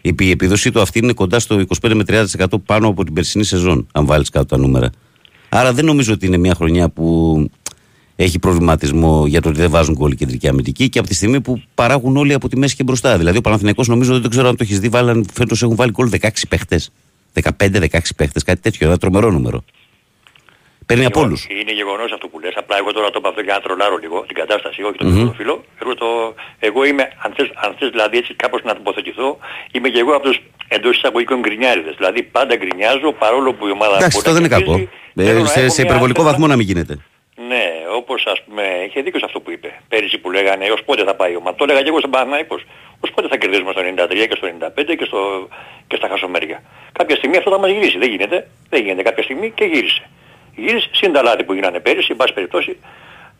Η, 0.00 0.14
η 0.18 0.30
επίδοσή 0.30 0.70
του 0.70 0.80
αυτή 0.80 0.98
είναι 0.98 1.12
κοντά 1.12 1.38
στο 1.38 1.62
25 1.82 1.92
με 1.94 2.04
30% 2.40 2.44
πάνω 2.66 2.88
από 2.88 3.04
την 3.04 3.14
περσινή 3.14 3.44
σεζόν, 3.44 3.86
αν 3.92 4.06
βάλεις 4.06 4.28
κάτω 4.28 4.46
τα 4.46 4.58
νούμερα. 4.58 4.90
Άρα 5.50 5.72
δεν 5.72 5.84
νομίζω 5.84 6.12
ότι 6.12 6.26
είναι 6.26 6.36
μια 6.36 6.54
χρονιά 6.54 6.88
που 6.88 7.04
έχει 8.16 8.38
προβληματισμό 8.38 9.26
για 9.26 9.40
το 9.40 9.48
ότι 9.48 9.58
δεν 9.58 9.70
βάζουν 9.70 9.94
γκολ 9.94 10.12
η 10.12 10.16
κεντρική 10.16 10.48
αμυντική 10.48 10.88
και 10.88 10.98
από 10.98 11.08
τη 11.08 11.14
στιγμή 11.14 11.40
που 11.40 11.62
παράγουν 11.74 12.16
όλοι 12.16 12.32
από 12.32 12.48
τη 12.48 12.56
μέση 12.56 12.76
και 12.76 12.82
μπροστά. 12.82 13.18
Δηλαδή 13.18 13.38
ο 13.38 13.40
Παναθηναϊκός 13.40 13.88
νομίζω 13.88 14.12
δεν 14.12 14.22
το 14.22 14.28
ξέρω 14.28 14.48
αν 14.48 14.56
το 14.56 14.62
έχεις 14.62 14.80
δει, 14.80 14.88
βάλαν 14.88 15.26
φέτος 15.32 15.62
έχουν 15.62 15.76
βάλει 15.76 15.90
γκολ 15.90 16.10
16 16.20 16.28
παίχτες. 16.48 16.92
15-16 17.42 17.86
παίχτες, 18.16 18.42
κάτι 18.42 18.60
τέτοιο, 18.60 18.86
ένα 18.86 18.98
τρομερό 18.98 19.30
νούμερο. 19.30 19.64
Παίρνει 20.86 21.04
από 21.04 21.20
όλους. 21.20 21.46
Είναι 21.60 21.72
γεγονός 21.72 22.12
αυτό 22.12 22.26
που 22.28 22.38
λες. 22.40 22.54
Απλά 22.56 22.76
εγώ 22.76 22.92
τώρα 22.92 23.10
το 23.10 23.18
είπα 23.18 23.28
αυτό 23.28 23.40
για 23.40 23.54
να 23.54 23.60
τρολάρω 23.60 23.96
λίγο 23.96 24.24
την 24.28 24.36
κατάσταση, 24.36 24.82
όχι 24.82 24.96
τον 24.98 25.06
Μμμ. 25.06 25.28
mm 25.28 25.34
φίλο. 25.36 25.64
Εγώ, 25.82 25.94
το, 25.94 26.06
εγώ 26.58 26.84
είμαι, 26.84 27.04
αν 27.24 27.32
θες, 27.36 27.48
αν 27.64 27.74
θες 27.78 27.90
δηλαδή 27.90 28.16
έτσι 28.16 28.34
κάπως 28.34 28.60
να 28.64 28.74
τοποθετηθώ, 28.74 29.38
είμαι 29.72 29.88
και 29.88 29.98
εγώ 29.98 30.12
από 30.16 30.24
τους 30.28 30.38
εντός 30.74 30.96
εισαγωγικών 30.96 31.38
γκρινιάριδες. 31.40 31.94
Δηλαδή 31.96 32.22
πάντα 32.22 32.56
γκρινιάζω 32.56 33.12
παρόλο 33.12 33.52
που 33.56 33.66
η 33.66 33.70
ομάδα 33.70 33.96
Εντάξει, 33.96 34.16
μπορεί 34.16 34.28
αυτό 34.28 34.30
να 34.30 34.34
δεν 34.36 34.44
είναι 34.44 34.54
κακό. 34.56 34.72
κερδίζει, 34.78 35.26
θέλω 35.26 35.38
Ε, 35.38 35.42
να 35.42 35.48
σε, 35.48 35.60
έχω 35.60 35.68
σε 35.70 35.80
μια- 35.80 35.90
υπερβολικό 35.90 36.22
βαθμό 36.22 36.46
να 36.46 36.56
μην 36.56 36.66
γίνεται. 36.66 36.94
Ναι, 37.48 37.64
όπως 37.96 38.26
ας 38.26 38.42
πούμε, 38.46 38.62
είχε 38.86 39.00
δίκιο 39.00 39.18
σε 39.18 39.24
αυτό 39.28 39.40
που 39.40 39.50
είπε. 39.50 39.68
Πέρυσι 39.88 40.18
που 40.18 40.30
λέγανε 40.30 40.64
ως 40.70 40.82
πότε 40.84 41.04
θα 41.04 41.14
πάει 41.14 41.32
η 41.32 41.36
ομάδα. 41.36 41.56
Το 41.56 41.64
έλεγα 41.64 41.80
και 41.82 41.88
εγώ 41.88 41.98
στον 41.98 42.10
Παναθηναϊκός. 42.10 42.62
Ως 43.00 43.10
πότε 43.14 43.28
θα 43.28 43.36
κερδίσουμε 43.36 43.72
στο 43.72 43.80
93 43.80 44.26
και 44.28 44.34
στο 44.36 44.46
95 44.46 44.94
και, 44.98 45.04
στο, 45.04 45.48
και 45.86 45.96
στα 45.96 46.08
χασομέρια. 46.08 46.62
Κάποια 46.92 47.16
στιγμή 47.16 47.36
αυτό 47.36 47.50
θα 47.50 47.58
μας 47.58 47.70
γυρίσει. 47.70 47.98
Δεν 47.98 48.10
γίνεται. 48.10 48.46
Δεν 48.68 48.82
γίνεται 48.82 49.02
κάποια 49.02 49.22
στιγμή 49.22 49.50
και 49.50 49.64
γύρισε. 49.64 50.02
Γύρισε 50.56 50.88
συν 50.92 51.12
τα 51.12 51.22
λάθη 51.22 51.44
που 51.44 51.52
γίνανε 51.54 51.80
πέρυσι, 51.80 52.08
εν 52.10 52.16
πάση 52.16 52.32
περιπτώσει, 52.32 52.76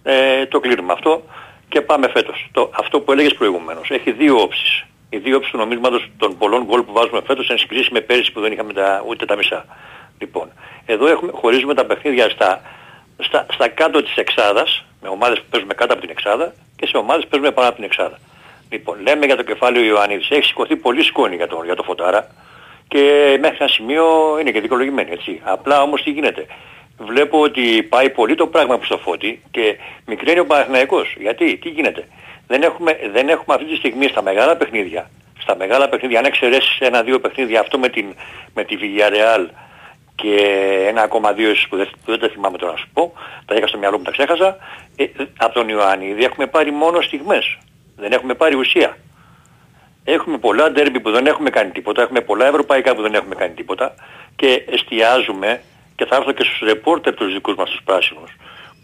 ε, 0.02 0.46
το 0.46 0.60
κλείνουμε 0.60 0.92
αυτό 0.92 1.24
και 1.68 1.80
πάμε 1.80 2.08
φέτος. 2.08 2.48
Το, 2.52 2.70
αυτό 2.74 3.00
που 3.00 3.12
έλεγες 3.12 3.34
προηγουμένως 3.34 3.90
έχει 3.90 4.10
δύο 4.12 4.40
όψεις. 4.40 4.84
Οι 5.10 5.18
δύο 5.18 5.36
όψεις 5.36 5.50
του 5.50 5.56
νομίσματος 5.58 6.10
των 6.16 6.38
πολλών 6.38 6.64
γκολ 6.64 6.82
που 6.82 6.92
βάζουμε 6.92 7.20
φέτος 7.26 7.50
εν 7.50 7.58
συγκρίση 7.58 7.92
με 7.92 8.00
πέρυσι 8.00 8.32
που 8.32 8.40
δεν 8.40 8.52
είχαμε 8.52 8.72
τα, 8.72 9.04
ούτε 9.06 9.24
τα 9.24 9.36
μισά. 9.36 9.64
Λοιπόν, 10.18 10.52
εδώ 10.86 11.06
έχουμε, 11.06 11.32
χωρίζουμε 11.34 11.74
τα 11.74 11.84
παιχνίδια 11.84 12.28
στα, 12.28 12.60
στα, 13.18 13.46
στα 13.52 13.68
κάτω 13.68 14.02
της 14.02 14.16
εξάδας, 14.16 14.84
με 15.02 15.08
ομάδες 15.08 15.38
που 15.38 15.44
παίζουμε 15.50 15.74
κάτω 15.74 15.92
από 15.92 16.02
την 16.02 16.10
εξάδα 16.10 16.54
και 16.76 16.86
σε 16.86 16.96
ομάδες 16.96 17.22
που 17.22 17.28
παίζουμε 17.30 17.52
πάνω 17.52 17.68
από 17.68 17.76
την 17.76 17.84
εξάδα. 17.84 18.18
Λοιπόν, 18.70 19.00
λέμε 19.02 19.26
για 19.26 19.36
το 19.36 19.42
κεφάλαιο 19.42 19.84
Ιωαννίδης. 19.84 20.30
Έχει 20.30 20.44
σηκωθεί 20.44 20.76
πολύ 20.76 21.02
σκόνη 21.02 21.36
για 21.36 21.46
τον, 21.46 21.64
για 21.64 21.74
το 21.74 21.82
Φωτάρα 21.82 22.26
και 22.88 23.36
μέχρι 23.40 23.56
ένα 23.60 23.68
σημείο 23.68 24.04
είναι 24.40 24.50
και 24.50 24.60
δικολογημένη, 24.60 25.10
έτσι. 25.10 25.40
Απλά 25.44 25.82
όμως 25.82 26.02
τι 26.02 26.10
γίνεται. 26.10 26.46
Βλέπω 26.98 27.40
ότι 27.40 27.82
πάει 27.82 28.10
πολύ 28.10 28.34
το 28.34 28.46
πράγμα 28.46 28.76
προς 28.76 28.88
το 28.88 28.98
φώτι 28.98 29.42
και 29.50 29.76
μικραίνει 30.06 30.38
ο 30.38 30.46
Παναθηναϊκός. 30.46 31.16
Γιατί, 31.18 31.56
τι 31.56 31.68
γίνεται. 31.68 32.08
Δεν 32.50 32.62
έχουμε, 32.62 32.98
δεν 33.12 33.28
έχουμε 33.28 33.54
αυτή 33.54 33.68
τη 33.68 33.76
στιγμή 33.76 34.06
στα 34.06 34.22
μεγάλα 34.22 34.56
παιχνίδια, 34.56 35.10
στα 35.38 35.56
μεγάλα 35.56 35.88
παιχνίδια, 35.88 36.18
αν 36.18 36.24
εξαιρέσεις 36.24 36.78
ένα-δύο 36.80 37.20
παιχνίδια, 37.20 37.60
αυτό 37.60 37.78
με, 37.78 37.88
την, 37.88 38.14
με 38.54 38.64
τη 38.64 38.76
Villarreal 38.80 39.46
και 40.14 40.34
ένα 40.88 41.02
ακόμα 41.02 41.32
δύο 41.32 41.50
ίσως 41.50 41.68
που 41.68 41.76
δεν, 41.76 41.88
που 42.04 42.10
δεν 42.10 42.20
τα 42.20 42.28
θυμάμαι 42.28 42.58
τώρα 42.58 42.72
να 42.72 42.78
σου 42.78 42.88
πω, 42.92 43.12
τα 43.44 43.54
είχα 43.54 43.66
στο 43.66 43.78
μυαλό 43.78 43.96
μου, 43.98 44.04
τα 44.04 44.10
ξέχασα, 44.10 44.56
ε, 44.96 45.04
από 45.38 45.54
τον 45.54 45.68
Ιωαννίδη 45.68 46.24
έχουμε 46.24 46.46
πάρει 46.46 46.70
μόνο 46.70 47.00
στιγμές. 47.00 47.58
Δεν 47.96 48.12
έχουμε 48.12 48.34
πάρει 48.34 48.54
ουσία. 48.54 48.96
Έχουμε 50.04 50.38
πολλά 50.38 50.70
ντέρμπι 50.70 51.00
που 51.00 51.10
δεν 51.10 51.26
έχουμε 51.26 51.50
κάνει 51.50 51.70
τίποτα, 51.70 52.02
έχουμε 52.02 52.20
πολλά 52.20 52.46
ευρωπαϊκά 52.46 52.94
που 52.94 53.02
δεν 53.02 53.14
έχουμε 53.14 53.34
κάνει 53.34 53.54
τίποτα 53.54 53.94
και 54.36 54.64
εστιάζουμε 54.70 55.60
και 55.96 56.04
θα 56.04 56.16
έρθω 56.16 56.32
και 56.32 56.44
στους 56.44 56.60
ρεπόρτερ 56.60 57.14
τους 57.14 57.32
δικούς 57.32 57.54
μας 57.54 57.70
τους 57.70 57.80
πράσινους 57.84 58.36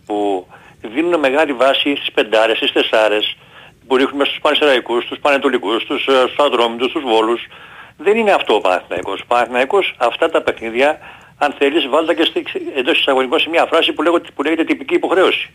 που 0.06 0.46
δίνουν 0.80 1.20
μεγάλη 1.20 1.52
βάση 1.52 1.96
στις 1.96 2.12
πεντάρες, 2.12 2.56
στις 2.56 2.72
τεσσάρες 2.72 3.36
που 3.86 3.96
ρίχνουμε 3.96 4.24
στους 4.24 4.38
πανεσαιραϊκούς, 4.40 5.04
στους 5.04 5.18
πανετολικούς, 5.18 5.82
στους, 5.82 6.06
ε, 6.06 6.12
στους 6.26 6.38
αδρόμητους, 6.46 6.90
στους 6.90 7.02
βόλους. 7.02 7.40
Δεν 7.96 8.16
είναι 8.16 8.32
αυτό 8.32 8.54
ο 8.54 8.60
Παναθηναϊκός. 8.60 9.20
Ο 9.20 9.24
Παναθηναϊκός 9.26 9.94
αυτά 9.96 10.30
τα 10.30 10.40
παιχνίδια 10.42 10.98
αν 11.38 11.54
θέλεις 11.58 11.88
βάλτε 11.88 12.14
και 12.14 12.24
στη- 12.24 12.44
εντός 12.76 12.98
εισαγωγικών 12.98 13.38
σε 13.40 13.48
μια 13.48 13.66
φράση 13.70 13.92
που, 13.92 14.02
λέγω, 14.02 14.20
που 14.34 14.42
λέγεται 14.42 14.64
τυπική 14.64 14.94
υποχρέωση. 14.94 15.50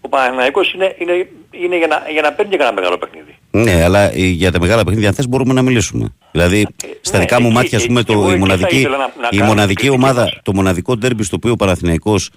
Ο 0.00 0.08
Παναθηναϊκός 0.08 0.72
είναι, 0.72 0.94
είναι, 0.98 1.28
είναι 1.50 1.76
για, 1.76 1.86
να, 1.86 2.02
για 2.12 2.22
να 2.22 2.32
παίρνει 2.32 2.50
και 2.50 2.56
κανένα 2.56 2.76
μεγάλο 2.76 2.98
παιχνίδι. 2.98 3.34
Ναι, 3.50 3.82
αλλά 3.84 4.00
ε, 4.12 4.12
για 4.16 4.52
τα 4.52 4.60
μεγάλα 4.60 4.84
παιχνίδια, 4.84 5.08
αν 5.08 5.14
θες, 5.14 5.28
μπορούμε 5.28 5.52
να 5.52 5.62
μιλήσουμε. 5.62 6.14
Δηλαδή, 6.32 6.66
στα 7.00 7.16
ναι, 7.16 7.22
δικά 7.22 7.40
μου 7.40 7.46
εκεί- 7.46 7.54
μάτια, 7.56 7.78
ας 7.78 7.86
πούμε, 7.86 8.00
εκεί- 8.00 8.12
το, 8.12 8.18
εγώ 8.18 8.28
η 8.28 8.32
εκεί 8.32 8.38
θα 8.40 8.46
μοναδική, 8.46 8.76
ήθελα 8.78 8.96
να- 8.96 9.12
να 9.20 9.28
η 9.30 9.36
κάνω 9.36 9.48
μοναδική 9.50 9.80
την 9.82 9.90
κριτική 9.90 10.10
ομάδα, 10.10 10.40
το 10.42 10.52
μοναδικό 10.54 10.96
ντέρμπι 10.96 11.22
στο 11.22 11.36
οποίο 11.36 11.52
ο 11.52 11.56
Παναθηναϊκός 11.56 12.30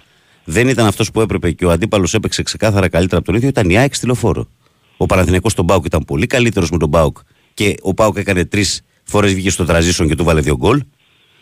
δεν 0.44 0.68
ήταν 0.68 0.86
αυτός 0.86 1.10
που 1.10 1.20
έπρεπε 1.20 1.50
και 1.50 1.64
ο 1.66 1.70
αντίπαλος 1.70 2.14
έπαιξε 2.14 2.42
ξεκάθαρα 2.42 2.88
καλύτερα 2.88 3.16
από 3.16 3.26
τον 3.26 3.34
ίδιο, 3.34 3.48
ήταν 3.48 3.70
η 3.70 3.78
ΑΕΚ 3.78 3.94
στη 3.94 4.06
Λεωφόρο. 4.06 4.48
Ο 5.02 5.06
Παναθηναϊκός 5.06 5.52
στον 5.52 5.64
Μπάουκ 5.64 5.84
ήταν 5.84 6.04
πολύ 6.04 6.26
καλύτερος 6.26 6.70
με 6.70 6.78
τον 6.78 6.88
Μπάουκ 6.88 7.18
και 7.54 7.74
ο 7.82 7.92
Μπάουκ 7.92 8.16
έκανε 8.16 8.44
τρεις 8.44 8.80
φορές 9.04 9.34
βγήκε 9.34 9.50
στο 9.50 9.64
τραζίσον 9.64 10.08
και 10.08 10.14
του 10.14 10.24
βάλε 10.24 10.40
δύο 10.40 10.56
γκολ. 10.56 10.82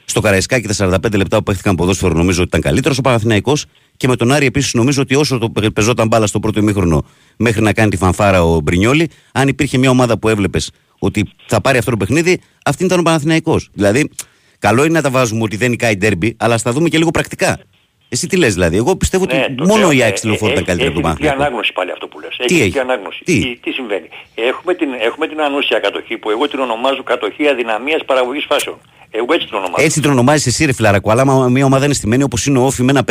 Στο 0.04 0.20
Καραϊσκάκι 0.20 0.68
τα 0.68 0.98
45 1.04 1.16
λεπτά 1.16 1.36
που 1.36 1.42
παίχτηκαν 1.42 1.74
ποδόσφαιρο 1.74 2.12
νομίζω 2.12 2.38
ότι 2.38 2.48
ήταν 2.48 2.60
καλύτερος 2.60 2.98
ο 2.98 3.00
Παναθηναϊκός 3.00 3.64
και 3.96 4.08
με 4.08 4.16
τον 4.16 4.32
Άρη 4.32 4.46
επίσης 4.46 4.74
νομίζω 4.74 5.02
ότι 5.02 5.14
όσο 5.14 5.38
το 5.38 5.50
πε- 5.50 5.70
πεζόταν 5.70 6.06
μπάλα 6.08 6.26
στο 6.26 6.40
πρώτο 6.40 6.60
ημίχρονο 6.60 7.04
μέχρι 7.36 7.62
να 7.62 7.72
κάνει 7.72 7.90
τη 7.90 7.96
φανφάρα 7.96 8.42
ο 8.44 8.60
Μπρινιόλη, 8.60 9.10
αν 9.32 9.48
υπήρχε 9.48 9.78
μια 9.78 9.90
ομάδα 9.90 10.18
που 10.18 10.28
έβλεπες 10.28 10.70
ότι 10.98 11.24
θα 11.46 11.60
πάρει 11.60 11.78
αυτό 11.78 11.90
το 11.90 11.96
παιχνίδι, 11.96 12.40
αυτή 12.64 12.84
ήταν 12.84 12.98
ο 12.98 13.02
Παναθηναϊκός. 13.02 13.70
Δηλαδή, 13.72 14.10
καλό 14.58 14.84
είναι 14.84 14.92
να 14.92 15.02
τα 15.02 15.10
βάζουμε 15.10 15.42
ότι 15.42 15.56
δεν 15.56 15.70
νικάει 15.70 15.96
ντέρμπι, 15.96 16.34
αλλά 16.38 16.54
ας 16.54 16.62
τα 16.62 16.72
δούμε 16.72 16.88
και 16.88 16.98
λίγο 16.98 17.10
πρακτικά. 17.10 17.58
Εσύ 18.08 18.26
τι 18.26 18.36
λες 18.36 18.54
δηλαδή, 18.54 18.76
εγώ 18.76 18.96
πιστεύω 18.96 19.24
Ναι, 19.24 19.42
ότι 19.44 19.54
το 19.54 19.64
μόνο 19.66 19.80
λέω, 19.80 19.90
η 19.90 20.00
ε, 20.00 20.04
ΑΕΚ 20.04 20.16
στη 20.16 20.26
Λεωφόρο 20.26 20.50
ε, 20.50 20.52
ήταν 20.52 20.64
καλύτερη 20.64 20.90
από 20.90 21.00
τον 21.00 21.10
Έχει 21.10 21.16
διπλή 21.16 21.28
Παναθηναϊκό. 21.28 21.42
ανάγνωση 21.42 21.72
πάλι 21.72 21.90
αυτό 21.90 22.06
που 22.08 22.20
λες. 22.20 22.36
Τι 22.36 22.54
έχει; 22.54 22.62
διπλή 22.64 22.80
ανάγνωση. 22.80 23.20
Τι; 23.24 23.38
Τι, 23.40 23.56
τι 23.62 23.70
συμβαίνει; 23.70 24.08
Έχουμε 24.34 24.74
την, 24.74 24.88
έχουμε 25.08 25.26
την 25.26 25.40
ανούσια 25.40 25.78
κατοχή 25.78 26.16
που 26.16 26.30
εγώ 26.30 26.48
την 26.48 26.58
ονομάζω 26.60 27.02
κατοχή 27.02 27.48
αδυναμίας 27.48 28.04
παραγωγής 28.04 28.44
φάσεων. 28.48 28.76
Εγώ 29.10 29.32
έτσι 29.34 29.46
την 29.46 29.56
ονομάζω. 29.56 29.84
Έτσι 29.84 30.00
τον 30.00 30.10
ονομάζεις 30.10 30.46
εσύ, 30.46 30.64
ρε 30.64 30.72
φιλαρακό. 30.72 31.10
Αλλά 31.10 31.22
άμα 31.22 31.48
μια 31.48 31.64
ομάδα 31.64 31.84
είναι 31.84 31.94
στημένη 31.94 32.22
όπως 32.22 32.46
είναι 32.46 32.58
ο 32.58 32.64
Όφη 32.64 32.82
με 32.82 32.90
ένα 32.90 33.04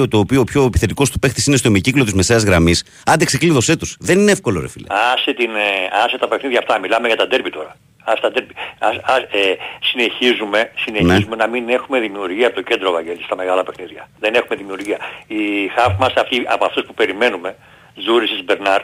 5-3-2, 0.00 0.08
το 0.10 0.18
οποίο 0.18 0.40
ο 0.40 0.44
πιο 0.44 0.64
επιθετικός 0.64 1.10
του 1.10 1.18
παίχτης 1.18 1.46
είναι 1.46 1.56
στο 1.56 1.68
ημικύκλο 1.68 2.04
της 2.04 2.12
μεσαίας 2.12 2.42
γραμμής, 2.42 2.84
άντε 3.06 3.24
ξεκλείδωσέ 3.24 3.76
τους. 3.76 3.96
Δεν 4.00 4.18
είναι 4.18 4.30
εύκολο, 4.30 4.60
ρε 4.60 4.68
φίλε. 4.68 4.86
Άσε, 5.14 5.32
την, 5.34 5.50
ε, 5.50 6.04
άσε 6.04 6.18
τα 6.18 6.28
παιχνίδια 6.28 6.58
αυτά. 6.58 6.78
Μιλάμε 6.78 7.06
για 7.06 7.16
τα 7.16 7.26
ντέρμπι 7.26 7.50
τώρα. 7.50 7.76
Άσε 8.08 8.20
τα 8.20 8.30
ντέρμπι. 8.30 8.54
Ας, 8.78 8.96
ας, 9.02 9.18
ε, 9.18 9.42
συνεχίζουμε, 9.88 10.70
συνεχίζουμε 10.84 11.36
να 11.36 11.46
μην 11.46 11.68
έχουμε 11.68 12.00
δημιουργία 12.00 12.46
από 12.46 12.56
το 12.56 12.62
κέντρο 12.62 12.90
Βαγγέλη 12.92 13.22
στα 13.22 13.36
μεγάλα 13.36 13.62
παιχνίδια. 13.64 14.08
Δεν 14.20 14.34
έχουμε 14.34 14.56
δημιουργία. 14.56 14.98
Οι 15.26 15.42
χαφ 15.74 15.92
μας 15.98 16.12
αυτοί, 16.22 16.36
από 16.54 16.64
αυτούς 16.64 16.84
που 16.86 16.94
περιμένουμε, 16.94 17.56
Ζούρισης, 18.04 18.44
Μπερνάρ, 18.44 18.82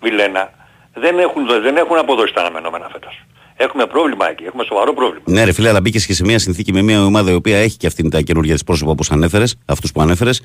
Βιλένα, 0.00 0.50
δεν 0.94 1.18
έχουν, 1.18 1.46
δεν 1.62 1.76
έχουν 1.76 1.96
αποδώσει 1.98 2.32
τα 2.34 2.40
αναμενόμενα 2.40 2.88
φέτος. 2.92 3.14
Έχουμε 3.56 3.86
πρόβλημα 3.86 4.30
εκεί, 4.30 4.44
έχουμε 4.44 4.64
σοβαρό 4.64 4.92
πρόβλημα. 4.94 5.24
Ναι, 5.24 5.44
ρε 5.44 5.52
φίλε, 5.52 5.68
αλλά 5.68 5.80
μπήκες 5.80 6.06
και 6.06 6.14
σε 6.14 6.24
μια 6.24 6.38
συνθήκη 6.38 6.72
με 6.72 6.82
μια 6.82 7.04
ομάδα 7.04 7.30
η 7.30 7.34
οποία 7.34 7.58
έχει 7.58 7.76
και 7.76 7.86
αυτήν 7.86 8.10
τα 8.10 8.20
καινούργια 8.20 8.52
της 8.52 8.64
πρόσωπα 8.64 8.90
όπως 8.90 9.10
ανέφερες, 9.10 9.58
αυτούς 9.66 9.92
που 9.92 10.00
ανέφερες. 10.00 10.42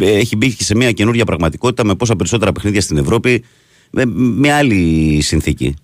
Έχει 0.00 0.36
μπει 0.36 0.54
και 0.54 0.64
σε 0.64 0.74
μια 0.74 0.92
καινούργια 0.92 1.24
πραγματικότητα 1.24 1.84
με 1.84 1.94
πόσα 1.94 2.16
περισσότερα 2.16 2.52
παιχνίδια 2.52 2.80
στην 2.80 2.96
Ευρώπη, 2.96 3.44
με, 3.90 4.04
με 4.14 4.52
άλλη 4.52 5.20
συνθήκη. 5.20 5.74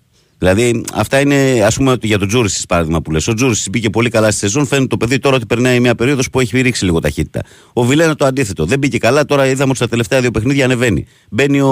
Δηλαδή, 0.40 0.82
αυτά 0.94 1.20
είναι, 1.20 1.62
ας 1.64 1.76
πούμε, 1.76 1.90
ότι 1.90 2.06
για 2.06 2.18
τον 2.18 2.28
Τζούρισι, 2.28 2.66
παράδειγμα 2.68 3.00
που 3.02 3.10
λες. 3.10 3.28
Ο 3.28 3.34
Τζούρισι 3.34 3.70
μπήκε 3.70 3.90
πολύ 3.90 4.10
καλά 4.10 4.30
στη 4.30 4.38
σεζόν. 4.38 4.66
Φαίνεται 4.66 4.86
το 4.86 4.96
παιδί 4.96 5.18
τώρα 5.18 5.36
ότι 5.36 5.46
περνάει 5.46 5.80
μια 5.80 5.94
περίοδος 5.94 6.30
που 6.30 6.40
έχει 6.40 6.60
ρίξει 6.60 6.84
λίγο 6.84 6.98
ταχύτητα. 6.98 7.42
Ο 7.72 7.84
Βιλένα 7.84 8.14
το 8.14 8.24
αντίθετο. 8.24 8.64
Δεν 8.64 8.78
μπήκε 8.78 8.98
καλά, 8.98 9.24
τώρα 9.24 9.46
είδαμε 9.46 9.68
ότι 9.68 9.76
στα 9.76 9.88
τελευταία 9.88 10.20
δύο 10.20 10.30
παιχνίδια 10.30 10.64
ανεβαίνει. 10.64 11.06
Μπαίνει 11.30 11.60
ο, 11.60 11.68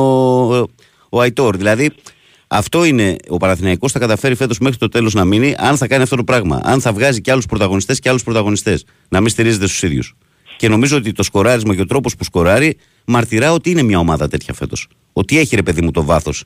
ο 1.08 1.20
Αϊτόρ. 1.20 1.56
Δηλαδή, 1.56 1.90
αυτό 2.46 2.84
είναι 2.84 3.16
ο 3.28 3.36
Παναθηναϊκός 3.36 3.92
θα 3.92 3.98
καταφέρει 3.98 4.34
φέτος 4.34 4.58
μέχρι 4.58 4.78
το 4.78 4.88
τέλος 4.88 5.14
να 5.14 5.24
μείνει, 5.24 5.54
αν 5.58 5.76
θα 5.76 5.86
κάνει 5.86 6.02
αυτό 6.02 6.16
το 6.16 6.24
πράγμα. 6.24 6.60
Αν 6.64 6.80
θα 6.80 6.92
βγάζει 6.92 7.20
και 7.20 7.30
άλλους 7.30 7.46
πρωταγωνιστές 7.46 7.98
και 7.98 8.08
άλλους 8.08 8.22
πρωταγωνιστές. 8.22 8.84
Να 9.08 9.20
μην 9.20 9.28
στηρίζεται 9.28 9.66
στους 9.66 9.82
ίδιους. 9.82 10.14
Και 10.56 10.68
νομίζω 10.68 10.96
ότι 10.96 11.12
το 11.12 11.22
σκοράρισμα 11.22 11.74
και 11.74 11.80
ο 11.80 11.86
τρόπος 11.86 12.16
που 12.16 12.24
σκοράρει 12.24 12.76
μαρτυρά 13.04 13.52
ότι 13.52 13.70
είναι 13.70 13.82
μια 13.82 13.98
ομάδα 13.98 14.28
τέτοια 14.28 14.54
φέτος. 14.54 14.88
Ότι 15.12 15.38
έχει 15.38 15.56
ρε 15.56 15.62
παιδί 15.62 15.82
μου 15.82 15.90
το 15.90 16.04
βάθος 16.04 16.44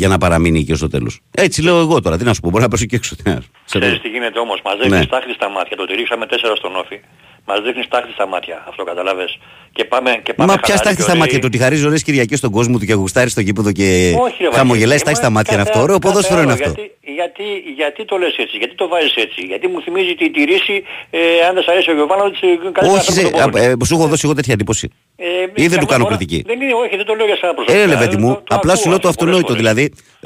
για 0.00 0.08
να 0.08 0.18
παραμείνει 0.18 0.58
εκεί 0.58 0.74
στο 0.74 0.88
τέλος. 0.88 1.20
Έτσι 1.30 1.62
λέω 1.62 1.78
εγώ 1.78 2.00
τώρα. 2.00 2.16
Τι 2.18 2.24
να 2.24 2.34
σου 2.34 2.40
πω, 2.40 2.50
μπορεί 2.50 2.62
να 2.62 2.68
πέσω 2.68 2.84
και 2.84 2.96
έξω. 2.96 3.16
Τι 3.16 3.22
να- 3.30 3.40
σε 3.64 3.78
Ξέρεις 3.78 4.00
τι 4.00 4.08
γίνεται 4.08 4.38
όμως, 4.38 4.60
μας 4.64 4.74
δείχνει 4.76 4.96
Ναι. 4.96 5.02
στάχτη 5.02 5.32
στα 5.32 5.48
μάτια, 5.50 5.76
το 5.76 5.84
τηρήξαμε 5.86 6.26
4 6.26 6.56
στον 6.56 6.76
Όφη, 6.76 7.00
μας 7.48 7.58
δείχνεις 7.64 7.84
στάχτη 7.84 8.12
στα 8.12 8.26
μάτια, 8.26 8.64
αυτό 8.68 8.84
καταλάβες. 8.84 9.38
Και 9.72 9.84
πάμε, 9.84 10.10
και 10.22 10.32
πάμε 10.34 10.52
Μα 10.52 10.58
πια 10.58 10.62
χαλαροί 10.66 10.78
στάχτη 10.82 10.96
και 10.96 11.02
στα 11.02 11.10
ωραίοι. 11.10 11.20
μάτια 11.22 11.38
του 11.38 11.46
ότι 11.50 11.58
χαρίζει 11.58 11.86
ωραίε 11.86 11.98
Κυριακές 11.98 12.38
στον 12.38 12.50
κόσμο 12.50 12.78
του 12.78 12.84
και 12.86 12.94
γουστάρεις 12.94 13.32
στο 13.32 13.40
γήπεδο 13.40 13.72
και 13.72 13.86
Όχι, 14.26 14.42
ρε, 14.42 14.48
χαμογελάει 14.52 14.66
Βαγγέλη, 14.66 14.98
στάχτη 14.98 15.18
στα 15.22 15.28
μα 15.30 15.34
μάτια 15.36 15.54
είναι 15.54 15.62
κάθε- 15.62 15.72
αυτό. 15.74 15.82
Ωραίο 15.86 15.98
κάθε 15.98 16.06
ποδόσφαιρο 16.12 16.40
είναι 16.42 16.52
άλλο. 16.52 16.62
αυτό. 16.64 16.80
Γιατί, 16.80 16.92
γιατί, 17.18 17.46
γιατί 17.80 18.00
το 18.10 18.16
λες 18.22 18.34
έτσι, 18.44 18.56
γιατί 18.62 18.74
το 18.74 18.88
βάζεις 18.88 19.14
έτσι, 19.24 19.40
γιατί 19.52 19.66
μου 19.72 19.80
θυμίζει 19.84 20.14
τη, 20.20 20.30
τη 20.30 20.42
ρίση, 20.50 20.76
ε, 21.10 21.18
αν 21.48 21.52
δεν 21.54 21.62
σ' 21.62 21.68
αρέσει 21.72 21.90
ο 21.90 21.94
Γιωβάνοβιτς, 21.94 22.40
ε, 22.42 22.46
κάνεις 22.76 22.90
Όχι, 22.96 23.10
ένα 23.12 23.18
σε, 23.18 23.22
άνθρωπο 23.26 23.56
το 23.56 23.62
α, 23.62 23.64
ε, 23.64 23.84
σου 23.88 23.94
έχω 23.96 24.06
δώσει 24.12 24.22
εγώ 24.26 24.34
τέτοια 24.38 24.52
εντύπωση. 24.56 24.86
Ε, 25.16 25.26
Ή 25.64 25.66
δεν 25.72 25.78
του 25.82 25.86
καμιά 25.86 25.86
κάνω 25.92 26.04
φορά- 26.04 26.16
κριτική. 26.16 26.38
Δεν 26.50 26.56
είναι, 26.60 26.72
όχι, 26.84 26.94
δεν 27.00 27.06
το 27.10 27.14
λέω 27.18 27.26
για 27.30 27.36
σένα 27.40 27.52
προσωπικά. 27.54 27.82
Ε, 27.82 27.86
ρε 27.92 27.96
παιδί 28.02 28.16
ε, 28.18 28.22
μου, 28.22 28.30
το- 28.34 28.42
το 28.48 28.54
απλά 28.58 28.72
σου 28.74 28.78
ακούω 28.80 28.90
λέω 28.92 29.00
το 29.04 29.08
αυτό 29.12 29.24
πολλές 29.24 29.38
αυτονόητο. 29.40 29.46
φορές. 29.46 29.60
Δηλαδή, 29.62 29.84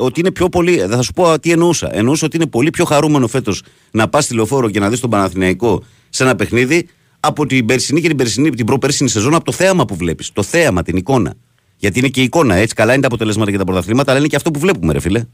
ότι 0.08 0.16
είναι 0.20 0.32
πιο 0.38 0.46
πολύ. 0.48 0.74
Θα 0.92 1.02
σου 1.06 1.12
πω 1.18 1.38
τι 1.42 1.48
εννοούσα. 1.56 1.88
Εννοούσα 1.92 2.24
ότι 2.26 2.36
είναι 2.36 2.46
πολύ 2.56 2.70
πιο 2.70 2.84
χαρούμενο 2.84 3.26
φέτος 3.34 3.56
να 3.98 4.08
πας 4.08 4.24
στη 4.24 4.34
λεωφόρο 4.34 4.70
και 4.70 4.80
να 4.80 4.88
δεις 4.88 5.00
τον 5.00 5.10
Παναθηναϊκό 5.10 5.72
σε 6.08 6.22
ένα 6.22 6.34
παιχνίδι 6.36 6.88
από 7.20 7.46
την 7.46 7.66
περσινή 7.66 8.00
και 8.00 8.08
την, 8.08 8.16
περσινή, 8.16 8.50
την 8.50 8.66
προπέρσινη 8.66 9.08
σεζόν 9.08 9.34
από 9.34 9.44
το 9.44 9.52
θέαμα 9.52 9.84
που 9.84 9.96
βλέπεις. 9.96 10.32
Το 10.32 10.42
θέαμα, 10.42 10.82
την 10.82 10.96
εικόνα. 10.96 11.34
Γιατί 11.76 11.98
είναι 11.98 12.08
και 12.08 12.20
η 12.20 12.24
εικόνα, 12.24 12.54
έτσι. 12.54 12.74
Καλά 12.74 12.92
είναι 12.92 13.00
τα 13.00 13.06
αποτελέσματα 13.06 13.50
και 13.50 13.58
τα 13.58 13.64
πρωταθλήματα, 13.64 14.10
αλλά 14.10 14.20
είναι 14.20 14.28
και 14.28 14.36
αυτό 14.36 14.50
που 14.50 14.58
βλέπουμε, 14.58 14.92
ρε 14.92 15.00
φίλε. 15.00 15.24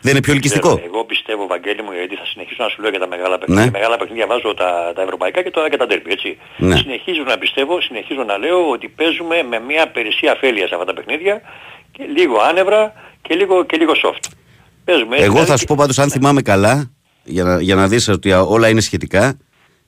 Δεν 0.00 0.12
είναι 0.12 0.20
πιο 0.20 0.32
ελκυστικό. 0.32 0.68
Ξέρω, 0.74 0.90
Εγώ 0.92 1.04
πιστεύω, 1.04 1.46
Βαγγέλη 1.46 1.82
μου, 1.82 1.92
γιατί 1.92 2.14
θα 2.14 2.26
συνεχίσω 2.32 2.62
να 2.62 2.68
σου 2.68 2.80
λέω 2.82 2.90
για 2.90 2.98
τα 2.98 3.08
μεγάλα 3.08 3.38
παιχνίδια. 3.38 3.64
Ναι. 3.64 3.70
Τα 3.70 3.78
μεγάλα 3.78 3.96
παιχνίδια 3.96 4.26
βάζω 4.26 4.54
τα, 4.54 4.92
τα 4.94 5.02
ευρωπαϊκά 5.02 5.42
και 5.42 5.50
τώρα 5.50 5.70
και 5.70 5.76
τα 5.76 5.86
ντέρμπι, 5.86 6.10
έτσι. 6.10 6.38
Ναι. 6.58 6.76
Συνεχίζω 6.76 7.22
να 7.26 7.38
πιστεύω, 7.38 7.80
συνεχίζω 7.80 8.22
να 8.30 8.36
λέω 8.38 8.70
ότι 8.70 8.88
παίζουμε 8.88 9.36
με 9.42 9.58
μια 9.60 9.90
περισσία 9.90 10.32
αφέλεια 10.32 10.66
σε 10.66 10.74
αυτά 10.74 10.86
τα 10.86 10.94
παιχνίδια 10.94 11.40
και 11.92 12.04
λίγο 12.16 12.36
άνευρα 12.50 12.92
και 13.22 13.34
λίγο, 13.34 13.64
και 13.64 13.76
λίγο 13.76 13.92
soft. 14.02 14.24
Παίζουμε 14.84 15.14
έτσι, 15.14 15.24
Εγώ 15.24 15.32
δηλαδή, 15.32 15.50
θα 15.50 15.56
σου 15.56 15.64
πω 15.64 15.74
πάντως 15.78 15.98
αν 15.98 16.10
θυμάμαι 16.10 16.42
καλά, 16.42 16.90
για 17.24 17.44
να, 17.44 17.60
για 17.60 17.74
να 17.74 17.88
δεις 17.88 18.08
ότι 18.08 18.32
όλα 18.32 18.68
είναι 18.68 18.80
σχετικά, 18.80 19.38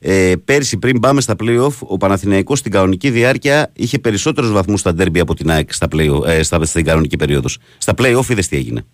ε, 0.03 0.33
πέρσι 0.45 0.79
πριν 0.79 1.01
πάμε 1.01 1.21
στα 1.21 1.35
play-off, 1.43 1.73
ο 1.79 1.97
Παναθηναϊκός 1.97 2.59
στην 2.59 2.73
κανονική 2.73 3.11
διάρκεια 3.11 3.71
είχε 3.73 3.99
περισσότερους 3.99 4.53
βαθμούς 4.53 4.81
στα 4.81 4.95
ντέρμπι 4.95 5.21
από 5.21 5.35
την 5.35 5.51
ΑΕΚ 5.51 5.73
στα 5.73 5.87
play, 5.93 6.27
ε, 6.27 6.43
στα, 6.43 6.65
στην 6.65 6.85
κανονική 6.85 7.17
περίοδος. 7.17 7.59
Στα 7.79 7.93
play-off 7.97 8.29
είδες 8.29 8.49
τι 8.49 8.57
έγινε. 8.57 8.85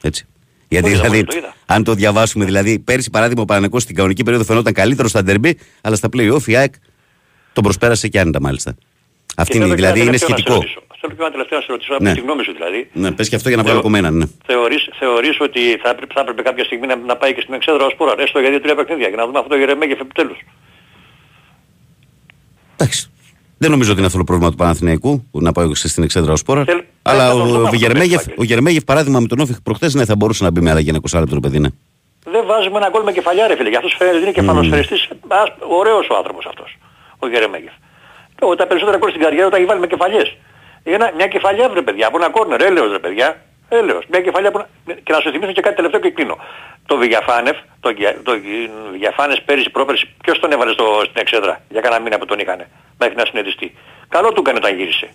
Έτσι. 0.00 0.26
Γιατί 0.68 0.86
Όχι, 0.86 0.96
δηλαδή, 0.96 1.16
όχι, 1.16 1.24
το 1.24 1.36
είδα. 1.36 1.54
αν 1.66 1.84
το 1.84 1.94
διαβάσουμε, 1.94 2.44
δηλαδή 2.44 2.78
πέρσι 2.78 3.10
παράδειγμα 3.10 3.42
ο 3.42 3.44
Παναθηναϊκός 3.44 3.82
στην 3.82 3.94
κανονική 3.94 4.22
περίοδο 4.22 4.44
φαινόταν 4.44 4.72
καλύτερος 4.72 5.10
στα 5.10 5.22
ντέρμπι, 5.22 5.58
αλλά 5.80 5.96
στα 5.96 6.08
play-off 6.12 6.46
η 6.46 6.56
ΑΕΚ 6.56 6.74
τον 7.52 7.62
προσπέρασε 7.62 8.08
και 8.08 8.20
άνετα 8.20 8.40
μάλιστα. 8.40 8.74
Αυτή 9.36 9.50
Και 9.52 9.56
είναι, 9.58 9.66
θέλω 9.66 9.76
και 9.76 9.82
δηλαδή 9.82 10.00
ένα 10.00 10.08
είναι 10.10 10.18
τελευταίο 10.18 10.28
να 10.28 10.36
σε 10.36 10.42
σχετικό. 10.42 10.54
ρωτήσω. 10.60 10.80
Θέλω 11.00 11.12
και 11.14 11.20
ένα 11.24 11.30
τελευταίο 11.36 11.58
να 11.58 11.64
σε 11.64 11.70
ρωτήσω, 11.74 11.92
Ναι. 12.00 12.08
από 12.10 12.18
τη 12.18 12.24
γνώμη 12.26 12.42
σου 12.46 12.52
δηλαδή. 12.58 12.80
Ναι, 13.02 13.10
πες 13.16 13.28
και 13.28 13.36
αυτό 13.38 13.48
για 13.48 13.56
να 13.56 13.62
βγάλω 13.66 13.78
Θεω- 13.80 13.86
κομμένα, 13.88 14.10
ναι. 14.18 14.26
Θεωρείς, 14.50 14.82
θεωρείς 15.00 15.36
ότι 15.46 15.60
θα, 15.82 15.88
έπρεπε- 15.94 16.12
θα 16.16 16.20
έπρεπε 16.24 16.42
κάποια 16.48 16.64
στιγμή 16.68 16.86
να, 16.86 16.96
να 16.96 17.16
πάει 17.20 17.32
και 17.34 17.40
στην 17.40 17.54
εξέδρα 17.54 17.84
ο 17.86 17.90
Σπόρα, 17.94 18.12
έστω 18.24 18.38
για 18.40 18.50
δύο-τρία 18.50 18.74
παιχνίδια, 18.74 19.08
για 19.08 19.16
να 19.16 19.24
δούμε 19.26 19.38
αυτό 19.38 19.50
το 19.50 19.56
Γερεμέγεφ 19.60 20.00
επιτέλους. 20.00 20.38
Εντάξει. 22.76 23.10
Δεν 23.58 23.70
νομίζω 23.70 23.88
ότι 23.90 23.98
είναι 23.98 24.06
αυτό 24.06 24.18
το 24.18 24.24
πρόβλημα 24.24 24.50
του 24.50 24.56
Παναθηναϊκού 24.56 25.24
που 25.30 25.40
να 25.42 25.52
πάει 25.52 25.74
στην 25.74 26.02
εξέδρα 26.02 26.32
ο 26.32 26.36
Σπόρα. 26.36 26.64
Θέλ- 26.64 26.84
Αλλά 27.02 27.26
θα 27.26 27.32
το 27.32 27.38
δούμε 27.44 27.58
ο, 27.58 27.62
αυτό, 27.64 27.76
Γερμέγεφ, 27.76 28.16
Βαγγέλη. 28.16 28.36
ο 28.38 28.42
Γερμέγεφ, 28.44 28.84
παράδειγμα 28.84 29.20
με 29.20 29.26
τον 29.26 29.38
Όφιχ 29.38 29.56
προχθές, 29.62 29.94
ναι, 29.94 30.04
θα 30.04 30.16
μπορούσε 30.16 30.44
να 30.44 30.50
μπει 30.50 30.60
με 30.60 30.70
αλλαγή 30.70 30.88
ένα 30.88 30.98
20 30.98 31.18
λεπτό 31.20 31.34
το 31.34 31.40
παιδί, 31.40 31.58
ναι. 31.58 31.68
Δεν 32.24 32.46
βάζουμε 32.46 32.76
ένα 32.76 32.88
γκολ 32.90 33.02
με 33.02 33.12
κεφαλιά 33.12 33.46
ρε 33.46 33.56
φίλε, 33.56 33.68
για 33.68 33.78
αυτός 33.78 33.94
φαίνεται 33.98 34.16
είναι 34.18 34.30
κεφαλοσφαιριστής, 34.32 35.08
ας, 35.28 35.48
ωραίος 35.68 36.06
ο 36.10 36.16
άνθρωπος 36.16 36.44
αυτός, 36.46 36.76
ο 37.18 37.28
Γερεμέγεφ. 37.28 37.72
Το, 38.42 38.54
τα 38.54 38.66
περισσότερα 38.66 38.98
γκολ 38.98 39.10
στην 39.10 39.22
καριέρα 39.22 39.48
τα 39.50 39.56
έχει 39.56 39.64
βάλει 39.66 39.80
με 39.80 39.86
κεφαλιές. 39.86 40.36
Ένα, 40.84 41.12
μια 41.16 41.26
κεφαλιά 41.26 41.68
βρε 41.68 41.82
παιδιά, 41.82 42.06
από 42.06 42.16
ένα 42.16 42.30
κόρνερ, 42.30 42.60
έλεος 42.62 42.90
ρε 42.92 42.98
παιδιά, 42.98 43.36
έλεος. 43.68 44.04
Μια 44.08 44.20
κεφαλιά 44.20 44.50
που... 44.50 44.58
να- 44.84 44.94
Και 44.94 45.12
να 45.12 45.20
σου 45.20 45.30
θυμίσω 45.30 45.52
και 45.52 45.60
κάτι 45.60 45.74
τελευταίο 45.76 46.00
και 46.00 46.10
κλείνω. 46.10 46.38
Το 46.86 46.96
Βηγιαφάνεφ, 46.96 47.56
το, 47.80 47.90
Για- 47.90 48.16
το 48.22 48.32
Βηγιαφάνες 48.90 49.42
πέρυσι 49.42 49.70
πρόπερσι, 49.70 50.14
ποιος 50.22 50.38
τον 50.38 50.52
έβαλε 50.52 50.72
στο, 50.72 50.84
στην 51.00 51.20
εξέδρα 51.20 51.60
για 51.68 51.80
κανένα 51.80 52.02
μήνα 52.02 52.18
που 52.18 52.24
τον 52.24 52.38
είχανε, 52.38 52.68
μέχρι 52.98 53.14
να 53.16 53.24
συνεδριστεί. 53.24 53.74
Καλό 54.08 54.32
του 54.32 54.40
έκανε 54.40 54.58
όταν 54.58 54.76
γύρισε. 54.76 55.08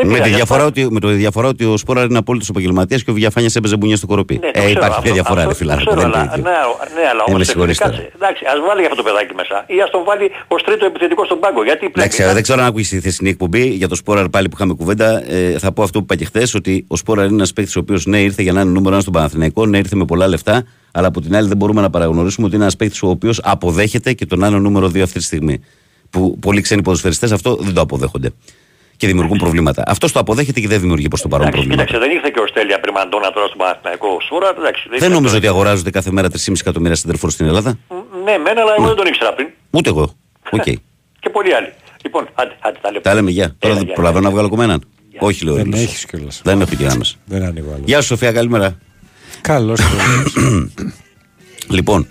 Δεν 0.00 0.08
Με 0.08 0.14
τη, 0.14 0.18
πειράζει, 0.20 0.34
διαφορά 0.34 0.64
αυτό- 0.64 0.80
ότι, 0.82 0.92
με 0.92 1.00
το 1.00 1.08
διαφορά 1.08 1.48
ότι 1.48 1.64
ο 1.64 1.76
Σπόρα 1.76 2.02
είναι 2.02 2.18
απόλυτος 2.18 2.48
επαγγελματίας 2.48 3.04
και 3.04 3.10
ο 3.10 3.14
Βιαφάνιας 3.14 3.56
έπαιζε 3.56 3.76
μπουνιά 3.76 3.96
στο 3.96 4.06
κοροπή. 4.06 4.34
Ναι, 4.34 4.40
το 4.40 4.46
ε, 4.48 4.50
ξέρω, 4.52 4.70
υπάρχει 4.70 4.88
αυτό- 4.90 5.02
μια 5.02 5.12
διαφορά, 5.12 5.38
αυτό 5.40 5.50
ρε 5.52 5.56
φιλάρε. 5.56 5.80
το 5.84 5.90
ξέρω, 5.90 6.00
δεν 6.00 6.08
είναι 6.10 6.18
αλλά, 6.20 6.30
το 6.30 6.36
ναι, 6.36 6.50
ίδιο. 6.50 7.00
ναι, 7.00 7.08
αλλά 7.12 7.22
Ε, 7.26 7.30
με 7.30 7.34
όμως 7.34 7.46
συγχωρείς 7.46 7.78
τώρα. 7.78 7.90
κάτσε. 7.90 8.10
Εντάξει, 8.14 8.42
ας 8.52 8.58
βάλει 8.68 8.82
αυτό 8.88 8.96
το 8.96 9.02
παιδάκι 9.02 9.34
μέσα 9.40 9.56
ή 9.66 9.76
ας 9.84 9.90
τον 9.90 10.02
βάλει 10.04 10.26
ως 10.48 10.62
τρίτο 10.62 10.84
επιθετικό 10.90 11.24
στον 11.24 11.38
πάγκο. 11.42 11.60
Γιατί 11.64 11.84
πλέον 11.94 12.08
Εντάξει, 12.08 12.22
δεν 12.36 12.42
ξέρω 12.42 12.60
αν 12.62 12.66
ακούσει 12.66 12.90
τη 12.96 13.00
θεσινή 13.06 13.28
εκπομπή 13.34 13.64
για 13.80 13.88
το 13.88 13.94
Σπόρα 13.94 14.28
πάλι 14.28 14.46
που 14.48 14.54
είχαμε 14.58 14.74
κουβέντα. 14.80 15.08
Ε, 15.32 15.58
θα 15.58 15.72
πω 15.72 15.82
αυτό 15.82 15.96
που 15.98 16.04
είπα 16.04 16.14
και 16.20 16.24
χθες, 16.24 16.54
ότι 16.54 16.84
ο 16.88 16.96
Σπόρα 16.96 17.22
είναι 17.24 17.34
ένας 17.40 17.52
παίκτης 17.52 17.76
ο 17.76 17.80
οποίος 17.80 18.06
ναι, 18.06 18.18
ήρθε 18.22 18.42
για 18.42 18.52
να 18.52 18.60
είναι 18.60 18.70
νούμερο 18.70 18.92
ένα 18.92 19.00
στον 19.00 19.12
Παναθηναϊκό, 19.12 19.66
ναι, 19.66 19.78
ήρθε 19.78 19.96
με 19.96 20.04
πολλά 20.04 20.26
λεφτά, 20.28 20.64
αλλά 20.92 21.06
από 21.06 21.20
την 21.20 21.36
άλλη 21.36 21.48
δεν 21.48 21.56
μπορούμε 21.56 21.80
να 21.80 21.90
παραγνωρίσουμε 21.90 22.46
ότι 22.46 22.54
είναι 22.54 22.64
ένας 22.64 22.76
παίκτης 22.76 23.02
ο 23.02 23.08
οποίος 23.08 23.40
αποδέχεται 23.44 24.12
και 24.12 24.26
τον 24.26 24.44
άλλο 24.44 24.58
νούμερο 24.58 24.86
2 24.88 25.00
αυτή 25.02 25.18
τη 25.18 25.24
στιγμή. 25.24 25.60
Που 26.10 26.38
πολλοί 26.38 26.60
ξένοι 26.60 26.82
ποδοσφαιριστές 26.82 27.32
αυτό 27.32 27.54
δεν 27.60 27.74
το 27.74 27.80
αποδέχονται. 27.80 28.30
Και 29.00 29.06
δημιουργούν 29.06 29.38
προβλήματα. 29.38 29.82
Αυτό 29.86 30.12
το 30.12 30.18
αποδέχεται 30.20 30.60
και 30.60 30.68
δεν 30.68 30.80
δημιουργεί 30.80 31.08
προς 31.08 31.20
το 31.22 31.28
παρόν 31.28 31.46
Εντάξει, 31.46 31.60
προβλήματα. 31.66 31.90
κοίταξε, 31.90 32.08
δεν 32.08 32.16
ήρθε 32.16 32.30
και 32.34 32.40
ο 32.40 32.46
Στέλια 32.46 32.80
Πριμαντόνα 32.80 33.30
τώρα 33.32 33.46
στον 33.46 33.58
Παναθηναϊκό 33.58 34.08
Σούρα. 34.26 34.48
Εντάξει, 34.58 34.82
Δεν 34.88 34.98
είναι 34.98 35.08
νομίζω 35.08 35.26
αυτό. 35.34 35.38
ότι 35.38 35.46
αγοράζονται 35.46 35.90
κάθε 35.90 36.10
μέρα 36.10 36.28
3,5 36.28 36.52
εκατομμύρια 36.60 36.96
συντερφόρ 36.96 37.30
στην 37.30 37.46
Ελλάδα. 37.46 37.78
Ναι, 38.24 38.38
μένα, 38.38 38.60
αλλά 38.60 38.74
εγώ 38.78 38.86
δεν 38.86 38.96
τον 38.96 39.06
ήξερα 39.06 39.32
πριν. 39.34 39.48
Ούτε 39.70 39.88
εγώ. 39.88 40.12
Οκ. 40.50 40.62
Και 41.22 41.30
πολλοί 41.32 41.54
άλλοι. 41.54 41.72
Λοιπόν, 42.04 42.28
άντε, 42.34 42.56
άντε 42.60 42.78
τα 42.82 42.88
λέμε. 42.90 43.00
Τα 43.02 43.14
λέμε 43.14 43.30
γεια. 43.30 43.54
Τώρα 43.58 43.74
δεν 43.74 43.84
γεια, 43.84 43.94
προλαβαίνω 43.94 44.24
να 44.24 44.30
βγάλω 44.30 44.48
κομμέναν. 44.48 44.84
Όχι, 45.18 45.44
λέω. 45.44 45.54
Δεν 45.54 45.64
Ρήλος. 45.64 45.80
έχεις 45.80 46.04
κιόλας. 46.06 46.40
Δεν 46.44 46.60
έχω 46.60 46.74
κυρά 46.74 46.96
μας. 46.96 47.18
Δεν 47.24 47.42
ανοίγω 47.42 47.70
άλλο. 47.74 47.82
Γεια 47.84 48.00
σου, 48.00 48.06
Σοφία, 48.06 48.32
καλημέρα. 48.32 48.78
Καλώς 49.40 49.80
Λοιπόν, 51.68 52.06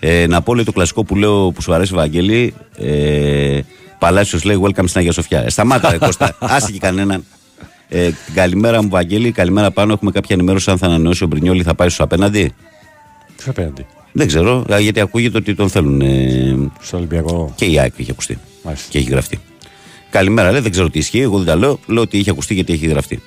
ε, 0.00 0.26
να 0.26 0.42
πω 0.42 0.54
λέει 0.54 0.64
το 0.64 0.72
κλασικό 0.72 1.04
που 1.04 1.16
λέω 1.16 1.50
που 1.50 1.62
σου 1.62 1.72
αρέσει, 1.74 1.94
Βαγγέλη. 1.94 2.54
Ε, 2.76 3.60
Παλάσιος 3.98 4.44
λέει 4.44 4.60
welcome 4.62 4.84
στην 4.88 5.00
Αγία 5.00 5.12
Σοφιά. 5.12 5.44
Ε, 5.44 5.50
σταμάτα, 5.50 5.90
ρε, 5.90 5.98
Κώστα. 5.98 6.36
Άσε 6.56 6.72
και 6.72 6.78
κανέναν. 6.78 7.24
Ε, 7.88 8.10
καλημέρα 8.34 8.82
μου, 8.82 8.88
Βαγγέλη. 8.88 9.32
Καλημέρα 9.32 9.70
πάνω. 9.70 9.92
Έχουμε 9.92 10.10
κάποια 10.10 10.34
ενημέρωση 10.34 10.70
αν 10.70 10.78
θα 10.78 10.86
ανανεώσει 10.86 11.24
ο 11.24 11.26
Μπρινιόλη, 11.26 11.62
θα 11.62 11.74
πάει 11.74 11.88
στους 11.88 12.00
απέναντι. 12.00 12.52
Ποιος 13.36 13.48
απέναντι. 13.48 13.86
Δεν 14.12 14.26
ξέρω, 14.26 14.64
ε, 14.68 14.78
γιατί 14.78 15.00
ακούγεται 15.00 15.38
ότι 15.38 15.54
τον 15.54 15.68
θέλουν. 15.68 16.00
Ε, 16.00 16.70
Στο 16.80 16.96
Ολυμπιακό. 16.96 17.52
και 17.56 17.64
η 17.64 17.78
ΑΕΚ 17.78 17.92
έχει 17.98 18.10
ακουστεί. 18.10 18.38
Μάλιστα. 18.62 18.86
Και 18.90 18.98
έχει 18.98 19.10
γραφτεί. 19.10 19.40
Καλημέρα, 20.10 20.50
λέει, 20.50 20.60
δεν 20.60 20.70
ξέρω 20.70 20.90
τι 20.90 20.98
ισχύει. 20.98 21.20
Εγώ 21.20 21.36
δεν 21.36 21.46
τα 21.46 21.56
λέω. 21.56 21.78
Λέω 21.86 22.02
ότι 22.02 22.18
έχει 22.18 22.30
ακουστεί 22.30 22.54
γιατί 22.54 22.72
έχει 22.72 22.86
γραφτεί. 22.86 23.22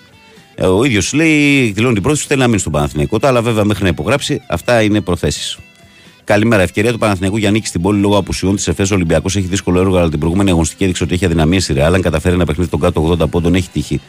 Ε, 0.56 0.66
ο 0.66 0.84
ίδιος 0.84 1.14
λέει, 1.14 1.72
δηλώνει 1.72 1.94
την 1.94 2.04
πρόθεση, 2.04 2.28
θέλει 2.28 2.40
να 2.40 2.48
μείνει 2.48 2.60
στον 2.60 2.72
Παναθηναϊκό. 2.72 3.20
Τα 3.20 3.28
άλλα 3.28 3.42
βέβαια 3.42 3.64
μέχρι 3.64 3.84
να 3.84 3.90
υπογράψει, 3.90 4.42
αυτά 4.48 4.82
είναι 4.82 5.02
προθέσεις. 5.02 5.58
Καλημέρα. 6.24 6.62
Ευκαιρία 6.62 6.92
του 6.92 6.98
Παναθηναϊκού 6.98 7.38
για 7.38 7.52
νίκη 7.52 7.68
στην 7.68 7.82
πόλη 7.82 8.00
λόγω 8.00 8.18
απουσιών 8.18 8.56
της 8.56 8.68
ΕΦΕΣ. 8.68 8.92
Ο 8.92 8.96
Ολυμπιακός 8.96 9.36
έχει 9.36 9.48
δύσκολο 9.48 9.80
έργο, 9.80 9.98
αλλά 9.98 10.10
την 10.10 10.20
προηγούμενη 10.20 10.50
αγωνιστική 10.50 10.84
έδειξε 10.84 11.04
ότι 11.04 11.14
έχει 11.14 11.26
αδυναμίες 11.26 11.64
στη 11.64 11.74
Ρεάλ. 11.74 11.94
Αν 11.94 12.02
καταφέρει 12.02 12.38
να 12.38 12.46
παιχνίδι 12.46 12.70
τον 12.70 12.80
κάτω 12.80 13.18
80 13.22 13.30
πόντων, 13.30 13.56
έχει 13.56 13.70
τύχη, 13.70 14.02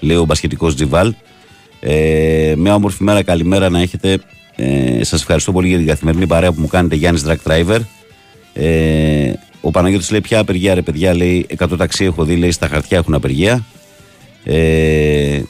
λέει 0.00 0.16
ο 0.16 0.24
μπασχετικό 0.24 0.74
Τζιβάλ. 0.74 1.14
Ε, 1.80 2.54
μια 2.56 2.74
όμορφη 2.74 3.02
μέρα, 3.02 3.22
καλημέρα 3.22 3.68
να 3.70 3.80
έχετε. 3.80 4.18
Ε, 4.56 5.04
Σας 5.04 5.20
ευχαριστώ 5.20 5.52
πολύ 5.52 5.68
για 5.68 5.76
την 5.78 5.86
καθημερινή 5.86 6.26
παρέα 6.26 6.52
που 6.52 6.60
μου 6.60 6.66
κάνετε, 6.66 6.94
Γιάννης 6.94 7.24
Drag 7.26 7.36
Driver. 7.50 7.78
Ε, 8.52 9.32
ο 9.60 9.70
Παναγιώτης 9.70 10.10
λέει: 10.10 10.20
Ποια 10.20 10.38
απεργία, 10.38 10.74
ρε 10.74 10.82
παιδιά, 10.82 11.14
λέει 11.14 11.46
100 11.58 11.76
ταξί 11.78 12.04
έχω 12.04 12.24
δει, 12.24 12.36
λέει 12.36 12.50
στα 12.50 12.68
χαρτιά 12.68 12.98
έχουν 12.98 13.14
απεργία. 13.14 13.64
Ε, 14.44 15.40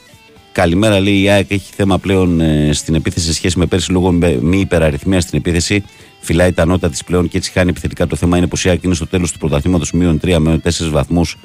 καλημέρα, 0.53 1.01
λέει 1.01 1.21
η 1.23 1.29
ΑΕΚ 1.29 1.51
έχει 1.51 1.73
θέμα 1.77 1.99
πλέον 1.99 2.41
ε, 2.41 2.71
στην 2.73 2.95
επίθεση 2.95 3.27
σε 3.27 3.33
σχέση 3.35 3.59
με 3.59 3.67
πέρσι 3.67 3.91
λόγω 3.93 4.11
με- 4.13 4.39
μη 4.43 4.61
υπεραριθμία 4.61 5.21
στην 5.21 5.39
επίθεση. 5.39 5.85
Φυλάει 6.21 6.53
τα 6.53 6.65
νότα 6.65 6.89
της 6.91 7.05
πλέον 7.05 7.29
και 7.29 7.37
έτσι 7.37 7.51
χάνει 7.51 7.71
επιθετικά. 7.71 8.07
Το 8.07 8.17
θέμα 8.17 8.37
είναι 8.37 8.47
πως 8.47 8.65
η 8.65 8.69
ΑΕΚ 8.69 8.83
είναι 8.83 8.95
στο 8.95 9.07
τέλος 9.07 9.33
του 9.33 9.39
πρωταθλήματος 9.39 9.93
μείον 9.93 10.21
3 10.23 10.37
με 10.39 10.61
4 10.65 10.71
βαθμούς. 10.91 11.37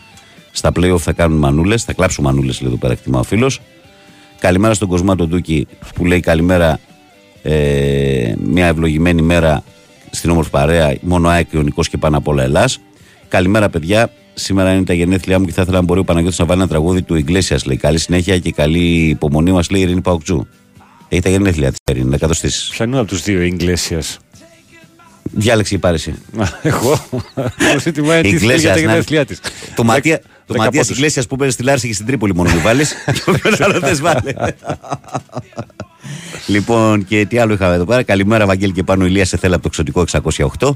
Στα 0.51 0.71
playoff 0.75 0.99
θα 0.99 1.13
κάνουν 1.13 1.37
μανούλες, 1.37 1.83
θα 1.83 1.93
κλάψουν 1.93 2.23
μανούλες, 2.23 2.61
λέει 2.61 2.69
εδώ 2.69 2.79
πέρα 2.79 2.93
εκτιμά 2.93 3.19
ο 3.19 3.23
φίλος. 3.23 3.61
Καλημέρα 4.39 4.73
στον 4.73 4.87
Κοσμάτο 4.87 5.27
Ντούκη 5.27 5.67
που 5.95 6.05
λέει 6.05 6.19
καλημέρα. 6.19 6.79
Ε, 7.41 8.33
μια 8.43 8.65
ευλογημένη 8.65 9.21
μέρα 9.21 9.63
στην 10.11 10.29
όμορφη 10.29 10.49
παρέα. 10.49 10.95
Μόνο 11.01 11.27
ΑΕΚ 11.27 11.51
Ιωνικός 11.51 11.89
και 11.89 11.97
πάνω 11.97 12.17
απ' 12.17 12.27
όλα 12.27 12.43
Ελλάς. 12.43 12.79
Καλημέρα, 13.27 13.69
παιδιά. 13.69 14.09
Σήμερα 14.33 14.73
είναι 14.73 14.83
τα 14.83 14.93
γενέθλιά 14.93 15.39
μου 15.39 15.45
και 15.45 15.51
θα 15.51 15.61
ήθελα 15.61 15.77
να 15.77 15.83
μπορεί 15.83 15.99
ο 15.99 16.03
Παναγιώτης 16.03 16.39
να 16.39 16.45
βάλει 16.45 16.59
ένα 16.59 16.69
τραγούδι 16.69 17.01
του 17.01 17.15
Ιγκλέσιας. 17.15 17.65
Λέει 17.65 17.77
καλή 17.77 17.99
συνέχεια 17.99 18.39
και 18.39 18.51
καλή 18.51 19.07
υπομονή 19.07 19.51
μας, 19.51 19.69
λέει 19.69 19.81
η 19.81 19.83
Ειρήνη 19.83 20.01
Παοκτζού. 20.01 20.47
Έχει 21.09 21.21
τα 21.21 21.29
γενέθλια 21.29 21.69
της 21.69 21.79
Ειρήνη, 21.91 22.09
να 22.09 22.17
κατοστήσει. 22.17 22.71
Ποιανού 22.71 22.99
από 22.99 23.07
τους 23.07 23.21
δύο 23.21 23.41
Ιγκλέσιας. 23.41 24.19
Διάλεξε 25.31 25.75
η 25.75 25.77
πάρεση. 25.77 26.15
Εγώ. 26.61 27.07
Μου 27.73 27.79
ζήτημα 27.79 28.21
τι 28.21 28.37
θέλει 28.37 28.59
για 28.59 28.73
τα 28.73 28.79
γενέθλιά 28.79 29.25
της. 29.25 29.39
Το 29.75 29.83
Ματία, 29.83 30.19
το 30.19 30.25
Δέκα 30.47 30.63
Ματίας 30.63 30.83
πόντους. 30.83 30.97
Ιγκλέσιας 30.97 31.27
που 31.27 31.35
παίζει 31.35 31.53
στη 31.53 31.63
Λάρση 31.63 31.87
και 31.87 31.93
στην 31.93 32.05
Τρίπολη 32.05 32.35
μόνο 32.35 32.49
μου 32.49 32.61
βάλεις. 32.61 32.93
και 33.15 33.21
όποιον 33.25 33.55
άλλο 33.59 33.79
δεν 33.79 33.97
βάλει. 34.01 34.35
λοιπόν, 36.47 37.05
και 37.05 37.25
τι 37.25 37.37
άλλο 37.37 37.53
είχαμε 37.53 37.75
εδώ 37.75 37.85
πέρα. 37.85 38.03
Καλημέρα, 38.03 38.45
Βαγγέλη 38.45 38.71
και 38.71 38.83
πάνω 38.83 39.05
Ηλίας 39.05 39.27
σε 39.27 39.37
θέλει 39.37 39.53
από 39.53 39.63
το 39.63 39.69
ξωτικό 39.69 40.05
608. 40.59 40.69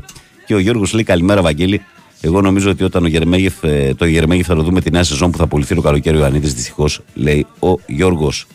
Και 0.46 0.54
ο 0.54 0.60
Γιώργος 0.60 0.94
λέει 0.94 1.04
καλημέρα, 1.04 1.42
Βαγγέλη. 1.42 1.82
Εγώ 2.22 2.42
νομίζω 2.42 2.70
ότι 2.70 2.84
όταν 2.84 3.04
ο 3.04 3.08
Γερμέγεφ, 3.08 3.64
ε, 3.64 3.94
το 3.94 4.06
Γερμέγεφ 4.06 4.46
θα 4.46 4.56
το 4.56 4.64
δούμε 4.64 4.82
τη 4.82 4.92
νέα 4.92 5.04
σεζόν 5.04 5.32
που 5.32 5.38
θα 5.38 5.48
πουληθεί 5.48 5.76
το 5.76 5.82
καλοκαίρι 5.82 6.18
ο 6.18 6.20
Ιωαννίδης, 6.20 6.54
δυστυχώς, 6.54 7.02
λέει 7.14 7.46
ο 7.60 7.76
Γιώργος. 7.88 8.48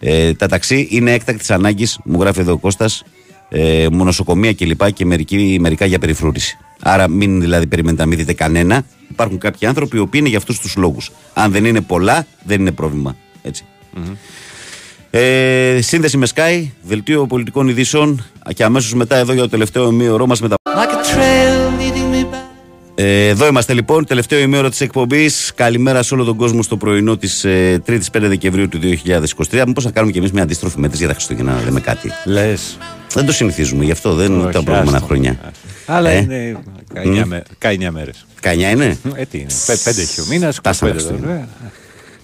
Ε, 0.00 0.34
τα 0.34 0.46
ταξί 0.48 0.86
είναι 0.90 1.12
έκτακτης 1.12 1.50
ανάγκης, 1.50 1.98
μου 2.04 2.20
γράφει 2.20 2.40
εδώ 2.40 2.52
ο 2.52 2.56
Κώστας, 2.56 3.04
ε, 3.54 3.86
μονοσοκομεία 3.92 4.54
κλπ. 4.54 4.92
Και, 4.92 5.04
μερικοί, 5.04 5.56
μερικά 5.60 5.86
για 5.86 5.98
περιφρούρηση. 5.98 6.58
Άρα 6.80 7.08
μην 7.08 7.40
δηλαδή 7.40 7.66
περιμένετε 7.66 8.02
να 8.02 8.08
μην 8.08 8.18
δείτε 8.18 8.32
κανένα. 8.32 8.84
Υπάρχουν 9.10 9.38
κάποιοι 9.38 9.68
άνθρωποι 9.68 9.96
οι 9.96 10.00
οποίοι 10.00 10.20
είναι 10.20 10.28
για 10.28 10.38
αυτούς 10.38 10.60
τους 10.60 10.76
λόγους. 10.76 11.10
Αν 11.34 11.52
δεν 11.52 11.64
είναι 11.64 11.80
πολλά, 11.80 12.26
δεν 12.44 12.60
είναι 12.60 12.72
πρόβλημα. 12.72 13.16
Έτσι. 13.42 13.64
Ε, 15.10 15.78
σύνδεση 15.82 16.16
με 16.16 16.26
Sky, 16.34 16.66
δελτίο 16.82 17.26
πολιτικών 17.26 17.68
ειδήσεων 17.68 18.24
και 18.54 18.64
αμέσως 18.64 18.94
μετά 18.94 19.16
εδώ 19.16 19.32
για 19.32 19.42
το 19.42 19.48
τελευταίο 19.48 19.88
ημίωρό 19.88 20.26
μας 20.26 20.40
με 20.40 20.48
τα. 20.48 20.56
Ε, 22.94 23.28
εδώ 23.28 23.46
είμαστε 23.46 23.74
λοιπόν, 23.74 24.04
τελευταίο 24.04 24.40
ημέρο 24.40 24.68
της 24.68 24.80
εκπομπής. 24.80 25.52
Καλημέρα 25.54 26.02
σε 26.02 26.14
όλο 26.14 26.24
τον 26.24 26.36
κόσμο 26.36 26.62
στο 26.62 26.76
πρωινό 26.76 27.16
της 27.16 27.44
ε, 27.44 27.82
3η 27.86 27.92
5 27.92 27.98
Δεκεμβρίου 28.12 28.68
του 28.68 28.78
2023. 29.50 29.62
Μήπως 29.66 29.84
να 29.84 29.90
κάνουμε 29.90 30.12
κι 30.12 30.18
εμείς 30.18 30.32
μια 30.32 30.42
αντίστροφη 30.42 30.78
μέτρηση 30.78 30.98
για 30.98 31.12
τα 31.12 31.14
Χριστούγεννα, 31.14 31.52
να 31.52 31.62
λέμε 31.62 31.80
κάτι. 31.80 32.10
Λες. 32.24 32.78
Δεν 33.14 33.26
το 33.26 33.32
συνηθίζουμε, 33.32 33.84
γι' 33.84 33.90
αυτό 33.90 34.14
δεν 34.14 34.32
είναι 34.32 34.42
Όχι, 34.42 34.52
τα 34.52 34.62
προηγούμενα 34.62 34.96
άστο. 34.96 35.06
χρόνια. 35.06 35.38
Αλλά 35.86 36.10
Ε, 36.10 36.16
είναι 36.18 36.56
καηνιά 36.94 37.26
με- 37.26 37.42
καηνιά 37.58 37.90
μέρες. 37.92 38.26
Κανιά 38.40 38.70
είναι; 38.70 38.98
Ε, 39.14 39.24
τι 39.24 39.38
είναι. 39.38 39.46
Πέ- 39.66 39.82
Πέντε 39.84 40.00
έχει 40.00 40.20
ο 40.20 40.24
μήνας, 40.28 40.60
Τάσα 40.60 40.86
25 40.86 40.90
Χριστούγεννα. 40.90 41.26
τώρα. 41.26 41.48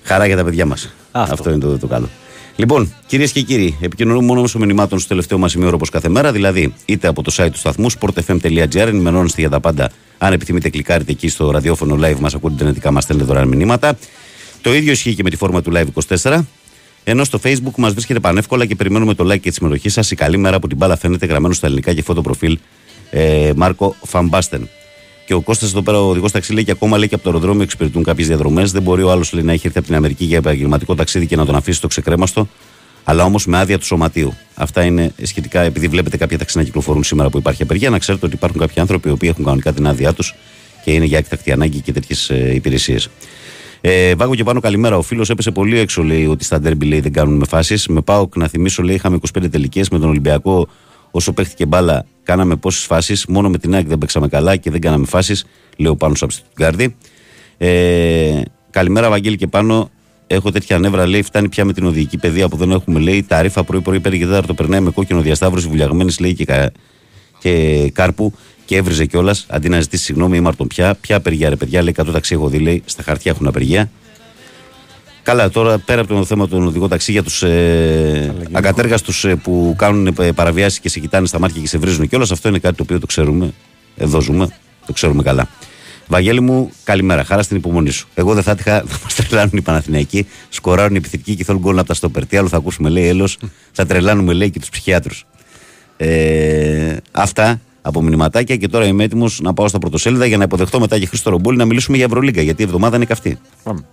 Χαρά 0.02 0.26
για 0.26 0.36
τα 0.36 0.44
παιδιά 0.44 0.66
μας. 0.66 0.92
Αυτό. 1.12 1.32
Αυτό. 1.32 1.50
είναι 1.50 1.58
το, 1.58 1.78
το 1.78 1.86
καλό. 1.86 2.08
Λοιπόν, 2.56 2.94
κυρίες 3.06 3.32
και 3.32 3.40
κύριοι, 3.40 3.76
επικοινωνούμε 3.80 4.26
μόνο 4.26 4.40
μέσω 4.40 4.58
μηνυμάτων 4.58 4.98
στο 4.98 5.08
τελευταίο 5.08 5.38
μας 5.38 5.50
σημείο 5.50 5.70
όπως 5.74 5.90
κάθε 5.90 6.08
μέρα, 6.08 6.32
δηλαδή 6.32 6.74
είτε 6.84 7.08
από 7.08 7.22
το 7.22 7.34
site 7.36 7.48
του 7.52 7.58
σταθμού 7.58 7.86
sportfm.gr, 7.92 8.74
ενημερώνεστε 8.76 9.40
για 9.40 9.50
τα 9.50 9.60
πάντα. 9.60 9.90
Αν 10.18 10.32
επιθυμείτε, 10.32 10.68
κλικάρετε 10.68 11.10
εκεί 11.12 11.28
στο 11.28 11.50
ραδιόφωνο 11.50 11.98
live, 12.06 12.18
μας 12.18 12.34
ακούτε 12.34 12.54
ιντερνετικά, 12.54 12.90
μας 12.90 13.02
στέλνετε 13.04 13.28
δωρεάν 13.28 13.48
μηνύματα. 13.48 13.96
Το 14.62 14.74
ίδιο 14.74 14.92
ισχύει 14.92 15.14
και 15.14 15.22
με 15.22 15.30
τη 15.30 15.36
φόρμα 15.36 15.62
του 15.62 15.72
Live 15.74 15.86
24. 16.22 16.44
Ενώ 17.10 17.24
στο 17.24 17.40
Facebook 17.42 17.74
μας 17.76 17.92
βρίσκεται 17.92 18.20
πανεύκολα 18.20 18.66
και 18.66 18.74
περιμένουμε 18.74 19.14
το 19.14 19.24
like 19.24 19.40
και 19.40 19.48
τη 19.48 19.54
συμμετοχή 19.54 19.88
σας. 19.88 20.10
Η 20.10 20.14
καλή 20.14 20.36
μέρα 20.36 20.56
από 20.56 20.68
την 20.68 20.76
μπάλα 20.76 20.96
φαίνεται 20.96 21.26
γραμμένο 21.26 21.54
στα 21.54 21.66
ελληνικά 21.66 21.94
και 21.94 22.02
φωτοπροφίλ 22.02 22.58
ε, 23.10 23.52
Μάρκο 23.56 23.96
Φαμπάστεν. 24.02 24.68
Και 25.26 25.34
ο 25.34 25.40
Κώστας 25.40 25.70
εδώ 25.70 25.82
πέρα, 25.82 26.00
ο 26.00 26.08
οδηγός 26.08 26.32
ταξί, 26.32 26.52
λέει 26.52 26.64
και 26.64 26.70
ακόμα 26.70 26.98
λέει 26.98 27.08
και 27.08 27.14
από 27.14 27.24
το 27.24 27.30
αεροδρόμιο 27.30 27.62
εξυπηρετούν 27.62 28.02
κάποιες 28.02 28.26
διαδρομές. 28.26 28.72
Δεν 28.72 28.82
μπορεί 28.82 29.02
ο 29.02 29.10
άλλος 29.10 29.32
να 29.32 29.52
έχει 29.52 29.66
έρθει 29.66 29.78
από 29.78 29.86
την 29.86 29.96
Αμερική 29.96 30.24
για 30.24 30.36
επαγγελματικό 30.36 30.94
ταξίδι 30.94 31.26
και 31.26 31.36
να 31.36 31.44
τον 31.44 31.54
αφήσει 31.54 31.80
το 31.80 31.86
ξεκρέμαστο, 31.86 32.48
αλλά 33.04 33.24
όμως 33.24 33.46
με 33.46 33.58
άδεια 33.58 33.78
του 33.78 33.84
σωματείου. 33.84 34.36
Αυτά 34.54 34.84
είναι 34.84 35.12
σχετικά, 35.22 35.60
επειδή 35.60 35.88
βλέπετε 35.88 36.16
κάποια 36.16 36.38
ταξί 36.38 36.56
να 36.56 36.64
κυκλοφορούν 36.64 37.04
σήμερα 37.04 37.30
που 37.30 37.38
υπάρχει 37.38 37.62
απεργία, 37.62 37.90
να 37.90 37.98
ξέρετε 37.98 38.26
ότι 38.26 38.34
υπάρχουν 38.34 38.60
κάποιοι 38.60 38.80
άνθρωποι 38.80 39.08
οι 39.08 39.12
οποίοι 39.12 39.28
έχουν 39.32 39.44
κανονικά 39.44 39.72
την 39.72 39.86
άδειά 39.86 40.12
τους 40.12 40.34
και 40.84 40.90
είναι 40.92 41.04
για 41.04 41.18
έκτακτη 41.18 41.52
ανάγκη 41.52 41.80
και 41.80 41.92
τέτοιες 41.92 42.28
υπηρεσίες. 42.54 43.08
Ε, 43.80 44.14
βάγω 44.14 44.34
και 44.34 44.44
πάνω 44.44 44.60
καλημέρα. 44.60 44.96
Ο 44.96 45.02
φίλος 45.02 45.30
έπεσε 45.30 45.50
πολύ 45.50 45.78
έξω, 45.78 46.02
λέει, 46.02 46.26
ότι 46.26 46.44
στα 46.44 46.60
ντέρμπι 46.60 46.86
λέει, 46.86 47.00
δεν 47.00 47.12
κάνουν 47.12 47.36
με 47.36 47.44
φάσεις. 47.48 47.88
Με 47.88 48.00
πάω 48.00 48.28
να 48.34 48.48
θυμίσω, 48.48 48.82
λέει, 48.82 48.94
είχαμε 48.94 49.18
25 49.38 49.50
τελικές 49.50 49.88
με 49.88 49.98
τον 49.98 50.08
Ολυμπιακό. 50.08 50.68
Όσο 51.10 51.32
παίχτηκε 51.32 51.66
μπάλα, 51.66 52.06
κάναμε 52.22 52.56
πόσες 52.56 52.84
φάσεις. 52.84 53.26
Μόνο 53.26 53.48
με 53.48 53.58
την 53.58 53.74
ΑΕΚ 53.74 53.86
δεν 53.86 53.98
παίξαμε 53.98 54.28
καλά 54.28 54.56
και 54.56 54.70
δεν 54.70 54.80
κάναμε 54.80 55.06
φάσεις. 55.06 55.44
Λέω 55.76 55.96
πάνω 55.96 56.14
στο 56.14 56.26
Γκάρδι. 56.56 56.96
Ε, 57.58 58.40
καλημέρα, 58.70 59.10
Βαγγέλη, 59.10 59.36
και 59.36 59.46
πάνω. 59.46 59.90
Έχω 60.30 60.50
τέτοια 60.50 60.78
νεύρα, 60.78 61.06
λέει, 61.06 61.22
φτάνει 61.22 61.48
πια 61.48 61.64
με 61.64 61.72
την 61.72 61.86
οδηγική 61.86 62.18
παιδεία 62.18 62.48
που 62.48 62.56
δεν 62.56 62.70
έχουμε, 62.70 62.98
λέει. 62.98 63.22
Τα 63.22 63.42
ρήφα 63.42 63.64
πρωί-πρωί 63.64 64.00
πέρα 64.00 64.16
και 64.16 64.26
τέταρτο 64.26 64.54
περνάει 64.54 64.80
με 64.80 64.90
κόκκινο 64.90 65.20
διασταύρωση 65.20 65.68
βουλιαγμένης, 65.68 66.18
λέει 66.18 66.34
και, 66.34 66.44
κα, 66.44 66.72
και 67.38 67.90
κάρπου 67.94 68.32
και 68.68 68.76
έβριζε 68.76 69.06
κιόλας 69.06 69.46
αντί 69.48 69.68
να 69.68 69.80
ζητήσει 69.80 70.04
συγγνώμη 70.04 70.36
ή 70.36 70.40
Μάρτον 70.40 70.66
πια. 70.66 70.94
Ποια 70.94 71.16
απεργία, 71.16 71.48
ρε 71.48 71.56
παιδιά, 71.56 71.82
λέει 71.82 71.94
100 71.98 72.12
ταξί 72.12 72.34
έχω 72.34 72.48
δει, 72.48 72.58
λέει, 72.58 72.82
στα 72.84 73.02
χαρτιά 73.02 73.30
έχουν 73.30 73.46
απεργία. 73.46 73.90
Καλά, 75.22 75.50
τώρα 75.50 75.78
πέρα 75.78 76.00
από 76.00 76.14
το 76.14 76.24
θέμα 76.24 76.48
των 76.48 76.66
οδηγών 76.66 76.88
ταξί 76.88 77.12
για 77.12 77.22
τους 77.22 77.42
ε, 77.42 78.34
ακατέργαστους 78.52 79.24
ε, 79.24 79.34
που 79.34 79.74
κάνουν 79.78 80.14
ε, 80.18 80.32
παραβιάσεις 80.32 80.80
και 80.80 80.88
σε 80.88 81.00
κοιτάνε 81.00 81.26
στα 81.26 81.38
μάτια 81.38 81.60
και 81.60 81.66
σε 81.68 81.78
βρίζουν 81.78 82.08
κιόλας, 82.08 82.30
αυτό 82.30 82.48
είναι 82.48 82.58
κάτι 82.58 82.76
το 82.76 82.82
οποίο 82.82 83.00
το 83.00 83.06
ξέρουμε. 83.06 83.52
Εδώ 83.96 84.20
ζούμε, 84.20 84.48
το 84.86 84.92
ξέρουμε 84.92 85.22
καλά. 85.22 85.48
Βαγγέλη 86.06 86.40
μου, 86.40 86.70
καλημέρα. 86.84 87.24
Χαρά 87.24 87.42
στην 87.42 87.56
υπομονή 87.56 87.90
σου. 87.90 88.08
Εγώ 88.14 88.34
δεν 88.34 88.42
θα 88.42 88.50
έτυχα 88.50 88.72
να 88.72 88.98
μας 89.02 89.14
τρελάνουν 89.14 89.52
οι 89.54 89.62
Παναθηναϊκοί, 89.62 90.26
σκοράρουν 90.48 90.94
οι 90.94 90.98
επιθετικοί 90.98 91.34
και 91.34 91.44
θέλουν 91.44 91.60
γκολ 91.60 91.78
από 91.78 91.88
τα 91.88 91.94
στόπερ. 91.94 92.26
Τι 92.26 92.36
άλλο 92.36 92.48
θα 92.48 92.56
ακούσουμε, 92.56 92.88
λέει, 92.88 93.06
έλο, 93.06 93.28
θα 93.76 93.86
τρελάνουμε, 93.86 94.32
λέει, 94.32 94.50
και 94.50 94.58
τους 94.58 94.68
ψυχιάτρους. 94.68 95.26
Ε, 95.96 96.96
αυτά 97.10 97.60
από 97.88 98.02
μηνυματάκια 98.02 98.56
και 98.56 98.68
τώρα 98.68 98.86
είμαι 98.86 99.04
έτοιμος 99.04 99.40
να 99.40 99.54
πάω 99.54 99.68
στα 99.68 99.78
πρωτοσέλιδα 99.78 100.26
για 100.26 100.36
να 100.36 100.44
υποδεχτώ 100.44 100.80
μετά 100.80 100.98
και 100.98 101.06
Χρήστο 101.06 101.30
Ρομπόλη 101.30 101.56
να 101.56 101.64
μιλήσουμε 101.64 101.96
για 101.96 102.06
Ευρωλίγκα 102.06 102.42
γιατί 102.42 102.62
η 102.62 102.64
εβδομάδα 102.64 102.96
είναι 102.96 103.04
καυτή. 103.04 103.38
Πάμε. 103.62 103.84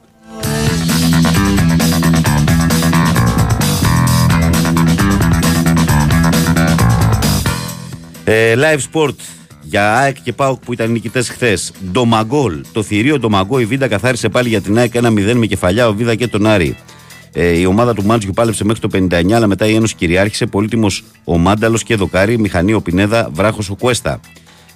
Ε, 8.27 8.55
live 8.55 8.79
sport 8.91 9.15
για 9.61 9.97
ΑΕΚ 9.97 10.21
και 10.23 10.33
ΠΑΟΚ 10.33 10.59
που 10.65 10.73
ήταν 10.73 10.91
νικητές 10.91 11.29
χθες. 11.29 11.71
Ντομαγκόλ. 11.91 12.61
Το 12.71 12.83
θηρίο 12.83 13.19
Ντομαγκό 13.19 13.59
η 13.59 13.65
Βίντα 13.65 13.87
καθάρισε 13.87 14.29
πάλι 14.29 14.49
για 14.49 14.61
την 14.61 14.77
ΑΕΚ 14.77 14.91
1-0 14.93 15.33
με 15.35 15.45
κεφαλιά 15.45 15.87
ο 15.87 15.93
Βίδα 15.93 16.15
και 16.15 16.27
τον 16.27 16.45
Άρη. 16.45 16.77
Ε, 17.37 17.59
η 17.59 17.65
ομάδα 17.65 17.93
του 17.93 18.03
Μάντζιου 18.05 18.31
πάλεψε 18.35 18.63
μέχρι 18.65 18.81
το 18.81 18.89
59, 18.93 19.31
αλλά 19.31 19.47
μετά 19.47 19.67
η 19.67 19.75
Ένωση 19.75 19.95
κυριάρχησε. 19.95 20.45
Πολύτιμος 20.45 21.03
ο 21.23 21.37
Μάνταλος 21.37 21.83
και 21.83 21.95
Δοκάρη, 21.95 22.39
μηχανή 22.39 22.73
ο 22.73 22.81
Πινέδα, 22.81 23.29
βράχος 23.33 23.69
ο 23.69 23.75
Κουέστα. 23.75 24.19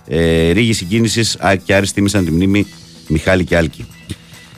Ε, 0.08 0.52
Ρίγη 0.52 0.74
συγκίνησης, 0.74 1.38
ΑΕΚ 1.40 1.62
και 1.64 1.76
Άρης 1.76 1.94
τίμησαν 1.94 2.26
τη 2.26 2.32
μνήμη 2.32 2.66
Μιχάλη 3.08 3.44
και 3.44 3.58
Άλκη. 3.58 3.86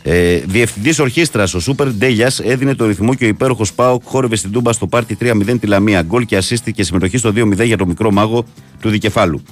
Ε, 0.04 0.38
Διευθυντής 0.46 1.00
ορχήστρας, 1.00 1.54
ο 1.54 1.60
Σούπερ 1.60 1.88
Ντέλιας, 1.88 2.40
έδινε 2.40 2.76
το 2.76 2.86
ρυθμό 2.86 3.14
και 3.14 3.26
ο 3.26 3.28
υπέροχος 3.28 3.74
Πάοκ 3.74 4.02
χόρευε 4.06 4.36
στην 4.36 4.52
Τούμπα 4.52 4.74
στο 4.74 4.88
πάρτι 4.88 5.18
3-0 5.22 5.60
τη 5.60 5.68
Λαμία. 5.68 6.02
Γκολ 6.02 6.26
και 6.26 6.38
ασίστη 6.38 6.72
και 6.72 6.84
συμμετοχή 6.84 7.18
στο 7.18 7.30
2-0 7.36 7.66
για 7.66 7.78
το 7.78 7.86
μικρό 7.86 8.12
μάγο 8.12 8.46
του 8.82 8.90
δικεφάλου. 8.90 9.44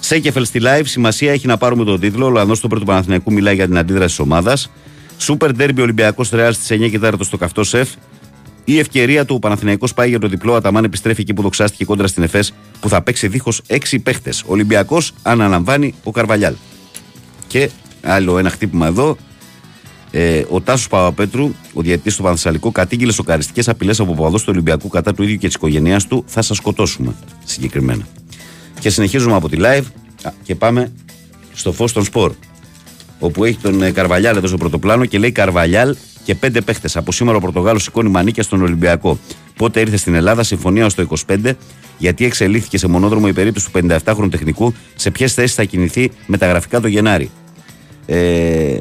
Σέκεφελ 0.00 0.44
στη 0.44 0.60
live, 0.62 0.84
σημασία 0.84 1.32
έχει 1.32 1.46
να 1.46 1.56
πάρουμε 1.56 1.84
τον 1.84 2.00
τίτλο. 2.00 2.26
Ο 2.26 2.30
Λανδό 2.30 2.56
του 2.56 2.68
πρώτου 2.68 2.84
Παναθηναϊκού 2.84 3.32
μιλάει 3.32 3.54
για 3.54 3.66
την 3.66 3.78
αντίδραση 3.78 4.08
της 4.08 4.18
ομάδας. 4.18 4.70
Σούπερ 5.16 5.52
Ντέρμπι 5.52 5.80
Ολυμπιακός 5.80 6.30
Ρεάλ 6.30 6.54
στις 6.54 6.70
9 6.70 6.90
και 6.90 6.98
4 7.02 7.12
στο 7.20 7.36
καυτό 7.36 7.64
σεφ. 7.64 7.88
Η 8.64 8.78
ευκαιρία 8.78 9.24
του 9.24 9.34
ο 9.34 9.38
Παναθηναϊκός 9.38 9.94
πάει 9.94 10.08
για 10.08 10.18
το 10.18 10.28
διπλό. 10.28 10.54
Αταμάν 10.54 10.84
επιστρέφει 10.84 11.20
εκεί 11.20 11.34
που 11.34 11.42
δοξάστηκε 11.42 11.84
κόντρα 11.84 12.06
στην 12.06 12.22
ΕΦΕΣ 12.22 12.52
που 12.80 12.88
θα 12.88 13.02
παίξει 13.02 13.28
δίχως 13.28 13.62
6 13.66 13.98
παίχτες. 14.02 14.42
Ολυμπιακός 14.46 15.12
αναλαμβάνει 15.22 15.94
ο 16.02 16.10
Καρβαλιάλ. 16.10 16.54
Και 17.46 17.70
άλλο 18.02 18.38
ένα 18.38 18.50
χτύπημα 18.50 18.86
εδώ. 18.86 19.16
Ε, 20.10 20.44
ο 20.48 20.60
Τάσος 20.60 20.88
Παπαπέτρου, 20.88 21.54
ο 21.72 21.82
διαιτητής 21.82 22.16
του 22.16 22.22
Πανθεσσαλικού, 22.22 22.72
κατήγγειλε 22.72 23.12
σοκαριστικές 23.12 23.68
απειλές 23.68 24.00
από 24.00 24.14
παδό 24.14 24.36
του 24.36 24.44
Ολυμπιακού 24.48 24.88
κατά 24.88 25.14
του 25.14 25.22
ίδιου 25.22 25.36
και 25.36 25.46
της 25.46 25.54
οικογένειάς 25.54 26.06
του. 26.06 26.24
Θα 26.26 26.42
σας 26.42 26.56
σκοτώσουμε 26.56 27.14
συγκεκριμένα. 27.44 28.06
Και 28.80 28.90
συνεχίζουμε 28.90 29.34
από 29.34 29.48
τη 29.48 29.56
live 29.60 29.84
και 30.42 30.54
πάμε 30.54 30.92
στο 31.52 31.72
φως 31.72 31.92
των 31.92 32.04
σπορ. 32.04 32.32
Όπου 33.24 33.44
έχει 33.44 33.58
τον 33.62 33.82
ε, 33.82 33.90
Καρβαλιάλ 33.90 34.36
εδώ 34.36 34.46
στο 34.46 34.56
πρωτοπλάνο 34.56 35.04
και 35.04 35.18
λέει 35.18 35.32
Καρβαλιάλ 35.32 35.96
και 36.24 36.34
πέντε 36.34 36.60
παίχτες. 36.60 36.96
Από 36.96 37.12
σήμερα 37.12 37.36
ο 37.36 37.40
Πορτογάλος 37.40 37.82
σηκώνει 37.82 38.08
μανίκια 38.08 38.42
στον 38.42 38.62
Ολυμπιακό. 38.62 39.18
Πότε 39.56 39.80
ήρθε 39.80 39.96
στην 39.96 40.14
Ελλάδα, 40.14 40.42
συμφωνία 40.42 40.88
στο 40.88 41.06
25, 41.26 41.52
γιατί 41.98 42.24
εξελίχθηκε 42.24 42.78
σε 42.78 42.88
μονόδρομο 42.88 43.26
η 43.28 43.32
περίπτωση 43.32 43.70
του 43.70 43.80
57χρονου 44.04 44.30
τεχνικού, 44.30 44.74
σε 44.94 45.10
ποιες 45.10 45.34
θέσεις 45.34 45.54
θα 45.54 45.64
κινηθεί 45.64 46.10
μεταγραφικά 46.26 46.80
το 46.80 46.88
Γενάρη. 46.88 47.30
Ε, 48.06 48.76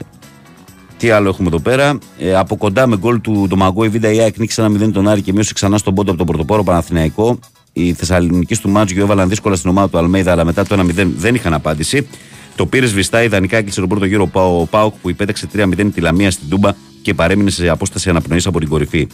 τι 0.98 1.10
άλλο 1.10 1.30
έχουμε 1.30 1.48
εδώ 1.48 1.60
πέρα. 1.60 1.98
Ε, 2.20 2.36
από 2.36 2.58
κοντά 2.58 2.88
με 2.88 2.98
γκολ 2.98 3.22
του 3.22 3.46
Ντομαγκό 3.48 3.84
η 3.84 3.90
Βίντα 3.90 4.12
η 4.12 4.20
ΑΕΚ 4.20 4.38
νίκησε 4.38 4.62
ένα 4.62 4.86
0 4.86 4.92
τον 4.92 5.08
Άρη 5.08 5.22
και 5.22 5.34
μείωσε 5.34 5.54
ξανά 5.54 5.78
στον 5.78 5.94
πόντο 5.94 6.10
από 6.10 6.18
τον 6.18 6.28
Πρωτοπόρο 6.28 6.64
Παναθηναϊκό. 6.64 7.40
Οι 7.74 7.94
Θεσσαλονίκη 7.94 8.58
του 8.58 8.70
Μάτζιο 8.70 9.04
έβαλαν 9.04 9.30
δύσκολα 9.30 9.56
στην 9.56 9.70
ομάδα 9.70 9.90
του 9.90 9.98
Αλμέιδα, 9.98 10.32
αλλά 10.32 10.44
μετά 10.44 10.66
το 10.66 10.80
1-0 10.80 11.08
δεν 11.18 11.36
είχαν 11.36 11.54
απάντηση. 11.54 12.08
Το 12.56 12.66
πήρε 12.66 12.86
βριστά, 12.86 13.24
ιδανικά 13.24 13.58
έκλεισε 13.58 13.80
τον 13.80 13.90
πρώτο 13.90 14.06
γύρο 14.06 14.30
ο 14.34 14.66
Πάοκ 14.66 14.94
που 15.02 15.10
υπέταξε 15.10 15.48
3-0 15.56 15.90
τη 15.94 16.02
Λαμία 16.02 16.32
στην 16.32 16.50
Τούμπα 16.50 16.72
και 17.02 17.14
παρέμεινε 17.14 17.50
σε 17.50 17.70
απόσταση 17.70 18.10
αναπνοής 18.10 18.46
από 18.46 18.60
την 18.60 18.70
κορυφή. 18.70 19.08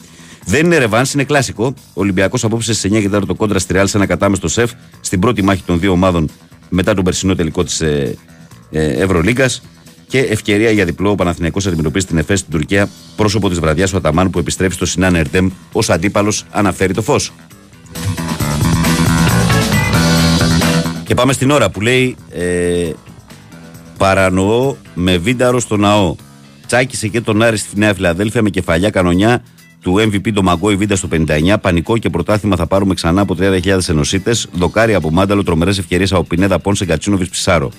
Δεν 0.45 0.65
είναι 0.65 0.77
ρεβάνς, 0.77 1.13
είναι 1.13 1.23
κλασικό. 1.23 1.65
Ο 1.65 1.73
Ολυμπιακός 1.93 2.43
απόψε 2.43 2.73
σε 2.73 2.87
9 2.87 3.01
και 3.01 3.09
4 3.15 3.21
το 3.27 3.35
κόντρα 3.35 3.59
στη 3.59 3.73
Ρεάλ 3.73 3.87
σε 3.87 3.97
ένα 3.97 4.05
κατάμεστο 4.05 4.47
σεφ 4.47 4.71
στην 5.01 5.19
πρώτη 5.19 5.41
μάχη 5.41 5.63
των 5.65 5.79
δύο 5.79 5.91
ομάδων 5.91 6.29
μετά 6.69 6.93
τον 6.93 7.03
περσινό 7.03 7.35
τελικό 7.35 7.63
της 7.63 7.81
ε, 7.81 8.17
ε, 8.71 9.03
Ευρωλίγκας. 9.03 9.61
Και 10.07 10.19
ευκαιρία 10.19 10.71
για 10.71 10.85
διπλό 10.85 11.09
ο 11.09 11.15
Παναθηναϊκός 11.15 11.67
αντιμετωπίζει 11.67 12.05
την 12.05 12.17
ΕΦΕ 12.17 12.35
στην 12.35 12.51
Τουρκία 12.51 12.89
πρόσωπο 13.15 13.49
της 13.49 13.59
βραδιάς 13.59 13.89
του 13.89 13.97
Αταμάν 13.97 14.29
που 14.29 14.39
επιστρέφει 14.39 14.73
στο 14.73 14.85
Σινάν 14.85 15.15
Ερντέμ 15.15 15.49
ως 15.71 15.89
αντίπαλος 15.89 16.45
αναφέρει 16.51 16.93
το 16.93 17.01
φως. 17.01 17.31
Και 21.03 21.13
πάμε 21.15 21.33
στην 21.33 21.51
ώρα 21.51 21.69
που 21.69 21.81
λέει 21.81 22.15
ε, 22.29 22.89
Παρανοώ 23.99 24.75
με 24.93 25.17
βίνταρο 25.17 25.59
στο 25.59 25.77
ναό. 25.77 26.15
Τσάκισε 26.67 27.07
και 27.07 27.21
τον 27.21 27.41
Άρη 27.41 27.57
στη 27.57 27.79
Νέα 27.79 27.93
Φιλαδέλφια 27.93 28.41
με 28.41 28.49
κεφαλιά 28.49 28.89
κανονιά 28.89 29.43
του 29.81 29.95
MVP 29.95 30.33
το 30.33 30.43
Μαγκό 30.43 30.67
Βίντα 30.67 30.95
στο 30.95 31.07
59. 31.11 31.55
Πανικό 31.61 31.97
και 31.97 32.09
πρωτάθλημα 32.09 32.55
θα 32.55 32.67
πάρουμε 32.67 32.93
ξανά 32.93 33.21
από 33.21 33.35
30.000 33.39 33.89
ενωσίτες. 33.89 34.47
Δοκάρι 34.51 34.93
από 34.93 35.11
Μάνταλο, 35.11 35.43
τρομερές 35.43 35.77
ευκαιρίες 35.77 36.11
από 36.13 36.23
Πινέδα 36.23 36.59
Πόνσε 36.59 36.85
Γκατσίνοβι 36.85 37.29
Ψάρο. 37.29 37.71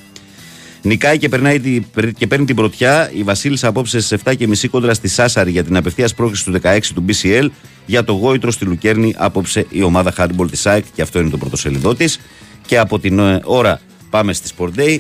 Νικάει 0.83 1.19
και, 1.19 1.29
περνάει, 1.29 1.85
και 2.17 2.27
παίρνει 2.27 2.45
την 2.45 2.57
πρωτιά 2.57 3.11
η 3.15 3.23
Βασίλισσα 3.23 3.69
απόψε 3.69 4.01
στις 4.01 4.21
7.30 4.25 4.69
κόντρα 4.71 4.95
στη 4.95 5.09
Σάσαρη 5.09 5.51
για 5.51 5.65
την 5.65 5.77
απευθείας 5.77 6.15
πρόκληση 6.15 6.45
του 6.45 6.61
16 6.63 6.79
του 6.95 7.05
BCL. 7.09 7.49
Για 7.87 8.05
το 8.05 8.13
γόητρο 8.13 8.51
στη 8.51 8.65
Λουκέρνη 8.65 9.15
απόψε 9.17 9.67
η 9.69 9.83
ομάδα 9.83 10.13
Hardball 10.17 10.51
της 10.51 10.67
ΑΕΚ 10.67 10.85
και 10.95 11.03
αυτό 11.03 11.21
είναι 11.21 11.31
το 11.31 11.39
πρωτοσέλιδό 11.39 11.95
της. 11.95 12.21
Και 12.67 12.79
από 12.79 12.99
την 12.99 13.19
ε, 13.19 13.41
ώρα 13.45 13.81
πάμε 14.11 14.33
στη 14.33 14.51
Sport 14.57 14.81
Day 14.81 14.99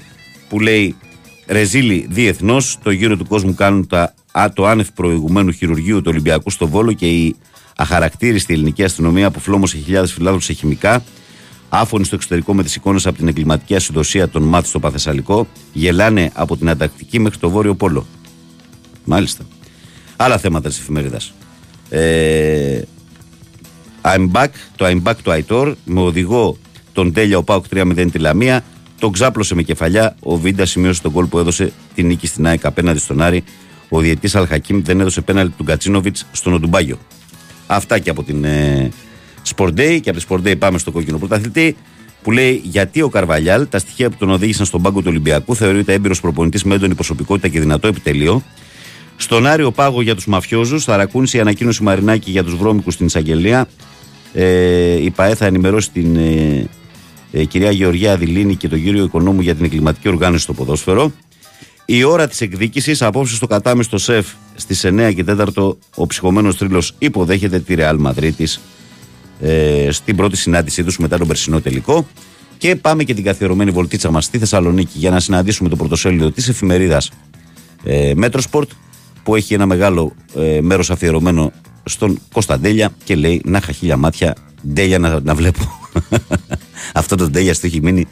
που 0.48 0.60
λέει 0.60 0.96
Ρεζίλη 1.50 2.06
διεθνώς. 2.10 2.78
Το 2.82 2.90
γύρο 2.90 3.16
του 3.16 3.26
κόσμου 3.26 3.54
κάνουν 3.54 3.86
τα, 3.86 4.14
το 4.54 4.66
άνευ 4.66 4.88
προηγουμένου 4.94 5.50
χειρουργείου 5.50 5.96
του 5.96 6.06
Ολυμπιακού 6.06 6.50
στο 6.50 6.68
Βόλο 6.68 6.92
και 6.92 7.06
η 7.06 7.36
αχαρακτήριστη 7.76 8.54
ελληνική 8.54 8.84
αστυνομία 8.84 9.30
που 9.30 9.40
φλόμωσε 9.40 9.78
χιλιάδες 9.78 10.12
φυλάδους 10.12 10.44
σε 10.44 10.52
χημικά. 10.52 11.02
Άφωνοι 11.68 12.04
στο 12.04 12.14
εξωτερικό 12.14 12.54
με 12.54 12.62
τις 12.62 12.74
εικόνες 12.74 13.06
από 13.06 13.18
την 13.18 13.28
εγκληματική 13.28 13.74
ασυντοσία 13.74 14.28
των 14.28 14.42
ΜΑΤ 14.42 14.66
στο 14.66 14.78
Παθεσσαλικό. 14.78 15.46
Γελάνε 15.72 16.30
από 16.34 16.56
την 16.56 16.68
Ανταρκτική 16.68 17.18
μέχρι 17.18 17.38
το 17.38 17.50
Βόρειο 17.50 17.74
Πόλο. 17.74 18.06
Μάλιστα. 19.04 19.44
Άλλα 20.16 20.38
θέματα 20.38 20.68
της 20.68 20.78
εφημερίδας. 20.78 21.32
Ε, 21.88 22.80
I'm 24.02 24.30
back, 24.32 24.48
το 24.76 24.86
I'm 24.86 25.02
back 25.02 25.16
του 25.22 25.30
Αϊτόρ 25.30 25.76
με 25.84 26.00
οδηγό 26.00 26.58
τον 26.92 27.12
Τέλια 27.12 27.38
ο 27.38 27.42
Πάουκ 27.42 27.64
3-0 27.70 28.08
τη 28.12 28.18
Λαμία. 28.18 28.64
Τον 29.00 29.12
ξάπλωσε 29.12 29.54
με 29.54 29.62
κεφαλιά. 29.62 30.14
Ο 30.20 30.36
Βίντα 30.36 30.66
σημείωσε 30.66 31.02
τον 31.02 31.12
κόλ 31.12 31.26
που 31.26 31.38
έδωσε 31.38 31.72
την 31.94 32.06
νίκη 32.06 32.26
στην 32.26 32.46
ΑΕΚ 32.46 32.64
απέναντι 32.66 32.98
στον 32.98 33.20
Άρη. 33.20 33.44
Ο 33.88 34.00
διετή 34.00 34.38
Αλχακίμ 34.38 34.82
δεν 34.82 35.00
έδωσε 35.00 35.20
πέναλτι 35.20 35.54
του 35.56 35.62
Γκατσίνοβιτς 35.62 36.26
στον 36.32 36.52
Οντουμπάγιο. 36.52 36.98
Αυτά 37.66 37.98
και 37.98 38.10
από 38.10 38.22
την 38.22 38.44
ε, 38.44 38.90
Sport 39.56 39.68
Day. 39.68 39.98
Και 40.02 40.10
από 40.10 40.18
τη 40.18 40.24
Sport 40.28 40.48
Day 40.48 40.58
πάμε 40.58 40.78
στο 40.78 40.90
κόκκινο 40.90 41.18
πρωταθλητή. 41.18 41.76
Που 42.22 42.30
λέει 42.30 42.60
γιατί 42.64 43.02
ο 43.02 43.08
Καρβαλιάλ, 43.08 43.68
τα 43.68 43.78
στοιχεία 43.78 44.10
που 44.10 44.16
τον 44.18 44.30
οδήγησαν 44.30 44.66
στον 44.66 44.82
πάγκο 44.82 45.00
του 45.00 45.06
Ολυμπιακού, 45.08 45.56
θεωρείται 45.56 45.92
έμπειρος 45.92 46.20
προπονητής 46.20 46.64
με 46.64 46.74
έντονη 46.74 46.94
προσωπικότητα 46.94 47.48
και 47.48 47.60
δυνατό 47.60 47.86
επιτελείο. 47.86 48.42
Στον 49.16 49.46
Άριο 49.46 49.70
Πάγο 49.70 50.02
για 50.02 50.14
τους 50.14 50.26
μαφιόζους, 50.26 50.84
θα 50.84 50.96
ρακούνησε 50.96 51.36
η 51.36 51.40
ανακοίνωση 51.40 51.82
Μαρινάκη 51.82 52.30
για 52.30 52.44
τους 52.44 52.56
βρώμικους 52.56 52.94
στην 52.94 53.06
εισαγγελία. 53.06 53.68
Ε, 54.32 55.02
η 55.02 55.10
ΠαΕ 55.10 55.34
θα 55.34 55.46
ενημερώσει 55.46 55.90
την 55.90 56.16
ε, 56.16 56.68
ε, 57.32 57.44
κυρία 57.44 57.70
Γεωργία 57.70 58.12
Αδηλίνη 58.12 58.56
και 58.56 58.68
τον 58.68 58.82
κύριο 58.82 59.04
Οικονόμου 59.04 59.40
για 59.40 59.54
την 59.54 59.64
εγκληματική 59.64 60.08
οργάνωση 60.08 60.42
στο 60.42 60.52
ποδόσφαιρο. 60.52 61.12
Η 61.84 62.04
ώρα 62.04 62.28
της 62.28 62.40
εκδίκησης, 62.40 63.02
απόψε 63.02 63.34
στο 63.34 63.46
κατάμεστο 63.46 63.98
σεφ 63.98 64.26
στις 64.54 64.84
9 64.84 65.12
και 65.14 65.24
4 65.28 65.76
ο 65.94 66.06
ψυχωμένος 66.06 66.56
τρίλο 66.56 66.82
υποδέχεται 66.98 67.58
τη 67.58 67.74
Ρεάλ 67.74 67.98
Μαδρίτη 67.98 68.48
ε, 69.40 69.88
στην 69.90 70.16
πρώτη 70.16 70.36
συνάντησή 70.36 70.84
τους 70.84 70.98
μετά 70.98 71.18
τον 71.18 71.26
περσινό 71.26 71.60
τελικό. 71.60 72.06
Και 72.58 72.76
πάμε 72.76 73.04
και 73.04 73.14
την 73.14 73.24
καθιερωμένη 73.24 73.70
βολτίτσα 73.70 74.10
μας 74.10 74.24
στη 74.24 74.38
Θεσσαλονίκη 74.38 74.98
για 74.98 75.10
να 75.10 75.20
συναντήσουμε 75.20 75.68
το 75.68 75.76
πρωτοσέλιδο 75.76 76.30
της 76.30 76.48
εφημερίδας 76.48 77.10
ε, 77.84 78.12
Metrosport 78.16 78.68
που 79.22 79.36
έχει 79.36 79.54
ένα 79.54 79.66
μεγάλο 79.66 80.12
ε, 80.36 80.60
μέρος 80.60 80.90
αφιερωμένο 80.90 81.52
στον 81.84 82.18
Κωνσταντέλια 82.32 82.90
και 83.04 83.14
λέει 83.14 83.42
να 83.44 83.58
είχα 83.58 83.72
χίλια 83.72 83.96
μάτια 83.96 84.36
Ντέλια 84.72 84.98
να, 84.98 85.20
να 85.20 85.34
βλέπω. 85.34 85.60
Αυτό 86.94 87.16
το 87.16 87.28
Ντέλια 87.28 87.54
στο 87.54 87.66
έχει 87.66 87.80
μείνει 87.80 88.06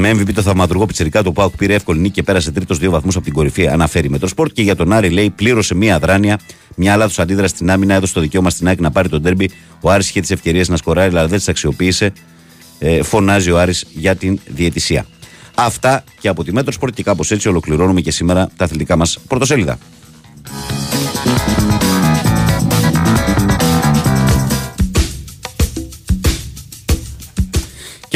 με 0.00 0.10
MVP 0.10 0.32
το 0.34 0.42
θαυματουργό 0.42 0.86
πιτσιρικά 0.86 1.22
του 1.22 1.32
ΠΑΟΚ 1.32 1.56
πήρε 1.56 1.74
εύκολη 1.74 2.00
νίκη 2.00 2.12
και 2.12 2.22
πέρασε 2.22 2.50
τρίτος 2.52 2.78
δύο 2.78 2.90
βαθμούς 2.90 3.16
από 3.16 3.24
την 3.24 3.34
κορυφή. 3.34 3.68
Αναφέρει 3.68 4.10
Metrosport 4.10 4.52
και 4.52 4.62
για 4.62 4.76
τον 4.76 4.92
Άρη 4.92 5.10
λέει 5.10 5.30
πλήρωσε 5.30 5.74
μία 5.74 5.94
αδράνεια. 5.94 6.38
Μια 6.76 6.96
λάθος 6.96 7.18
αντίδραση 7.18 7.54
στην 7.54 7.70
άμυνα 7.70 7.94
έδωσε 7.94 8.14
το 8.14 8.20
δικαίωμα 8.20 8.50
στην 8.50 8.68
ΑΕΚ 8.68 8.82
να 8.82 8.90
πάρει 8.90 9.08
τον 9.08 9.22
ντέρμπι. 9.22 9.50
Ο 9.80 9.90
Άρης 9.90 10.08
είχε 10.08 10.20
τις 10.20 10.30
ευκαιρίες 10.30 10.68
να 10.68 10.76
σκοράρει, 10.76 11.10
αλλά 11.10 11.26
δεν 11.26 11.38
τις 11.38 11.44
αξιοποίησε. 11.48 12.12
Ε, 12.78 13.02
φωνάζει 13.02 13.50
ο 13.50 13.58
Άρης 13.58 13.84
για 13.90 14.16
την 14.16 14.38
διαιτησία. 14.46 15.06
Αυτά 15.54 16.04
και 16.20 16.28
από 16.28 16.44
τη 16.44 16.52
Μέτρο 16.52 16.72
Σπορτ 16.72 16.94
και 16.94 17.02
κάπως 17.02 17.30
έτσι 17.30 17.48
ολοκληρώνουμε 17.48 18.00
και 18.00 18.10
σήμερα 18.10 18.50
τα 18.56 18.64
αθλητικά 18.64 18.96
μας 18.96 19.18
πρωτοσέλιδα. 19.28 19.78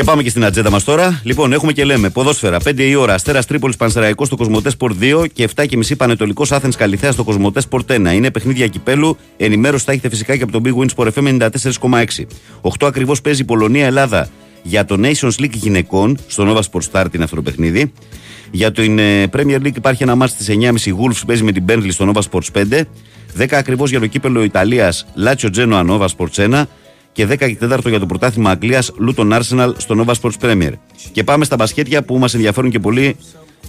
Και 0.03 0.09
πάμε 0.09 0.23
και 0.23 0.31
στην 0.31 0.45
ατζέντα 0.45 0.71
μας 0.71 0.85
τώρα. 0.85 1.21
Λοιπόν, 1.25 1.53
έχουμε 1.53 1.73
και 1.73 1.85
λέμε 1.85 2.11
ποδόσφαιρα 2.11 2.59
5 2.65 2.79
η 2.79 2.95
ώρα 2.95 3.15
Αστέρας 3.15 3.47
Τρίπολης 3.47 3.77
Πανσεραϊκός 3.77 4.27
στο 4.27 4.37
Κοσμοτές 4.37 4.73
Σπορ 4.73 4.95
2 5.01 5.25
και 5.33 5.49
7 5.57 5.67
και 5.67 5.77
μισή 5.77 5.97
Πανετολικός 5.97 6.53
Άθεν 6.53 6.73
Καλιθέας 6.77 7.15
στο 7.15 7.25
Κοσμοτές 7.25 7.63
Σπορ 7.63 7.83
1. 7.89 8.15
Είναι 8.15 8.31
παιχνίδια 8.31 8.67
κυπέλου. 8.67 9.17
Ενημέρωση 9.37 9.85
θα 9.85 9.93
έχετε 9.93 10.09
φυσικά 10.09 10.37
και 10.37 10.43
από 10.43 10.53
τον 10.53 10.63
Big 10.65 10.83
Win 10.83 10.89
Sport 10.97 11.09
FM 11.13 11.49
94,6. 11.81 12.27
8 12.61 12.87
ακριβώς 12.87 13.21
παίζει 13.21 13.41
η 13.41 13.45
Πολωνία 13.45 13.87
Ελλάδα 13.87 14.29
για 14.63 14.85
το 14.85 15.01
Nations 15.03 15.41
League 15.41 15.53
γυναικών 15.53 16.19
στο 16.27 16.45
Nova 16.47 16.61
Sport 16.71 16.85
Star 16.93 17.07
την 17.11 17.23
αυτό 17.23 17.37
το 17.37 17.43
παιχνίδι. 17.43 17.93
Για 18.51 18.73
την 18.73 18.99
ε, 18.99 19.31
Premier 19.33 19.61
League 19.63 19.77
υπάρχει 19.77 20.03
ένα 20.03 20.15
μάτι 20.15 20.33
στις 20.33 20.57
9.30 20.61 20.65
Wolves 20.71 21.23
παίζει 21.27 21.43
με 21.43 21.53
την 21.53 21.65
Bentley 21.69 21.93
στο 21.93 22.13
Nova 22.15 22.21
Sports 22.31 22.63
5. 22.71 22.81
10 23.39 23.47
ακριβώς 23.51 23.91
για 23.91 24.01
το 24.01 24.07
κύπελο 24.07 24.43
Ιταλίας 24.43 25.07
Λάτσιο 25.15 25.51
Genoa 25.57 25.87
Nova 25.87 26.07
Sports 26.17 26.51
1 26.51 26.65
και 27.13 27.27
10 27.31 27.37
και 27.39 27.59
4 27.61 27.79
για 27.89 27.99
το 27.99 28.07
πρωτάθλημα 28.07 28.51
Αγγλίας 28.51 28.93
Luton 29.07 29.41
Arsenal 29.41 29.73
στο 29.77 30.05
Nova 30.05 30.15
Sports 30.21 30.49
Premier. 30.49 30.73
Και 31.13 31.25
πάμε 31.25 31.45
στα 31.45 31.57
μπασκέτια 31.57 32.03
που 32.03 32.19
μας 32.19 32.35
ενδιαφέρουν 32.35 32.71
και 32.71 32.79
πολύ 32.79 33.17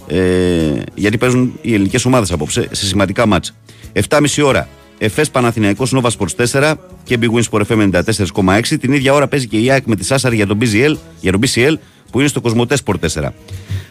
ε, 0.06 0.82
γιατί 0.94 1.18
παίζουν 1.18 1.58
οι 1.62 1.74
ελληνικές 1.74 2.04
ομάδες 2.04 2.32
απόψε 2.32 2.68
σε 2.70 2.86
σημαντικά 2.86 3.26
μάτσα. 3.26 3.52
7.30 4.08 4.44
ώρα 4.44 4.68
Εφές 4.98 5.30
Παναθηναϊκός 5.30 5.94
Nova 5.94 6.08
Sports 6.18 6.46
4 6.60 6.74
και 7.04 7.18
Big 7.20 7.30
Win 7.30 7.42
Sport 7.50 7.62
FM 7.66 8.02
94,6. 8.44 8.78
Την 8.80 8.92
ίδια 8.92 9.12
ώρα 9.12 9.28
παίζει 9.28 9.46
και 9.46 9.58
η 9.58 9.70
ΑΕΚ 9.70 9.86
με 9.86 9.96
τη 9.96 10.04
Σάσαρ 10.04 10.32
για 10.32 10.46
τον 10.46 10.58
BCL, 10.60 10.96
για 11.20 11.32
τον 11.32 11.40
BCL 11.40 11.74
που 12.10 12.18
είναι 12.20 12.28
στο 12.28 12.40
Κοσμοτέ 12.40 12.76
Sport 12.84 13.22
4. 13.22 13.28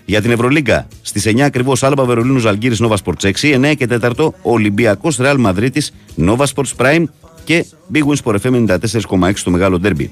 Για 0.05 0.21
την 0.21 0.31
Ευρωλίγκα 0.31 0.87
στις 1.01 1.27
9 1.27 1.39
ακριβώς 1.39 1.83
Άλμπα 1.83 2.03
Βερολίνου 2.03 2.39
Ζαλγκύρη 2.39 2.75
Nova 2.79 2.95
Sports 3.03 3.31
6, 3.41 3.71
9 3.71 3.73
και 3.77 3.87
4 4.01 4.29
Ολυμπιακός 4.41 5.17
Ρεάλ 5.17 5.39
Μαδρίτη 5.39 5.83
Nova 6.17 6.45
Sports 6.55 6.75
Prime 6.77 7.03
και 7.43 7.65
Big 7.93 8.03
Win 8.03 8.15
Sport 8.23 8.35
FM 8.41 8.77
94,6 8.79 9.31
στο 9.35 9.51
μεγάλο 9.51 9.79
ντέρμπι. 9.79 10.11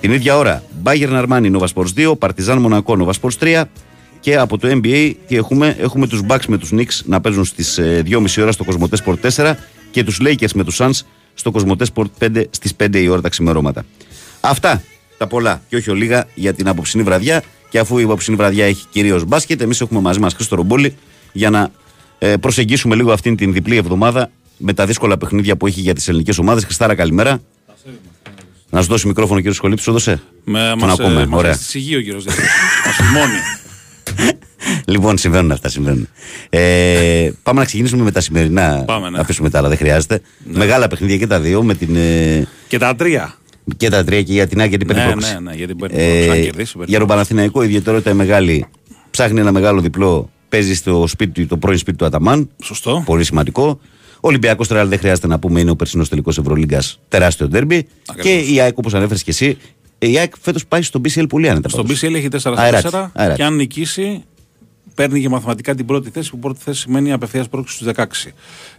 Την 0.00 0.12
ίδια 0.12 0.36
ώρα 0.36 0.62
Bayern 0.82 1.24
Armani 1.24 1.56
Nova 1.56 1.66
Sports 1.74 1.94
2, 1.96 2.12
Partizan 2.18 2.66
Monaco 2.66 2.96
Nova 2.96 3.10
Sports 3.20 3.38
3 3.40 3.62
και 4.20 4.36
από 4.36 4.58
το 4.58 4.68
NBA 4.68 5.12
τι 5.26 5.36
έχουμε, 5.36 5.76
έχουμε 5.80 6.06
τους 6.06 6.20
Bucks 6.28 6.44
με 6.48 6.58
τους 6.58 6.70
Knicks 6.72 7.00
να 7.04 7.20
παίζουν 7.20 7.44
στις 7.44 7.78
2.30 7.80 8.24
ώρα 8.40 8.52
στο 8.52 8.64
Κοσμοτέ 8.64 8.96
Sport 9.04 9.30
4 9.34 9.54
και 9.90 10.04
τους 10.04 10.18
Lakers 10.22 10.52
με 10.54 10.64
τους 10.64 10.78
Suns 10.80 11.00
στο 11.34 11.50
Κοσμοτέ 11.50 11.86
Sport 11.94 12.06
5 12.18 12.44
στις 12.50 12.74
5 12.82 12.96
η 12.96 13.08
ώρα 13.08 13.20
τα 13.20 13.28
ξημερώματα. 13.28 13.84
Αυτά 14.40 14.82
τα 15.18 15.26
πολλά 15.26 15.62
και 15.68 15.76
όχι 15.76 15.90
ολίγα 15.90 16.26
για 16.34 16.54
την 16.54 16.68
απόψινή 16.68 17.02
βραδιά 17.02 17.42
και 17.68 17.78
αφού 17.78 17.98
η 17.98 18.02
απόψινή 18.02 18.36
βραδιά 18.36 18.64
έχει 18.64 18.84
κυρίως 18.90 19.24
μπάσκετ, 19.24 19.60
εμείς 19.60 19.80
έχουμε 19.80 20.00
μαζί 20.00 20.20
μας 20.20 20.34
Χρήστο 20.34 20.56
Ρομπόλη 20.56 20.96
για 21.32 21.50
να 21.50 21.70
ε, 22.18 22.36
προσεγγίσουμε 22.36 22.94
λίγο 22.94 23.12
αυτήν 23.12 23.36
την 23.36 23.52
διπλή 23.52 23.76
εβδομάδα 23.76 24.30
με 24.62 24.72
τα 24.72 24.86
δύσκολα 24.86 25.18
παιχνίδια 25.18 25.56
που 25.56 25.66
έχει 25.66 25.80
για 25.80 25.94
τις 25.94 26.08
ελληνικές 26.08 26.38
ομάδες. 26.38 26.64
Χριστάρα, 26.64 26.94
καλημέρα. 26.94 27.40
Να 28.70 28.82
σου 28.82 28.88
δώσει 28.88 29.06
μικρόφωνο, 29.06 29.38
κύριο 29.40 29.54
Σχολή, 29.54 29.80
σου 29.80 29.90
έδωσε. 29.90 30.22
Με, 30.44 30.68
Τον 30.78 30.88
μας, 30.88 30.98
ε, 30.98 31.02
ακούμε. 31.02 31.26
μας 31.26 31.38
Ωραία. 31.38 31.50
έστησε 31.50 31.78
υγεία 31.78 31.98
ο 31.98 32.00
κύριος 32.00 32.24
Δέσποιας. 32.24 32.48
Μας 32.86 32.96
θυμώνει. 32.96 33.32
Λοιπόν, 34.86 35.18
συμβαίνουν 35.18 35.52
αυτά, 35.52 35.68
συμβαίνουν. 35.68 36.08
Ε, 36.48 37.30
πάμε 37.42 37.60
να 37.60 37.64
ξεκινήσουμε 37.66 38.02
με 38.02 38.10
τα 38.10 38.20
σημερινά. 38.20 38.82
Πάμε, 38.86 39.10
ναι. 39.10 39.16
Να 39.16 39.22
αφήσουμε 39.22 39.50
τα 39.50 39.58
άλλα, 39.58 39.68
δεν 39.68 39.76
χρειάζεται. 39.76 40.20
Μεγάλα 40.44 40.88
παιχνίδια 40.88 41.16
και 41.16 41.26
τα 41.26 41.40
δύο 41.40 41.62
με 41.62 41.74
την. 41.74 41.96
ε, 41.96 42.46
Και 42.68 42.78
τα 42.78 42.94
τρία. 42.94 43.34
και 43.76 43.88
τα 43.88 44.04
τρία 44.04 44.22
και 44.22 44.32
για 44.32 44.46
την 44.46 44.60
Άκη 44.60 44.68
γιατί 44.68 44.84
παίρνει 44.84 45.02
Ναι, 45.02 45.08
πρόκληση. 45.08 45.32
ναι, 45.34 45.40
ναι, 45.40 45.52
γιατί 45.56 45.74
παίρνει 45.74 45.96
πρόκληση. 45.96 46.30
Αν 46.30 46.40
κερδίσει, 46.42 46.72
παίρνει 46.72 46.86
για 46.90 46.98
τον 46.98 47.08
Παναθηναϊκό 47.08 47.62
η 47.62 47.66
ιδιαιτερότητα 47.66 48.10
είναι 48.10 48.18
μεγάλη. 48.24 48.66
Ψάχνει 49.10 49.40
ένα 49.40 49.52
μεγάλο 49.52 49.80
διπλό. 49.80 50.30
Παίζει 50.48 50.74
στο 50.74 51.04
σπίτι 51.06 51.40
του, 51.40 51.46
το 51.46 51.56
πρώην 51.56 51.78
σπίτι 51.78 51.96
του 51.96 52.04
Αταμάν. 52.04 52.50
Σωστό. 52.62 53.02
Πολύ 53.06 53.24
σημαντικό. 53.24 53.80
Ο 54.22 54.28
Ολυμπιακός 54.28 54.68
Τρεάλ 54.68 54.88
δεν 54.88 54.98
χρειάζεται 54.98 55.26
να 55.26 55.38
πούμε 55.38 55.60
είναι 55.60 55.70
ο 55.70 55.76
περσινός 55.76 56.08
τελικός 56.08 56.38
Ευρωλίγκας. 56.38 57.00
Τεράστιο 57.08 57.48
ντέρμπι. 57.48 57.86
Και 58.22 58.38
η 58.38 58.60
ΑΕΚ 58.60 58.78
όπως 58.78 58.94
ανέφερες 58.94 59.22
και 59.22 59.30
εσύ. 59.30 59.58
Η 59.98 60.18
ΑΕΚ 60.18 60.32
φέτος 60.40 60.66
πάει 60.66 60.82
στο 60.82 61.00
BCL 61.04 61.28
πολύ 61.28 61.48
άνετα. 61.48 61.68
Στον 61.68 61.86
πάντως. 61.86 62.02
BCL 62.02 62.14
έχει 62.14 62.28
4 62.28 62.38
στα 62.38 62.62
Αεράτης, 62.62 62.90
4 62.90 63.10
αεράτης. 63.14 63.36
και 63.36 63.44
αν 63.44 63.54
νικήσει 63.54 64.24
παίρνει 64.94 65.20
και 65.20 65.28
μαθηματικά 65.28 65.74
την 65.74 65.86
πρώτη 65.86 66.10
θέση 66.10 66.30
που 66.30 66.38
πρώτη 66.38 66.60
θέση 66.64 66.80
σημαίνει 66.80 67.12
απευθείας 67.12 67.48
πρόκληση 67.48 67.74
στους 67.76 67.92
16. 68.26 68.30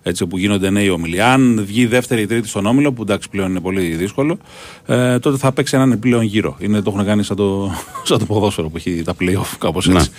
Έτσι 0.03 0.25
που 0.27 0.37
γίνονται 0.37 0.69
νέοι 0.69 0.89
όμιλοι. 0.89 1.21
Αν 1.21 1.63
βγει 1.65 1.85
δεύτερη 1.85 2.21
ή 2.21 2.25
τρίτη 2.25 2.47
στον 2.47 2.65
όμιλο, 2.65 2.91
που 2.93 3.01
εντάξει 3.01 3.29
πλέον 3.29 3.49
είναι 3.49 3.59
πολύ 3.59 3.81
δύσκολο, 3.81 4.37
ε, 4.85 5.19
τότε 5.19 5.37
θα 5.37 5.51
παίξει 5.51 5.75
έναν 5.75 5.99
πλέον 5.99 6.23
γύρο. 6.23 6.55
Είναι, 6.59 6.81
το 6.81 6.91
έχουν 6.93 7.05
κάνει 7.05 7.23
σαν 7.23 7.35
το, 7.35 7.71
σαν 8.07 8.19
το 8.19 8.25
ποδόσφαιρο 8.25 8.69
που 8.69 8.77
έχει 8.77 9.01
τα 9.05 9.13
playoff, 9.19 9.55
κάπως 9.59 9.87
Ναι, 9.87 9.99
έτσι. 9.99 10.11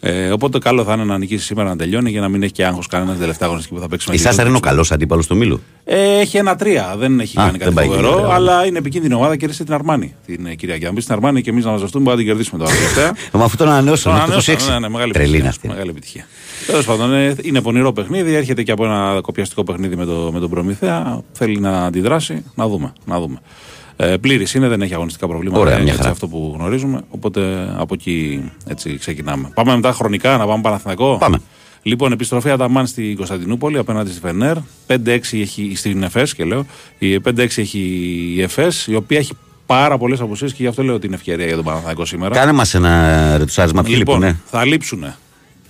Ε, 0.00 0.30
οπότε 0.30 0.58
καλό 0.58 0.84
θα 0.84 0.92
είναι 0.92 1.04
να 1.04 1.18
νικήσει 1.18 1.44
σήμερα 1.44 1.68
να 1.68 1.76
τελειώνει 1.76 2.10
για 2.10 2.20
να 2.20 2.28
μην 2.28 2.42
έχει 2.42 2.52
και 2.52 2.64
άγχος 2.66 2.86
κανένας 2.86 3.18
τελευταία 3.18 3.46
αγωνιστική 3.48 3.74
που 3.74 3.80
θα 3.80 3.88
παίξει 3.88 4.08
με 4.08 4.14
Η 4.14 4.16
τη 4.18 4.22
Σάσαρ 4.22 4.38
είναι 4.38 4.48
ο 4.48 4.52
Λίβερπουλ. 4.54 4.70
καλός 4.70 4.92
αντίπαλος 4.92 5.26
του 5.26 5.36
Μήλου. 5.36 5.60
Ε, 5.84 6.18
έχει 6.20 6.36
ένα 6.36 6.56
τρία. 6.56 6.94
Δεν 6.98 7.20
έχει 7.20 7.38
Α, 7.38 7.42
κάνει 7.44 7.50
δεν 7.58 7.60
κάτι 7.60 7.74
πάει 7.74 7.88
και 7.88 7.94
φοβερό, 7.94 8.14
καλά. 8.20 8.34
αλλά 8.34 8.66
είναι 8.66 8.78
επικίνδυνη 8.78 9.14
ομάδα. 9.14 9.36
Κέρδισε 9.36 9.64
την 9.64 9.74
Αρμάνη 9.74 10.14
την 10.26 10.46
ε, 10.46 10.54
Κυριακή. 10.54 10.86
Αν 10.86 10.92
μπει 10.94 11.00
στην 11.00 11.14
Αρμάνη 11.14 11.42
και 11.42 11.50
εμείς 11.50 11.64
να 11.64 11.70
μαζευτούμε, 11.70 12.04
μπορούμε 12.04 12.22
να 12.22 12.28
την 12.28 12.36
κερδίσουμε 12.36 12.64
τώρα 12.64 12.76
τελευταία. 12.80 13.14
Μα 13.32 13.44
αυτό 13.44 13.56
τον 13.56 13.68
ανανεώσαμε. 13.68 14.18
Τον 14.18 14.28
μέχρι 14.28 14.44
το 14.44 14.52
ανανεώσαμε, 14.52 14.68
26. 14.68 14.72
ναι, 14.72 14.78
ναι, 14.78 14.88
μεγάλη 14.88 15.12
Τρελή 15.30 15.38
είναι 15.38 15.48
επιτυχία. 15.48 15.48
αυτή. 15.48 15.68
Μεγάλη 15.68 15.90
επιτυχία. 15.90 16.26
Τέλος 16.66 16.84
πάντων, 16.84 17.12
ε, 17.14 17.36
είναι 17.42 17.60
πονηρό 17.62 17.92
παιχνίδι. 17.92 18.34
Έρχεται 18.34 18.62
και 18.62 18.72
από 18.72 18.84
ένα 18.84 19.18
κοπιαστικό 19.22 19.64
παιχνίδι 19.64 19.96
με, 19.96 20.04
το, 20.04 20.30
με 20.32 20.40
τον 20.40 20.50
Προμηθέα. 20.50 21.22
Θέλει 21.32 21.60
να 21.60 21.84
αντιδράσει. 21.84 22.44
Να 22.54 22.68
δούμε. 22.68 22.92
Να 23.04 23.20
δούμε. 23.20 23.40
Ε, 23.96 24.16
Πλήρης 24.16 24.54
είναι, 24.54 24.68
δεν 24.68 24.82
έχει 24.82 24.94
αγωνιστικά 24.94 25.26
προβλήματα. 25.26 25.60
Ωραία, 25.60 25.74
είναι 25.74 25.82
μια 25.82 25.92
έτσι 25.92 26.02
χαρά. 26.02 26.14
αυτό 26.14 26.28
που 26.28 26.52
γνωρίζουμε. 26.58 27.00
Οπότε 27.10 27.72
από 27.76 27.94
εκεί 27.94 28.50
έτσι 28.66 28.96
ξεκινάμε. 28.98 29.50
Πάμε 29.54 29.74
μετά 29.74 29.92
χρονικά 29.92 30.36
να 30.36 30.46
πάμε 30.46 30.62
Παναθηναϊκό. 30.62 31.16
Πάμε. 31.20 31.40
Λοιπόν, 31.82 32.12
επιστροφή 32.12 32.50
Αταμάν 32.50 32.86
στη 32.86 33.14
Κωνσταντινούπολη 33.16 33.78
απέναντι 33.78 34.10
στη 34.10 34.20
Φενέρ. 34.20 34.56
5-6 34.86 34.96
έχει 35.32 35.72
στην 35.76 36.02
ΕΦΕΣ 36.02 36.34
και 36.34 36.44
λέω. 36.44 36.66
Η 36.98 37.20
5-6 37.24 37.38
έχει 37.38 37.78
η 38.36 38.42
ΕΦΕΣ, 38.42 38.86
η 38.86 38.94
οποία 38.94 39.18
έχει 39.18 39.32
πάρα 39.74 39.98
πολλές 39.98 40.20
αποσύρε 40.20 40.50
και 40.50 40.56
γι' 40.58 40.66
αυτό 40.66 40.82
λέω 40.82 40.94
ότι 40.94 41.06
είναι 41.06 41.14
ευκαιρία 41.14 41.46
για 41.46 41.54
τον 41.56 41.64
Παναθηναϊκό 41.64 42.04
σήμερα. 42.04 42.34
Κάνε 42.34 42.52
μας 42.52 42.74
ένα 42.74 43.36
ρετσάρισμα. 43.38 43.82
Ποιοι 43.82 43.94
Λοιπόν, 43.98 44.20
λείπουν, 44.22 44.40
θα 44.50 44.64
λείψουνε. 44.64 45.16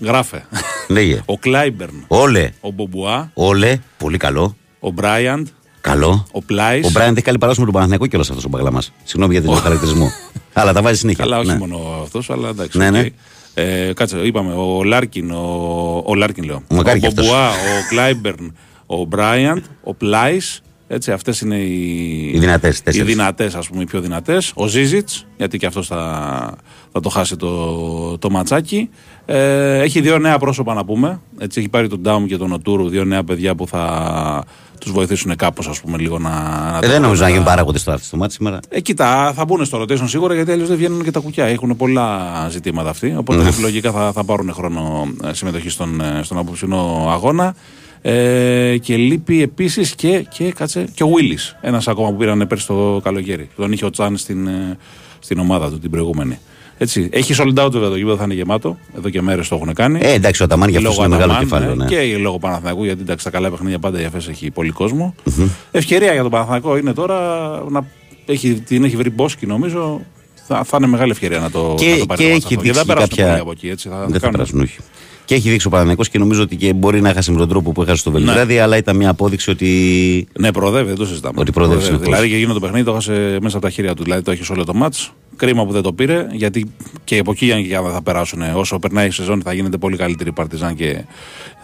Γράφε. 0.01 0.47
Λέγε. 0.89 1.23
Ο 1.27 1.39
Κλάιμπερν. 1.39 2.05
Όλε. 2.09 2.51
Ο 2.61 2.71
Μπομπουά. 2.71 3.31
Όλε. 3.35 3.79
Πολύ 3.99 4.17
καλό. 4.17 4.57
Ο 4.81 4.91
Μπράιαντ. 4.91 5.47
Καλό. 5.81 6.27
Ο 6.33 6.43
Πλάις. 6.43 6.87
Ο 6.87 6.91
Μπράιντ 6.91 7.17
έχει 7.17 7.25
καλή 7.25 7.39
παράδοση 7.39 7.59
με 7.61 7.65
τον 7.65 7.75
Παναθηναϊκό 7.75 8.07
κιόλας 8.07 8.29
αυτός 8.31 8.45
ο 8.45 8.49
μπαγλαμάς. 8.49 8.81
Συγγνώμη 9.05 9.35
για 9.35 9.43
τον 9.43 9.57
χαρακτηρισμό. 9.57 10.11
Αλλά 10.53 10.73
τα 10.73 10.83
βάζει 10.83 10.99
συνέχεια. 10.99 11.25
Καλά, 11.25 11.39
όχι 11.39 11.47
Ναι. 11.49 11.59
μόνο 11.59 11.79
αυτός, 12.03 12.31
αλλά 12.31 12.49
εντάξει. 12.49 12.79
Ναι, 12.79 12.87
οκ. 12.87 12.93
ναι. 12.93 13.07
Ε, 13.55 13.93
κάτσε, 13.93 14.19
είπαμε, 14.19 14.53
ο 14.53 14.85
Λάρκιν, 14.85 15.31
ο, 15.31 16.03
ο 16.07 16.15
Λάρκιν 16.15 16.45
λέω. 16.45 16.63
Μακάρι 16.69 16.97
ο 16.99 17.01
κι 17.01 17.07
αυτός. 17.07 17.27
Μπομπουά, 17.27 17.49
ο 17.49 17.87
Κλάιμπερν, 17.89 18.57
ο 18.87 19.05
Μπράιαντ, 19.05 19.63
ο 19.83 19.95
Πλάις. 19.95 20.63
Έτσι, 20.93 21.13
αυτές 21.13 21.41
είναι 21.41 21.57
οι, 21.57 22.31
Οι 22.35 22.39
δυνατές, 22.39 22.79
οι 22.79 22.83
τέσσερις. 22.83 23.09
δυνατές, 23.15 23.55
ας 23.55 23.69
πούμε, 23.69 23.83
οι 23.83 23.85
πιο 23.85 24.01
δυνατές. 24.01 24.53
Ο 24.55 24.67
Ζίζιτς, 24.67 25.27
γιατί 25.37 25.59
και 25.59 25.67
αυτός 25.67 25.87
θα, 25.87 26.55
θα 26.93 27.01
το 27.01 27.09
χάσει 27.09 27.37
το, 27.37 28.19
το 28.19 28.31
ματσάκι. 28.31 28.91
Ε, 29.27 29.79
έχει 29.81 30.01
δύο 30.01 30.19
νέα 30.19 30.39
πρόσωπα 30.39 30.75
να 30.75 30.85
πούμε. 30.85 31.21
Έτσι, 31.39 31.59
έχει 31.61 31.69
πάρει 31.69 31.89
τον 31.89 32.01
Ντάουμ 32.01 32.27
και 32.27 32.37
τον 32.37 32.53
Οτούρου, 32.53 32.89
δύο 32.89 33.05
νέα 33.05 33.25
παιδιά 33.25 33.55
που 33.55 33.67
θα 33.67 34.45
τους 34.81 34.93
βοηθήσουν 34.93 35.37
κάπως, 35.37 35.69
ας 35.69 35.81
πούμε, 35.81 35.99
λίγο 35.99 36.19
να. 36.19 36.31
να 36.71 36.77
Ε, 36.77 36.81
το- 36.81 36.89
δεν 36.89 37.01
νομίζω 37.03 37.21
να 37.21 37.27
να- 37.27 37.31
γίνουν 37.33 37.47
παράγοντε 37.47 37.79
στο 37.79 37.91
άρθρο 37.91 38.07
στο 38.07 38.17
μάτι 38.17 38.33
σήμερα. 38.33 38.59
ε, 38.69 38.81
κοίτα, 38.81 39.33
θα 39.35 39.45
μπουν 39.45 39.65
στο 39.65 39.83
rotation 39.83 40.05
σίγουρα 40.09 40.35
γιατί 40.35 40.51
αλλιώς 40.53 40.69
δεν 40.69 40.77
βγαίνουν 40.77 41.03
και 41.03 41.11
τα 41.11 41.21
κουκιά. 41.21 41.45
Έχουν 41.45 41.77
πολλά 41.77 42.19
ζητήματα 42.51 42.91
αυτοί. 42.91 43.15
Οπότε 43.17 43.43
Ναι. 43.43 43.51
λογικά 43.61 43.91
θα, 43.93 44.13
θα 44.13 44.25
πάρουν 44.25 44.53
χρόνο 44.53 45.09
ε, 45.25 45.33
συμμετοχή 45.33 45.69
στον, 45.71 46.01
ε, 46.01 46.21
στον 46.23 46.39
απόψινό 46.39 47.07
αγώνα. 47.11 47.55
Ε, 48.03 48.77
και 48.83 48.97
λείπει 48.97 49.43
επίσης 49.43 49.95
και, 49.95 50.25
και, 50.35 50.53
κάτσε, 50.53 50.85
και 50.95 51.03
ο 51.03 51.09
Βίλι. 51.09 51.39
Ένας 51.61 51.89
ακόμα 51.89 52.09
που 52.11 52.17
πήραν 52.17 52.47
πέρσι 52.49 52.67
το 52.67 53.01
καλοκαίρι. 53.05 53.49
Τον 53.57 53.73
είχε 53.73 53.85
ο 53.85 53.91
Τσάν 53.91 54.17
στην, 54.17 54.47
ε, 54.47 54.77
στην 55.19 55.39
ομάδα 55.39 55.71
του 55.71 55.79
την 55.79 55.91
προηγούμενη. 55.91 56.39
Έτσι. 56.79 57.09
Έχει 57.13 57.35
sold 57.39 57.65
out 57.65 57.71
βέβαια 57.71 57.89
το 57.89 57.97
γήπεδο, 57.97 58.17
θα 58.17 58.25
είναι 58.25 58.35
γεμάτο. 58.35 58.79
Εδώ 58.97 59.09
και 59.09 59.23
μέρες 59.23 59.49
το 59.49 59.55
έχουν 59.55 59.75
κάνει. 59.75 59.99
Ε, 60.03 60.13
εντάξει, 60.13 60.43
ο 60.43 60.45
Αταμάν 60.45 60.69
για 60.69 60.79
αυτούς 60.79 60.93
Λόγω 60.97 61.07
είναι 61.07 61.15
μεγάλο 61.17 61.33
Αταμάν, 61.33 61.49
κεφάλαιο, 61.49 61.75
ναι. 61.75 62.07
Και 62.07 62.17
λόγω 62.19 62.39
Παναθηναϊκού, 62.39 62.85
γιατί 62.85 63.01
εντάξει, 63.01 63.25
τα 63.25 63.31
καλά 63.31 63.51
παιχνίδια 63.51 63.79
πάντα 63.79 64.01
η 64.01 64.05
ΕΦΕΣ 64.05 64.29
έχει 64.29 64.51
πολύ 64.51 64.71
κόσμο. 64.71 65.15
Ευκαιρία 65.71 66.13
για 66.13 66.23
τον 66.23 66.31
Παναθηναϊκό 66.31 66.77
είναι 66.77 66.93
τώρα 66.93 67.19
να 67.69 67.87
έχει, 68.27 68.53
την 68.55 68.85
έχει 68.85 68.97
βρει 68.97 69.11
Μπόσκι 69.11 69.47
νομίζω. 69.47 70.01
Θα, 70.47 70.65
θα 70.65 70.77
είναι 70.77 70.87
μεγάλη 70.87 71.11
ευκαιρία 71.11 71.39
να 71.39 71.51
το, 71.51 71.75
Και, 71.79 71.91
να 71.91 71.99
το 71.99 72.07
πάρει 72.07 72.23
και 72.23 72.29
το 72.29 72.35
έχει 72.35 72.43
μάτς 72.43 72.45
αυτό. 72.45 72.49
δείξει 72.49 72.65
δεν 72.65 72.75
θα 72.75 72.81
και 72.81 72.87
περάσουν 72.87 73.09
κάποια. 73.09 73.27
πολλοί 73.27 73.41
από 73.41 73.51
εκεί. 73.51 73.69
Έτσι, 73.69 73.89
θα, 73.89 73.99
δεν 73.99 74.11
θα 74.13 74.19
κάνουν- 74.19 74.33
περάσουν, 74.37 74.61
όχι. 74.61 74.77
Και 75.31 75.37
έχει 75.37 75.51
δείξει 75.51 75.67
ο 75.67 75.71
Παναγενικό 75.71 76.03
και 76.03 76.19
νομίζω 76.19 76.43
ότι 76.43 76.57
και 76.57 76.73
μπορεί 76.73 77.01
να 77.01 77.09
έχασε 77.09 77.33
με 77.33 77.39
τον 77.39 77.49
τρόπο 77.49 77.73
που 77.73 77.83
έχασε 77.83 77.97
στο 77.97 78.11
Βελιγράδι, 78.11 78.59
αλλά 78.59 78.77
ήταν 78.77 78.97
μια 78.97 79.11
απόδειξη 79.11 79.51
ότι. 79.51 80.29
Ναι, 80.39 80.53
προοδεύει, 80.53 80.89
δεν 80.89 80.97
το 80.97 81.07
συζητάμε. 81.07 81.41
Ότι 81.41 81.53
προοδεύει 81.53 81.83
συνεχώς. 81.83 82.05
Δηλαδή 82.05 82.29
και 82.29 82.35
εκείνο 82.35 82.53
το 82.53 82.61
παιχνίδι 82.61 82.85
το 82.85 82.91
έχασε 82.91 83.39
μέσα 83.43 83.57
από 83.57 83.67
τα 83.67 83.73
χέρια 83.73 83.95
του. 83.95 84.03
Δηλαδή 84.03 84.23
το 84.23 84.31
έχεις 84.31 84.51
όλο 84.51 84.65
το 84.65 84.75
μάτς. 84.75 85.13
Κρίμα 85.37 85.67
που 85.67 85.73
δεν 85.73 85.83
το 85.83 85.93
πήρε, 85.93 86.27
γιατί 86.33 86.71
και 87.05 87.19
από 87.19 87.31
εκεί 87.31 87.67
και 87.69 87.77
αν 87.77 87.93
θα 87.93 88.03
περάσουν. 88.03 88.43
Όσο 88.55 88.79
περνάει 88.79 89.07
η 89.07 89.11
σεζόν 89.11 89.43
θα 89.43 89.53
γίνεται 89.53 89.77
πολύ 89.77 89.97
καλύτερη 89.97 90.29
η 90.29 90.33
Παρτιζάν 90.33 90.75
και 90.75 91.05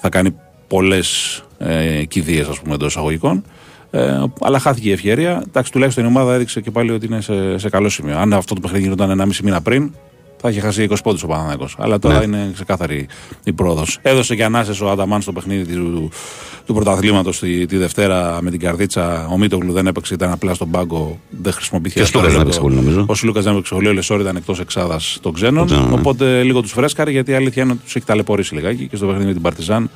θα 0.00 0.08
κάνει 0.08 0.34
πολλές 0.66 1.42
ε, 1.58 2.04
κηδείες, 2.04 2.48
ας 2.48 2.60
πούμε, 2.60 2.74
εντός 2.74 2.88
εισαγωγικών. 2.88 3.44
Ε, 3.90 4.22
αλλά 4.40 4.58
χάθηκε 4.58 4.88
η 4.88 4.92
ευκαιρία. 4.92 5.42
Εντάξει, 5.48 5.72
τουλάχιστον 5.72 6.04
η 6.04 6.06
ομάδα 6.06 6.34
έδειξε 6.34 6.60
και 6.60 6.70
πάλι 6.70 6.90
ότι 6.90 7.06
είναι 7.06 7.20
σε, 7.20 7.58
σε 7.58 7.68
καλό 7.68 7.88
σημείο. 7.88 8.18
Αν 8.18 8.32
αυτό 8.32 8.54
το 8.54 8.60
παιχνίδι 8.60 8.84
γινόταν 8.84 9.20
1,5 9.20 9.36
μήνα 9.42 9.60
πριν, 9.60 9.92
θα 10.40 10.48
είχε 10.50 10.60
χάσει 10.60 10.86
20 10.90 10.94
πόντους 11.02 11.22
ο 11.22 11.26
Παναναναϊκός. 11.26 11.76
Αλλά 11.78 11.98
τώρα 11.98 12.18
Ναι. 12.18 12.24
είναι 12.24 12.50
ξεκάθαρη 12.54 13.06
η 13.44 13.52
πρόοδος. 13.52 13.98
Έδωσε 14.02 14.34
και 14.36 14.44
ανάσες 14.44 14.80
ο 14.80 14.90
Ανταμάν 14.90 15.22
στο 15.22 15.32
παιχνίδι 15.32 15.74
του, 15.74 16.10
του 16.66 16.74
πρωταθλήματος 16.74 17.38
τη, 17.38 17.66
τη 17.66 17.76
Δευτέρα 17.76 18.38
με 18.42 18.50
την 18.50 18.60
καρδίτσα. 18.60 19.28
Ο 19.30 19.38
Μίτογλου 19.38 19.72
δεν 19.72 19.86
έπαιξε, 19.86 20.14
ήταν 20.14 20.30
απλά 20.32 20.54
στον 20.54 20.70
πάγκο. 20.70 21.18
Δεν 21.30 21.52
χρησιμοποιήθηκε. 21.52 22.00
Και 22.00 22.06
ο 22.06 22.10
Σλούκας 22.10 22.32
δεν 22.32 22.40
έπαιξε 22.40 22.60
πολύ, 22.60 22.74
νομίζω. 22.76 23.04
Ο 23.08 23.14
Σλούκας 23.14 23.44
δεν 23.44 23.52
έπαιξε 23.52 23.74
πολύ. 23.74 23.88
Ο 23.88 23.92
Λεσόρ 23.92 24.20
ήταν 24.20 24.36
εκτός 24.36 24.60
εξάδας 24.60 25.18
των 25.22 25.32
ξένων. 25.32 25.66
Των 25.66 25.76
ξένων, 25.76 25.88
ναι. 25.92 25.98
Οπότε 26.00 26.42
λίγο 26.42 26.60
τους 26.60 26.72
φρέσκαρε 26.72 27.10
γιατί 27.10 27.30
η 27.30 27.34
αλήθεια 27.34 27.62
είναι 27.62 27.72
ότι 27.72 27.80
τους 27.84 27.96
έχει 27.96 28.04
ταλαιπωρήσει 28.04 28.54
λιγάκι 28.54 28.86
και 28.88 28.96
στο 28.96 29.06
παιχνίδι 29.06 29.26
με 29.26 29.32
την 29.32 29.42
Παρτιζάν 29.42 29.90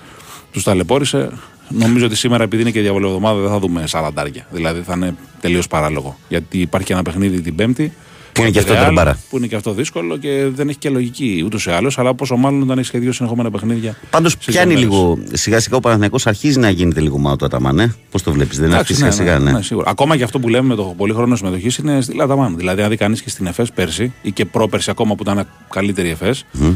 τους 0.53 0.63
ταλαιπώρησε. 0.63 1.31
Νομίζω 1.69 2.07
ότι 2.07 2.17
σήμερα, 2.17 2.43
επειδή 2.43 2.63
είναι 2.63 2.71
και 2.71 2.81
διαβολευδομάδα, 2.81 3.41
δεν 3.41 3.51
θα 3.51 3.59
δούμε 3.59 3.87
σαραντάρια. 3.87 4.47
Δηλαδή 4.51 4.81
θα 4.81 4.93
είναι 4.97 5.15
τελείως 5.41 5.67
παράλογο. 5.67 6.17
Γιατί 6.29 6.59
υπάρχει 6.61 6.87
και 6.87 6.93
ένα 6.93 7.03
παιχνίδι 7.03 7.41
την 7.41 7.55
Πέμπτη. 7.55 7.93
Που 8.41 8.47
είναι 8.47 8.51
και 8.51 8.59
αυτό 8.59 8.73
Real, 8.73 8.85
τερμπάρα. 8.85 9.19
Που 9.31 9.37
είναι 9.37 9.47
και 9.47 9.57
αυτό 9.57 9.73
δύσκολο 9.73 10.17
και 10.17 10.49
δεν 10.55 10.69
έχει 10.69 10.79
και 10.79 10.89
λογική 10.91 11.43
ούτως 11.45 11.67
ή 11.67 11.71
άλλως. 11.71 11.99
Αλλά 11.99 12.15
πόσο 12.15 12.37
μάλλον 12.37 12.63
όταν 12.63 12.79
έχεις 12.79 12.91
και 12.91 12.99
δύο 12.99 13.13
συνεχόμενα 13.13 13.51
παιχνίδια. 13.51 13.97
Πάντως 14.11 14.33
στις 14.33 14.47
πιάνει 14.47 14.75
δύο 14.75 14.89
μέρες. 14.89 14.99
λίγο. 14.99 15.19
Σιγά 15.33 15.61
σιγά 15.61 15.77
ο 15.77 15.81
Παναθηναϊκός 15.81 16.27
αρχίζει 16.27 16.59
να 16.59 16.71
γίνεται 16.71 17.01
λίγο 17.01 17.19
ομάδα 17.19 17.37
του 17.37 17.45
Αταμάν, 17.45 17.79
ε. 17.79 17.95
Πώς 18.11 18.23
το 18.23 18.33
βλέπεις, 18.33 18.57
δεν 18.59 18.67
είναι 18.67 18.75
Εντάξει, 18.75 18.93
αρχίζει 18.93 19.17
σιγά 19.17 19.39
σιγά, 19.39 19.51
ναι. 19.53 19.63
σίγουρα. 19.63 19.91
Ακόμα 19.91 20.17
και 20.17 20.23
αυτό 20.25 20.39
που 20.39 20.49
λέμε 20.49 20.69
με 20.69 20.75
το 20.75 20.95
πολύ 20.97 21.13
χρόνο 21.13 21.37
συμμετοχής 21.37 21.77
είναι 21.77 22.01
στυλ 22.01 22.15
Αταμάν. 22.15 22.57
Δηλαδή, 22.57 22.83
αν 22.83 22.91
δει 22.91 22.97
κανείς 22.97 23.23
και 23.23 23.31
στην 23.31 23.47
ΕΦΕΣ 23.47 23.73
πέρσι 23.73 24.13
ή 24.23 24.31
και 24.33 24.45
πρόπερσι 24.45 24.91
ακόμα 24.91 25.15
που 25.15 25.23
ήταν 25.23 25.47
καλύτερη 25.71 26.09
η 26.09 26.11
ΕΦΕΣ, 26.11 26.45
Μμ. 26.53 26.71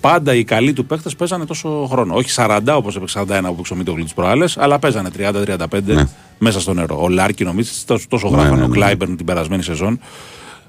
πάντα 0.00 0.34
οι 0.34 0.44
καλοί 0.44 0.72
του 0.72 0.86
παίχτες 0.86 1.10
παίζανε 1.18 1.44
τόσο 1.44 1.88
χρόνο. 1.90 2.14
Όχι 2.14 2.30
40 2.36 2.58
όπως 2.66 2.96
έπαιξε 2.96 3.18
41 3.20 3.24
που 3.26 3.48
έπαιξε 3.52 3.72
ο 3.72 3.76
Μίτογλου 3.76 4.04
τις 4.04 4.14
προάλλες, 4.14 4.56
αλλά 4.58 4.78
παίζανε 4.78 5.08
30-35 5.18 6.06
μέσα 6.38 6.60
στο 6.60 6.72
νερό. 6.74 6.98
Ο 7.02 7.08
Λάρκιν 7.08 7.44
νομίζω 7.44 7.70
τόσο, 7.86 8.06
τόσο 8.08 8.28
Ναι, 8.28 8.36
γράφανε, 8.36 8.56
ναι, 8.56 8.64
ο 8.64 8.66
ναι. 8.68 8.74
Κλάιμπερν 8.74 9.16
την 9.16 9.26
περασμένη 9.26 9.62
σεζόν. 9.62 10.00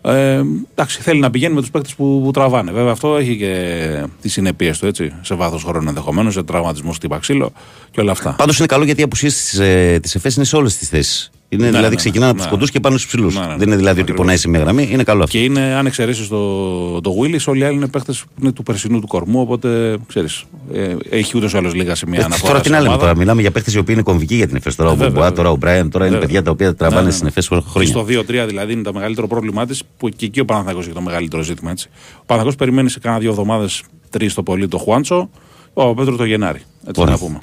Ε, 0.02 0.42
εντάξει, 0.72 1.02
θέλει 1.02 1.20
να 1.20 1.30
πηγαίνει 1.30 1.54
με 1.54 1.62
τους 1.62 1.72
παίκτες 1.72 1.96
που, 1.96 2.22
που 2.24 2.32
τραβάνε. 2.32 2.72
Βέβαια, 2.72 2.92
αυτό 2.92 3.18
έχει 3.18 3.38
και 3.38 4.04
τις 4.22 4.32
συνέπειες 4.34 4.80
του 4.80 4.86
έτσι, 4.86 5.14
σε 5.22 5.36
βάθος 5.36 5.64
χρόνου 5.64 5.88
ενδεχομένως, 5.88 6.34
σε 6.34 6.44
τραυματισμό 6.44 6.92
χτύπα 6.92 7.18
ξύλο 7.18 7.52
και 7.92 8.02
όλα 8.02 8.12
αυτά. 8.12 8.36
Πάντως 8.38 8.58
είναι 8.58 8.68
καλό 8.68 8.84
γιατί 8.84 9.02
οι 9.02 9.04
απουσίες 9.04 9.36
της 9.36 9.60
ε, 9.60 10.00
της 10.02 10.16
ΕΦΕΣ 10.16 10.36
είναι 10.36 10.46
σε 10.46 10.56
όλες 10.56 10.78
τις 10.78 10.90
θέσεις. 10.90 11.32
Είναι 11.52 11.64
Ναι, 11.64 11.70
δηλαδή 11.70 11.90
ναι, 11.90 11.96
ξεκινάνε 11.96 12.26
ναι, 12.26 12.30
από 12.32 12.38
τους 12.38 12.46
ναι. 12.46 12.52
κοντούς 12.52 12.72
και 12.72 12.80
πάνω 12.80 12.98
στους 12.98 13.10
ψηλούς. 13.12 13.36
Ναι, 13.36 13.42
ναι, 13.42 13.48
Δεν 13.56 13.68
είναι 13.68 13.76
δηλαδή 13.76 13.92
ότι 13.92 14.00
ακριβώς. 14.02 14.22
πονάει 14.22 14.38
σε 14.38 14.50
μια 14.50 14.60
γραμμή, 14.60 14.88
είναι 14.92 15.04
καλό 15.04 15.24
αυτό. 15.24 15.38
Και 15.38 15.44
είναι, 15.44 15.60
αν 15.62 15.86
εξαιρέσεις 15.86 16.28
το, 16.28 17.02
το 17.02 17.12
Willis, 17.22 17.44
όλοι 17.46 17.60
οι 17.60 17.64
άλλοι 17.64 17.76
είναι 17.76 17.88
παίχτες 17.88 18.20
που 18.20 18.30
είναι 18.42 18.52
του 18.52 18.64
περσινού 18.64 19.00
του 19.00 19.08
κορμού. 19.08 19.42
Οπότε 19.42 19.98
ξέρεις, 20.08 20.44
ε, 20.74 20.96
έχει 21.10 21.38
ούτως 21.38 21.54
ή 21.54 21.58
άλλως 21.58 21.74
λίγα 21.74 21.96
σημεία 21.96 22.20
Ε, 22.20 22.24
αναφορά. 22.24 22.48
τώρα 22.48 22.54
τι 22.60 22.64
στην 22.64 22.72
να 22.72 22.78
λέμε 22.80 22.90
ομάδα. 22.94 23.06
τώρα, 23.08 23.18
μιλάμε 23.20 23.42
για 23.42 23.52
παίχτες 23.52 23.74
οι 23.74 23.78
οποίοι 23.78 23.94
είναι 23.98 24.04
κομβικοί 24.04 24.36
για 24.36 24.48
την 24.48 24.56
ΕΦΕΣ. 24.56 24.76
Τώρα 24.76 24.90
ο 24.90 24.94
Ε, 24.94 24.96
βέβαια, 24.96 25.10
Μπομπουά, 25.12 25.24
βέβαια. 25.28 25.38
τώρα 25.44 25.50
ο 25.52 25.56
Μπράιν, 25.56 25.90
τώρα 25.90 26.06
είναι 26.06 26.14
Βέβαια. 26.14 26.28
παιδιά 26.28 26.44
τα 26.44 26.52
οποία 26.52 26.76
τραβάνε 26.76 27.02
Ναι, 27.02 27.06
ναι, 27.08 27.12
στην 27.12 27.24
ναι. 27.24 27.30
ΕΦΕΣ 27.30 27.48
Και 27.48 27.56
χρόνια. 27.70 27.90
Στο 27.90 28.06
2-3 28.44 28.46
δηλαδή 28.48 28.74
είναι 28.74 28.82
το 28.82 28.94
μεγαλύτερο 28.94 29.28
πρόβλημά 29.28 29.66
της 29.66 29.84
που 29.98 30.10
και 30.10 30.26
εκεί 30.26 30.40
ο 30.40 30.46
Παναθηναϊκός 30.46 30.86
έχει 30.86 30.94
το 30.96 31.02
μεγαλύτερο 31.02 31.42
ζήτημα. 31.42 31.72
Έτσι. 31.72 31.88
Ο 32.12 32.24
Παναθηναϊκός 32.26 32.56
περιμένει 32.56 32.90
σε 32.90 33.00
κάνα 33.00 33.18
δύο 33.20 33.30
εβδομάδες, 33.30 33.82
τρεις 34.10 34.34
το 34.34 34.44
πολύ, 34.44 34.68
το 34.68 34.78
Χουάντσο. 34.78 35.30
Ο 35.74 35.94
Πέτρο 35.94 36.16
το 36.16 36.24
Γενάρη. 36.26 36.62
Έτσι 36.88 37.02
Ωραία. 37.02 37.14
να 37.14 37.20
πούμε. 37.20 37.38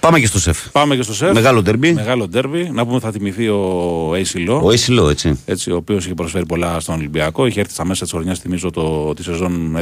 Πάμε 0.00 0.20
και 0.20 0.26
στο 0.26 0.38
σεφ. 0.40 0.58
Πάμε 0.72 0.96
και 0.96 1.02
στο 1.02 1.14
σεφ. 1.14 1.32
Μεγάλο 1.32 1.62
ντερμπι. 1.62 1.92
Μεγάλο 1.92 2.26
ντερμπι. 2.28 2.70
Να 2.72 2.86
πούμε 2.86 2.98
θα 3.00 3.12
τιμηθεί 3.12 3.48
ο 3.48 4.12
AC 4.12 4.48
Law. 4.50 4.60
Ο 4.62 4.68
AC 4.68 5.00
Law, 5.00 5.10
έτσι. 5.10 5.40
έτσι, 5.44 5.70
ο 5.70 5.76
οποίος 5.76 6.04
είχε 6.04 6.14
προσφέρει 6.14 6.46
πολλά 6.46 6.80
στον 6.80 6.94
Ολυμπιακό. 6.94 7.46
Είχε 7.46 7.60
έρθει 7.60 7.72
στα 7.72 7.84
μέσα 7.84 8.02
της 8.02 8.12
χρονιάς, 8.12 8.38
θυμίζω, 8.38 8.70
το, 8.70 9.14
τη 9.14 9.22
σεζόν 9.22 9.78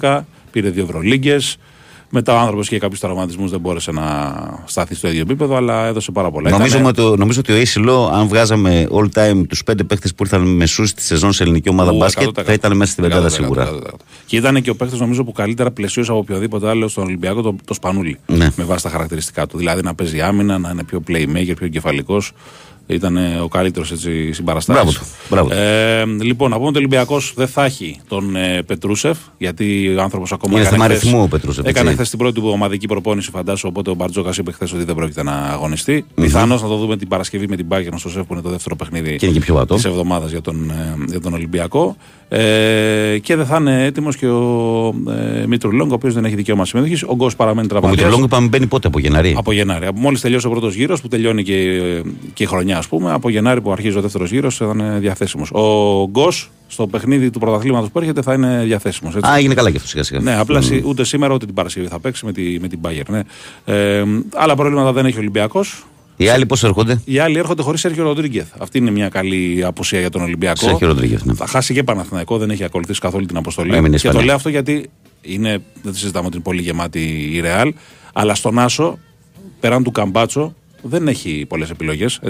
11-12. 0.00 0.20
Πήρε 0.50 0.70
δύο 0.70 0.82
Ευρωλίγκες. 0.82 1.56
Μετά 2.14 2.34
ο 2.34 2.38
άνθρωπος 2.38 2.66
είχε 2.66 2.78
κάποιους 2.78 3.00
τραυματισμούς, 3.00 3.50
δεν 3.50 3.60
μπόρεσε 3.60 3.92
να 3.92 4.02
σταθεί 4.64 4.94
στο 4.94 5.08
ίδιο 5.08 5.20
επίπεδο, 5.20 5.56
αλλά 5.56 5.86
έδωσε 5.86 6.10
πάρα 6.12 6.30
πολλά. 6.30 6.50
Νομίζω, 6.50 6.78
Ήτανε- 6.78 6.96
με 6.96 7.02
το, 7.02 7.16
νομίζω 7.16 7.40
ότι 7.40 7.52
ο 7.52 7.56
AC 7.56 7.88
Law, 7.90 8.12
αν 8.12 8.28
βγάζαμε 8.28 8.86
all 8.92 9.06
time 9.14 9.42
τους 9.48 9.64
πέντε 9.64 9.84
παίχτε 9.84 10.08
που 10.16 10.22
ήρθαν 10.22 10.42
μεσού 10.42 10.86
στη 10.86 11.02
σεζόν 11.02 11.32
σε 11.32 11.42
ελληνική 11.42 11.68
ομάδα 11.68 11.92
Ου, 11.92 11.96
μπάσκετ, 11.96 12.28
100%. 12.38 12.44
θα 12.44 12.52
ήταν 12.52 12.76
μέσα 12.76 12.90
στην 12.92 13.02
πεντάδα 13.02 13.26
100%. 13.28 13.30
σίγουρα. 13.30 13.72
Και 14.26 14.36
ήταν 14.36 14.62
και 14.62 14.70
ο 14.70 14.74
παίκτης 14.76 14.98
νομίζω 15.00 15.24
που 15.24 15.32
καλύτερα 15.32 15.70
πλαισίωσε 15.70 16.10
από 16.10 16.20
οποιοδήποτε 16.20 16.68
άλλο 16.68 16.88
στον 16.88 17.04
Ολυμπιακό 17.04 17.42
το, 17.42 17.56
το 17.64 17.74
Σπανούλι. 17.74 18.18
Ναι. 18.26 18.48
Με 18.56 18.64
βάση 18.64 18.82
τα 18.82 18.90
χαρακτηριστικά 18.90 19.46
του. 19.46 19.58
Δηλαδή 19.58 19.82
να 19.82 19.94
παίζει 19.94 20.20
άμυνα, 20.20 20.58
να 20.58 20.70
είναι 20.70 20.84
πιο 20.84 21.02
playmaker, 21.08 21.54
πιο 21.56 21.66
εγκεφαλικός. 21.66 22.32
Ήταν 22.86 23.16
ε, 23.16 23.38
ο 23.42 23.48
καλύτερος 23.48 23.92
συμπαραστάτη. 24.30 24.78
Μπράβο 24.80 24.92
του, 24.98 25.04
μπράβο 25.30 25.48
του. 25.48 25.54
Ε, 25.58 26.04
λοιπόν, 26.04 26.50
να 26.50 26.56
πούμε 26.56 26.68
ότι 26.68 26.76
ο 26.76 26.78
Ολυμπιακός 26.78 27.32
δεν 27.36 27.46
θα 27.48 27.64
έχει 27.64 28.00
τον 28.08 28.36
ε, 28.36 28.62
Πετρούσεφ, 28.62 29.18
γιατί 29.38 29.94
ο 29.98 30.02
άνθρωπος 30.02 30.32
ακόμα 30.32 30.52
Είναι 30.58 30.62
έκανε 30.66 30.76
θέμα 30.82 30.88
χθες- 30.94 31.02
αριθμού 31.04 31.22
ο 31.22 31.28
Πετρούσεφ, 31.28 31.64
Έκανε 31.66 31.84
έτσι. 31.84 31.94
χθες 31.94 32.08
την 32.10 32.18
πρώτη 32.18 32.40
του 32.40 32.48
ομαδική 32.52 32.86
προπόνηση, 32.86 33.30
φαντάσου. 33.30 33.68
Οπότε 33.68 33.90
ο 33.90 33.94
Μπαρτζόκας 33.94 34.36
είπε 34.36 34.52
χθες 34.52 34.72
ότι 34.72 34.84
δεν 34.84 34.94
πρόκειται 34.94 35.22
να 35.22 35.32
αγωνιστεί. 35.32 36.04
Πιθανώς 36.14 36.62
να 36.62 36.68
το 36.68 36.76
δούμε 36.76 36.96
την 36.96 37.08
Παρασκευή 37.08 37.48
με 37.48 37.56
την 37.56 37.66
Bayern 37.70 37.94
στο 37.96 38.08
ΣΕΦ 38.08 38.26
που 38.26 38.32
είναι 38.32 38.42
το 38.42 38.48
δεύτερο 38.50 38.76
παιχνίδι 38.76 39.16
Και 39.16 39.26
είναι 39.26 39.34
και 39.34 39.40
πιο 39.40 39.54
βατό. 39.54 39.74
της 39.74 39.84
εβδομάδας 39.84 40.30
για, 40.30 40.40
τον, 40.40 40.70
ε, 40.70 40.94
για 41.08 41.20
τον 41.20 41.32
Ολυμπιακό. 41.34 41.96
Ε, 42.34 43.18
και 43.18 43.36
δεν 43.36 43.46
θα 43.46 43.56
είναι 43.56 43.84
έτοιμος 43.84 44.16
και 44.16 44.26
ο 44.28 44.94
ε, 45.42 45.46
Μήτρου 45.46 45.72
Λόγκ, 45.72 45.90
ο 45.90 45.94
οποίος 45.94 46.14
δεν 46.14 46.24
έχει 46.24 46.34
δικαίωμα 46.34 46.64
συμμετοχής. 46.64 47.02
Ο 47.02 47.14
Γκος 47.14 47.36
παραμένει 47.36 47.66
Ο 47.66 47.68
τραυματίας. 47.68 47.96
Μητρολόγκο 48.00 48.24
είπαμε 48.24 48.48
μπαίνει 48.48 48.66
πότε 48.66 48.86
από 48.86 48.98
Γενάρη; 48.98 49.34
Από 49.38 49.52
Γενάρη. 49.52 49.88
Μόλις 49.94 50.20
τελειώσει 50.20 50.46
ο 50.46 50.50
πρώτος 50.50 50.74
γύρος, 50.74 51.00
που 51.00 51.08
τελειώνει 51.08 51.42
και, 51.42 51.80
και 52.34 52.42
η 52.42 52.46
χρονιά, 52.46 52.78
ας 52.78 52.88
πούμε, 52.88 53.12
από 53.12 53.28
Γενάρη 53.30 53.60
που 53.60 53.72
αρχίζει 53.72 53.96
ο 53.98 54.00
δεύτερος 54.00 54.30
γύρος, 54.30 54.56
θα 54.56 54.70
είναι 54.74 54.96
διαθέσιμος. 55.00 55.50
Ο 55.52 56.06
Γκος 56.10 56.50
στο 56.66 56.86
παιχνίδι 56.86 57.30
του 57.30 57.38
πρωταθλήματος 57.38 57.90
που 57.90 57.98
έρχεται 57.98 58.22
θα 58.22 58.32
είναι 58.34 58.62
διαθέσιμος. 58.64 59.14
Α, 59.16 59.36
έγινε 59.36 59.54
καλά 59.54 59.70
και 59.70 59.76
αυτό 59.76 59.88
σιγά 59.88 60.02
σιγά. 60.02 60.20
Ναι, 60.20 60.36
απλά 60.38 60.58
Μμ. 60.58 60.62
σι- 60.62 60.84
ούτε 60.86 61.04
σήμερα 61.04 61.34
ούτε 61.34 61.46
την 61.46 61.54
Παρασκευή 61.54 61.86
θα 61.86 61.98
παίξει 62.00 62.24
με, 62.24 62.32
τη, 62.32 62.58
με 62.60 62.68
την 62.68 62.78
Bayern. 62.82 63.08
Ναι. 63.08 63.20
Ε, 63.64 64.04
άλλα 64.34 64.54
προβλήματα 64.56 64.92
δεν 64.92 65.06
έχει 65.06 65.16
ο 65.16 65.20
Ολυμπιακός. 65.20 65.84
Οι 66.16 66.28
άλλοι 66.28 66.46
πώς 66.46 66.64
έρχονται; 66.64 67.00
Οι 67.04 67.18
άλλοι 67.18 67.38
έρχονται 67.38 67.62
χωρίς 67.62 67.80
Σέρχιο 67.80 68.02
Ροντρίγκεθ. 68.02 68.48
Αυτή 68.58 68.78
είναι 68.78 68.90
μια 68.90 69.08
καλή 69.08 69.64
απουσία 69.64 70.00
για 70.00 70.10
τον 70.10 70.22
Ολυμπιακό. 70.22 70.66
Σέρχιο 70.66 70.86
Ροντρίγκεθ, 70.86 71.22
ναι. 71.24 71.34
Θα 71.34 71.46
χάσει 71.46 71.74
και 71.74 71.82
Παναθηναϊκό, 71.82 72.38
δεν 72.38 72.50
έχει 72.50 72.64
ακολουθήσει 72.64 73.00
καθόλου 73.00 73.26
την 73.26 73.36
αποστολή. 73.36 73.74
Έμεινε 73.74 73.88
και 73.88 73.94
Ισπανία. 73.96 74.18
το 74.18 74.24
λέω 74.26 74.34
αυτό 74.34 74.48
γιατί 74.48 74.90
είναι, 75.22 75.58
δεν 75.82 75.92
τη 75.92 75.98
συζητάμε 75.98 76.26
ότι 76.26 76.34
είναι 76.34 76.44
πολύ 76.44 76.62
γεμάτη 76.62 77.30
η 77.32 77.40
Ρεάλ, 77.40 77.74
αλλά 78.12 78.34
στον 78.34 78.58
Άσο, 78.58 78.98
πέραν 79.60 79.82
του 79.82 79.90
Καμπάτσο, 79.90 80.54
δεν 80.82 81.08
έχει 81.08 81.44
πολλές 81.48 81.70
επιλογές. 81.70 82.20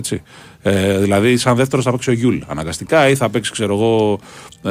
Ε, 0.62 0.98
δηλαδή, 0.98 1.36
σαν 1.36 1.56
δεύτερος 1.56 1.84
θα 1.84 1.90
παίξει 1.90 2.10
ο 2.10 2.12
Γιούλ 2.12 2.38
αναγκαστικά 2.46 3.08
ή 3.08 3.14
θα 3.14 3.28
παίξει, 3.28 3.52
ξέρω 3.52 3.74
εγώ, 3.74 4.18
ε, 4.62 4.70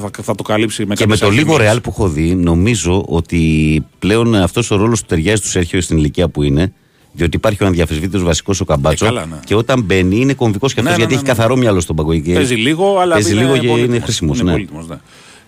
θα, 0.00 0.10
θα 0.22 0.34
το 0.34 0.42
καλύψει 0.42 0.86
με 0.86 0.94
Και 0.94 1.06
με 1.06 1.16
κάποιες 1.16 1.18
το 1.18 1.26
λίγο 1.26 1.38
αλχημίες. 1.40 1.62
ρεάλ 1.62 1.80
που 1.80 1.90
έχω 1.90 2.08
δει, 2.08 2.34
νομίζω 2.34 3.04
ότι 3.08 3.84
πλέον 3.98 4.34
αυτός 4.34 4.70
ο 4.70 4.76
ρόλος 4.76 5.00
του 5.00 5.06
ταιριάζει 5.06 5.40
του 5.40 5.48
Σέρχιο 5.48 5.80
στην 5.80 5.96
ηλικία 5.96 6.28
που 6.28 6.42
είναι. 6.42 6.72
Διότι 7.12 7.36
υπάρχει 7.36 7.62
ο 7.62 7.66
αδιαμφισβήτητο 7.66 8.24
βασικός 8.24 8.60
ο 8.60 8.64
Καμπάτσο. 8.64 9.04
Ε, 9.04 9.08
καλά, 9.08 9.26
ναι. 9.26 9.36
Και 9.44 9.54
όταν 9.54 9.82
μπαίνει 9.82 10.16
είναι 10.20 10.34
κομβικός 10.34 10.74
και 10.74 10.80
αυτός 10.80 10.96
Ναι, 10.96 11.04
ναι, 11.04 11.08
γιατί 11.08 11.12
ναι, 11.24 11.28
έχει 11.28 11.28
ναι. 11.30 11.36
καθαρό 11.42 11.56
μυαλό 11.56 11.80
στον 11.80 11.96
παγκόσμιο. 11.96 12.22
και 12.22 12.32
Παίζει 12.32 12.54
λίγο, 12.54 12.98
αλλά 12.98 13.12
παίζει 13.14 13.32
είναι 13.32 13.40
λίγο 13.40 13.52
και 13.58 13.66
πολύτιμος. 13.66 13.86
είναι 13.96 14.04
χρήσιμος. 14.04 14.38
Είναι 14.38 14.46
Ναι. 14.50 14.56
πολύτιμος, 14.56 14.88
ναι. 14.88 14.96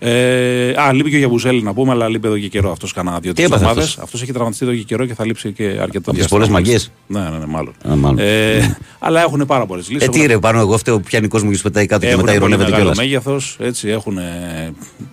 Ε, 0.05 0.75
α, 0.83 0.93
λείπει 0.93 1.11
και 1.11 1.15
ο 1.17 1.19
Γιαμπουζέλη 1.19 1.63
να 1.63 1.73
πούμε, 1.75 1.91
αλλά 1.93 2.09
λείπει 2.09 2.27
εδώ 2.27 2.39
και 2.39 2.49
καιρό 2.49 2.71
αυτός 2.71 2.93
κανένα 2.93 3.19
δύο-τρεις 3.21 3.47
έπαθε 3.47 3.63
εβδομάδε. 3.65 3.87
αυτός; 3.89 4.03
Αυτός 4.05 4.23
έχει 4.23 4.33
τραυματιστεί 4.33 4.67
εδώ 4.67 4.75
και 4.75 4.83
καιρό 4.83 5.07
και 5.07 5.15
θα 5.15 5.27
λείψει 5.27 5.53
και 5.53 5.65
αρκετό 5.65 5.81
Από 6.11 6.19
τις 6.19 6.27
διάστημα. 6.29 6.29
πολλές 6.29 6.49
μαγκές; 6.49 6.91
Ναι, 7.07 7.21
ναι, 7.21 7.39
ναι, 7.39 7.47
μάλλον. 7.47 7.73
Α, 7.91 7.97
μάλλον. 7.97 8.19
Ε, 8.19 8.77
αλλά 8.99 9.21
έχουν 9.23 9.45
πάρα 9.47 9.67
πολλές 9.67 9.89
λύσεις. 9.91 10.07
Ε, 10.09 10.11
τι 10.11 10.27
ρε, 10.27 10.39
πάνω 10.39 10.59
εγώ 10.59 10.79
φταίω, 10.79 11.01
πιάνει 11.01 11.29
κόσμος 11.29 11.51
και 11.51 11.57
σου 11.57 11.63
πετάει 11.63 11.87
κάτω 11.87 12.01
και 12.07 12.13
Έχουν 12.13 12.25
μετά 12.25 12.39
πολύ 12.39 12.53
ηρωνεύεται 12.53 12.71
μεγάλο 12.71 12.93
κιόλας. 12.93 12.99
μέγεθος, 13.09 13.57
έτσι 13.61 13.89
έχουν, 13.89 14.19
ε, 14.19 14.73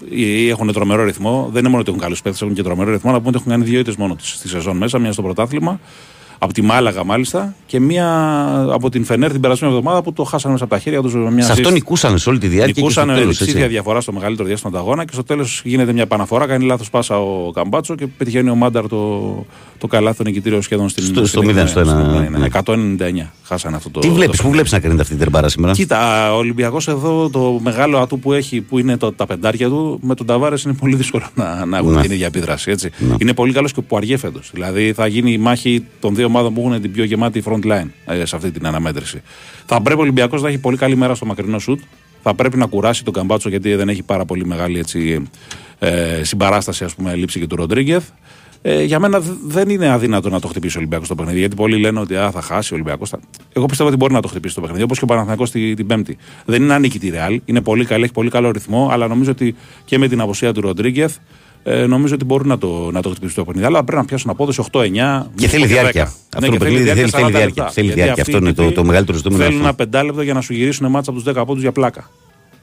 ή- 0.10 0.50
έχουν 0.50 0.72
τρομερό 0.74 1.04
ρυθμό. 1.04 1.50
Δεν 1.52 1.60
είναι 1.60 1.70
μόνο 1.70 1.82
ότι 1.82 1.90
έχουν 1.90 2.02
καλούς 2.02 2.22
παίχτε, 2.22 2.44
έχουν 2.44 2.56
και 2.56 2.64
τρομερό 2.64 2.92
ρυθμό, 2.92 3.10
αλλά 3.10 3.20
πούμε 3.20 3.30
ότι 3.30 3.38
έχουν 3.38 3.52
κάνει 3.52 3.70
δύο 3.70 3.80
ήττες 3.80 3.96
μόνο 3.96 4.16
τους 4.16 4.30
στη 4.30 4.48
σεζόν 4.48 4.78
μέσα, 4.78 5.00
μια 5.00 5.12
στο 5.12 5.22
πρωτάθλημα. 5.22 5.80
Από 6.42 6.54
τη 6.54 6.62
Μάλαγα 6.62 7.04
μάλιστα 7.04 7.54
και 7.66 7.80
μία 7.80 8.08
από 8.72 8.90
την 8.90 9.06
Φενέρ 9.06 9.32
την 9.32 9.42
περασμένη 9.42 9.74
εβδομάδα 9.74 10.02
που 10.02 10.14
το 10.14 10.24
χάσανε 10.24 10.54
μέσα 10.54 10.66
από 10.66 10.74
τα 10.74 10.80
χέρια 10.80 11.02
τους. 11.02 11.12
Σε 11.46 11.52
αυτό 11.52 11.70
νικούσαν 11.70 12.18
σε 12.18 12.30
όλη 12.30 12.40
τη 12.40 12.48
διάρκεια. 12.48 12.74
και 12.74 12.80
στο 12.90 13.02
Νικούσαν 13.02 13.08
τέλος, 13.20 13.40
έτσι. 13.40 13.46
ψήφια 13.46 13.68
διαφορά 13.68 14.02
στο 14.02 14.12
μεγαλύτερο 14.14 14.48
διάστημα 14.48 14.72
του 14.72 14.78
αγώνα 14.78 15.06
και 15.06 15.14
στο 15.14 15.24
τέλος 15.24 15.62
γίνεται 15.66 15.94
μια 15.94 16.02
επαναφορά. 16.02 16.46
Κάνει 16.48 16.66
λάθος 16.66 16.90
πάσα 16.90 17.20
ο 17.20 17.52
Καμπάτσο 17.52 17.96
και 17.96 18.08
πετυχαίνει 18.08 18.50
ο 18.50 18.56
Μάνταρ 18.56 18.88
το, 18.88 19.46
το 19.78 19.88
καλάθι 19.88 20.18
το 20.18 20.24
νικητήριο 20.24 20.62
σχεδόν 20.62 20.90
στην. 20.90 21.04
Στο- 21.04 21.14
στο 21.14 21.26
στην- 21.26 21.46
μηδέν, 21.46 21.68
στο 21.68 21.84
ναι, 21.84 21.92
ένα- 21.92 22.30
ναι, 22.30 22.38
ναι. 22.38 22.46
199 22.46 23.32
χάσανε 23.44 23.76
αυτό 23.76 23.90
το. 23.90 24.00
Τι 24.00 24.08
το 24.08 24.14
βλέπεις, 24.14 24.26
πού 24.30 24.32
παιχνίδι. 24.36 24.54
βλέπεις 24.54 24.72
να 24.72 24.80
κρίνεται 24.80 25.02
αυτή 25.02 25.14
την 25.14 25.24
τερμπάρα 25.24 25.50
σήμερα; 25.50 25.74
Κοίτα, 25.74 26.34
ο 26.34 26.38
Ολυμπιακός 26.38 26.88
εδώ 26.88 27.30
το 27.30 27.60
μεγάλο 27.64 27.98
ατού 27.98 28.20
που 28.20 28.34
έχει, 28.34 28.62
που 28.62 28.80
είναι 28.80 28.98
το, 28.98 29.12
τα 29.12 29.26
πεντάρια 29.26 29.68
του, 29.68 30.00
με 30.02 30.16
τον 30.16 30.26
Ταβάρες 30.26 30.64
είναι 30.64 30.74
πολύ 30.74 30.96
δύσκολο 30.96 31.24
να, 31.36 31.66
να 31.66 31.78
έχουν 31.78 31.92
Ναι. 31.94 32.02
την 32.02 32.12
ίδια 32.12 32.26
επίδραση. 32.26 32.72
Έτσι. 32.72 32.90
Είναι 33.18 33.34
πολύ 33.34 33.54
καλός 33.54 33.72
και 33.74 33.82
που 33.82 33.98
αργεί 33.98 34.18
φέτος. 34.18 34.50
Δηλαδή 34.54 34.94
θα 34.94 35.08
γίνει 35.08 35.32
η 35.32 35.38
μάχη 35.38 35.86
των 36.00 36.16
δύο 36.16 36.29
ομάδων 36.30 36.54
που 36.54 36.62
έχουν 36.62 36.82
την 36.82 36.92
πιο 36.92 37.04
γεμάτη 37.04 37.44
front 37.46 37.66
line 37.66 37.88
ε, 38.06 38.26
σε 38.26 38.36
αυτή 38.36 38.52
την 38.52 38.68
αναμέτρηση. 38.68 39.22
Θα 39.66 39.82
πρέπει 39.82 40.00
ο 40.00 40.02
Ολυμπιακός 40.02 40.42
να 40.42 40.48
έχει 40.48 40.58
πολύ 40.58 40.78
καλή 40.78 40.96
μέρα 40.96 41.16
στο 41.16 41.26
μακρινό 41.26 41.60
σουτ. 41.60 41.80
Θα 42.24 42.34
πρέπει 42.36 42.58
να 42.58 42.66
κουράσει 42.66 43.04
τον 43.04 43.14
Καμπάτσο 43.14 43.50
γιατί 43.50 43.76
δεν 43.76 43.90
έχει 43.90 44.04
πάρα 44.04 44.26
πολύ 44.26 44.46
μεγάλη 44.46 44.80
έτσι, 44.80 45.24
ε, 45.80 46.24
συμπαράσταση, 46.24 46.84
ας 46.84 46.96
πούμε, 46.96 47.16
λήψη 47.16 47.40
και 47.40 47.48
του 47.48 47.56
Ροντρίγκεθ. 47.56 48.10
Ε, 48.62 48.84
για 48.84 49.00
μένα 49.00 49.20
δ- 49.20 49.38
δεν 49.44 49.70
είναι 49.70 49.90
αδύνατο 49.90 50.30
να 50.30 50.40
το 50.40 50.48
χτυπήσει 50.48 50.76
ο 50.76 50.80
Ολυμπιακός 50.80 51.08
το 51.08 51.16
παιχνίδι. 51.16 51.40
Γιατί 51.40 51.56
πολλοί 51.56 51.78
λένε 51.78 52.00
ότι 52.00 52.16
α, 52.16 52.32
θα 52.32 52.42
χάσει 52.42 52.74
ο 52.74 52.76
Ολυμπιακός. 52.76 53.14
Εγώ 53.54 53.66
πιστεύω 53.66 53.90
ότι 53.90 53.98
μπορεί 53.98 54.14
να 54.14 54.22
το 54.22 54.28
χτυπήσει 54.28 54.56
το 54.56 54.62
παιχνίδι. 54.62 54.84
Όπως 54.84 54.98
και 54.98 55.04
ο 55.04 55.08
Παναθηναϊκός 55.08 55.52
τη, 55.52 55.74
την 55.74 55.88
Πέμπτη. 55.88 56.18
Δεν 56.46 56.64
είναι 56.64 56.74
ανίκητη 56.74 57.08
η 57.08 57.10
Ρεάλ. 57.10 57.42
Είναι 57.46 57.62
πολύ 57.62 57.86
καλή, 57.86 58.04
έχει 58.04 58.14
πολύ 58.14 58.30
καλό 58.30 58.52
ρυθμό. 58.52 58.90
Αλλά 58.92 59.08
νομίζω 59.08 59.32
ότι 59.32 59.56
και 59.86 59.98
με 59.98 60.08
την 60.08 60.22
αποσία 60.22 60.54
του 60.54 60.62
Ροντρίγκεθ 60.62 61.16
ε, 61.64 61.86
νομίζω 61.86 62.14
ότι 62.14 62.26
μπορούν 62.26 62.48
να 62.48 62.58
το, 62.58 62.90
να 62.92 63.02
το 63.02 63.10
χτυπήσει 63.10 63.36
το 63.36 63.46
παιχνίδι. 63.46 63.66
Αλλά 63.68 63.84
πρέπει 63.84 63.98
να 64.02 64.06
πιάσουν 64.06 64.30
απόδοση 64.30 64.64
8-9. 64.72 64.82
Και 65.36 65.48
θέλει 65.48 65.62
και 65.62 65.68
διάρκεια. 65.68 66.04
10. 66.06 66.08
Αυτό 66.08 66.40
Ναι, 66.40 66.46
το 66.46 66.52
και 66.52 66.58
παιχνίδι 66.58 66.84
θέλει- 66.84 66.96
θέλει 67.00 67.12
40 67.12 67.30
διάρκεια. 67.30 67.40
λεπτά. 67.46 67.70
Θέλει 67.70 67.86
Γιατί 67.86 68.02
διάρκεια. 68.02 68.24
αυτοί 68.24 68.36
Αυτό 68.36 68.46
είναι 68.46 68.56
το- 68.56 68.62
τύποι 68.64 68.74
το 68.76 68.84
μεγαλύτερο 68.84 69.18
ζητούμενο 69.18 69.42
Θέλουν 69.44 69.58
αυτό. 69.58 69.68
ένα 69.68 69.76
πεντάλεπτο 69.76 70.22
για 70.22 70.34
να 70.34 70.42
σου 70.42 70.54
γυρίσουν 70.54 70.88
μάτσα 70.90 71.12
από 71.12 71.20
τους 71.20 71.34
10 71.34 71.46
πόντους 71.46 71.62
για 71.62 71.72
πλάκα. 71.72 72.10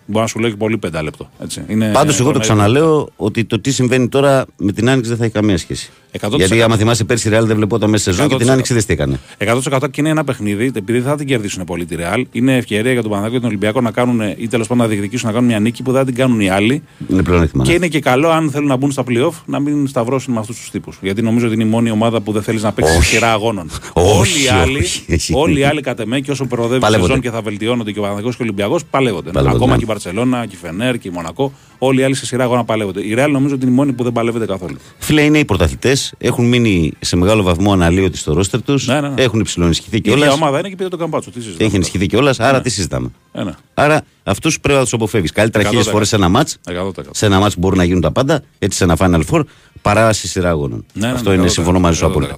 Μπορεί 0.07 0.21
να 0.21 0.27
σου 0.27 0.39
λέει 0.39 0.51
και 0.51 0.57
πολύ 0.57 0.79
πεντάλεπτο. 0.79 1.31
Έτσι. 1.43 1.63
Είναι 1.69 1.91
Πάντως, 1.93 2.15
εγώ 2.21 2.33
το 2.33 2.39
τρομερή. 2.41 2.41
ξαναλέω 2.41 3.09
ότι 3.17 3.45
το 3.45 3.61
τι 3.61 3.71
συμβαίνει 3.71 4.09
τώρα 4.09 4.45
με 4.57 4.73
την 4.73 4.89
άνοιξη 4.89 5.09
δεν 5.09 5.19
θα 5.19 5.25
έχει 5.25 5.33
καμία 5.33 5.59
σχέση. 5.59 5.91
100%. 6.21 6.37
Γιατί 6.37 6.63
άμα 6.63 6.77
θυμάσαι 6.77 7.05
πέρσι 7.05 7.29
η 7.29 7.33
Real 7.35 7.43
δεν 7.43 7.57
βλεπόταν 7.57 7.91
μέσα 7.91 8.05
σε 8.05 8.11
σεζόν 8.11 8.29
και 8.29 8.37
την 8.37 8.47
100%. 8.47 8.51
άνοιξη 8.51 8.75
δεν 8.75 8.85
τι 8.87 8.93
έκανε. 8.93 9.21
100% 9.39 9.91
και 9.91 10.01
είναι 10.01 10.09
ένα 10.09 10.25
παιχνίδι, 10.25 10.65
επειδή 10.75 10.99
δεν 10.99 11.11
θα 11.11 11.17
την 11.17 11.27
κερδίσουν 11.27 11.65
πολύ 11.65 11.85
τη 11.85 11.95
Ρεάλ. 11.95 12.27
Είναι 12.33 12.57
ευκαιρία 12.57 12.93
για 12.93 13.03
τον 13.03 13.11
Παναγιώτο 13.11 13.35
και 13.35 13.41
τον 13.41 13.49
Ολυμπιακό 13.49 13.81
να 13.81 13.91
κάνουν 13.91 14.21
ή 14.37 14.49
τέλος 14.49 14.67
πάντων 14.67 14.83
να 14.83 14.89
διεκδικήσουν 14.91 15.27
να 15.29 15.33
κάνουν 15.35 15.49
μια 15.49 15.61
νίκη 15.61 15.83
που 15.83 15.91
δεν 15.91 16.01
θα 16.01 16.07
την 16.07 16.15
κάνουν 16.15 16.41
οι 16.41 16.49
άλλοι. 16.51 16.83
Είναι 17.09 17.23
πλεονέκτημα. 17.23 17.65
Και 17.65 17.71
ναι. 17.71 17.77
είναι 17.77 17.89
και 17.89 18.01
καλό 18.01 18.29
αν 18.29 18.51
θέλουν 18.51 18.69
να 18.69 18.77
μπουν 18.77 18.91
στα 18.91 19.05
playoff 19.09 19.33
να 19.47 19.61
μην 19.61 19.87
σταυρώσουν 19.87 20.33
με 20.35 20.41
αυτούς 20.41 20.57
τους 20.59 20.71
τύπους. 20.71 20.99
Γιατί 21.03 21.23
νομίζω 21.23 21.47
ότι 21.47 21.55
είναι 21.55 21.65
η 21.65 21.67
μόνη 21.67 21.91
ομάδα 21.91 22.21
που 22.21 22.33
δεν 22.33 22.43
θέλεις 22.43 22.63
να 22.63 22.73
παίξεις 22.73 22.97
Όχι. 22.97 23.07
σειρά 23.07 23.33
αγώνων. 23.33 23.71
Όχι, 23.93 24.09
όλοι 24.19 24.45
οι 24.45 24.49
άλλοι, 24.49 24.79
όχι, 24.79 25.05
όχι. 25.13 25.33
όλοι 25.37 25.59
οι 25.61 25.65
άλλοι 25.65 25.81
κατ' 25.81 26.01
εμέ 26.01 26.21
και 26.21 26.31
όσο 26.31 26.45
προοδεύει 26.47 26.77
η 26.77 26.81
Παλεύονται. 26.81 27.07
σεζόν 27.09 27.23
και 27.23 27.31
θα 27.31 27.41
βελτιώνονται 27.41 27.93
και 27.93 27.99
ο 27.99 28.03
Παναγιώτο 28.03 28.31
και 28.31 28.37
ο 28.43 28.45
Ολυμπιακός 28.45 28.85
παλεύονται. 28.85 29.31
Παλεύονται, 29.31 29.57
Ακόμα 29.57 29.73
ναι. 29.73 29.79
και 29.79 29.85
η 29.85 29.87
Μπαρσελόνα, 29.91 30.47
και 30.47 30.55
η 30.55 30.59
Φενέρ 30.67 30.99
και 30.99 31.09
η 31.09 31.11
Μονακό. 31.11 31.53
Όλοι 31.79 32.01
οι 32.01 32.03
άλλοι 32.05 32.15
σε 32.15 32.27
σειρά 32.27 32.45
αγώνα 32.45 32.65
παλεύονται. 32.65 33.07
Η 33.07 33.15
Ρεάλ 33.15 33.31
νομίζω 33.31 33.55
ότι 33.55 33.65
είναι 33.65 33.73
η 33.73 33.77
μόνη 33.77 33.93
που 33.93 34.03
δεν 34.03 34.13
παλεύεται 34.13 34.47
καθόλου. 34.47 34.77
Φίλε, 34.99 35.23
είναι 35.23 35.39
οι 35.39 35.45
πρωταθλητές. 35.45 36.15
Έχουν 36.19 36.45
μείνει 36.49 36.93
σε 37.01 37.17
μεγάλο 37.17 37.43
βαθμό 37.43 37.73
αναλύωτοι 37.73 38.17
στο 38.17 38.33
ρόστερ 38.33 38.63
τους. 38.63 38.87
Ναι, 38.87 39.01
ναι, 39.01 39.09
ναι. 39.09 39.23
Έχουν 39.23 39.41
υψηλονισχυθεί 39.41 39.97
Η 39.97 39.99
ίδια 39.99 40.15
κιόλας. 40.15 40.35
ομάδα 40.35 40.59
είναι 40.59 40.69
και 40.69 40.77
πήρε 40.77 40.89
τον 40.89 40.99
καμπάτσο. 40.99 41.31
Τι 41.31 41.41
συζητάμε. 41.41 41.65
Έχει 41.65 41.75
ενισχυθεί 41.75 42.07
κιόλας, 42.07 42.41
άρα 42.41 42.61
τι 42.61 42.71
συζητάμε. 42.71 43.11
Ε, 43.33 43.43
ναι. 43.43 43.53
Άρα 43.75 44.03
αυτούς 44.25 44.61
πρέπει 44.61 44.79
να 44.79 44.83
τους 44.85 44.93
αποφεύγεις. 44.93 45.33
Καλύτερα 45.33 45.65
100%. 45.65 45.69
χίλιες 45.69 45.89
φορές 45.89 46.09
σε 46.09 46.17
ένα 46.17 46.29
μάτς. 46.29 46.59
100%. 46.65 46.91
Σε 47.11 47.27
ένα 47.27 47.39
μάτς 47.39 47.55
που 47.55 47.61
μπορούν 47.61 47.79
να 47.79 47.85
γίνουν 47.85 48.01
τα 48.01 48.13
πάντα, 48.13 48.43
έτσι 48.59 48.79
σε 48.79 48.85
ένα 48.85 48.97
Final 48.99 49.21
Four, 49.31 49.43
παρά 49.83 50.13
σε 50.13 50.27
σειρά 50.27 50.49
αγώνων. 50.49 50.85
Ναι, 50.93 51.07
ναι, 51.07 51.13
Αυτό 51.13 51.29
ναι, 51.29 51.35
είναι, 51.35 51.45
100%. 51.47 51.51
συμφωνώ 51.51 51.79
μαζί 51.81 51.99
σου 51.99 52.07
απόλυτα. 52.07 52.37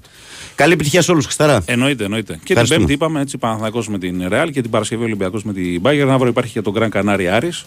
Καλή 0.55 0.73
επιτυχία 0.73 1.03
σε 1.03 1.11
όλους, 1.11 1.25
Χριστάρα. 1.25 1.63
Εννοείται, 1.65 2.05
εννοείται. 2.05 2.33
Και 2.33 2.39
την 2.39 2.47
Ευχαριστούμε. 2.49 2.79
Πέμπτη 2.81 2.93
είπαμε 2.93 3.21
έτσι 3.21 3.39
Παναθηναϊκός 3.39 3.89
με 3.89 3.99
την 3.99 4.25
Ρεάλ 4.29 4.51
και 4.51 4.61
την 4.63 4.71
Παρασκευή 4.71 5.05
Ολυμπιακός 5.05 5.45
με 5.45 5.53
την 5.53 5.81
Μπάγκερ. 5.81 6.11
Αύριο 6.11 6.29
υπάρχει 6.31 6.53
και 6.53 6.61
το 6.63 6.73
Grand 6.77 6.89
Canary 6.89 7.25
Άρης 7.25 7.67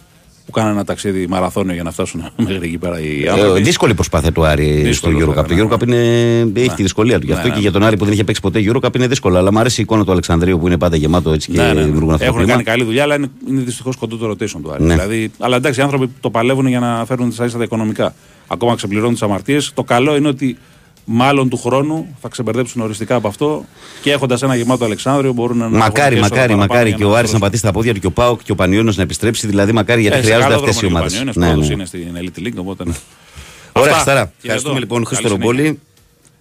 που 0.52 0.58
κάνανε 0.60 0.74
ένα 0.76 0.86
ταξίδι 0.86 1.28
μαραθώνιο 1.28 1.74
για 1.74 1.84
να 1.84 1.92
φτάσουν 1.92 2.24
μέχρι 2.48 2.68
εκεί 2.68 2.78
πέρα 2.78 3.00
οι 3.00 3.24
Ε, 3.26 3.30
άνθρωποι. 3.30 3.62
δύσκολη 3.62 3.94
προσπάθεια 3.94 4.32
του 4.32 4.46
Άρη 4.46 4.66
Δύσκολο 4.72 5.20
στο 5.20 5.26
θα 5.26 5.42
Eurocup. 5.42 5.48
Το 5.48 5.54
έλεγα, 5.54 5.70
Eurocup 5.70 5.82
είναι, 5.88 6.62
έχει 6.62 6.70
τη 6.76 6.82
δυσκολία 6.82 7.20
του. 7.20 7.26
Γι' 7.26 7.32
Ναι, 7.32 7.38
αυτό 7.38 7.48
ναι. 7.48 7.54
και 7.54 7.60
για 7.60 7.72
τον 7.72 7.84
Άρη 7.84 7.98
που 7.98 8.04
δεν 8.04 8.14
είχε 8.14 8.24
παίξει 8.24 8.42
ποτέ 8.42 8.60
Eurocup 8.66 8.96
είναι 8.96 9.08
δύσκολο. 9.08 9.38
Αλλά 9.38 9.52
μου 9.52 9.60
αρέσει 9.60 9.80
η 9.80 9.84
εικόνα 9.84 10.06
του 10.06 10.12
Αλεξανδρίου 10.12 10.60
που 10.60 10.68
είναι 10.68 10.78
πάντα 10.78 10.96
γεμάτο 10.96 11.32
έτσι 11.32 11.52
και 11.52 11.62
Ναι, 11.62 11.74
ναι. 11.74 11.84
δημιουργούν 11.84 12.14
αυτό 12.14 12.18
το 12.18 12.24
Έχουν 12.26 12.38
κλίμα. 12.38 12.52
κάνει 12.52 12.64
καλή 12.64 12.84
δουλειά, 12.84 13.04
αλλά 13.04 13.16
είναι, 13.16 13.28
είναι 13.50 13.62
δυστυχώς 13.62 13.96
κοντό 13.96 14.16
το 14.18 14.30
rotation 14.30 14.60
του 14.64 14.72
Άρη. 14.74 14.84
Ναι. 14.84 14.94
Δηλαδή, 14.94 15.32
αλλά 15.40 15.56
εντάξει, 15.56 15.80
οι 15.80 15.84
άνθρωποι 15.84 16.10
το 16.20 16.30
παλεύουν 16.30 16.68
για 16.68 16.80
να 16.80 17.06
φέρουν 17.06 17.30
τις 17.30 17.38
ίσα 17.40 17.58
τα 17.58 17.64
οικονομικά. 17.64 18.14
Ακόμα 18.48 18.76
ξεπληρώνουν 18.76 19.14
τις 19.14 19.22
αμαρτίες. 19.22 19.72
Το 19.74 19.84
καλό 19.84 20.16
είναι 20.16 20.28
ότι 20.28 20.58
μάλλον 21.06 21.50
του 21.50 21.58
χρόνου 21.58 22.16
θα 22.22 22.28
ξεμπερδέψουν 22.30 22.82
οριστικά 22.82 23.16
από 23.16 23.28
αυτό 23.28 23.66
και 24.02 24.12
έχοντας 24.12 24.42
ένα 24.42 24.56
γεμάτο 24.56 24.86
Αλεξάνδριο 24.86 25.34
μπορούν 25.34 25.58
να. 25.58 25.70
Μακάρι, 25.70 26.16
έχουν 26.16 26.28
μακάρι, 26.30 26.42
έσοδα 26.42 26.56
μακάρι 26.56 26.68
παραπάνω 26.68 26.90
και 26.90 26.96
για 26.96 27.08
ο 27.08 27.10
να 27.12 27.18
Άρης 27.18 27.32
να 27.32 27.38
δώσουν. 27.38 27.40
πατήσει 27.40 27.64
τα 27.64 27.72
πόδια 27.72 27.94
του 27.94 28.00
και 28.00 28.08
ο 28.08 28.12
Πάοκ 28.12 28.44
και 28.44 28.52
ο 28.52 28.56
Πανιόνιος 28.56 28.96
να 28.98 29.04
επιστρέψει. 29.04 29.48
Δηλαδή, 29.48 29.72
μακάρι 29.72 30.02
γιατί 30.02 30.18
Ε, 30.18 30.20
σε 30.20 30.26
χρειάζονται 30.26 30.54
καλό 30.54 30.60
αυτές 30.66 30.76
οι 30.76 30.80
δρόμο 30.80 30.96
ομάδες. 30.98 31.20
είναι 31.20 31.30
ο 31.30 31.34
Πανιόνιος, 31.34 31.68
πρώτος 31.68 31.92
είναι 31.94 32.12
στην 32.14 32.32
Elite 32.44 32.48
League, 32.48 32.60
οπότε 32.60 32.84
ναι. 32.86 32.92
Ωραία, 33.74 33.92
Αυτά. 33.92 33.94
Χριστάρα. 33.94 34.26
Και 34.26 34.32
Ευχαριστούμε 34.42 34.72
εδώ. 34.74 34.82
λοιπόν, 34.84 35.06
Χρήστο 35.06 35.28
Καλή 35.28 35.36
Ρομπόλη. 35.40 35.80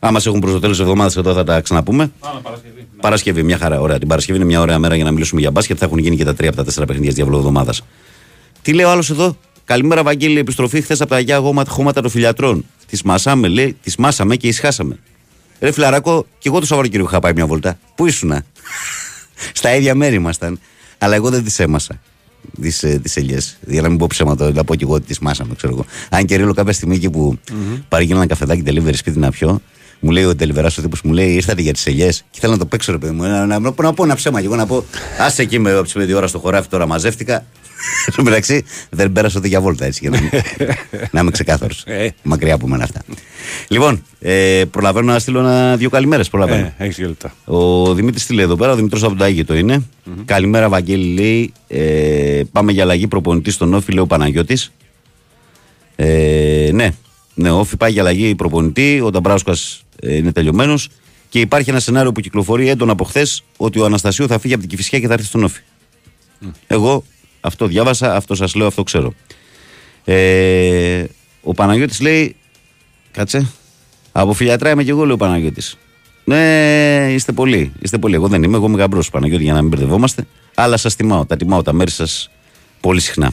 Άμα 0.02 0.20
σε 0.20 0.28
έχουν 0.28 0.40
προς 0.40 0.52
το 0.52 0.58
τέλος 0.60 0.76
της 0.76 0.84
εβδομάδας, 0.84 1.16
εδώ 1.16 1.32
θα 1.32 1.44
τα 1.44 1.60
ξαναπούμε. 1.60 2.10
Παρασκευή, 3.00 3.42
μια 3.42 3.58
χαρά. 3.58 3.80
Ωραία. 3.80 3.98
Την 3.98 4.08
Παρασκευή 4.08 4.38
είναι 4.38 4.46
μια 4.46 4.60
ωραία 4.60 4.78
μέρα 4.78 4.94
για 4.94 5.04
να 5.04 5.10
μιλήσουμε 5.10 5.40
για 5.40 5.50
μπάσκετ. 5.50 5.76
Θα 5.80 5.84
έχουν 5.84 5.98
γίνει 5.98 6.16
και 6.16 6.24
τα 6.24 6.34
τρία 6.34 6.48
από 6.48 6.58
τα 6.58 6.64
τέσσερα 6.64 6.86
παιχνίδια 6.86 7.08
της 7.10 7.16
διαβολοβδομάδα. 7.18 7.74
Τι 8.62 8.72
λέει 8.72 8.84
ο 8.84 8.90
άλλος 8.90 9.10
εδώ; 9.10 9.36
Καλημέρα, 9.70 10.02
Βαγγέλη. 10.02 10.38
Επιστροφή 10.38 10.80
χθες 10.80 11.00
από 11.00 11.10
τα 11.10 11.16
Αγία 11.16 11.36
Γόματα- 11.36 11.70
χώματα 11.70 12.00
των 12.00 12.10
φιλιατρών. 12.10 12.64
Τη 12.86 13.06
μασάμε, 13.06 13.48
λέει, 13.48 13.76
τη 13.82 14.00
μάσαμε 14.00 14.36
και 14.36 14.48
ισχάσαμε. 14.48 14.98
Ρε 15.60 15.72
φιλαράκο, 15.72 16.26
και 16.38 16.48
εγώ 16.48 16.60
το 16.60 16.66
Σαββατοκύριακο 16.66 17.08
είχα 17.10 17.20
πάει 17.20 17.32
μια 17.32 17.46
βολτά. 17.46 17.78
Πού 17.94 18.06
ήσουνα; 18.06 18.44
Στα 19.60 19.74
ίδια 19.74 19.94
μέρη 19.94 20.14
ήμασταν. 20.14 20.60
Αλλά 20.98 21.14
εγώ 21.14 21.30
δεν 21.30 21.44
τις 21.44 21.58
έμασα. 21.58 22.00
Τις 22.60 22.78
τις 23.02 23.16
ελιές. 23.16 23.58
Για 23.66 23.82
να 23.82 23.88
μην 23.88 23.98
πω 23.98 24.06
ψέματα, 24.06 24.50
να 24.52 24.64
πω 24.64 24.74
και 24.74 24.84
εγώ 24.84 24.94
ότι 24.94 25.06
τις 25.06 25.18
μάσαμε, 25.18 25.54
ξέρω 25.54 25.72
εγώ. 25.72 25.84
Αν 26.10 26.24
και 26.24 26.36
ρίλω 26.36 26.54
κάποια 26.54 26.72
στιγμή 26.72 26.94
εκεί 26.94 27.10
που 27.10 27.38
πάρει 27.88 28.08
ένα 28.10 28.26
καφεδάκι 28.26 28.62
delivery 28.66 28.94
σπίτι 28.94 29.18
να 29.18 29.30
πιω, 29.30 29.60
μου 30.00 30.10
λέει 30.10 30.24
ο 30.24 30.36
τελειβερά 30.36 30.70
ο 30.78 30.82
τύπος 30.82 31.02
μου 31.02 31.12
λέει 31.12 31.32
ήρθατε 31.32 31.62
για 31.62 31.72
τις 31.72 31.86
ελιές. 31.86 32.24
Και 32.30 32.38
θέλω 32.40 32.52
να 32.52 32.58
το 32.58 32.66
παίξω, 32.66 32.92
ρε 32.92 32.98
παιδί 32.98 33.12
μου. 33.14 33.22
Να, 33.22 33.46
να, 33.46 33.58
να, 33.58 33.72
να 33.82 33.92
πω 33.92 34.04
ένα 34.04 34.14
ψέμα 34.14 34.40
και 34.40 34.46
εγώ 34.46 34.56
να 34.56 34.66
πω 34.66 34.84
άσε 35.18 35.42
εκεί 35.42 35.58
με 35.58 35.78
όψη 35.78 35.98
με 35.98 36.04
δύο 36.04 36.16
ώρα 36.16 36.26
στο 36.26 36.38
χωράφι 36.38 36.68
τώρα 36.68 36.86
μαζεύτηκα. 36.86 37.44
Εν 38.06 38.14
τω 38.16 38.22
μεταξύ 38.22 38.64
δεν 38.90 39.12
πέρασα 39.12 39.38
ούτε 39.38 39.48
για 39.48 39.60
βόλτα 39.60 39.84
έτσι 39.84 39.98
για 40.02 40.10
να, 40.10 40.18
είμαι- 40.18 40.42
να 41.12 41.20
είμαι 41.20 41.30
ξεκάθαρος. 41.30 41.84
Μακριά 42.22 42.54
από 42.54 42.68
μένα 42.68 42.84
αυτά. 42.84 43.02
Λοιπόν, 43.68 44.02
ε, 44.20 44.62
προλαβαίνω 44.70 45.12
να 45.12 45.18
στείλω 45.18 45.38
ένα, 45.38 45.76
δύο 45.76 45.90
καλημέρες. 45.90 46.28
Προλαβαίνω. 46.28 46.64
Ε, 46.64 46.74
έχεις 46.78 46.96
δύο 46.96 47.06
λεπτά. 47.08 47.34
Ο 47.44 47.94
Δημήτρης 47.94 48.26
τι 48.26 48.34
λέει 48.34 48.44
εδώ 48.44 48.56
πέρα, 48.56 48.72
ο 48.72 48.74
Δημήτρης 48.74 49.00
από 49.02 49.10
τον 49.10 49.18
Τάγητο 49.20 49.54
είναι. 49.54 49.82
Καλημέρα, 50.24 50.68
Βαγγέλη 50.68 51.14
λέει. 51.14 51.52
Ε, 51.68 52.42
πάμε 52.52 52.72
για 52.72 52.82
αλλαγή 52.82 53.06
προπονητής 53.06 53.54
στον 53.54 53.74
Όφη, 53.74 53.92
λέει 53.92 54.02
ο 54.02 54.06
Παναγιώτης. 54.06 54.72
Ε, 55.96 56.70
ναι, 56.72 56.90
ναι, 57.34 57.50
ο 57.50 57.58
Όφη 57.58 57.76
πάει 57.76 57.92
για 57.92 58.00
αλλαγή 58.02 58.34
προπονητή. 58.34 59.00
Ο 59.04 59.10
Νταμπράουσκας 59.10 59.82
ε, 59.89 59.89
είναι 60.02 60.32
τελειωμένος. 60.32 60.88
Και 61.28 61.40
υπάρχει 61.40 61.70
ένα 61.70 61.80
σενάριο 61.80 62.12
που 62.12 62.20
κυκλοφορεί 62.20 62.68
έντονα 62.68 62.92
από 62.92 63.04
χθες 63.04 63.42
ότι 63.56 63.78
ο 63.78 63.84
Αναστασίου 63.84 64.26
θα 64.26 64.38
φύγει 64.38 64.52
από 64.52 64.62
την 64.62 64.70
Κυφυσιά 64.70 65.00
και 65.00 65.06
θα 65.06 65.12
έρθει 65.12 65.26
στον 65.26 65.44
Όφη. 65.44 65.60
Εγώ 66.66 67.04
αυτό 67.40 67.66
διάβασα, 67.66 68.14
αυτό 68.16 68.34
σας 68.34 68.54
λέω, 68.54 68.66
αυτό 68.66 68.82
ξέρω. 68.82 69.14
Ε, 70.04 71.04
ο 71.42 71.54
Παναγιώτης 71.54 72.00
λέει, 72.00 72.36
κάτσε, 73.10 73.50
από 74.12 74.32
φιλιατρά 74.32 74.70
είμαι 74.70 74.84
και 74.84 74.90
εγώ, 74.90 75.04
λέει 75.04 75.12
ο 75.12 75.16
Παναγιώτης. 75.16 75.76
Ναι, 76.24 77.08
είστε 77.12 77.32
πολλοί. 77.32 77.72
Είστε 77.80 77.98
πολλοί. 77.98 78.14
Εγώ 78.14 78.28
δεν 78.28 78.42
είμαι. 78.42 78.56
Εγώ 78.56 78.66
είμαι 78.66 78.76
γαμπρός 78.76 79.10
Παναγιώτη 79.10 79.42
για 79.42 79.52
να 79.52 79.60
μην 79.60 79.70
μπερδευόμαστε. 79.70 80.26
Αλλά 80.54 80.76
σας 80.76 80.96
τιμάω. 80.96 81.26
Τα 81.26 81.36
τιμάω 81.36 81.62
τα 81.62 81.72
μέρη 81.72 81.90
σας 81.90 82.30
πολύ 82.80 83.00
συχνά. 83.00 83.32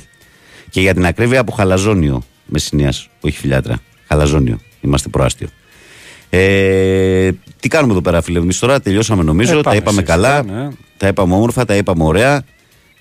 Και 0.69 0.81
για 0.81 0.93
την 0.93 1.05
ακρίβεια 1.05 1.39
από 1.39 1.51
χαλαζόνιο 1.51 2.23
Μεσσηνία, 2.45 2.93
όχι 3.21 3.37
φιλιάτρα. 3.37 3.79
Χαλαζόνιο. 4.07 4.59
Είμαστε 4.81 5.09
προάστιο. 5.09 5.47
Ε, 6.29 7.29
τι 7.59 7.67
κάνουμε 7.67 7.91
εδώ 7.91 8.01
πέρα, 8.01 8.21
φίλε; 8.21 8.39
Εμείς 8.39 8.59
τώρα 8.59 8.79
τελειώσαμε 8.79 9.23
νομίζω. 9.23 9.51
Ε, 9.51 9.55
τα 9.55 9.61
πάμε 9.61 9.77
είπαμε 9.77 9.99
σιγά, 9.99 10.13
καλά. 10.13 10.43
ναι. 10.43 10.67
Τα 10.97 11.07
είπαμε 11.07 11.33
όμορφα, 11.33 11.65
τα 11.65 11.75
είπαμε 11.75 12.03
ωραία. 12.03 12.43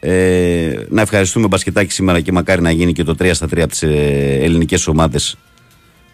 Ε, 0.00 0.86
να 0.88 1.00
ευχαριστούμε 1.00 1.46
μπασκετάκι 1.46 1.92
σήμερα 1.92 2.20
και 2.20 2.32
μακάρι 2.32 2.62
να 2.62 2.70
γίνει 2.70 2.92
και 2.92 3.04
το 3.04 3.14
3 3.18 3.30
στα 3.32 3.46
3 3.46 3.58
από 3.58 3.68
τις 3.68 3.82
ε, 3.82 4.38
ελληνικές 4.40 4.86
ομάδες 4.86 5.36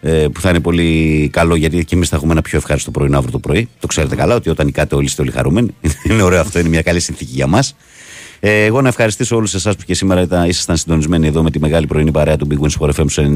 ε, 0.01 0.27
που 0.33 0.41
θα 0.41 0.49
είναι 0.49 0.59
πολύ 0.59 1.29
καλό 1.31 1.55
γιατί 1.55 1.85
και 1.85 1.95
εμείς 1.95 2.09
θα 2.09 2.15
έχουμε 2.15 2.31
ένα 2.31 2.41
πιο 2.41 2.57
ευχάριστο 2.57 2.91
πρωινό 2.91 3.17
αύριο 3.17 3.31
το 3.31 3.39
πρωί. 3.39 3.69
Το 3.79 3.87
ξέρετε 3.87 4.15
καλά 4.15 4.35
ότι 4.35 4.49
όταν 4.49 4.65
νικάτε 4.65 4.95
όλοι 4.95 5.05
είστε 5.05 5.21
όλοι 5.21 5.31
χαρούμενοι. 5.31 5.75
είναι 6.09 6.21
ωραίο 6.21 6.39
αυτό, 6.39 6.59
είναι 6.59 6.69
μια 6.69 6.81
καλή 6.81 6.99
συνθήκη 6.99 7.31
για 7.33 7.47
μας. 7.47 7.75
Ε, 8.45 8.63
εγώ 8.63 8.81
να 8.81 8.87
ευχαριστήσω 8.87 9.35
όλους 9.35 9.53
εσάς 9.53 9.75
που 9.75 9.83
και 9.85 9.93
σήμερα 9.93 10.21
ήταν, 10.21 10.49
ήσασταν 10.49 10.77
συντονισμένοι 10.77 11.27
εδώ 11.27 11.43
με 11.43 11.51
τη 11.51 11.59
μεγάλη 11.59 11.87
πρωινή 11.87 12.11
παρέα 12.11 12.37
του 12.37 12.47
Big 12.51 12.65
Wins 12.65 12.79
Sport 12.79 12.89
FM 12.89 13.05
στου 13.09 13.35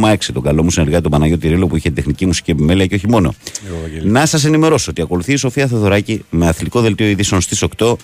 94,6. 0.00 0.14
Τον 0.32 0.42
καλό 0.42 0.62
μου 0.62 0.70
συνεργάτη 0.70 1.02
τον 1.02 1.10
Παναγιώτη 1.10 1.48
Ρίλο 1.48 1.66
που 1.66 1.76
είχε 1.76 1.90
τεχνική 1.90 2.26
μουσική 2.26 2.50
επιμέλεια 2.50 2.86
και 2.86 2.94
όχι 2.94 3.08
μόνο. 3.08 3.34
Να 4.02 4.26
σας 4.26 4.44
ενημερώσω 4.44 4.90
ότι 4.90 5.02
ακολουθεί 5.02 5.32
η 5.32 5.36
Σοφία 5.36 5.66
Θεοδωράκη 5.66 6.24
με 6.30 6.48
αθλητικό 6.48 6.80
δελτίο 6.80 7.06
ειδήσεων 7.06 7.40
στις 7.40 7.64
8 7.78 7.94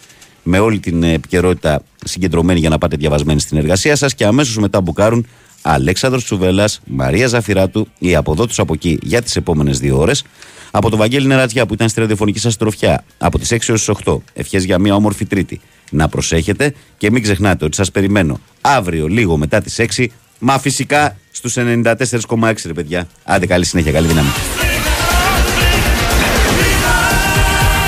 με 0.43 0.59
όλη 0.59 0.78
την 0.78 1.02
ε, 1.02 1.12
επικαιρότητα 1.12 1.82
συγκεντρωμένη 2.05 2.59
για 2.59 2.68
να 2.68 2.78
πάτε 2.78 2.97
διαβασμένοι 2.97 3.40
στην 3.40 3.59
εργασία 3.59 3.97
σας 3.97 4.14
και 4.14 4.24
αμέσως 4.24 4.56
μετά 4.56 4.81
μπουκάρουν 4.81 5.27
Αλέξανδρος 5.62 6.24
Τσουβέλλας, 6.24 6.81
Μαρία 6.86 7.27
Ζαφυράτου, 7.27 7.89
η 7.98 8.14
από 8.14 8.32
εδώ 8.32 8.47
τους 8.47 8.59
από 8.59 8.73
εκεί 8.73 8.98
για 9.02 9.23
τις 9.23 9.36
επόμενες 9.36 9.78
δύο 9.78 9.98
ώρες. 9.98 10.24
Από 10.70 10.90
τον 10.90 10.98
Βαγγέλη 10.98 11.27
Νερατζιά 11.27 11.66
που 11.66 11.74
ήταν 11.74 11.89
στη 11.89 12.01
ραδιοφωνική 12.01 12.39
σας 12.39 12.56
τροφιά 12.56 13.05
από 13.18 13.39
τις 13.39 13.52
6 13.52 13.68
έως 13.68 13.85
τις 13.85 13.89
8. 14.05 14.16
Ευχές 14.35 14.64
για 14.64 14.78
μια 14.78 14.94
όμορφη 14.94 15.24
Τρίτη. 15.24 15.60
Να 15.90 16.08
προσέχετε 16.08 16.74
και 16.96 17.10
μην 17.10 17.22
ξεχνάτε 17.22 17.64
ότι 17.64 17.76
σας 17.76 17.90
περιμένω 17.90 18.40
αύριο 18.60 19.06
λίγο 19.06 19.36
μετά 19.36 19.60
τις 19.60 19.80
6 19.96 20.06
Μα 20.38 20.58
φυσικά 20.58 21.16
στους 21.30 21.54
94,6 21.58 22.66
ρε 22.66 22.72
παιδιά. 22.72 23.08
Άντε 23.24 23.46
καλή 23.46 23.64
συνέχεια, 23.64 23.92
καλή 23.92 24.06
δύναμη. 24.06 24.28